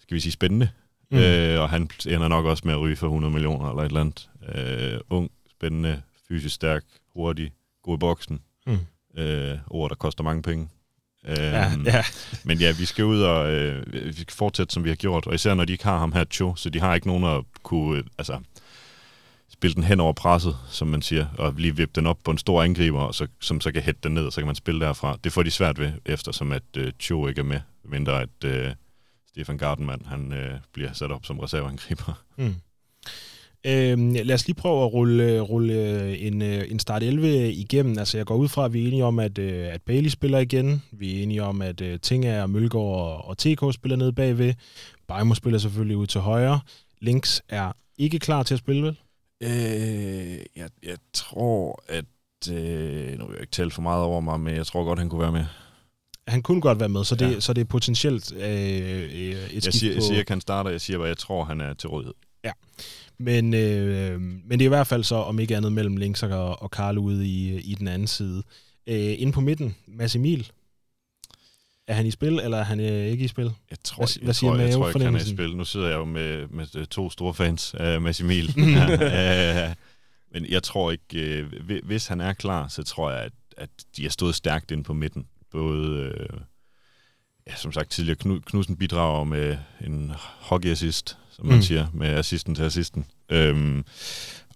skal 0.00 0.14
vi 0.14 0.20
sige, 0.20 0.32
spændende. 0.32 0.68
Mm. 1.10 1.18
Øh, 1.18 1.60
og 1.60 1.70
han 1.70 1.90
ender 2.06 2.28
nok 2.28 2.44
også 2.44 2.62
med 2.66 2.74
at 2.74 2.80
ryge 2.80 2.96
for 2.96 3.06
100 3.06 3.32
millioner 3.32 3.70
eller 3.70 3.82
et 3.82 3.86
eller 3.86 4.00
andet. 4.00 4.28
Øh, 4.54 5.00
ung, 5.10 5.30
spændende, 5.50 6.02
fysisk 6.32 6.54
stærk, 6.54 6.84
hurtig, 7.14 7.52
god 7.82 7.96
i 7.96 7.98
boksen. 7.98 8.40
Mm. 8.66 8.78
Øh, 9.16 9.58
ord, 9.66 9.88
der 9.88 9.96
koster 9.96 10.24
mange 10.24 10.42
penge. 10.42 10.68
Øh, 11.26 11.36
ja, 11.38 11.72
ja. 11.84 12.04
Men 12.44 12.58
ja, 12.58 12.72
vi 12.78 12.84
skal 12.84 13.04
ud 13.04 13.22
og 13.22 13.52
øh, 13.52 13.92
vi 13.92 14.12
skal 14.12 14.34
fortsætte, 14.34 14.74
som 14.74 14.84
vi 14.84 14.88
har 14.88 14.96
gjort. 14.96 15.26
Og 15.26 15.34
især 15.34 15.54
når 15.54 15.64
de 15.64 15.72
ikke 15.72 15.84
har 15.84 15.98
ham 15.98 16.12
her, 16.12 16.24
Cho, 16.24 16.54
så 16.54 16.70
de 16.70 16.80
har 16.80 16.94
ikke 16.94 17.06
nogen 17.06 17.24
at 17.24 17.44
kunne 17.62 17.98
øh, 17.98 18.04
altså, 18.18 18.38
spille 19.48 19.74
den 19.74 19.84
hen 19.84 20.00
over 20.00 20.12
presset, 20.12 20.56
som 20.70 20.88
man 20.88 21.02
siger, 21.02 21.26
og 21.38 21.54
lige 21.56 21.76
vippe 21.76 21.92
den 21.94 22.06
op 22.06 22.18
på 22.24 22.30
en 22.30 22.38
stor 22.38 22.62
angriber, 22.62 23.00
og 23.00 23.14
så, 23.14 23.26
som 23.40 23.60
så 23.60 23.72
kan 23.72 23.82
hætte 23.82 24.00
den 24.02 24.14
ned, 24.14 24.26
og 24.26 24.32
så 24.32 24.40
kan 24.40 24.46
man 24.46 24.54
spille 24.54 24.86
derfra. 24.86 25.18
Det 25.24 25.32
får 25.32 25.42
de 25.42 25.50
svært 25.50 25.78
ved, 25.78 25.92
eftersom 26.06 26.52
at 26.52 26.76
øh, 26.76 26.92
Cho 27.00 27.26
ikke 27.26 27.38
er 27.38 27.44
med, 27.44 27.60
mindre 27.84 28.22
at 28.22 28.44
øh, 28.44 28.70
Stefan 29.28 29.58
Gardenman 29.58 30.02
han, 30.06 30.32
øh, 30.32 30.58
bliver 30.72 30.92
sat 30.92 31.12
op 31.12 31.26
som 31.26 31.38
reserveangriber. 31.38 32.22
Mm. 32.36 32.54
Øh, 33.66 33.98
lad 34.12 34.34
os 34.34 34.46
lige 34.46 34.56
prøve 34.56 34.84
at 34.84 34.92
rulle, 34.92 35.40
rulle 35.40 36.18
en, 36.18 36.42
øh, 36.42 36.64
en 36.70 36.78
start 36.78 37.02
11 37.02 37.52
igennem. 37.52 37.98
Altså, 37.98 38.16
jeg 38.16 38.26
går 38.26 38.36
ud 38.36 38.48
fra, 38.48 38.64
at 38.64 38.72
vi 38.72 38.82
er 38.82 38.86
enige 38.88 39.04
om, 39.04 39.18
at, 39.18 39.38
øh, 39.38 39.74
at 39.74 39.82
Bailey 39.82 40.08
spiller 40.08 40.38
igen. 40.38 40.82
Vi 40.92 41.18
er 41.18 41.22
enige 41.22 41.42
om, 41.42 41.62
at 41.62 41.80
uh, 41.80 41.88
Tinga 42.02 42.42
og 42.42 42.50
Mølgaard 42.50 42.84
og, 42.84 43.24
og 43.24 43.38
TK 43.38 43.74
spiller 43.74 43.96
ned 43.96 44.12
bagved. 44.12 44.54
Bajmo 45.08 45.34
spiller 45.34 45.58
selvfølgelig 45.58 45.96
ud 45.96 46.06
til 46.06 46.20
højre. 46.20 46.60
Links 47.00 47.42
er 47.48 47.72
ikke 47.98 48.18
klar 48.18 48.42
til 48.42 48.54
at 48.54 48.58
spille, 48.58 48.82
vel? 48.82 48.98
Øh, 49.42 50.38
jeg, 50.56 50.68
jeg 50.82 50.96
tror, 51.12 51.82
at... 51.88 52.04
Øh, 52.50 53.18
nu 53.18 53.26
vil 53.26 53.32
jeg 53.32 53.40
ikke 53.40 53.50
tale 53.50 53.70
for 53.70 53.82
meget 53.82 54.04
over 54.04 54.20
mig, 54.20 54.40
men 54.40 54.56
jeg 54.56 54.66
tror 54.66 54.84
godt, 54.84 54.98
han 54.98 55.08
kunne 55.08 55.20
være 55.20 55.32
med. 55.32 55.44
Han 56.28 56.42
kunne 56.42 56.60
godt 56.60 56.80
være 56.80 56.88
med, 56.88 57.04
så 57.04 57.14
det, 57.14 57.34
ja. 57.34 57.40
så 57.40 57.52
det 57.52 57.60
er 57.60 57.64
potentielt 57.64 58.32
øh, 58.32 58.42
et 58.42 59.64
jeg 59.64 59.72
siger, 59.72 59.92
på... 59.92 59.94
Jeg 59.94 60.02
siger 60.02 60.18
ikke, 60.18 60.32
han 60.32 60.40
starter. 60.40 60.70
Jeg 60.70 60.80
siger 60.80 60.98
bare, 60.98 61.08
jeg 61.08 61.18
tror, 61.18 61.44
han 61.44 61.60
er 61.60 61.74
til 61.74 61.88
rådighed. 61.88 62.14
Ja. 62.44 62.52
Men, 63.18 63.54
øh, 63.54 64.20
men 64.20 64.50
det 64.50 64.60
er 64.60 64.64
i 64.64 64.68
hvert 64.68 64.86
fald 64.86 65.04
så, 65.04 65.14
om 65.14 65.38
ikke 65.38 65.56
andet, 65.56 65.72
mellem 65.72 65.96
Links 65.96 66.22
og, 66.22 66.62
og 66.62 66.70
Karl 66.70 66.98
ude 66.98 67.26
i, 67.26 67.60
i 67.60 67.74
den 67.74 67.88
anden 67.88 68.08
side. 68.08 68.42
Øh, 68.86 69.14
inde 69.18 69.32
på 69.32 69.40
midten, 69.40 69.76
Mads 69.86 70.16
Emil. 70.16 70.50
Er 71.86 71.94
han 71.94 72.06
i 72.06 72.10
spil, 72.10 72.38
eller 72.38 72.58
er 72.58 72.62
han 72.62 72.80
øh, 72.80 73.06
ikke 73.06 73.24
i 73.24 73.28
spil? 73.28 73.52
Jeg 73.70 73.78
tror, 73.84 74.04
hvad, 74.04 74.08
jeg, 74.16 74.24
hvad 74.24 74.34
siger 74.34 74.52
tror, 74.52 74.60
jeg, 74.60 74.72
tror 74.72 74.88
ikke, 74.88 75.04
han 75.04 75.14
er 75.14 75.20
i 75.20 75.34
spil. 75.34 75.56
Nu 75.56 75.64
sidder 75.64 75.88
jeg 75.88 75.96
jo 75.96 76.04
med, 76.04 76.46
med 76.48 76.86
to 76.86 77.10
store 77.10 77.34
fans 77.34 77.74
af 77.74 78.00
Mads 78.00 78.20
Emil. 78.20 78.54
ja, 78.58 79.74
men 80.32 80.46
jeg 80.46 80.62
tror 80.62 80.90
ikke, 80.90 81.40
øh, 81.40 81.80
hvis 81.84 82.06
han 82.06 82.20
er 82.20 82.32
klar, 82.32 82.68
så 82.68 82.82
tror 82.82 83.10
jeg, 83.10 83.20
at, 83.20 83.32
at 83.56 83.70
de 83.96 84.02
har 84.02 84.10
stået 84.10 84.34
stærkt 84.34 84.70
inde 84.70 84.82
på 84.82 84.92
midten. 84.92 85.26
Både, 85.50 85.98
øh, 85.98 86.40
ja, 87.46 87.56
som 87.56 87.72
sagt 87.72 87.90
tidligere, 87.90 88.40
Knudsen 88.46 88.76
bidrager 88.76 89.24
med 89.24 89.58
en 89.80 90.12
hockey 90.40 90.70
assist, 90.70 91.18
som 91.32 91.46
man 91.46 91.56
mm. 91.56 91.62
siger, 91.62 91.86
med 91.92 92.08
assisten 92.08 92.54
til 92.54 92.62
assisten. 92.62 93.06
Øhm, 93.28 93.84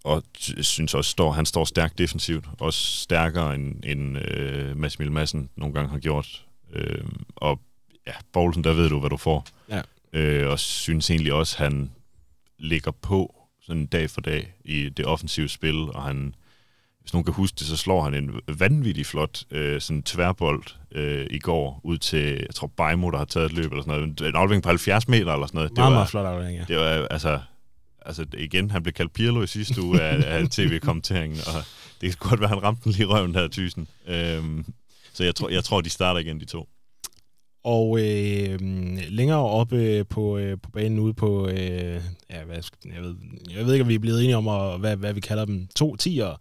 og 0.05 0.23
jeg 0.57 0.65
synes 0.65 0.95
også, 0.95 1.11
står, 1.11 1.33
han 1.33 1.47
står 1.47 1.65
stærkt 1.65 1.99
defensivt. 1.99 2.45
Også 2.59 3.03
stærkere 3.03 3.55
end, 3.55 3.85
end 3.85 4.19
øh, 4.19 4.77
Mads 4.77 4.99
Mille 4.99 5.13
Madsen 5.13 5.51
nogle 5.57 5.75
gange 5.75 5.91
har 5.91 5.99
gjort. 5.99 6.45
Øh, 6.73 7.05
og 7.37 7.61
ja, 8.07 8.13
Poulsen, 8.33 8.65
der 8.65 8.73
ved 8.73 8.89
du, 8.89 9.01
hvad 9.01 9.11
du 9.11 9.17
får. 9.17 9.47
Ja. 9.69 9.83
Øh, 10.13 10.51
og 10.51 10.59
synes 10.59 11.11
egentlig 11.11 11.33
også, 11.33 11.59
han 11.59 11.91
ligger 12.59 12.91
på 12.91 13.35
sådan 13.63 13.87
dag 13.87 14.11
for 14.11 14.21
dag 14.21 14.55
i 14.65 14.89
det 14.89 15.07
offensive 15.07 15.49
spil, 15.49 15.75
og 15.75 16.03
han, 16.03 16.35
hvis 17.01 17.13
nogen 17.13 17.25
kan 17.25 17.35
huske 17.35 17.57
det, 17.59 17.67
så 17.67 17.77
slår 17.77 18.03
han 18.03 18.15
en 18.15 18.41
vanvittig 18.49 19.07
flot 19.07 19.45
øh, 19.51 19.81
sådan 19.81 20.03
tværbold 20.03 20.65
øh, 20.97 21.27
i 21.31 21.39
går 21.39 21.81
ud 21.85 21.99
til, 21.99 22.33
jeg 22.33 22.55
tror, 22.55 22.67
Bajmo, 22.77 23.11
der 23.11 23.19
har 23.19 23.25
taget 23.25 23.47
et 23.47 23.53
løb 23.53 23.73
eller 23.73 23.83
sådan 23.83 24.01
noget. 24.01 24.21
En 24.21 24.37
aflevering 24.37 24.63
på 24.63 24.69
70 24.69 25.09
meter 25.09 25.33
eller 25.33 25.47
sådan 25.47 25.59
noget. 25.59 25.73
Meget, 25.77 25.93
meget 25.93 26.09
flot 26.09 26.27
aflevering, 26.27 26.59
ja. 26.59 26.65
Det 26.69 26.77
var 26.77 27.07
altså, 27.11 27.41
altså 28.07 28.27
igen, 28.39 28.71
han 28.71 28.83
blev 28.83 28.93
kaldt 28.93 29.13
Pirlo 29.13 29.43
i 29.43 29.47
sidste 29.47 29.83
uge 29.83 30.01
af, 30.01 30.39
af 30.39 30.49
tv-kommenteringen, 30.57 31.39
og 31.47 31.63
det 32.01 32.19
kan 32.19 32.29
godt 32.29 32.41
være, 32.41 32.49
han 32.49 32.63
ramte 32.63 32.85
den 32.85 32.93
lige 32.93 33.03
i 33.03 33.07
røven 33.07 33.35
her, 33.35 33.49
tysen. 33.49 33.89
Øhm, 34.07 34.65
så 35.13 35.25
jeg 35.25 35.35
tror, 35.35 35.49
jeg 35.49 35.65
tror, 35.65 35.81
de 35.81 35.91
starter 35.91 36.21
igen, 36.21 36.41
de 36.41 36.45
to. 36.45 36.69
Og 37.65 37.99
øh, 37.99 38.59
længere 39.09 39.39
oppe 39.39 40.05
på, 40.05 40.39
øh, 40.39 40.59
på 40.63 40.71
banen 40.71 40.99
ude 40.99 41.15
på, 41.15 41.49
øh, 41.49 42.01
ja, 42.31 42.45
hvad, 42.45 42.63
jeg, 42.95 43.03
ved, 43.03 43.15
jeg 43.57 43.67
ved 43.67 43.73
ikke, 43.73 43.83
om 43.83 43.89
vi 43.89 43.95
er 43.95 43.99
blevet 43.99 44.21
enige 44.23 44.37
om, 44.37 44.49
at, 44.49 44.81
hvad, 44.81 44.97
hvad 44.97 45.13
vi 45.13 45.21
kalder 45.21 45.45
dem, 45.45 45.69
to 45.77 45.97
tiger. 45.97 46.37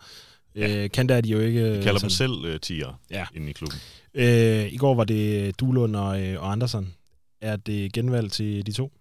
Ja. 0.55 0.83
Øh, 0.83 0.91
kan 0.91 1.09
der 1.09 1.15
er 1.15 1.21
de 1.21 1.29
jo 1.29 1.39
ikke... 1.39 1.61
Vi 1.61 1.83
kalder 1.83 1.99
sådan, 1.99 2.01
dem 2.01 2.09
selv 2.09 2.45
øh, 2.45 2.59
tiger 2.59 2.99
ja. 3.11 3.25
inde 3.35 3.49
i 3.49 3.53
klubben. 3.53 3.79
Øh, 4.15 4.73
I 4.73 4.77
går 4.77 4.95
var 4.95 5.03
det 5.03 5.59
Duelund 5.59 5.95
og, 5.95 6.21
øh, 6.21 6.41
og 6.41 6.51
Andersen. 6.51 6.93
Er 7.41 7.55
det 7.55 7.93
genvalg 7.93 8.31
til 8.31 8.65
de 8.65 8.71
to? 8.71 8.91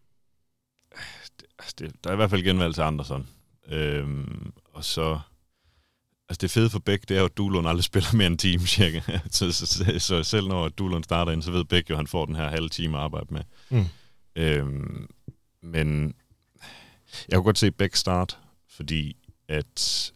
Det, 1.41 1.47
altså 1.59 1.75
det, 1.79 1.93
der 2.05 2.11
er 2.11 2.15
i 2.15 2.17
hvert 2.17 2.31
fald 2.31 2.43
genvalg 2.43 2.75
til 2.75 2.83
Andersen. 2.83 3.29
Øhm, 3.69 4.53
og 4.65 4.85
så 4.85 5.21
Altså 6.29 6.39
det 6.41 6.51
fede 6.51 6.71
for 6.71 6.79
Bæk, 6.79 7.09
det 7.09 7.17
er 7.17 7.21
jo, 7.21 7.27
at 7.27 7.37
Duelund 7.37 7.69
aldrig 7.69 7.85
spiller 7.85 8.17
mere 8.17 8.27
en 8.27 8.39
time, 8.39 8.67
cirka. 8.67 9.01
så, 9.31 9.53
så, 9.53 9.67
så, 9.67 9.99
så 9.99 10.23
selv 10.23 10.49
når 10.49 10.69
Duelund 10.69 11.05
starter 11.05 11.33
ind, 11.33 11.43
så 11.43 11.51
ved 11.51 11.65
Bæk 11.65 11.91
jo, 11.91 11.95
at 11.95 11.99
han 11.99 12.07
får 12.07 12.27
den 12.27 12.37
her 12.37 12.49
halve 12.49 12.69
time 12.69 12.97
at 12.97 13.03
arbejde 13.03 13.27
med. 13.31 13.43
Mm. 13.71 13.85
Øhm, 14.37 15.09
men 15.63 16.15
jeg 17.29 17.37
kunne 17.37 17.45
godt 17.45 17.59
se 17.59 17.71
Bæk 17.71 17.95
start, 17.95 18.39
fordi 18.69 19.17
at 19.49 20.13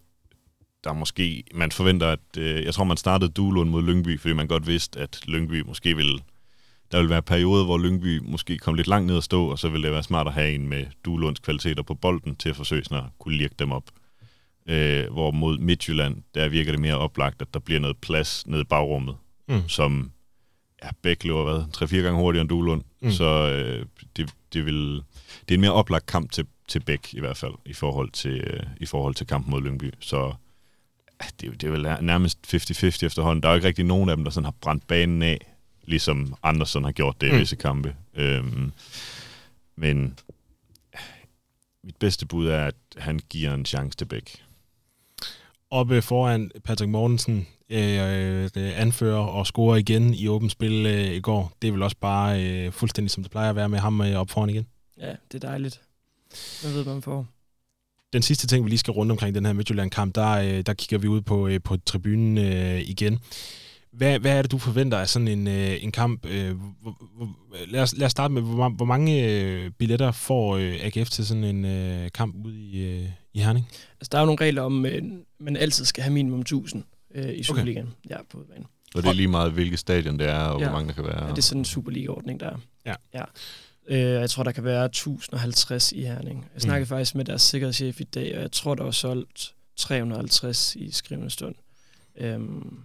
der 0.85 0.93
måske, 0.93 1.45
man 1.55 1.73
forventer, 1.73 2.07
at 2.07 2.37
øh, 2.39 2.65
jeg 2.65 2.75
tror, 2.75 2.85
man 2.85 2.97
startede 2.97 3.31
Duelund 3.31 3.71
mod 3.71 3.83
Lyngby, 3.83 4.21
fordi 4.21 4.35
man 4.35 4.49
godt 4.49 4.67
vidste, 4.67 5.01
at 5.01 5.21
Lyngby 5.27 5.63
måske 5.67 5.97
ville, 5.97 6.19
der 6.93 6.99
ville 6.99 7.11
være 7.11 7.23
perioder, 7.23 7.65
hvor 7.65 7.79
Lyngby 7.79 8.21
måske 8.23 8.59
kom 8.59 8.75
lidt 8.75 8.87
langt 8.87 9.07
ned 9.07 9.17
at 9.17 9.25
stå, 9.25 9.47
og 9.47 9.59
så 9.59 9.69
ville 9.69 9.85
det 9.85 9.93
være 9.93 10.03
smart 10.03 10.27
at 10.27 10.33
have 10.33 10.55
en 10.55 10.69
med 10.69 10.87
Duelunds 11.05 11.39
kvaliteter 11.41 11.83
på 11.83 11.95
bolden 11.95 12.37
til 12.37 12.49
at 12.49 12.57
forsøge 12.57 12.85
sådan 12.85 13.05
at 13.05 13.11
kunne 13.19 13.37
lirke 13.37 13.55
dem 13.59 13.73
op. 13.73 13.85
Øh, 14.69 15.13
hvor 15.13 15.31
mod 15.31 15.59
Midtjylland, 15.59 16.23
der 16.35 16.49
virker 16.49 16.73
det 16.73 16.81
mere 16.81 16.99
oplagt, 16.99 17.43
at 17.43 17.55
der 17.55 17.61
bliver 17.61 17.81
noget 17.81 17.97
plads 17.97 18.47
nede 18.47 18.61
i 18.61 18.65
bagrummet, 18.65 19.17
mm. 19.49 19.69
som 19.69 20.13
ja, 20.85 20.89
Bæk 21.03 21.25
løber 21.25 21.45
hvad, 21.45 21.89
3-4 21.89 21.97
gange 21.97 22.21
hurtigere 22.21 22.41
end 22.41 22.49
Duelund. 22.49 22.83
Mm. 23.01 23.11
Så 23.11 23.25
øh, 23.25 23.87
det, 24.17 24.35
det, 24.53 24.67
vil, 24.67 24.95
det 25.49 25.51
er 25.51 25.55
en 25.55 25.61
mere 25.61 25.73
oplagt 25.73 26.07
kamp 26.07 26.33
til, 26.33 26.47
til 26.69 26.81
Bæk 26.81 27.15
i 27.15 27.21
hvert 27.21 27.37
fald, 27.37 27.53
i 27.67 27.73
forhold 27.73 28.11
til, 28.11 28.41
øh, 28.41 28.63
i 28.81 28.87
forhold 28.87 29.15
til 29.15 29.27
kampen 29.27 29.51
mod 29.51 29.63
Lyngby. 29.63 29.93
Så 30.01 30.35
det, 31.41 31.61
det 31.61 31.65
er 31.65 31.71
vel 31.71 31.97
nærmest 32.01 32.55
50-50 32.55 33.07
efterhånden. 33.07 33.43
Der 33.43 33.49
er 33.49 33.53
jo 33.53 33.57
ikke 33.57 33.69
rigtig 33.69 33.85
nogen 33.85 34.09
af 34.09 34.17
dem, 34.17 34.25
der 34.25 34.31
sådan 34.31 34.45
har 34.45 34.55
brændt 34.61 34.87
banen 34.87 35.23
af, 35.23 35.55
ligesom 35.83 36.35
Andersen 36.43 36.85
har 36.85 36.93
gjort 36.93 37.21
det 37.21 37.31
mm. 37.31 37.37
i 37.37 37.39
visse 37.39 37.57
kampe. 37.57 37.95
Øhm, 38.15 38.73
men 39.77 40.19
mit 41.85 41.97
bedste 41.97 42.27
bud 42.27 42.49
er, 42.49 42.65
at 42.65 42.75
han 42.97 43.21
giver 43.29 43.55
en 43.55 43.65
chance 43.65 43.97
til 43.97 44.05
Bæk 44.05 44.43
oppe 45.71 46.03
foran 46.03 46.51
Patrick 46.65 46.91
Mortensen, 46.91 47.47
øh, 47.71 48.51
anfører 48.55 49.19
og 49.19 49.47
scorer 49.47 49.77
igen 49.77 50.15
i 50.15 50.29
åbent 50.29 50.53
spil 50.53 50.87
øh, 50.87 51.15
i 51.15 51.21
går. 51.21 51.53
Det 51.63 51.69
er 51.69 51.73
vel 51.73 51.83
også 51.83 51.97
bare 52.01 52.45
øh, 52.45 52.73
fuldstændig 52.73 53.11
som 53.11 53.23
det 53.23 53.31
plejer 53.31 53.51
at 53.51 53.57
være 53.57 53.69
med 53.69 53.79
ham 53.79 54.01
øh, 54.01 54.17
op 54.17 54.31
foran 54.31 54.51
igen. 54.51 54.67
Ja, 55.01 55.15
det 55.33 55.45
er 55.45 55.49
dejligt. 55.49 55.81
Hvad 56.63 56.73
ved 56.73 56.85
man 56.85 57.03
får? 57.03 57.27
Den 58.13 58.23
sidste 58.23 58.47
ting, 58.47 58.65
vi 58.65 58.71
lige 58.71 58.79
skal 58.79 58.93
runde 58.93 59.13
omkring 59.13 59.35
den 59.35 59.47
her 59.47 59.53
Midtjylland-kamp, 59.53 60.15
der, 60.15 60.31
øh, 60.31 60.61
der 60.67 60.75
kigger 60.75 60.99
vi 60.99 61.09
ud 61.09 61.21
på, 61.21 61.49
øh, 61.49 61.61
på 61.65 61.77
tribunen 61.77 62.39
øh, 62.39 62.81
igen. 62.81 63.19
Hvad, 63.93 64.19
hvad 64.19 64.39
er 64.39 64.43
det, 64.43 64.51
du 64.51 64.59
forventer 64.59 64.99
af 64.99 65.09
sådan 65.09 65.29
en, 65.29 65.47
øh, 65.47 65.85
en 65.85 65.93
kamp? 65.93 66.27
Øh, 66.27 66.57
hvor, 66.83 67.03
hvor, 67.17 67.29
lad, 67.67 67.83
os, 67.83 67.97
lad 67.97 68.07
os 68.07 68.13
starte 68.13 68.35
med, 68.35 68.43
hvor, 68.43 68.69
hvor 68.69 68.85
mange 68.85 69.25
øh, 69.25 69.71
billetter 69.71 70.13
får 70.13 70.57
øh, 70.57 70.75
AGF 70.83 71.11
til 71.11 71.27
sådan 71.27 71.45
en 71.45 71.65
øh, 71.65 72.11
kamp 72.15 72.47
ude 72.47 72.61
i, 72.61 72.85
øh, 72.85 73.09
i 73.35 73.41
Herning? 73.41 73.69
Altså, 74.01 74.09
der 74.13 74.19
er 74.19 74.23
jo 74.23 74.27
nogle 74.27 74.41
regler 74.41 74.63
om, 74.63 74.85
at 74.85 74.93
øh, 74.93 75.03
man 75.41 75.57
altid 75.57 75.85
skal 75.85 76.03
have 76.03 76.13
minimum 76.13 76.41
1000 76.41 76.85
øh, 77.15 77.39
i 77.39 77.43
Superligaen. 77.43 77.87
Okay. 77.87 78.17
Ja, 78.17 78.23
på 78.31 78.45
banen. 78.51 78.67
Og 78.95 79.03
det 79.03 79.09
er 79.09 79.13
lige 79.13 79.29
meget, 79.29 79.53
hvilket 79.53 79.79
stadion 79.79 80.19
det 80.19 80.29
er, 80.29 80.39
og 80.39 80.61
ja. 80.61 80.67
hvor 80.67 80.77
mange 80.77 80.89
der 80.89 80.95
kan 80.95 81.05
være? 81.05 81.25
Ja, 81.25 81.31
det 81.31 81.39
er 81.39 81.43
sådan 81.43 81.61
en 81.61 81.65
Superliga-ordning, 81.65 82.41
der 82.41 82.47
er. 82.47 82.57
Ja. 82.87 82.95
ja. 83.15 83.25
Øh, 83.89 84.01
jeg 84.01 84.31
tror, 84.31 84.43
der 84.43 84.53
kan 84.53 84.65
være 84.65 84.85
1050 84.85 85.93
i 85.93 86.01
Herning. 86.01 86.51
Jeg 86.55 86.63
snakkede 86.63 86.85
mm. 86.85 86.89
faktisk 86.89 87.15
med 87.15 87.25
deres 87.25 87.43
sikkerhedschef 87.43 88.01
i 88.01 88.05
dag, 88.05 88.37
og 88.37 88.43
jeg 88.43 88.53
tror, 88.53 88.75
der 88.75 88.85
var 88.85 88.91
solgt 88.91 89.55
350 89.77 90.77
i 90.77 90.91
skrivende 90.91 91.31
stund. 91.31 91.55
Øhm, 92.17 92.79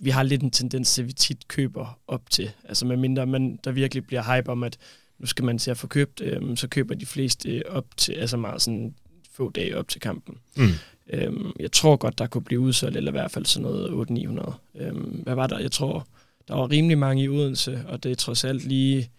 vi 0.00 0.10
har 0.10 0.22
lidt 0.22 0.42
en 0.42 0.50
tendens 0.50 0.94
til, 0.94 1.02
at 1.02 1.08
vi 1.08 1.12
tit 1.12 1.48
køber 1.48 1.98
op 2.06 2.30
til. 2.30 2.50
Altså 2.64 2.86
med 2.86 2.96
mindre 2.96 3.26
man, 3.26 3.58
der 3.64 3.72
virkelig 3.72 4.06
bliver 4.06 4.36
hype 4.36 4.50
om, 4.50 4.62
at 4.62 4.78
nu 5.18 5.26
skal 5.26 5.44
man 5.44 5.58
til 5.58 5.70
at 5.70 5.76
få 5.76 5.86
købt, 5.86 6.20
øhm, 6.20 6.56
så 6.56 6.68
køber 6.68 6.94
de 6.94 7.06
fleste 7.06 7.62
op 7.68 7.86
til, 7.96 8.12
altså 8.12 8.36
meget 8.36 8.62
sådan 8.62 8.94
få 9.32 9.50
dage 9.50 9.76
op 9.78 9.88
til 9.88 10.00
kampen. 10.00 10.38
Mm. 10.56 10.68
Øhm, 11.10 11.52
jeg 11.60 11.72
tror 11.72 11.96
godt, 11.96 12.18
der 12.18 12.26
kunne 12.26 12.44
blive 12.44 12.60
udsolgt, 12.60 12.96
eller 12.96 13.10
i 13.10 13.16
hvert 13.18 13.30
fald 13.30 13.46
sådan 13.46 13.62
noget 13.62 14.10
800-900. 14.10 14.82
Øhm, 14.82 15.20
hvad 15.22 15.34
var 15.34 15.46
der? 15.46 15.58
Jeg 15.58 15.72
tror, 15.72 16.06
der 16.48 16.54
var 16.54 16.70
rimelig 16.70 16.98
mange 16.98 17.22
i 17.22 17.28
Odense, 17.28 17.84
og 17.86 18.02
det 18.02 18.10
er 18.12 18.16
trods 18.16 18.44
alt 18.44 18.64
lige 18.64 19.10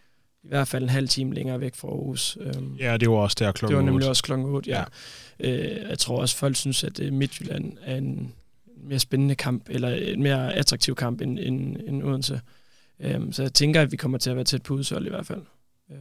i 0.46 0.48
hvert 0.48 0.68
fald 0.68 0.84
en 0.84 0.89
halv 0.89 1.08
time 1.08 1.34
længere 1.34 1.62
væk 1.62 1.76
fra 1.76 1.88
Aarhus. 1.88 2.38
Øhm, 2.41 2.76
ja, 2.76 2.98
det 2.98 3.10
var 3.10 3.16
også 3.16 3.36
der 3.39 3.52
klokken 3.52 3.76
8. 3.76 3.86
Det 3.86 3.86
var 3.86 3.91
nemlig 3.91 4.10
også 4.10 4.24
klokken 4.24 4.48
8, 4.48 4.70
ja. 4.70 4.84
ja. 5.39 5.50
Øh, 5.50 5.89
jeg 5.89 6.00
tror 6.00 6.22
også, 6.22 6.38
folk 6.38 6.56
synes, 6.56 6.84
at 6.84 7.14
Midtjylland 7.14 7.78
er 7.82 7.96
en 7.96 8.34
mere 8.78 9.00
spændende 9.00 9.36
kamp, 9.36 9.70
eller 9.70 9.89
en 9.89 10.24
mere 10.24 10.54
attraktiv 10.54 10.96
kamp 10.96 11.22
end, 11.22 11.39
end, 11.39 11.78
end 11.88 12.04
Odense. 12.04 12.41
Um, 13.16 13.32
så 13.32 13.41
jeg 13.41 13.54
tænker, 13.54 13.82
at 13.82 13.91
vi 13.91 13.98
kommer 13.98 14.18
til 14.18 14.30
at 14.30 14.36
være 14.36 14.46
tæt 14.46 14.64
på 14.64 14.74
udsolgt 14.74 15.06
i 15.06 15.10
hvert 15.10 15.26
fald. 15.26 15.41
Um, 15.89 15.98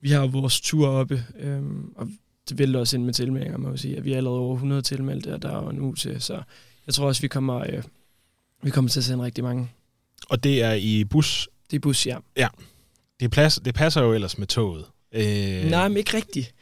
vi 0.00 0.10
har 0.10 0.26
vores 0.26 0.60
tur 0.60 0.88
oppe, 0.88 1.24
um, 1.44 1.92
og 1.96 2.08
det 2.48 2.58
vælter 2.58 2.80
også 2.80 2.96
ind 2.96 3.04
med 3.04 3.14
tilmeldinger, 3.14 3.58
må 3.58 3.70
jeg 3.70 3.78
sige. 3.78 3.96
At 3.96 4.04
vi 4.04 4.12
er 4.12 4.16
allerede 4.16 4.40
over 4.40 4.54
100 4.54 4.82
tilmeldte, 4.82 5.34
og 5.34 5.42
der 5.42 5.50
er 5.50 5.62
jo 5.62 5.68
en 5.68 5.80
uge 5.80 5.94
til, 5.94 6.20
så 6.20 6.42
jeg 6.86 6.94
tror 6.94 7.06
også, 7.06 7.22
vi 7.22 7.28
kommer, 7.28 7.58
uh, 7.58 7.84
vi 8.62 8.70
kommer 8.70 8.88
til 8.88 9.00
at 9.00 9.04
sende 9.04 9.24
rigtig 9.24 9.44
mange. 9.44 9.70
Og 10.28 10.44
det 10.44 10.62
er 10.62 10.72
i 10.72 11.04
bus? 11.04 11.48
Det 11.70 11.76
er 11.76 11.80
bus, 11.80 12.06
ja. 12.06 12.18
Ja. 12.36 12.48
Det, 13.20 13.30
plads, 13.30 13.60
det 13.64 13.74
passer 13.74 14.02
jo 14.02 14.12
ellers 14.12 14.38
med 14.38 14.46
toget. 14.46 14.84
Øh... 15.12 15.70
Nej, 15.70 15.88
men 15.88 15.96
ikke 15.96 16.16
rigtigt. 16.16 16.54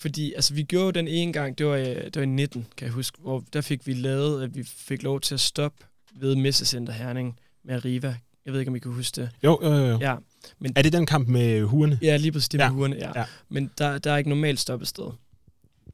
Fordi 0.00 0.32
altså, 0.32 0.54
vi 0.54 0.62
gjorde 0.62 0.98
den 0.98 1.08
ene 1.08 1.32
gang, 1.32 1.58
det 1.58 1.66
var, 1.66 1.76
det 1.76 2.16
var 2.16 2.22
i 2.22 2.26
19, 2.26 2.66
kan 2.76 2.84
jeg 2.84 2.92
huske, 2.92 3.18
hvor 3.20 3.44
der 3.52 3.60
fik 3.60 3.86
vi 3.86 3.92
lavet, 3.92 4.42
at 4.42 4.54
vi 4.56 4.64
fik 4.64 5.02
lov 5.02 5.20
til 5.20 5.34
at 5.34 5.40
stoppe 5.40 5.84
ved 6.20 6.36
Messecenter 6.36 6.92
Herning 6.92 7.38
med 7.64 7.74
Arriva. 7.74 8.16
Jeg 8.44 8.52
ved 8.52 8.60
ikke, 8.60 8.70
om 8.70 8.76
I 8.76 8.78
kan 8.78 8.92
huske 8.92 9.20
det. 9.20 9.30
Jo, 9.44 9.60
jo, 9.62 9.72
jo. 9.72 9.98
Ja, 10.00 10.16
men, 10.58 10.72
er 10.76 10.82
det 10.82 10.92
den 10.92 11.06
kamp 11.06 11.28
med 11.28 11.62
huerne? 11.62 11.98
Ja, 12.02 12.16
lige 12.16 12.32
præcis 12.32 12.48
det 12.48 12.58
ja. 12.58 12.68
med 12.68 12.76
huerne, 12.76 12.96
ja. 12.96 13.20
ja. 13.20 13.24
Men 13.48 13.70
der, 13.78 13.98
der 13.98 14.12
er 14.12 14.16
ikke 14.16 14.30
normalt 14.30 14.60
stoppested. 14.60 15.10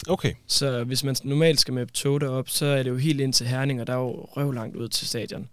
Okay. 0.09 0.33
Så 0.47 0.85
hvis 0.85 1.05
man 1.05 1.17
normalt 1.25 1.61
skal 1.61 1.75
med 1.75 1.87
tog 1.87 2.21
derop, 2.21 2.49
så 2.49 2.67
er 2.67 2.83
det 2.83 2.91
jo 2.91 2.97
helt 2.97 3.21
ind 3.21 3.33
til 3.33 3.47
Herning, 3.47 3.81
og 3.81 3.87
der 3.87 3.93
er 3.93 3.99
jo 3.99 4.25
røv 4.25 4.53
langt 4.53 4.77
ud 4.77 4.89
til 4.89 5.07
stadion. 5.07 5.49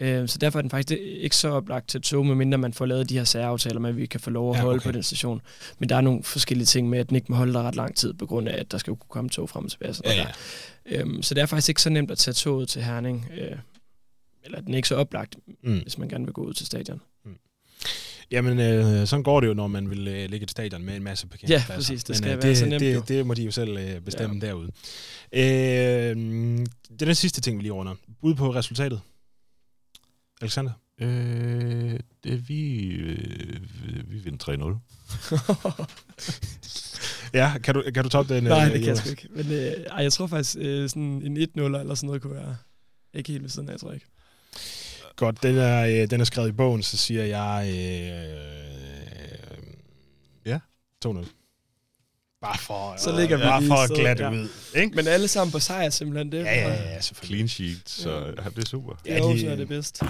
Øh, 0.00 0.28
så 0.28 0.38
derfor 0.38 0.58
er 0.58 0.62
den 0.62 0.70
faktisk 0.70 1.00
ikke 1.00 1.36
så 1.36 1.48
oplagt 1.48 1.88
til 1.88 2.00
tog, 2.02 2.26
medmindre 2.26 2.58
man 2.58 2.72
får 2.72 2.86
lavet 2.86 3.08
de 3.08 3.16
her 3.16 3.24
særaftaler 3.24 3.80
med, 3.80 3.90
at 3.90 3.96
vi 3.96 4.06
kan 4.06 4.20
få 4.20 4.30
lov 4.30 4.50
at 4.50 4.60
holde 4.60 4.72
ja, 4.72 4.76
okay. 4.76 4.88
på 4.88 4.92
den 4.92 5.02
station. 5.02 5.40
Men 5.78 5.88
der 5.88 5.96
er 5.96 6.00
nogle 6.00 6.22
forskellige 6.22 6.66
ting 6.66 6.88
med, 6.88 6.98
at 6.98 7.08
den 7.08 7.16
ikke 7.16 7.26
må 7.28 7.36
holde 7.36 7.52
der 7.52 7.62
ret 7.62 7.76
lang 7.76 7.96
tid, 7.96 8.12
på 8.12 8.26
grund 8.26 8.48
af, 8.48 8.60
at 8.60 8.72
der 8.72 8.78
skal 8.78 8.90
jo 8.90 8.94
kunne 8.94 9.08
komme 9.08 9.30
tog 9.30 9.50
frem 9.50 9.64
og 9.64 9.70
tilbage. 9.70 9.94
Så, 9.94 10.02
ja, 10.04 10.12
ja. 10.14 10.26
Øhm, 10.86 11.22
så 11.22 11.34
det 11.34 11.42
er 11.42 11.46
faktisk 11.46 11.68
ikke 11.68 11.82
så 11.82 11.90
nemt 11.90 12.10
at 12.10 12.18
tage 12.18 12.34
toget 12.34 12.68
til 12.68 12.82
Herning. 12.82 13.30
Øh, 13.40 13.56
eller 14.44 14.60
den 14.60 14.72
er 14.72 14.76
ikke 14.76 14.88
så 14.88 14.96
oplagt, 14.96 15.36
mm. 15.62 15.78
hvis 15.78 15.98
man 15.98 16.08
gerne 16.08 16.24
vil 16.24 16.32
gå 16.32 16.42
ud 16.42 16.54
til 16.54 16.66
stadion. 16.66 17.00
Mm. 17.24 17.30
Jamen, 18.30 18.60
øh, 18.60 19.06
sådan 19.06 19.22
går 19.22 19.40
det 19.40 19.46
jo, 19.46 19.54
når 19.54 19.66
man 19.66 19.90
vil 19.90 20.08
øh, 20.08 20.30
ligge 20.30 20.44
et 20.44 20.50
stadion 20.50 20.82
med 20.82 20.96
en 20.96 21.02
masse 21.02 21.26
parkeringspladser. 21.26 21.72
Ja, 21.72 21.76
præcis. 21.76 22.04
Det 22.04 22.16
skal 22.16 22.28
Men, 22.28 22.36
øh, 22.36 22.42
være 22.42 22.50
det, 22.50 22.58
så 22.58 22.66
nemt 22.66 22.80
det, 22.80 23.08
det 23.08 23.26
må 23.26 23.34
de 23.34 23.42
jo 23.42 23.50
selv 23.50 23.78
øh, 23.78 24.00
bestemme 24.00 24.40
ja. 24.42 24.46
derude. 24.46 24.70
Øh, 25.32 26.16
det 26.90 27.02
er 27.02 27.06
den 27.06 27.14
sidste 27.14 27.40
ting, 27.40 27.58
vi 27.58 27.62
lige 27.62 27.72
runder. 27.72 27.94
Bud 28.20 28.34
på 28.34 28.54
resultatet. 28.54 29.00
Alexander? 30.40 30.72
Øh, 31.00 32.00
det 32.24 32.48
vi, 32.48 32.86
øh, 32.88 33.60
vi 34.10 34.18
vinder 34.18 34.78
3-0. 37.32 37.34
ja, 37.38 37.58
kan 37.58 37.74
du, 37.74 37.82
kan 37.94 38.04
du 38.04 38.08
toppe 38.10 38.34
den? 38.34 38.44
Nej, 38.44 38.66
øh, 38.66 38.72
det 38.72 38.82
kan 38.84 38.96
jeg 38.96 39.06
ikke. 39.06 39.28
Men 39.30 39.52
øh, 39.52 39.72
ej, 39.90 40.02
jeg 40.02 40.12
tror 40.12 40.26
faktisk, 40.26 40.56
øh, 40.60 40.88
sådan 40.88 41.02
en 41.02 41.36
1-0 41.36 41.60
eller 41.60 41.94
sådan 41.94 42.06
noget 42.06 42.22
kunne 42.22 42.34
være 42.34 42.56
ikke 43.14 43.32
helt 43.32 43.42
ved 43.42 43.50
siden 43.50 43.68
af, 43.68 43.72
jeg 43.72 43.80
tror 43.80 43.92
ikke. 43.92 44.06
Godt, 45.16 45.42
den 45.42 45.56
er, 45.56 45.86
øh, 45.86 46.10
den 46.10 46.20
er 46.20 46.24
skrevet 46.24 46.48
i 46.48 46.52
bogen, 46.52 46.82
så 46.82 46.96
siger 46.96 47.24
jeg... 47.24 47.68
Øh, 47.68 48.50
ja. 50.46 50.58
2-0. 51.06 51.39
Bare 52.42 52.58
for, 52.58 52.94
Så 52.98 53.16
ligger 53.20 53.36
vi 53.36 53.42
bare 53.42 53.60
lige 53.60 53.68
for 53.68 53.74
at 53.76 53.90
glatte 53.90 54.24
ja. 54.24 54.30
ud. 54.30 54.48
Ikke? 54.76 54.96
Men 54.96 55.06
alle 55.06 55.28
sammen 55.28 55.52
på 55.52 55.58
sejr 55.58 55.90
simpelthen. 55.90 56.32
Det, 56.32 56.38
Ja, 56.44 56.54
ja, 56.68 56.68
ja, 56.92 57.00
selvfølgelig. 57.00 57.36
Clean 57.36 57.48
sheet, 57.48 57.82
så 57.86 58.10
ja, 58.10 58.50
det 58.56 58.64
er 58.64 58.68
super. 58.68 58.92
Det 59.04 59.12
er 59.12 59.16
Ja, 59.16 59.30
jo 59.32 59.38
så 59.38 59.48
er 59.50 59.56
det 59.56 59.68
bedst. 59.68 60.02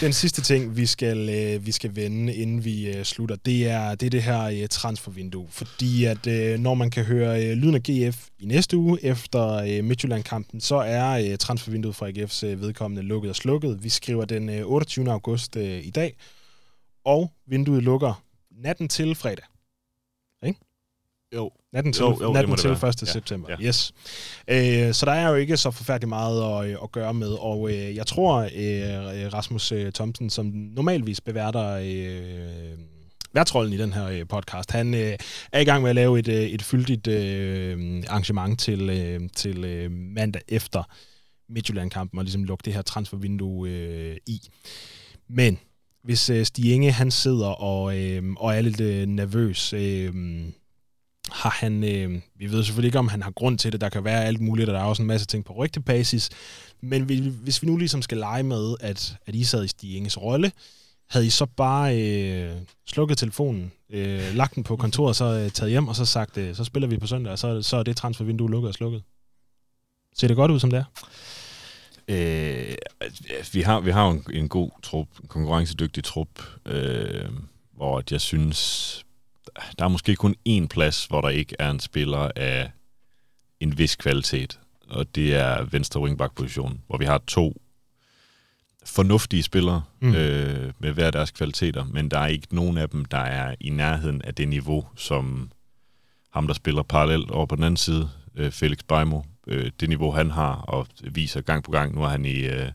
Den 0.00 0.12
sidste 0.12 0.42
ting, 0.42 0.76
vi 0.76 0.86
skal, 0.86 1.28
øh, 1.28 1.66
vi 1.66 1.72
skal 1.72 1.96
vende, 1.96 2.34
inden 2.34 2.64
vi 2.64 2.86
øh, 2.96 3.04
slutter, 3.04 3.36
det 3.36 3.68
er, 3.68 3.94
det 3.94 4.06
er 4.06 4.10
det 4.10 4.22
her 4.22 4.42
øh, 4.42 4.68
transfervindue. 4.70 5.46
Fordi 5.50 6.04
at 6.04 6.26
øh, 6.26 6.58
når 6.58 6.74
man 6.74 6.90
kan 6.90 7.04
høre 7.04 7.44
øh, 7.44 7.52
lyden 7.56 7.74
af 7.74 7.82
GF 7.82 8.26
i 8.38 8.46
næste 8.46 8.76
uge 8.76 9.04
efter 9.04 9.52
øh, 9.54 9.84
Midtjylland-kampen, 9.84 10.60
så 10.60 10.76
er 10.76 11.10
øh, 11.32 11.38
transfervinduet 11.38 11.96
fra 11.96 12.08
AGF's 12.08 12.46
øh, 12.46 12.60
vedkommende 12.60 13.02
lukket 13.02 13.30
og 13.30 13.36
slukket. 13.36 13.78
Vi 13.84 13.88
skriver 13.88 14.24
den 14.24 14.48
øh, 14.48 14.62
28. 14.66 15.10
august 15.12 15.56
øh, 15.56 15.86
i 15.86 15.90
dag, 15.90 16.14
og 17.04 17.32
vinduet 17.46 17.82
lukker 17.82 18.22
natten 18.50 18.88
til 18.88 19.14
fredag. 19.14 19.44
Ikke? 20.42 20.60
Jo. 21.34 21.50
Natten 21.72 21.92
til, 21.92 22.02
Jo, 22.02 22.18
jo, 22.22 22.32
natten 22.32 22.56
til 22.56 22.70
være. 22.70 22.88
1. 22.88 23.02
Ja, 23.02 23.12
september. 23.12 23.48
ja. 23.50 23.66
Yes. 23.66 23.92
Øh, 24.48 24.94
så 24.94 25.06
der 25.06 25.12
er 25.12 25.28
jo 25.28 25.34
ikke 25.34 25.56
så 25.56 25.70
forfærdeligt 25.70 26.08
meget 26.08 26.64
at, 26.64 26.70
øh, 26.70 26.76
at 26.82 26.92
gøre 26.92 27.14
med, 27.14 27.30
og 27.30 27.70
øh, 27.70 27.96
jeg 27.96 28.06
tror, 28.06 28.38
øh, 28.40 29.32
Rasmus 29.32 29.72
øh, 29.72 29.92
Thomsen, 29.92 30.30
som 30.30 30.46
normalvis 30.46 31.20
beværter 31.20 31.70
øh, 31.84 32.78
værtrollen 33.34 33.72
i 33.72 33.76
den 33.76 33.92
her 33.92 34.06
øh, 34.06 34.26
podcast, 34.28 34.70
han 34.70 34.94
øh, 34.94 35.16
er 35.52 35.60
i 35.60 35.64
gang 35.64 35.82
med 35.82 35.90
at 35.90 35.94
lave 35.96 36.18
et, 36.18 36.28
øh, 36.28 36.42
et 36.42 36.62
fyldigt 36.62 37.06
øh, 37.06 38.02
arrangement 38.08 38.60
til, 38.60 38.90
øh, 38.90 39.20
til 39.36 39.64
øh, 39.64 39.90
mandag 39.90 40.42
efter 40.48 40.82
Midtjylland-kampen, 41.48 42.18
og 42.18 42.24
ligesom 42.24 42.44
lukke 42.44 42.62
det 42.64 42.74
her 42.74 42.82
transfervindue 42.82 43.68
øh, 43.68 44.16
i. 44.26 44.40
Men 45.28 45.58
hvis 46.04 46.30
øh, 46.30 46.46
Stig 46.46 46.72
Inge, 46.72 46.92
han 46.92 47.10
sidder 47.10 47.48
og, 47.48 47.98
øh, 47.98 48.22
og 48.36 48.56
er 48.56 48.60
lidt 48.60 48.80
øh, 48.80 49.06
nervøs, 49.06 49.72
øh, 49.72 50.14
har 51.30 51.50
han, 51.50 51.84
øh, 51.84 52.20
vi 52.36 52.50
ved 52.52 52.64
selvfølgelig 52.64 52.88
ikke, 52.88 52.98
om 52.98 53.08
han 53.08 53.22
har 53.22 53.30
grund 53.30 53.58
til 53.58 53.72
det, 53.72 53.80
der 53.80 53.88
kan 53.88 54.04
være 54.04 54.24
alt 54.24 54.40
muligt, 54.40 54.68
og 54.68 54.74
der 54.74 54.80
er 54.80 54.84
også 54.84 55.02
en 55.02 55.08
masse 55.08 55.26
ting 55.26 55.44
på 55.44 55.52
rygtebasis, 55.52 56.30
men 56.80 57.08
vi, 57.08 57.32
hvis 57.42 57.62
vi 57.62 57.66
nu 57.66 57.76
ligesom 57.76 58.02
skal 58.02 58.18
lege 58.18 58.42
med, 58.42 58.74
at, 58.80 59.16
at 59.26 59.34
I 59.34 59.44
sad 59.44 59.64
i 59.64 59.68
Stig 59.68 59.96
Inges 59.96 60.22
rolle, 60.22 60.52
havde 61.10 61.26
I 61.26 61.30
så 61.30 61.46
bare 61.46 62.02
øh, 62.02 62.56
slukket 62.86 63.18
telefonen, 63.18 63.72
øh, 63.90 64.34
lagt 64.34 64.54
den 64.54 64.64
på 64.64 64.76
kontoret, 64.76 65.16
så 65.16 65.24
øh, 65.24 65.50
taget 65.50 65.70
hjem, 65.70 65.88
og 65.88 65.96
så 65.96 66.04
sagt, 66.04 66.36
øh, 66.36 66.54
så 66.54 66.64
spiller 66.64 66.88
vi 66.88 66.98
på 66.98 67.06
søndag, 67.06 67.32
og 67.32 67.38
så, 67.38 67.62
så 67.62 67.76
er 67.76 67.82
det 67.82 67.96
transfervindue 67.96 68.50
lukket 68.50 68.68
og 68.68 68.74
slukket. 68.74 69.02
Ser 70.16 70.28
det 70.28 70.36
godt 70.36 70.50
ud, 70.50 70.60
som 70.60 70.70
det 70.70 70.78
er? 70.78 70.84
Øh, 72.08 72.74
vi, 73.52 73.60
har, 73.60 73.80
vi 73.80 73.90
har 73.90 74.10
en, 74.10 74.24
en 74.32 74.48
god 74.48 74.70
trup, 74.82 75.08
en 75.22 75.28
konkurrencedygtig 75.28 76.04
trup, 76.04 76.28
øh, 76.66 77.28
hvor 77.72 78.02
jeg 78.10 78.20
synes, 78.20 79.04
der 79.78 79.84
er 79.84 79.88
måske 79.88 80.16
kun 80.16 80.34
én 80.48 80.66
plads, 80.66 81.06
hvor 81.06 81.20
der 81.20 81.28
ikke 81.28 81.56
er 81.58 81.70
en 81.70 81.80
spiller 81.80 82.30
af 82.36 82.70
en 83.60 83.78
vis 83.78 83.96
kvalitet, 83.96 84.60
og 84.88 85.14
det 85.14 85.34
er 85.34 85.62
venstre 85.62 86.00
wingback-position, 86.00 86.80
hvor 86.86 86.98
vi 86.98 87.04
har 87.04 87.18
to 87.26 87.62
fornuftige 88.84 89.42
spillere 89.42 89.82
mm. 90.00 90.14
øh, 90.14 90.72
med 90.78 90.92
hver 90.92 91.10
deres 91.10 91.30
kvaliteter, 91.30 91.84
men 91.84 92.10
der 92.10 92.18
er 92.18 92.26
ikke 92.26 92.54
nogen 92.54 92.78
af 92.78 92.88
dem, 92.88 93.04
der 93.04 93.18
er 93.18 93.54
i 93.60 93.70
nærheden 93.70 94.22
af 94.22 94.34
det 94.34 94.48
niveau, 94.48 94.86
som 94.96 95.50
ham, 96.30 96.46
der 96.46 96.54
spiller 96.54 96.82
parallelt 96.82 97.30
over 97.30 97.46
på 97.46 97.56
den 97.56 97.64
anden 97.64 97.76
side, 97.76 98.10
øh, 98.34 98.50
Felix 98.50 98.78
Beimo, 98.88 99.22
øh, 99.48 99.70
det 99.80 99.88
niveau, 99.88 100.10
han 100.12 100.30
har, 100.30 100.54
og 100.54 100.86
viser 101.00 101.40
gang 101.40 101.64
på 101.64 101.70
gang. 101.70 101.94
Nu 101.94 102.02
er 102.02 102.08
han 102.08 102.24
i 102.24 102.38
øh, 102.46 102.68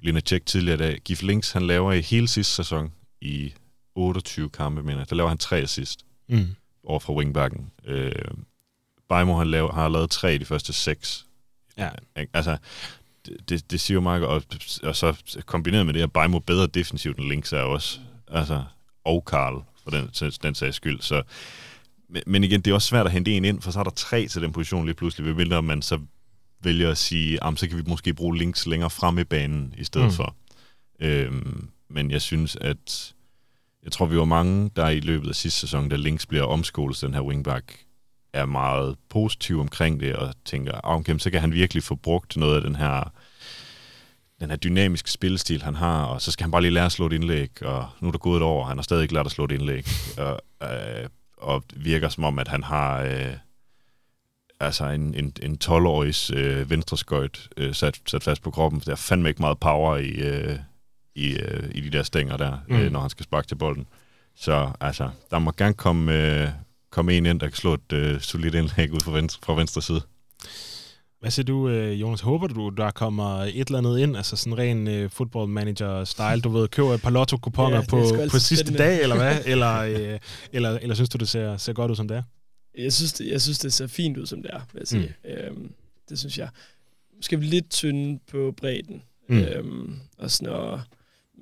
Lina 0.00 0.20
Tjek 0.20 0.46
tidligere 0.46 0.74
i 0.74 0.78
dag. 0.78 1.00
Gif 1.04 1.22
Links, 1.22 1.52
han 1.52 1.62
laver 1.66 1.92
i 1.92 2.00
hele 2.00 2.28
sidste 2.28 2.54
sæson 2.54 2.92
i 3.20 3.52
28 3.94 4.50
kampe, 4.50 4.82
mener 4.82 4.98
jeg. 4.98 5.10
Der 5.10 5.16
laver 5.16 5.28
han 5.28 5.38
tre 5.38 5.56
assist 5.56 6.00
Mm. 6.28 6.46
over 6.84 7.00
fra 7.00 7.12
wingbacken. 7.12 7.70
Øh, 7.84 8.12
Beimo, 9.08 9.38
han 9.38 9.46
laver, 9.50 9.72
har 9.72 9.88
lavet 9.88 10.10
tre 10.10 10.34
i 10.34 10.38
de 10.38 10.44
første 10.44 10.72
seks. 10.72 11.26
Ja. 11.78 11.90
Altså, 12.32 12.56
det, 13.48 13.70
det, 13.70 13.80
siger 13.80 13.94
jo 13.94 14.00
meget 14.00 14.20
godt. 14.22 14.32
Og, 14.82 14.88
og 14.88 14.96
så 14.96 15.38
kombineret 15.46 15.86
med 15.86 15.94
det, 15.94 16.02
at 16.02 16.12
Beimo 16.12 16.38
bedre 16.38 16.66
defensivt 16.66 17.18
end 17.18 17.28
Links 17.28 17.52
er 17.52 17.60
også. 17.60 17.98
Altså, 18.28 18.64
og 19.04 19.24
Karl, 19.24 19.62
for 19.82 19.90
den, 19.90 20.32
den 20.42 20.54
sags 20.54 20.76
skyld. 20.76 21.00
Så, 21.00 21.22
men, 22.26 22.44
igen, 22.44 22.60
det 22.60 22.70
er 22.70 22.74
også 22.74 22.88
svært 22.88 23.06
at 23.06 23.12
hente 23.12 23.30
en 23.32 23.44
ind, 23.44 23.62
for 23.62 23.70
så 23.70 23.78
er 23.78 23.84
der 23.84 23.90
tre 23.90 24.26
til 24.28 24.42
den 24.42 24.52
position 24.52 24.84
lige 24.84 24.94
pludselig. 24.94 25.26
Ved 25.26 25.34
mindre 25.34 25.62
man 25.62 25.82
så 25.82 25.98
vælger 26.62 26.90
at 26.90 26.98
sige, 26.98 27.42
"Am, 27.42 27.56
så 27.56 27.68
kan 27.68 27.78
vi 27.78 27.82
måske 27.86 28.14
bruge 28.14 28.36
Links 28.38 28.66
længere 28.66 28.90
frem 28.90 29.18
i 29.18 29.24
banen 29.24 29.74
i 29.78 29.84
stedet 29.84 30.06
Mm. 30.06 30.12
for. 30.12 30.36
Øhm, 31.00 31.68
men 31.90 32.10
jeg 32.10 32.22
synes, 32.22 32.56
at 32.60 33.14
jeg 33.82 33.92
tror, 33.92 34.06
vi 34.06 34.16
var 34.18 34.24
mange, 34.24 34.70
der 34.76 34.88
i 34.88 35.00
løbet 35.00 35.28
af 35.28 35.34
sidste 35.34 35.60
sæson, 35.60 35.88
da 35.88 35.96
Links 35.96 36.26
bliver 36.26 36.44
omskolet 36.44 37.00
den 37.00 37.14
her 37.14 37.20
wingback, 37.20 37.78
er 38.32 38.44
meget 38.46 38.96
positiv 39.10 39.60
omkring 39.60 40.00
det, 40.00 40.16
og 40.16 40.34
tænker, 40.44 40.72
ah, 40.84 40.96
okay, 40.96 41.18
så 41.18 41.30
kan 41.30 41.40
han 41.40 41.52
virkelig 41.52 41.82
få 41.82 41.94
brugt 41.94 42.36
noget 42.36 42.56
af 42.56 42.62
den 42.62 42.76
her 42.76 43.12
den 44.40 44.50
her 44.50 44.56
dynamiske 44.56 45.10
spillestil, 45.10 45.62
han 45.62 45.74
har, 45.74 46.04
og 46.04 46.22
så 46.22 46.30
skal 46.32 46.44
han 46.44 46.50
bare 46.50 46.62
lige 46.62 46.70
lære 46.70 46.84
at 46.84 46.92
slå 46.92 47.06
et 47.06 47.12
indlæg, 47.12 47.62
og 47.62 47.88
nu 48.00 48.08
er 48.08 48.12
der 48.12 48.18
gået 48.18 48.36
et 48.36 48.42
år, 48.42 48.60
og 48.62 48.68
han 48.68 48.76
har 48.78 48.82
stadig 48.82 49.02
ikke 49.02 49.14
lært 49.14 49.26
at 49.26 49.32
slå 49.32 49.44
et 49.44 49.52
indlæg, 49.52 49.86
og, 50.18 50.40
øh, 50.62 51.08
og 51.36 51.64
virker 51.76 52.08
som 52.08 52.24
om, 52.24 52.38
at 52.38 52.48
han 52.48 52.62
har 52.62 53.00
øh, 53.02 53.32
altså 54.60 54.84
en, 54.86 55.14
en, 55.14 55.32
en 55.42 55.58
12-årigs 55.64 56.30
øh, 56.34 56.70
venstreskøjt 56.70 57.48
øh, 57.56 57.74
sat, 57.74 58.00
sat 58.06 58.22
fast 58.22 58.42
på 58.42 58.50
kroppen. 58.50 58.82
Der 58.86 58.92
er 58.92 58.96
fandme 58.96 59.28
ikke 59.28 59.42
meget 59.42 59.58
power 59.58 59.96
i, 59.96 60.08
øh, 60.10 60.58
i, 61.14 61.36
øh, 61.38 61.70
i 61.74 61.80
de 61.80 61.90
der 61.90 62.02
stænger 62.02 62.36
der, 62.36 62.58
Mm. 62.68 62.74
mm. 62.76 62.80
øh, 62.80 62.92
når 62.92 63.00
han 63.00 63.10
skal 63.10 63.24
sparke 63.24 63.48
til 63.48 63.54
bolden. 63.54 63.86
Så 64.36 64.70
altså, 64.80 65.10
der 65.30 65.38
må 65.38 65.52
gerne 65.56 65.74
komme, 65.74 66.12
øh, 66.14 66.48
komme 66.90 67.12
en 67.12 67.26
ind, 67.26 67.40
der 67.40 67.46
kan 67.46 67.56
slå 67.56 67.74
et 67.74 67.92
øh, 67.92 68.20
solidt 68.20 68.54
indlæg 68.54 68.92
ud 68.92 69.00
fra 69.00 69.12
venstre, 69.12 69.40
fra 69.46 69.54
venstre 69.54 69.82
side. 69.82 70.00
Hvad 71.20 71.30
siger 71.30 71.44
du, 71.44 71.68
øh, 71.68 72.00
Jonas? 72.00 72.20
Håber 72.20 72.46
du, 72.46 72.68
der 72.68 72.90
kommer 72.90 73.38
et 73.38 73.66
eller 73.66 73.78
andet 73.78 73.98
ind, 73.98 74.16
altså 74.16 74.36
sådan 74.36 74.58
ren 74.58 74.88
øh, 74.88 75.10
football 75.10 75.48
manager-style, 75.48 76.40
du 76.40 76.48
ved, 76.48 76.68
køber 76.68 76.94
et 76.94 77.02
par 77.02 77.10
lotto-kuponer 77.10 77.70
Ja, 77.70 77.76
ja, 77.76 77.86
på, 77.86 77.96
på 78.30 78.38
sidste 78.38 78.56
spændende. 78.56 78.78
dag, 78.78 79.02
eller 79.02 79.16
hvad? 79.16 79.38
Eller, 79.52 79.76
øh, 79.78 80.18
eller, 80.52 80.70
eller 80.78 80.94
synes 80.94 81.08
du, 81.08 81.18
det 81.18 81.28
ser, 81.28 81.56
ser 81.56 81.72
godt 81.72 81.90
ud, 81.90 81.96
som 81.96 82.08
det 82.08 82.16
er? 82.16 82.22
Jeg 82.78 82.92
synes, 82.92 83.12
det, 83.12 83.26
jeg 83.30 83.42
synes, 83.42 83.58
det 83.58 83.72
ser 83.72 83.86
fint 83.86 84.16
ud, 84.16 84.26
som 84.26 84.42
det 84.42 84.50
er, 84.54 84.60
vil 84.72 84.80
jeg 84.80 84.88
sige. 84.88 85.14
Mm. 85.24 85.30
Øhm, 85.30 85.72
det 86.08 86.18
synes 86.18 86.38
jeg. 86.38 86.48
Måske 87.16 87.36
lidt 87.36 87.70
tynde 87.70 88.18
på 88.30 88.54
bredden. 88.56 89.02
Mm. 89.28 89.38
Øhm, 89.38 89.94
også 90.18 90.44
når 90.44 90.82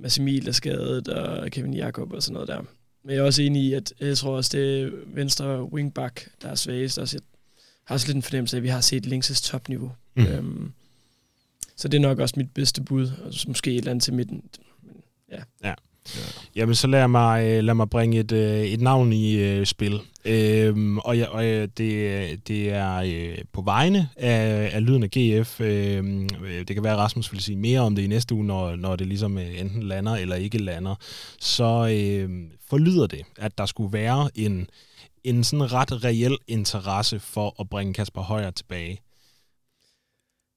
Mads 0.01 0.19
Emil 0.19 0.49
er 0.49 0.53
skadet, 0.53 1.09
og 1.09 1.51
Kevin 1.51 1.75
Jakob 1.75 2.13
og 2.13 2.23
sådan 2.23 2.33
noget 2.33 2.49
der. 2.49 2.61
Men 3.05 3.15
jeg 3.15 3.19
er 3.21 3.23
også 3.23 3.43
enig 3.43 3.63
i, 3.63 3.73
at 3.73 3.93
jeg 4.01 4.19
tror 4.19 4.37
også, 4.37 4.59
det 4.59 4.83
er 4.83 4.91
venstre 5.07 5.63
wingback, 5.73 6.29
der 6.43 6.49
er 6.49 6.55
svagest. 6.55 6.99
Også, 6.99 7.17
jeg 7.17 7.23
har 7.85 7.95
også 7.95 8.07
lidt 8.07 8.17
en 8.17 8.23
fornemmelse 8.23 8.57
af, 8.57 8.59
at 8.59 8.63
vi 8.63 8.69
har 8.69 8.81
set 8.81 9.07
Links' 9.07 9.43
topniveau. 9.51 9.93
Mm. 10.15 10.27
Øhm, 10.27 10.73
så 11.77 11.89
det 11.89 11.99
er 11.99 12.03
nok 12.03 12.19
også 12.19 12.35
mit 12.37 12.51
bedste 12.55 12.83
bud. 12.83 13.11
Og 13.25 13.33
måske 13.49 13.71
et 13.71 13.77
eller 13.77 13.91
andet 13.91 14.03
til 14.03 14.15
midten. 14.15 14.43
Men, 14.83 14.97
ja. 15.65 15.75
Jamen, 16.57 16.75
så 16.75 16.87
lad 16.87 17.09
mig, 17.09 17.45
øh, 17.45 17.65
lad 17.65 17.75
mig 17.75 17.91
bringe 17.91 18.19
et, 18.19 18.33
øh, 18.33 18.61
et 18.61 18.81
navn 18.81 19.13
i 19.13 19.35
øh, 19.35 19.67
spil. 19.67 20.01
Øhm, 20.25 20.99
og 20.99 21.19
jeg, 21.19 21.29
og 21.29 21.43
det, 21.45 22.49
det 22.49 22.71
er 22.71 22.97
øh, 22.97 23.39
på 23.53 23.63
vegne 23.63 24.09
af, 24.17 24.71
af 24.73 24.87
lyden 24.87 25.03
af 25.03 25.11
GF. 25.11 25.61
Øhm, 25.61 26.29
øh, 26.45 26.59
det 26.59 26.77
kan 26.77 26.85
være, 26.85 26.93
at 26.93 26.99
Rasmus 26.99 27.33
vil 27.33 27.41
sige 27.41 27.57
mere 27.57 27.81
om 27.81 27.97
det 27.97 28.03
i 28.03 28.07
næste 28.07 28.35
uge, 28.35 28.45
når, 28.45 28.77
når 28.77 28.97
det 28.97 29.07
ligesom 29.07 29.39
enten 29.39 29.83
lander 29.83 30.17
eller 30.17 30.37
ikke 30.37 30.59
lander. 30.59 30.95
Så 31.41 31.89
øh, 31.93 32.31
forlyder 32.69 33.07
det, 33.07 33.23
at 33.39 33.59
der 33.59 33.67
skulle 33.67 33.93
være 33.93 34.31
en, 34.35 34.67
en 35.25 35.45
sådan 35.45 35.73
ret 35.73 36.05
reel 36.05 36.39
interesse 36.49 37.21
for 37.21 37.57
at 37.61 37.69
bringe 37.69 37.95
Kasper 37.95 38.23
Højer 38.23 38.51
tilbage. 38.51 39.01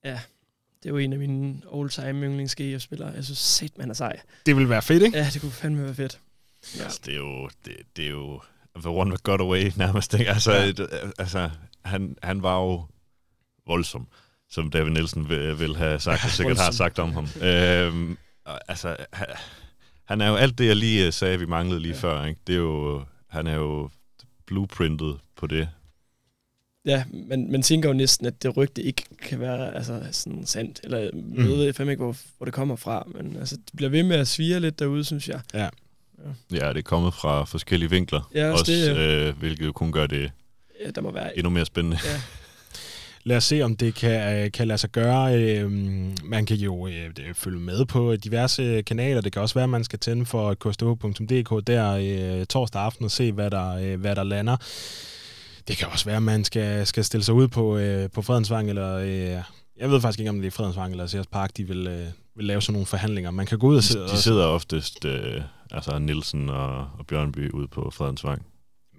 Det 0.03 0.85
er 0.85 0.89
jo 0.89 0.97
en 0.97 1.13
af 1.13 1.19
mine 1.19 1.61
all-time 1.75 2.25
yndlings 2.25 2.55
GF-spillere. 2.55 3.09
Jeg 3.15 3.23
synes 3.23 3.39
sæt, 3.39 3.77
man 3.77 3.89
er 3.89 3.93
sej. 3.93 4.19
Det 4.45 4.55
vil 4.55 4.69
være 4.69 4.81
fedt, 4.81 5.03
ikke? 5.03 5.17
Ja, 5.17 5.29
det 5.33 5.41
kunne 5.41 5.51
fandme 5.51 5.83
være 5.83 5.95
fedt. 5.95 6.19
Ja. 6.77 6.83
Altså, 6.83 7.01
det 7.05 7.13
er 7.13 7.17
jo, 7.17 7.49
det, 7.65 7.75
det 7.95 8.05
er 8.05 8.09
jo 8.09 8.41
the 8.79 8.89
one 8.89 9.09
that 9.09 9.23
got 9.23 9.41
away 9.41 9.71
nærmest. 9.75 10.13
Ikke? 10.13 10.29
Altså, 10.31 10.51
Ja. 10.51 10.61
ja. 10.63 10.67
et, 10.69 10.87
altså 11.19 11.49
han, 11.85 12.15
han 12.23 12.43
var 12.43 12.55
jo 12.59 12.85
voldsom, 13.67 14.07
som 14.49 14.71
David 14.71 14.91
Nielsen 14.91 15.29
vil, 15.29 15.59
vil 15.59 15.75
have 15.75 15.99
sagt, 15.99 16.21
Ja, 16.21 16.25
og 16.25 16.31
sikkert 16.31 16.57
har 16.57 16.65
voldsom. 16.65 16.77
sagt 16.85 16.99
om 16.99 17.13
ham. 17.13 17.27
øhm, 17.41 18.17
altså, 18.67 18.95
han, 19.13 19.27
han 20.05 20.21
er 20.21 20.27
jo 20.27 20.35
alt 20.35 20.57
det, 20.57 20.67
jeg 20.67 20.75
lige 20.75 21.05
øh, 21.05 21.13
sagde, 21.13 21.39
vi 21.39 21.45
manglede 21.45 21.79
lige 21.79 21.95
Ja. 22.03 22.07
ja. 22.07 22.13
før. 22.21 22.25
Ikke? 22.25 22.41
Det 22.47 22.53
er 22.53 22.59
jo, 22.59 23.05
han 23.27 23.47
er 23.47 23.55
jo 23.55 23.89
blueprintet 24.47 25.17
på 25.35 25.47
det. 25.47 25.69
Ja, 26.85 27.03
men 27.09 27.51
man 27.51 27.61
tænker 27.61 27.89
jo 27.89 27.93
næsten, 27.93 28.27
at 28.27 28.43
det 28.43 28.57
rygte 28.57 28.83
ikke 28.83 29.03
kan 29.21 29.39
være 29.39 29.75
altså, 29.75 30.07
sådan 30.11 30.45
sandt, 30.45 30.79
eller 30.83 31.09
mm. 31.13 31.37
jeg 31.37 31.45
ved 31.45 31.73
fandme 31.73 31.91
ikke, 31.91 32.03
hvor, 32.03 32.15
hvor 32.37 32.45
det 32.45 32.53
kommer 32.53 32.75
fra, 32.75 33.07
men 33.15 33.37
altså, 33.39 33.55
det 33.55 33.71
bliver 33.75 33.89
ved 33.89 34.03
med 34.03 34.15
at 34.15 34.27
svire 34.27 34.59
lidt 34.59 34.79
derude, 34.79 35.03
synes 35.03 35.29
jeg. 35.29 35.41
Ja, 35.53 35.69
det 36.51 36.77
er 36.77 36.81
kommet 36.81 37.13
fra 37.13 37.43
forskellige 37.43 37.89
vinkler, 37.89 38.29
Ja, 38.35 38.51
også 38.51 38.61
også, 38.61 38.71
det, 38.71 38.97
øh, 38.97 39.37
hvilket 39.39 39.65
jo 39.65 39.71
kun 39.71 39.91
gør 39.91 40.07
det 40.07 40.31
Ja, 40.85 40.89
der 40.89 41.01
må 41.01 41.11
være... 41.11 41.37
endnu 41.37 41.49
mere 41.49 41.65
spændende. 41.65 41.97
Ja, 42.05 42.21
lad 43.23 43.37
os 43.37 43.43
se, 43.43 43.61
om 43.61 43.75
det 43.75 43.95
kan, 43.95 44.43
øh, 44.45 44.51
kan 44.51 44.67
lade 44.67 44.77
sig 44.77 44.89
gøre. 44.89 45.35
Øh, 45.35 45.71
man 46.23 46.45
kan 46.45 46.57
jo 46.57 46.87
øh, 46.87 47.11
følge 47.33 47.59
med 47.59 47.85
på 47.85 48.15
diverse 48.15 48.81
kanaler. 48.81 49.21
Det 49.21 49.31
kan 49.33 49.41
også 49.41 49.55
være, 49.55 49.63
at 49.63 49.69
man 49.69 49.83
skal 49.83 49.99
tænde 49.99 50.25
for 50.25 50.53
ksto.dk 50.53 51.67
der 51.67 51.97
øh, 52.39 52.45
torsdag 52.45 52.81
aften 52.81 53.05
og 53.05 53.11
se, 53.11 53.31
hvad 53.31 53.51
der, 53.51 53.75
øh, 53.75 53.99
hvad 53.99 54.15
der 54.15 54.23
lander. 54.23 54.57
Det 55.67 55.77
kan 55.77 55.87
også 55.87 56.05
være, 56.05 56.15
at 56.15 56.23
man 56.23 56.43
skal, 56.43 56.87
skal 56.87 57.03
stille 57.03 57.23
sig 57.23 57.33
ud 57.33 57.47
på, 57.47 57.77
øh, 57.77 58.09
på 58.09 58.21
Fredensvang, 58.21 58.69
eller 58.69 58.95
øh, 58.95 59.41
jeg 59.79 59.91
ved 59.91 60.01
faktisk 60.01 60.19
ikke, 60.19 60.29
om 60.29 60.37
det 60.41 60.47
er 60.47 60.51
Fredensvang 60.51 60.91
eller 60.91 61.07
Sears 61.07 61.27
Park, 61.27 61.57
de 61.57 61.67
vil, 61.67 61.87
øh, 61.87 62.07
vil 62.35 62.45
lave 62.45 62.61
sådan 62.61 62.73
nogle 62.73 62.85
forhandlinger. 62.85 63.31
Man 63.31 63.45
kan 63.45 63.59
gå 63.59 63.67
ud 63.67 63.75
og 63.75 63.83
sidde... 63.83 64.07
De 64.07 64.17
sidder 64.17 64.45
oftest, 64.45 65.05
øh, 65.05 65.41
altså 65.71 65.99
Nielsen 65.99 66.49
og, 66.49 66.77
og 66.77 67.07
Bjørnby 67.07 67.51
ude 67.51 67.67
på 67.67 67.91
Fredensvang. 67.93 68.45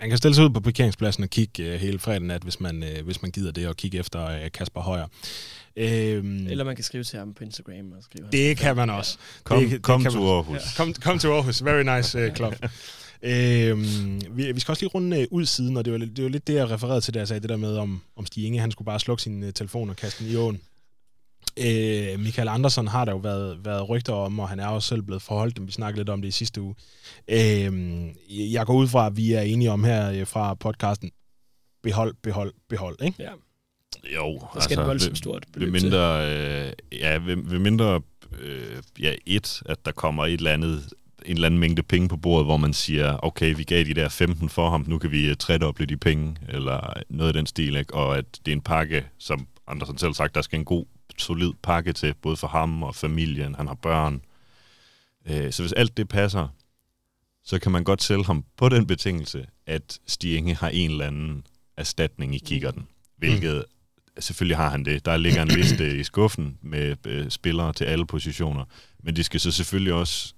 Man 0.00 0.08
kan 0.08 0.18
stille 0.18 0.34
sig 0.34 0.44
ud 0.44 0.50
på 0.50 0.60
parkeringspladsen 0.60 1.22
og 1.22 1.30
kigge 1.30 1.62
øh, 1.62 1.80
hele 1.80 1.98
fredag 1.98 2.22
nat, 2.22 2.42
hvis 2.42 2.60
man, 2.60 2.82
øh, 2.82 3.04
hvis 3.04 3.22
man 3.22 3.30
gider 3.30 3.52
det, 3.52 3.68
og 3.68 3.76
kigge 3.76 3.98
efter 3.98 4.26
øh, 4.26 4.50
Kasper 4.52 4.80
Højer. 4.80 5.06
Øhm, 5.76 6.46
Eller 6.46 6.64
man 6.64 6.76
kan 6.76 6.84
skrive 6.84 7.04
til 7.04 7.18
ham 7.18 7.34
på 7.34 7.44
Instagram. 7.44 7.92
Og 7.92 8.02
skrive 8.02 8.26
det 8.32 8.56
kan 8.56 8.76
man 8.76 8.90
også. 8.90 9.18
Kom, 9.44 9.68
det, 9.68 9.82
kom 9.82 10.02
til 10.02 10.18
Aarhus. 10.18 10.56
Ja. 10.56 10.84
Kom, 10.84 10.94
kom 10.94 11.18
til 11.18 11.28
Aarhus. 11.28 11.64
Very 11.64 11.96
nice 11.96 12.26
uh, 12.26 12.34
club. 12.34 12.54
øhm, 13.22 14.20
vi, 14.30 14.52
vi 14.52 14.60
skal 14.60 14.72
også 14.72 14.82
lige 14.82 14.90
runde 14.94 15.18
uh, 15.18 15.38
ud 15.38 15.46
siden, 15.46 15.76
og 15.76 15.84
det 15.84 15.92
var, 15.92 15.98
det 15.98 16.24
var 16.24 16.30
lidt 16.30 16.46
det, 16.46 16.54
jeg 16.54 16.70
refererede 16.70 17.00
til, 17.00 17.14
da 17.14 17.18
jeg 17.18 17.28
sagde 17.28 17.40
det 17.40 17.48
der 17.48 17.56
med, 17.56 17.76
om, 17.76 18.00
om 18.16 18.26
Stig 18.26 18.44
Inge, 18.44 18.60
han 18.60 18.70
skulle 18.70 18.86
bare 18.86 19.00
slukke 19.00 19.22
sin 19.22 19.42
uh, 19.42 19.50
telefon 19.50 19.90
og 19.90 19.96
kaste 19.96 20.24
den 20.24 20.32
i 20.32 20.36
åen. 20.36 20.60
Øh, 21.64 22.20
Michael 22.20 22.48
Andersen 22.48 22.88
har 22.88 23.04
der 23.04 23.12
jo 23.12 23.18
været, 23.18 23.64
været 23.64 23.88
rygter 23.88 24.12
om, 24.12 24.38
og 24.38 24.48
han 24.48 24.60
er 24.60 24.66
også 24.66 24.88
selv 24.88 25.02
blevet 25.02 25.22
forholdt 25.22 25.56
dem. 25.56 25.66
Vi 25.66 25.72
snakkede 25.72 26.00
lidt 26.00 26.08
om 26.08 26.22
det 26.22 26.28
i 26.28 26.30
sidste 26.30 26.60
uge. 26.60 26.74
Øh, 27.28 27.72
jeg 28.28 28.66
går 28.66 28.74
ud 28.74 28.88
fra, 28.88 29.06
at 29.06 29.16
vi 29.16 29.32
er 29.32 29.40
enige 29.40 29.70
om 29.70 29.84
her 29.84 30.10
øh, 30.10 30.26
fra 30.26 30.54
podcasten, 30.54 31.10
behold, 31.82 32.14
behold, 32.22 32.52
behold, 32.68 32.96
ikke? 33.02 33.22
Ja. 33.22 33.30
Jo, 34.16 34.40
der 34.54 34.60
skal 34.60 34.74
altså, 34.74 34.86
voldsomt 34.86 35.18
stort 35.18 35.44
ved 35.54 35.70
mindre, 35.70 36.30
øh, 36.30 36.72
ja, 36.92 37.18
ved, 37.18 37.36
ved 37.36 37.58
mindre, 37.58 38.00
øh, 38.40 38.82
ja, 39.00 39.14
et, 39.26 39.62
at 39.66 39.78
der 39.84 39.92
kommer 39.92 40.26
et 40.26 40.32
eller 40.32 40.52
andet 40.52 40.88
en 41.24 41.34
eller 41.34 41.46
anden 41.46 41.60
mængde 41.60 41.82
penge 41.82 42.08
på 42.08 42.16
bordet, 42.16 42.46
hvor 42.46 42.56
man 42.56 42.72
siger, 42.72 43.18
okay, 43.22 43.54
vi 43.56 43.64
gav 43.64 43.84
de 43.84 43.94
der 43.94 44.08
15 44.08 44.48
for 44.48 44.70
ham, 44.70 44.84
nu 44.86 44.98
kan 44.98 45.10
vi 45.10 45.30
uh, 45.30 45.36
tredoble 45.36 45.86
de 45.86 45.96
penge, 45.96 46.36
eller 46.48 46.92
noget 47.08 47.28
af 47.28 47.34
den 47.34 47.46
stil, 47.46 47.76
ikke? 47.76 47.94
og 47.94 48.18
at 48.18 48.24
det 48.46 48.52
er 48.52 48.56
en 48.56 48.62
pakke, 48.62 49.06
som 49.18 49.46
Andersen 49.66 49.98
selv 49.98 50.14
sagt, 50.14 50.34
der 50.34 50.42
skal 50.42 50.58
en 50.58 50.64
god 50.64 50.84
solid 51.20 51.52
pakke 51.62 51.92
til, 51.92 52.14
både 52.14 52.36
for 52.36 52.48
ham 52.48 52.82
og 52.82 52.94
familien, 52.94 53.54
han 53.54 53.66
har 53.66 53.74
børn. 53.74 54.22
Øh, 55.26 55.52
så 55.52 55.62
hvis 55.62 55.72
alt 55.72 55.96
det 55.96 56.08
passer, 56.08 56.48
så 57.44 57.58
kan 57.58 57.72
man 57.72 57.84
godt 57.84 58.02
sælge 58.02 58.24
ham 58.24 58.44
på 58.56 58.68
den 58.68 58.86
betingelse, 58.86 59.46
at 59.66 59.98
Stienge 60.06 60.54
har 60.54 60.68
en 60.68 60.90
eller 60.90 61.06
anden 61.06 61.46
erstatning 61.76 62.34
i 62.34 62.38
kikkerten. 62.38 62.86
Hvilket, 63.16 63.64
mm. 64.16 64.22
selvfølgelig 64.22 64.56
har 64.56 64.70
han 64.70 64.84
det. 64.84 65.04
Der 65.04 65.16
ligger 65.16 65.42
en 65.42 65.48
liste 65.48 65.98
i 65.98 66.04
skuffen 66.04 66.58
med 66.62 66.96
øh, 67.06 67.30
spillere 67.30 67.72
til 67.72 67.84
alle 67.84 68.06
positioner. 68.06 68.64
Men 69.02 69.16
det 69.16 69.24
skal 69.24 69.40
så 69.40 69.50
selvfølgelig 69.50 69.92
også 69.92 70.34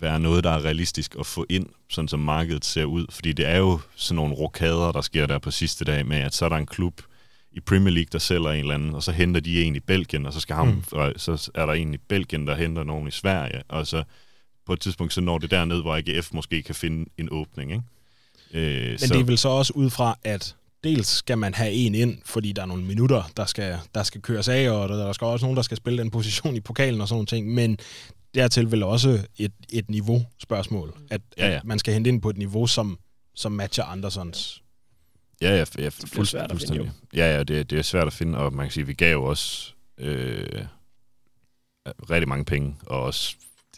være 0.00 0.20
noget, 0.20 0.44
der 0.44 0.50
er 0.50 0.64
realistisk 0.64 1.16
at 1.18 1.26
få 1.26 1.46
ind, 1.48 1.66
sådan 1.88 2.08
som 2.08 2.20
markedet 2.20 2.64
ser 2.64 2.84
ud. 2.84 3.06
Fordi 3.10 3.32
det 3.32 3.46
er 3.46 3.56
jo 3.56 3.80
sådan 3.94 4.16
nogle 4.16 4.34
rokader, 4.34 4.92
der 4.92 5.00
sker 5.00 5.26
der 5.26 5.38
på 5.38 5.50
sidste 5.50 5.84
dag 5.84 6.06
med, 6.06 6.16
at 6.16 6.34
så 6.34 6.44
er 6.44 6.48
der 6.48 6.56
en 6.56 6.66
klub, 6.66 7.02
i 7.56 7.60
Premier 7.60 7.94
League, 7.94 8.08
der 8.12 8.18
sælger 8.18 8.50
en 8.50 8.60
eller 8.60 8.74
anden, 8.74 8.94
og 8.94 9.02
så 9.02 9.12
henter 9.12 9.40
de 9.40 9.62
en 9.62 9.76
i 9.76 9.80
Belgien, 9.80 10.26
og 10.26 10.32
så, 10.32 10.40
skal 10.40 10.56
ham, 10.56 10.68
mm. 10.68 10.82
og 10.92 11.12
så 11.16 11.50
er 11.54 11.66
der 11.66 11.72
en 11.72 11.94
i 11.94 11.96
Belgien, 11.96 12.46
der 12.46 12.54
henter 12.54 12.84
nogen 12.84 13.08
i 13.08 13.10
Sverige, 13.10 13.62
og 13.68 13.86
så 13.86 14.02
på 14.66 14.72
et 14.72 14.80
tidspunkt, 14.80 15.12
så 15.12 15.20
når 15.20 15.38
det 15.38 15.50
derned, 15.50 15.82
hvor 15.82 15.96
AGF 15.96 16.32
måske 16.32 16.62
kan 16.62 16.74
finde 16.74 17.10
en 17.18 17.28
åbning. 17.30 17.70
Ikke? 17.72 17.84
Øh, 18.52 18.90
Men 18.90 18.98
så... 18.98 19.14
det 19.14 19.20
er 19.20 19.24
vel 19.24 19.38
så 19.38 19.48
også 19.48 19.72
ud 19.76 19.90
fra, 19.90 20.18
at 20.24 20.56
dels 20.84 21.06
skal 21.06 21.38
man 21.38 21.54
have 21.54 21.72
en 21.72 21.94
ind, 21.94 22.18
fordi 22.24 22.52
der 22.52 22.62
er 22.62 22.66
nogle 22.66 22.84
minutter, 22.84 23.30
der 23.36 23.46
skal, 23.46 23.78
der 23.94 24.02
skal 24.02 24.20
køres 24.20 24.48
af, 24.48 24.70
og 24.70 24.88
der, 24.88 24.96
der 24.96 25.12
skal 25.12 25.24
også 25.24 25.46
nogen, 25.46 25.56
der 25.56 25.62
skal 25.62 25.76
spille 25.76 26.02
den 26.02 26.10
position 26.10 26.56
i 26.56 26.60
pokalen 26.60 27.00
og 27.00 27.08
sådan 27.08 27.16
nogle 27.16 27.26
ting, 27.26 27.54
men 27.54 27.78
dertil 28.34 28.70
vel 28.70 28.82
også 28.82 29.26
et, 29.38 29.52
et 29.72 29.90
niveau-spørgsmål, 29.90 30.94
at, 31.10 31.20
ja, 31.38 31.48
ja. 31.48 31.56
at 31.56 31.64
man 31.64 31.78
skal 31.78 31.94
hente 31.94 32.08
ind 32.08 32.22
på 32.22 32.30
et 32.30 32.36
niveau, 32.36 32.66
som, 32.66 32.98
som 33.34 33.52
matcher 33.52 33.84
Andersons 33.84 34.62
Ja, 35.40 35.50
ja, 35.50 35.64
ja 35.78 35.88
fuld, 35.88 36.20
det 36.20 36.28
svært 36.28 36.52
at 36.52 36.58
finde, 36.60 36.76
jo. 36.76 36.88
Ja, 37.14 37.36
ja, 37.36 37.42
det, 37.42 37.70
det 37.70 37.78
er 37.78 37.82
svært 37.82 38.06
at 38.06 38.12
finde, 38.12 38.38
og 38.38 38.52
man 38.52 38.66
kan 38.66 38.72
sige, 38.72 38.86
vi 38.86 38.94
gav 38.94 39.12
jo 39.12 39.24
også 39.24 39.72
øh, 39.98 40.64
rigtig 42.10 42.28
mange 42.28 42.44
penge, 42.44 42.76
og 42.86 43.02
også, 43.02 43.36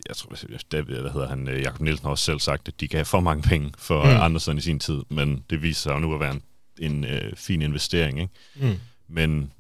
jeg 0.09 0.17
tror, 0.17 0.37
David, 0.73 1.01
hvad 1.01 1.11
hedder 1.11 1.29
han, 1.29 1.49
øh, 1.49 1.63
Jakob 1.63 1.81
Nielsen 1.81 2.05
har 2.05 2.11
også 2.11 2.25
selv 2.25 2.41
sagt, 2.41 2.69
at 2.69 2.81
de 2.81 2.89
gav 2.89 3.05
for 3.05 3.21
mange 3.21 3.43
penge 3.43 3.73
for 3.79 4.05
mm. 4.05 4.11
Andersen 4.11 4.59
i 4.59 4.61
sin 4.61 4.81
tid, 4.81 5.03
men 5.09 5.45
det 5.51 5.63
viser 5.63 5.81
sig 5.81 5.91
jo 5.91 5.99
nu 5.99 6.15
at 6.15 6.21
være 6.21 6.33
en, 6.33 6.43
en 6.79 7.05
øh, 7.05 7.37
fin 7.37 7.63
investering, 7.63 8.21
ikke? 8.21 8.33
Mm. 8.55 8.79
Men... 9.09 9.53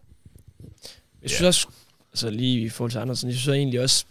Jeg 1.22 1.30
synes 1.30 1.40
ja. 1.40 1.46
også, 1.46 1.68
altså 2.12 2.30
lige 2.30 2.60
i 2.60 2.68
forhold 2.68 2.90
til 2.90 2.98
Andersen, 2.98 3.28
jeg 3.28 3.38
synes 3.38 3.56
egentlig 3.56 3.80
også 3.80 4.04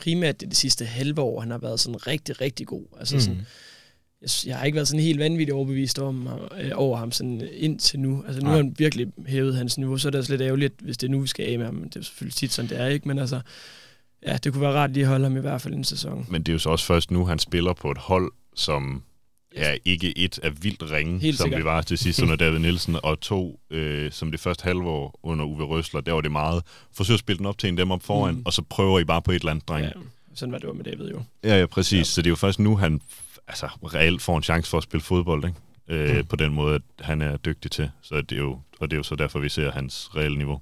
primært 0.00 0.40
det, 0.40 0.48
det 0.48 0.56
sidste 0.56 0.84
halve 0.84 1.20
år, 1.20 1.40
han 1.40 1.50
har 1.50 1.58
været 1.58 1.80
sådan 1.80 2.06
rigtig, 2.06 2.40
rigtig 2.40 2.66
god. 2.66 2.84
Altså 2.98 3.16
mm. 3.16 3.20
sådan, 3.20 3.46
jeg, 4.22 4.30
jeg 4.46 4.56
har 4.56 4.64
ikke 4.64 4.76
været 4.76 4.88
sådan 4.88 5.00
helt 5.00 5.18
vanvittigt 5.18 5.54
overbevist 5.54 5.98
om, 5.98 6.28
øh, 6.60 6.70
over 6.74 6.96
ham 6.96 7.12
sådan 7.12 7.48
indtil 7.52 8.00
nu. 8.00 8.24
Altså 8.26 8.40
nu 8.40 8.44
Nej. 8.44 8.56
har 8.56 8.62
han 8.62 8.74
virkelig 8.78 9.06
hævet 9.26 9.56
hans 9.56 9.78
niveau, 9.78 9.98
så 9.98 10.08
er 10.08 10.10
det 10.10 10.18
også 10.18 10.32
lidt 10.32 10.42
ærgerligt, 10.42 10.74
hvis 10.80 10.98
det 10.98 11.06
er 11.06 11.10
nu, 11.10 11.20
vi 11.20 11.26
skal 11.26 11.52
af 11.52 11.58
med 11.58 11.66
ham. 11.66 11.82
Det 11.82 11.96
er 11.96 12.04
selvfølgelig 12.04 12.34
tit 12.34 12.52
sådan, 12.52 12.68
det 12.68 12.80
er, 12.80 12.86
ikke? 12.86 13.08
Men 13.08 13.18
altså, 13.18 13.40
ja, 14.26 14.36
det 14.36 14.52
kunne 14.52 14.62
være 14.62 14.72
rart 14.72 14.92
lige 14.92 15.04
at 15.04 15.08
holde 15.08 15.24
ham 15.24 15.36
i 15.36 15.40
hvert 15.40 15.62
fald 15.62 15.74
en 15.74 15.84
sæson. 15.84 16.26
Men 16.30 16.42
det 16.42 16.48
er 16.48 16.52
jo 16.52 16.58
så 16.58 16.70
også 16.70 16.84
først 16.86 17.10
nu, 17.10 17.24
han 17.24 17.38
spiller 17.38 17.72
på 17.72 17.90
et 17.90 17.98
hold, 17.98 18.32
som 18.54 19.02
er 19.56 19.76
ikke 19.84 20.18
et 20.18 20.38
af 20.42 20.62
vildt 20.62 20.90
ringe, 20.90 21.20
Helt 21.20 21.36
som 21.36 21.44
sikkert. 21.44 21.60
vi 21.60 21.64
var 21.64 21.82
til 21.82 21.98
sidst 21.98 22.22
under 22.22 22.36
David 22.44 22.58
Nielsen, 22.58 22.96
og 23.02 23.20
to, 23.20 23.60
øh, 23.70 24.12
som 24.12 24.30
det 24.30 24.40
første 24.40 24.64
halvår 24.64 25.20
under 25.22 25.44
Uwe 25.44 25.64
Røsler, 25.64 26.00
der 26.00 26.12
var 26.12 26.20
det 26.20 26.32
meget, 26.32 26.62
forsøg 26.92 27.14
at 27.14 27.20
spille 27.20 27.38
den 27.38 27.46
op 27.46 27.58
til 27.58 27.68
en 27.68 27.76
dem 27.76 27.90
op 27.90 28.02
foran, 28.02 28.34
mm. 28.34 28.42
og 28.44 28.52
så 28.52 28.62
prøver 28.62 28.98
I 29.00 29.04
bare 29.04 29.22
på 29.22 29.30
et 29.30 29.34
eller 29.34 29.50
andet 29.50 29.68
dreng. 29.68 29.84
Ja, 29.84 29.90
sådan 30.34 30.52
var 30.52 30.58
det 30.58 30.64
jo 30.64 30.72
med 30.72 30.84
David 30.84 31.10
jo. 31.10 31.22
Ja, 31.44 31.58
ja, 31.60 31.66
præcis. 31.66 31.98
Ja. 31.98 32.04
Så 32.04 32.22
det 32.22 32.26
er 32.26 32.30
jo 32.30 32.36
først 32.36 32.58
nu, 32.58 32.76
han 32.76 33.00
altså, 33.50 33.66
reelt 33.66 34.22
får 34.22 34.36
en 34.36 34.42
chance 34.42 34.70
for 34.70 34.78
at 34.78 34.84
spille 34.84 35.02
fodbold, 35.02 35.44
ikke? 35.44 35.58
Øh, 35.88 36.16
mm. 36.16 36.26
på 36.26 36.36
den 36.36 36.52
måde, 36.52 36.74
at 36.74 36.82
han 37.00 37.22
er 37.22 37.36
dygtig 37.36 37.70
til. 37.70 37.90
Så 38.02 38.20
det 38.20 38.32
er 38.32 38.36
jo, 38.36 38.58
og 38.80 38.90
det 38.90 38.92
er 38.92 38.98
jo 38.98 39.02
så 39.02 39.14
derfor, 39.14 39.38
vi 39.38 39.48
ser 39.48 39.72
hans 39.72 40.16
reelle 40.16 40.38
niveau. 40.38 40.60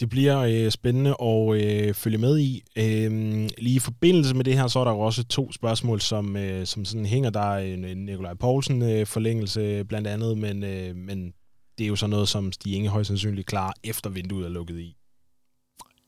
Det 0.00 0.10
bliver 0.10 0.38
øh, 0.38 0.70
spændende 0.70 1.16
at 1.22 1.62
øh, 1.62 1.94
følge 1.94 2.18
med 2.18 2.38
i. 2.38 2.62
Øh, 2.76 3.10
lige 3.58 3.76
i 3.76 3.78
forbindelse 3.78 4.34
med 4.34 4.44
det 4.44 4.54
her, 4.54 4.66
så 4.66 4.78
er 4.78 4.84
der 4.84 4.90
jo 4.90 5.00
også 5.00 5.24
to 5.24 5.52
spørgsmål, 5.52 6.00
som, 6.00 6.36
øh, 6.36 6.66
som 6.66 6.84
sådan 6.84 7.06
hænger. 7.06 7.30
Der 7.30 7.40
er 7.40 7.58
en, 7.58 7.84
en 7.84 8.04
Nikolaj 8.04 8.34
Poulsen 8.34 8.82
øh, 8.82 9.06
forlængelse 9.06 9.84
blandt 9.84 10.08
andet, 10.08 10.38
men, 10.38 10.64
øh, 10.64 10.96
men 10.96 11.32
det 11.78 11.84
er 11.84 11.88
jo 11.88 11.96
så 11.96 12.06
noget, 12.06 12.28
som 12.28 12.52
Stig 12.52 12.74
Inge 12.74 12.88
højst 12.88 13.08
sandsynligt 13.08 13.46
klarer 13.46 13.72
efter 13.84 14.10
vinduet 14.10 14.44
er 14.44 14.48
lukket 14.48 14.78
i. 14.78 14.96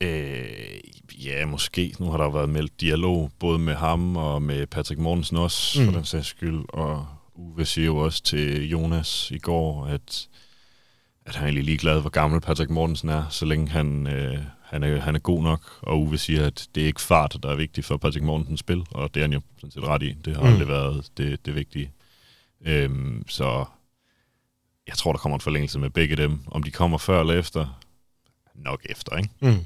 Øh, 0.02 1.24
ja, 1.24 1.46
måske. 1.46 1.94
Nu 1.98 2.10
har 2.10 2.18
der 2.18 2.30
været 2.30 2.48
meldt 2.48 2.80
dialog, 2.80 3.30
både 3.38 3.58
med 3.58 3.74
ham 3.74 4.16
og 4.16 4.42
med 4.42 4.66
Patrick 4.66 5.00
Mortensen 5.00 5.36
også, 5.36 5.80
mm. 5.80 5.86
for 5.86 5.92
den 5.92 6.04
sags 6.04 6.26
skyld. 6.26 6.64
Og 6.68 7.06
Uwe 7.34 7.64
siger 7.64 7.86
jo 7.86 7.96
også 7.96 8.22
til 8.22 8.68
Jonas 8.68 9.30
i 9.30 9.38
går, 9.38 9.86
at, 9.86 10.28
at 11.26 11.34
han 11.34 11.42
er 11.42 11.46
egentlig 11.46 11.64
ligeglad, 11.64 12.00
hvor 12.00 12.10
gammel 12.10 12.40
Patrick 12.40 12.70
Mortensen 12.70 13.08
er, 13.08 13.28
så 13.28 13.44
længe 13.44 13.68
han, 13.68 14.06
øh, 14.06 14.38
han, 14.62 14.82
er, 14.82 15.00
han 15.00 15.14
er 15.14 15.18
god 15.18 15.42
nok. 15.42 15.78
Og 15.82 16.00
Uwe 16.00 16.18
siger, 16.18 16.46
at 16.46 16.68
det 16.74 16.82
er 16.82 16.86
ikke 16.86 17.00
fart, 17.00 17.36
der 17.42 17.48
er 17.48 17.56
vigtigt 17.56 17.86
for 17.86 17.96
Patrick 17.96 18.24
Mortensens 18.24 18.60
spil, 18.60 18.84
og 18.90 19.14
det 19.14 19.20
er 19.20 19.24
han 19.24 19.32
jo 19.32 19.40
sådan 19.56 19.70
set 19.70 19.84
ret 19.84 20.02
i. 20.02 20.16
Det 20.24 20.36
har 20.36 20.42
mm. 20.42 20.48
aldrig 20.48 20.68
været 20.68 21.10
det, 21.16 21.46
det 21.46 21.54
vigtige. 21.54 21.90
Øhm, 22.64 23.24
så 23.28 23.64
jeg 24.86 24.94
tror, 24.96 25.12
der 25.12 25.18
kommer 25.18 25.36
en 25.36 25.40
forlængelse 25.40 25.78
med 25.78 25.90
begge 25.90 26.16
dem. 26.16 26.40
Om 26.46 26.62
de 26.62 26.70
kommer 26.70 26.98
før 26.98 27.20
eller 27.20 27.34
efter, 27.34 27.80
nok 28.54 28.80
efter, 28.84 29.16
ikke? 29.16 29.30
Mm. 29.40 29.64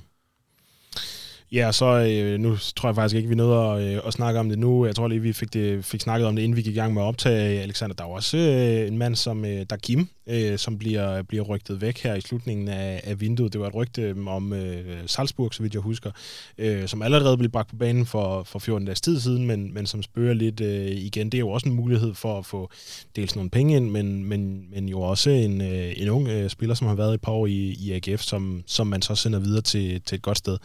Ja, 1.52 1.72
så 1.72 1.86
øh, 1.86 2.40
nu 2.40 2.56
tror 2.76 2.88
jeg 2.88 2.94
faktisk 2.94 3.16
ikke, 3.16 3.28
vi 3.28 3.34
nåede 3.34 3.84
at, 3.84 3.96
øh, 3.96 4.00
at 4.06 4.12
snakke 4.12 4.40
om 4.40 4.48
det 4.48 4.58
nu. 4.58 4.86
Jeg 4.86 4.94
tror 4.94 5.08
lige, 5.08 5.20
vi 5.20 5.32
fik, 5.32 5.52
det, 5.52 5.84
fik 5.84 6.00
snakket 6.00 6.28
om 6.28 6.36
det, 6.36 6.42
inden 6.42 6.56
vi 6.56 6.62
gik 6.62 6.76
i 6.76 6.78
gang 6.78 6.94
med 6.94 7.02
at 7.02 7.06
optage. 7.06 7.56
Øh, 7.56 7.62
Alexander, 7.62 7.96
der 7.96 8.04
er 8.04 8.08
også 8.08 8.36
øh, 8.36 8.88
en 8.88 8.98
mand 8.98 9.16
som 9.16 9.44
øh, 9.44 9.66
Kim, 9.82 10.08
øh, 10.26 10.58
som 10.58 10.78
bliver, 10.78 11.22
bliver 11.22 11.44
rygtet 11.44 11.80
væk 11.80 12.02
her 12.02 12.14
i 12.14 12.20
slutningen 12.20 12.68
af, 12.68 13.00
af 13.04 13.20
vinduet. 13.20 13.52
Det 13.52 13.60
var 13.60 13.66
et 13.66 13.74
rygte 13.74 14.14
om 14.26 14.52
øh, 14.52 14.98
Salzburg, 15.06 15.54
så 15.54 15.62
vidt 15.62 15.74
jeg 15.74 15.82
husker, 15.82 16.10
øh, 16.58 16.88
som 16.88 17.02
allerede 17.02 17.38
blev 17.38 17.50
bragt 17.50 17.68
på 17.68 17.76
banen 17.76 18.06
for, 18.06 18.42
for 18.42 18.58
14 18.58 18.86
dages 18.86 19.00
tid 19.00 19.20
siden, 19.20 19.46
men, 19.46 19.74
men 19.74 19.86
som 19.86 20.02
spørger 20.02 20.34
lidt 20.34 20.60
øh, 20.60 20.86
igen. 20.86 21.26
Det 21.26 21.38
er 21.38 21.40
jo 21.40 21.50
også 21.50 21.68
en 21.68 21.74
mulighed 21.74 22.14
for 22.14 22.38
at 22.38 22.46
få 22.46 22.70
dels 23.16 23.36
nogle 23.36 23.50
penge 23.50 23.76
ind, 23.76 23.90
men, 23.90 24.24
men, 24.24 24.70
men 24.70 24.88
jo 24.88 25.00
også 25.00 25.30
en, 25.30 25.60
øh, 25.60 25.92
en 25.96 26.08
ung 26.08 26.28
øh, 26.28 26.50
spiller, 26.50 26.74
som 26.74 26.86
har 26.86 26.94
været 26.94 27.14
et 27.14 27.20
par 27.20 27.32
år 27.32 27.46
i, 27.46 27.76
i 27.80 27.92
AGF, 27.92 28.22
som, 28.22 28.62
som 28.66 28.86
man 28.86 29.02
så 29.02 29.14
sender 29.14 29.38
videre 29.38 29.62
til, 29.62 30.00
til 30.00 30.16
et 30.16 30.22
godt 30.22 30.38
sted. 30.38 30.58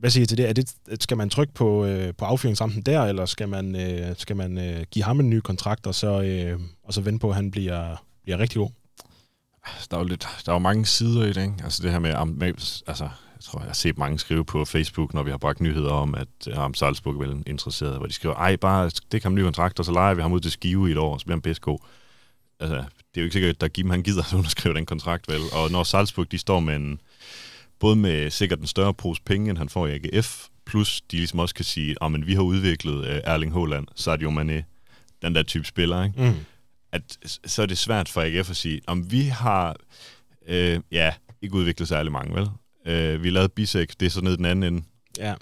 Hvad 0.00 0.10
siger 0.10 0.22
I 0.22 0.26
til 0.26 0.38
det? 0.38 0.48
Er 0.48 0.52
det? 0.52 0.74
Skal 1.00 1.16
man 1.16 1.30
trykke 1.30 1.54
på, 1.54 1.84
øh, 1.84 2.14
på 2.14 2.24
affyringsrampen 2.24 2.82
der, 2.82 3.02
eller 3.02 3.26
skal 3.26 3.48
man, 3.48 3.76
øh, 3.76 4.14
skal 4.18 4.36
man 4.36 4.58
øh, 4.58 4.84
give 4.90 5.04
ham 5.04 5.20
en 5.20 5.30
ny 5.30 5.40
kontrakt, 5.40 5.86
og 5.86 5.94
så, 5.94 6.22
øh, 6.22 6.60
og 6.84 6.94
så 6.94 7.00
vente 7.00 7.20
på, 7.20 7.28
at 7.28 7.34
han 7.34 7.50
bliver, 7.50 7.96
bliver 8.22 8.38
rigtig 8.38 8.58
god? 8.58 8.70
Der 9.90 9.96
er 9.96 10.00
jo 10.00 10.06
lidt, 10.06 10.28
der 10.46 10.52
er 10.52 10.54
jo 10.54 10.58
mange 10.58 10.86
sider 10.86 11.24
i 11.24 11.32
det, 11.32 11.42
ikke? 11.42 11.54
Altså 11.64 11.82
det 11.82 11.90
her 11.90 11.98
med, 11.98 12.10
altså, 12.86 13.04
jeg 13.04 13.44
tror, 13.44 13.60
jeg 13.60 13.66
har 13.66 13.74
set 13.74 13.98
mange 13.98 14.18
skrive 14.18 14.44
på 14.44 14.64
Facebook, 14.64 15.14
når 15.14 15.22
vi 15.22 15.30
har 15.30 15.38
bragt 15.38 15.60
nyheder 15.60 15.92
om, 15.92 16.14
at 16.14 16.28
øh, 16.48 16.58
om 16.58 16.74
Salzburg 16.74 17.14
er 17.14 17.26
vel 17.26 17.42
interesseret, 17.46 17.96
hvor 17.96 18.06
de 18.06 18.12
skriver, 18.12 18.34
ej, 18.34 18.56
bare 18.56 18.90
det 19.12 19.22
kan 19.22 19.30
en 19.30 19.34
ny 19.34 19.42
kontrakt, 19.42 19.78
og 19.78 19.84
så 19.84 19.92
leger 19.92 20.14
vi 20.14 20.22
ham 20.22 20.32
ud 20.32 20.40
til 20.40 20.50
Skive 20.50 20.88
i 20.88 20.92
et 20.92 20.98
år, 20.98 21.12
og 21.12 21.20
så 21.20 21.26
bliver 21.26 21.36
han 21.36 21.42
bedst 21.42 21.60
god. 21.60 21.78
altså, 22.60 22.76
det 22.76 23.16
er 23.16 23.20
jo 23.20 23.24
ikke 23.24 23.32
sikkert, 23.32 23.62
at 23.62 23.72
Gim 23.72 23.90
han 23.90 24.02
gider 24.02 24.22
at 24.22 24.32
underskrive 24.34 24.74
den 24.74 24.86
kontrakt, 24.86 25.28
vel? 25.28 25.40
Og 25.52 25.70
når 25.70 25.82
Salzburg, 25.82 26.32
de 26.32 26.38
står 26.38 26.60
med 26.60 26.76
en, 26.76 27.00
både 27.80 27.96
med 27.96 28.30
sikkert 28.30 28.58
en 28.58 28.66
større 28.66 28.94
pose 28.94 29.22
penge, 29.22 29.50
end 29.50 29.58
han 29.58 29.68
får 29.68 29.86
i 29.86 29.90
AGF, 29.94 30.46
plus 30.66 31.00
de 31.00 31.16
ligesom 31.16 31.38
også 31.38 31.54
kan 31.54 31.64
sige, 31.64 31.90
at 31.90 31.98
oh, 32.00 32.26
vi 32.26 32.34
har 32.34 32.42
udviklet 32.42 32.98
uh, 32.98 33.16
Erling 33.24 33.52
Haaland, 33.52 33.86
Sadio 33.94 34.30
Mane, 34.30 34.64
den 35.22 35.34
der 35.34 35.42
type 35.42 35.64
spiller, 35.64 36.04
ikke? 36.04 36.22
Mm. 36.22 36.34
At, 36.92 37.18
så 37.46 37.62
er 37.62 37.66
det 37.66 37.78
svært 37.78 38.08
for 38.08 38.20
AGF 38.20 38.50
at 38.50 38.56
sige, 38.56 38.80
om 38.86 39.12
vi 39.12 39.22
har, 39.22 39.76
øh, 40.46 40.80
ja, 40.92 41.14
ikke 41.42 41.54
udviklet 41.54 41.88
særlig 41.88 42.12
mange, 42.12 42.34
vel? 42.34 42.48
Øh, 42.86 43.22
vi 43.22 43.30
lavede 43.30 43.48
Bisek, 43.48 44.00
det 44.00 44.06
er 44.06 44.10
så 44.10 44.20
ned 44.20 44.36
den 44.36 44.44
anden 44.44 44.74
ende. 44.74 44.86
Ja. 45.18 45.34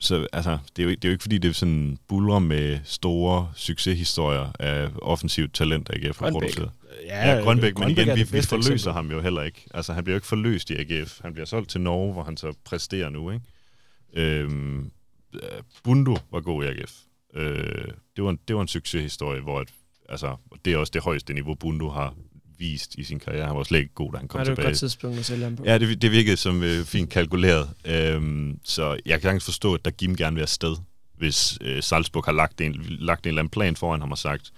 Så 0.00 0.26
altså, 0.32 0.58
det, 0.76 0.82
er 0.82 0.86
jo, 0.86 0.90
det 0.90 1.04
er 1.04 1.08
jo 1.08 1.12
ikke 1.12 1.22
fordi, 1.22 1.38
det 1.38 1.48
er 1.48 1.52
sådan 1.52 1.98
bulrer 2.08 2.38
med 2.38 2.78
store 2.84 3.52
succeshistorier 3.56 4.52
af 4.58 4.88
offensivt 5.02 5.54
talent, 5.54 5.90
AGF 5.90 6.18
har 6.18 6.30
produceret. 6.30 6.70
Ja, 7.06 7.30
ja 7.30 7.40
Grønbæk, 7.40 7.78
men 7.78 7.90
igen, 7.90 8.16
vi, 8.16 8.22
vi 8.22 8.42
forløser 8.42 8.72
eksempel. 8.72 8.92
ham 8.92 9.10
jo 9.10 9.20
heller 9.20 9.42
ikke. 9.42 9.66
Altså, 9.74 9.92
han 9.92 10.04
bliver 10.04 10.14
jo 10.14 10.16
ikke 10.16 10.26
forløst 10.26 10.70
i 10.70 10.74
AGF. 10.74 11.20
Han 11.22 11.32
bliver 11.32 11.46
solgt 11.46 11.70
til 11.70 11.80
Norge, 11.80 12.12
hvor 12.12 12.22
han 12.22 12.36
så 12.36 12.54
præsterer 12.64 13.08
nu, 13.08 13.30
ikke? 13.30 13.44
Øhm, 14.16 14.90
Bundu 15.84 16.16
var 16.30 16.40
god 16.40 16.64
i 16.64 16.66
AGF. 16.66 16.92
Øh, 17.34 17.84
det, 18.16 18.24
var 18.24 18.30
en, 18.30 18.38
det 18.48 18.56
var 18.56 18.62
en 18.62 18.68
succeshistorie, 18.68 19.40
hvor 19.40 19.60
et, 19.60 19.68
altså, 20.08 20.36
det 20.64 20.72
er 20.72 20.76
også 20.76 20.90
det 20.94 21.02
højeste 21.02 21.34
niveau, 21.34 21.54
Bundu 21.54 21.88
har 21.88 22.14
vist 22.58 22.94
i 22.94 23.04
sin 23.04 23.18
karriere. 23.20 23.46
Han 23.46 23.56
var 23.56 23.62
slet 23.62 23.78
ikke 23.78 23.94
god, 23.94 24.12
da 24.12 24.18
han 24.18 24.28
kom 24.28 24.38
tilbage. 24.44 24.56
det 24.56 24.64
var 24.64 24.68
et 24.68 24.72
godt 24.72 24.78
tidspunkt 24.78 25.18
at 25.18 25.24
sælge 25.24 25.44
ham 25.44 25.56
på. 25.56 25.64
Ja, 25.64 25.78
det, 25.78 26.02
det 26.02 26.10
virkede 26.10 26.36
som 26.36 26.62
øh, 26.62 26.84
fint 26.84 27.10
kalkuleret. 27.10 27.70
Øhm, 27.84 28.58
så 28.64 28.98
jeg 29.06 29.20
kan 29.20 29.22
sagtens 29.22 29.44
forstå, 29.44 29.74
at 29.74 29.84
der 29.84 29.90
Gim 29.90 30.16
gerne 30.16 30.34
vil 30.34 30.42
afsted, 30.42 30.76
hvis 31.16 31.58
øh, 31.60 31.82
Salzburg 31.82 32.24
har 32.24 32.32
lagt 32.32 32.60
en, 32.60 32.74
lagt 32.88 33.26
en 33.26 33.28
eller 33.28 33.42
anden 33.42 33.50
plan 33.50 33.76
foran 33.76 34.00
ham 34.00 34.10
og 34.10 34.18
sagt, 34.18 34.52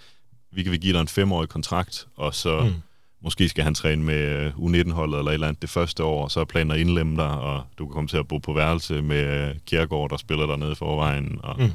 vi 0.57 0.63
kan 0.63 0.73
vi 0.73 0.79
give 0.79 0.93
dig 0.93 1.01
en 1.01 1.09
femårig 1.09 1.49
kontrakt, 1.49 2.07
og 2.17 2.35
så 2.35 2.61
mm. 2.61 2.75
måske 3.21 3.49
skal 3.49 3.65
han 3.65 3.75
træne 3.75 4.03
med 4.03 4.47
øh, 4.47 4.53
U19-holdet 4.55 5.19
eller 5.19 5.31
et 5.31 5.35
eller 5.35 5.49
andet 5.49 5.63
det 5.63 5.71
første 5.71 6.05
år, 6.05 6.25
og 6.25 6.31
så 6.31 6.41
er 6.41 6.45
planen 6.45 6.71
at 6.71 6.79
indlemme 6.79 7.17
dig, 7.17 7.31
og 7.31 7.63
du 7.79 7.87
kan 7.87 7.93
komme 7.93 8.09
til 8.09 8.17
at 8.17 8.29
bo 8.29 8.39
på 8.39 8.53
værelse 8.53 9.03
med 9.03 9.49
øh, 9.49 9.55
Kjærgaard, 9.67 10.11
der 10.11 10.17
spiller 10.17 10.47
dernede 10.47 10.73
i 10.73 10.75
forvejen, 10.75 11.41
og 11.43 11.57
mm. 11.59 11.71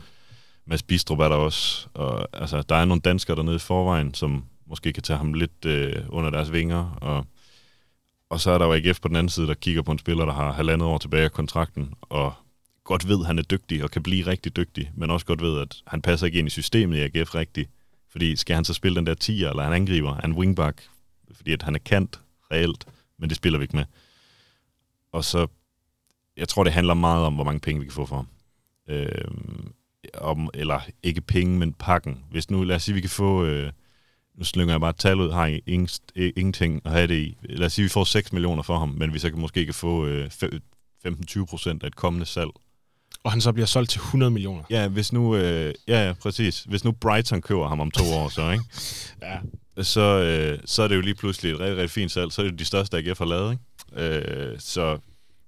Mads 0.65 0.83
Bistrup 0.83 1.19
er 1.19 1.29
der 1.29 1.35
også. 1.35 1.87
Og, 1.93 2.27
altså, 2.33 2.61
der 2.61 2.75
er 2.75 2.85
nogle 2.85 3.01
danskere 3.01 3.37
dernede 3.37 3.55
i 3.55 3.59
forvejen, 3.59 4.13
som 4.13 4.45
måske 4.67 4.93
kan 4.93 5.03
tage 5.03 5.17
ham 5.17 5.33
lidt 5.33 5.65
øh, 5.65 5.95
under 6.09 6.29
deres 6.29 6.51
vinger. 6.51 6.97
Og, 7.01 7.25
og 8.29 8.41
så 8.41 8.51
er 8.51 8.57
der 8.57 8.65
jo 8.65 8.73
AGF 8.73 9.01
på 9.01 9.07
den 9.07 9.15
anden 9.15 9.29
side, 9.29 9.47
der 9.47 9.53
kigger 9.53 9.81
på 9.81 9.91
en 9.91 9.99
spiller, 9.99 10.25
der 10.25 10.33
har 10.33 10.51
halvandet 10.51 10.87
år 10.87 10.97
tilbage 10.97 11.23
af 11.23 11.31
kontrakten, 11.31 11.93
og 12.01 12.33
godt 12.83 13.07
ved, 13.07 13.19
at 13.19 13.25
han 13.25 13.39
er 13.39 13.43
dygtig 13.43 13.83
og 13.83 13.91
kan 13.91 14.03
blive 14.03 14.27
rigtig 14.27 14.55
dygtig, 14.55 14.91
men 14.95 15.11
også 15.11 15.25
godt 15.25 15.41
ved, 15.41 15.59
at 15.59 15.75
han 15.87 16.01
passer 16.01 16.25
ikke 16.25 16.39
ind 16.39 16.47
i 16.47 16.51
systemet 16.51 16.97
i 16.97 17.01
AGF 17.01 17.35
rigtigt. 17.35 17.69
Fordi 18.11 18.35
skal 18.35 18.55
han 18.55 18.65
så 18.65 18.73
spille 18.73 18.95
den 18.95 19.07
der 19.07 19.15
10'er, 19.23 19.49
eller 19.49 19.63
han 19.63 19.73
angriber, 19.73 20.13
han 20.13 20.33
wingback, 20.33 20.87
fordi 21.33 21.53
at 21.53 21.61
han 21.61 21.75
er 21.75 21.79
kant 21.79 22.21
reelt, 22.51 22.85
men 23.17 23.29
det 23.29 23.37
spiller 23.37 23.59
vi 23.59 23.63
ikke 23.63 23.75
med. 23.75 23.85
Og 25.11 25.23
så, 25.23 25.47
jeg 26.37 26.47
tror, 26.47 26.63
det 26.63 26.73
handler 26.73 26.93
meget 26.93 27.25
om, 27.25 27.33
hvor 27.33 27.43
mange 27.43 27.59
penge 27.59 27.79
vi 27.79 27.85
kan 27.85 27.93
få 27.93 28.05
for 28.05 28.15
ham. 28.15 28.27
Øh, 28.87 29.31
om, 30.13 30.49
eller 30.53 30.81
ikke 31.03 31.21
penge, 31.21 31.59
men 31.59 31.73
pakken. 31.73 32.23
Hvis 32.31 32.49
nu, 32.49 32.63
lad 32.63 32.75
os 32.75 32.83
sige, 32.83 32.95
vi 32.95 33.01
kan 33.01 33.09
få, 33.09 33.45
øh, 33.45 33.71
nu 34.35 34.43
slynger 34.43 34.73
jeg 34.73 34.81
bare 34.81 34.89
et 34.89 34.95
tal 34.95 35.19
ud, 35.19 35.31
har 35.31 35.59
ingen, 35.65 35.89
ingenting 36.15 36.81
at 36.85 36.91
have 36.91 37.07
det 37.07 37.15
i. 37.15 37.37
Lad 37.43 37.65
os 37.65 37.73
sige, 37.73 37.83
vi 37.83 37.89
får 37.89 38.03
6 38.03 38.33
millioner 38.33 38.63
for 38.63 38.77
ham, 38.77 38.89
men 38.89 39.13
vi 39.13 39.19
så 39.19 39.29
kan 39.29 39.39
måske 39.39 39.65
kan 39.65 39.73
få 39.73 40.05
øh, 40.05 40.31
15-20 41.07 41.45
procent 41.45 41.83
af 41.83 41.87
et 41.87 41.95
kommende 41.95 42.25
salg. 42.25 42.49
Og 43.23 43.31
han 43.31 43.41
så 43.41 43.51
bliver 43.51 43.65
solgt 43.65 43.89
til 43.89 43.99
100 43.99 44.31
millioner. 44.31 44.63
Ja, 44.69 44.87
hvis 44.87 45.13
nu, 45.13 45.35
øh, 45.35 45.73
ja, 45.87 46.07
ja, 46.07 46.13
præcis. 46.13 46.63
Hvis 46.63 46.83
nu 46.83 46.91
Brighton 46.91 47.41
køber 47.41 47.67
ham 47.67 47.79
om 47.79 47.91
to 47.91 48.03
år, 48.03 48.29
så, 48.29 48.51
ikke? 48.51 48.63
ja. 49.77 49.83
Så, 49.83 50.01
øh, 50.01 50.59
så 50.65 50.83
er 50.83 50.87
det 50.87 50.95
jo 50.95 51.01
lige 51.01 51.15
pludselig 51.15 51.51
et 51.51 51.59
rigtig, 51.59 51.77
rigtig 51.77 51.91
fint 51.91 52.11
salg. 52.11 52.31
Så 52.31 52.41
er 52.41 52.45
det 52.45 52.59
de 52.59 52.65
største, 52.65 52.97
AGF 52.97 53.17
har 53.17 53.25
lavet, 53.25 53.51
ikke? 53.51 54.05
Øh, 54.05 54.59
så 54.59 54.97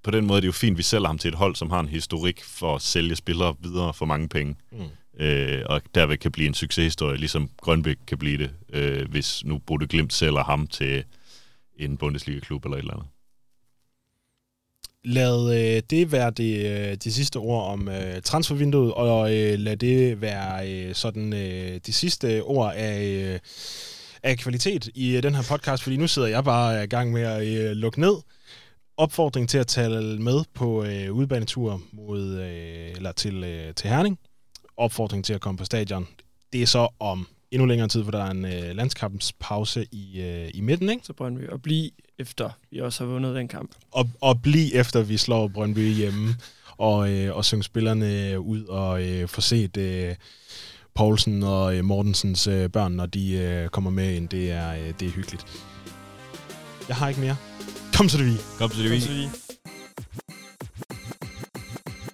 på 0.03 0.11
den 0.11 0.25
måde 0.25 0.37
er 0.37 0.41
det 0.41 0.47
jo 0.47 0.51
fint, 0.51 0.73
at 0.73 0.77
vi 0.77 0.83
sælger 0.83 1.07
ham 1.07 1.17
til 1.17 1.27
et 1.27 1.35
hold, 1.35 1.55
som 1.55 1.69
har 1.69 1.79
en 1.79 1.87
historik 1.87 2.43
for 2.43 2.75
at 2.75 2.81
sælge 2.81 3.15
spillere 3.15 3.55
videre 3.59 3.93
for 3.93 4.05
mange 4.05 4.29
penge. 4.29 4.55
Mm. 4.71 5.23
Øh, 5.23 5.61
og 5.65 5.81
derved 5.95 6.17
kan 6.17 6.31
blive 6.31 6.47
en 6.47 6.53
succeshistorie, 6.53 7.17
ligesom 7.17 7.49
Grønbæk 7.61 7.97
kan 8.07 8.17
blive 8.17 8.37
det, 8.37 8.51
øh, 8.73 9.09
hvis 9.09 9.45
nu 9.45 9.57
Bode 9.57 9.87
Glimt 9.87 10.13
sælger 10.13 10.43
ham 10.43 10.67
til 10.67 11.03
en 11.75 11.97
Bundesliga-klub 11.97 12.65
eller 12.65 12.77
et 12.77 12.81
eller 12.81 12.93
andet. 12.93 13.07
Lad 15.05 15.53
øh, 15.53 15.81
det 15.89 16.11
være 16.11 16.31
det, 16.31 16.65
øh, 16.65 16.97
de 17.03 17.13
sidste 17.13 17.37
ord 17.37 17.71
om 17.71 17.89
øh, 17.89 18.21
transfervinduet, 18.21 18.93
og 18.93 19.35
øh, 19.35 19.59
lad 19.59 19.77
det 19.77 20.21
være 20.21 20.71
øh, 20.71 20.95
sådan 20.95 21.33
øh, 21.33 21.79
de 21.85 21.93
sidste 21.93 22.43
ord 22.43 22.73
af, 22.75 23.03
øh, 23.03 23.39
af 24.23 24.37
kvalitet 24.37 24.89
i 24.95 25.15
øh, 25.15 25.23
den 25.23 25.35
her 25.35 25.43
podcast, 25.49 25.83
fordi 25.83 25.97
nu 25.97 26.07
sidder 26.07 26.27
jeg 26.27 26.43
bare 26.43 26.83
i 26.83 26.87
gang 26.87 27.11
med 27.11 27.21
at 27.21 27.47
øh, 27.47 27.71
lukke 27.71 27.99
ned 27.99 28.15
opfordring 28.97 29.49
til 29.49 29.57
at 29.57 29.67
tale 29.67 30.21
med 30.21 30.43
på 30.53 30.83
øh, 30.83 31.13
udbanetur 31.13 31.81
mod, 31.91 32.39
øh, 32.39 32.91
eller 32.95 33.11
til, 33.11 33.43
øh, 33.43 33.73
til 33.73 33.89
Herning. 33.89 34.19
Opfordring 34.77 35.25
til 35.25 35.33
at 35.33 35.41
komme 35.41 35.57
på 35.57 35.65
stadion. 35.65 36.07
Det 36.53 36.61
er 36.61 36.65
så 36.65 36.87
om 36.99 37.27
endnu 37.51 37.65
længere 37.65 37.87
tid, 37.87 38.03
for 38.03 38.11
der 38.11 38.23
er 38.23 38.31
en 38.31 38.45
øh, 38.45 38.75
landskampspause 38.75 39.85
i, 39.91 40.21
øh, 40.21 40.51
i 40.53 40.61
midten, 40.61 40.89
ikke? 40.89 41.05
Så 41.05 41.13
Brøndby. 41.13 41.49
Og 41.49 41.61
blive 41.61 41.91
efter 42.19 42.49
vi 42.71 42.79
også 42.79 43.03
har 43.03 43.11
vundet 43.11 43.35
den 43.35 43.47
kamp. 43.47 43.71
Og, 43.91 44.09
og 44.21 44.41
blive 44.41 44.73
efter 44.73 45.01
vi 45.01 45.17
slår 45.17 45.47
Brøndby 45.47 45.93
hjemme, 45.93 46.35
og, 46.77 47.11
øh, 47.11 47.35
og 47.35 47.45
synge 47.45 47.63
spillerne 47.63 48.39
ud 48.39 48.65
og 48.65 49.03
øh, 49.03 49.27
få 49.27 49.41
set 49.41 49.77
øh, 49.77 50.15
Poulsen 50.95 51.43
og 51.43 51.77
øh, 51.77 51.83
Mortensens 51.85 52.47
øh, 52.47 52.69
børn, 52.69 52.91
når 52.91 53.05
de 53.05 53.33
øh, 53.33 53.69
kommer 53.69 53.91
med 53.91 54.13
ind. 54.13 54.29
Det 54.29 54.51
er, 54.51 54.73
øh, 54.73 54.93
det 54.99 55.07
er 55.07 55.11
hyggeligt. 55.11 55.45
Jeg 56.87 56.95
har 56.95 57.09
ikke 57.09 57.21
mere. 57.21 57.35
Kom 57.93 58.09
så 58.09 58.17
det 58.17 58.25
vi. 58.25 58.37
Kom 58.57 58.71
så 58.71 58.83
det 58.83 58.91
vi. 58.91 59.42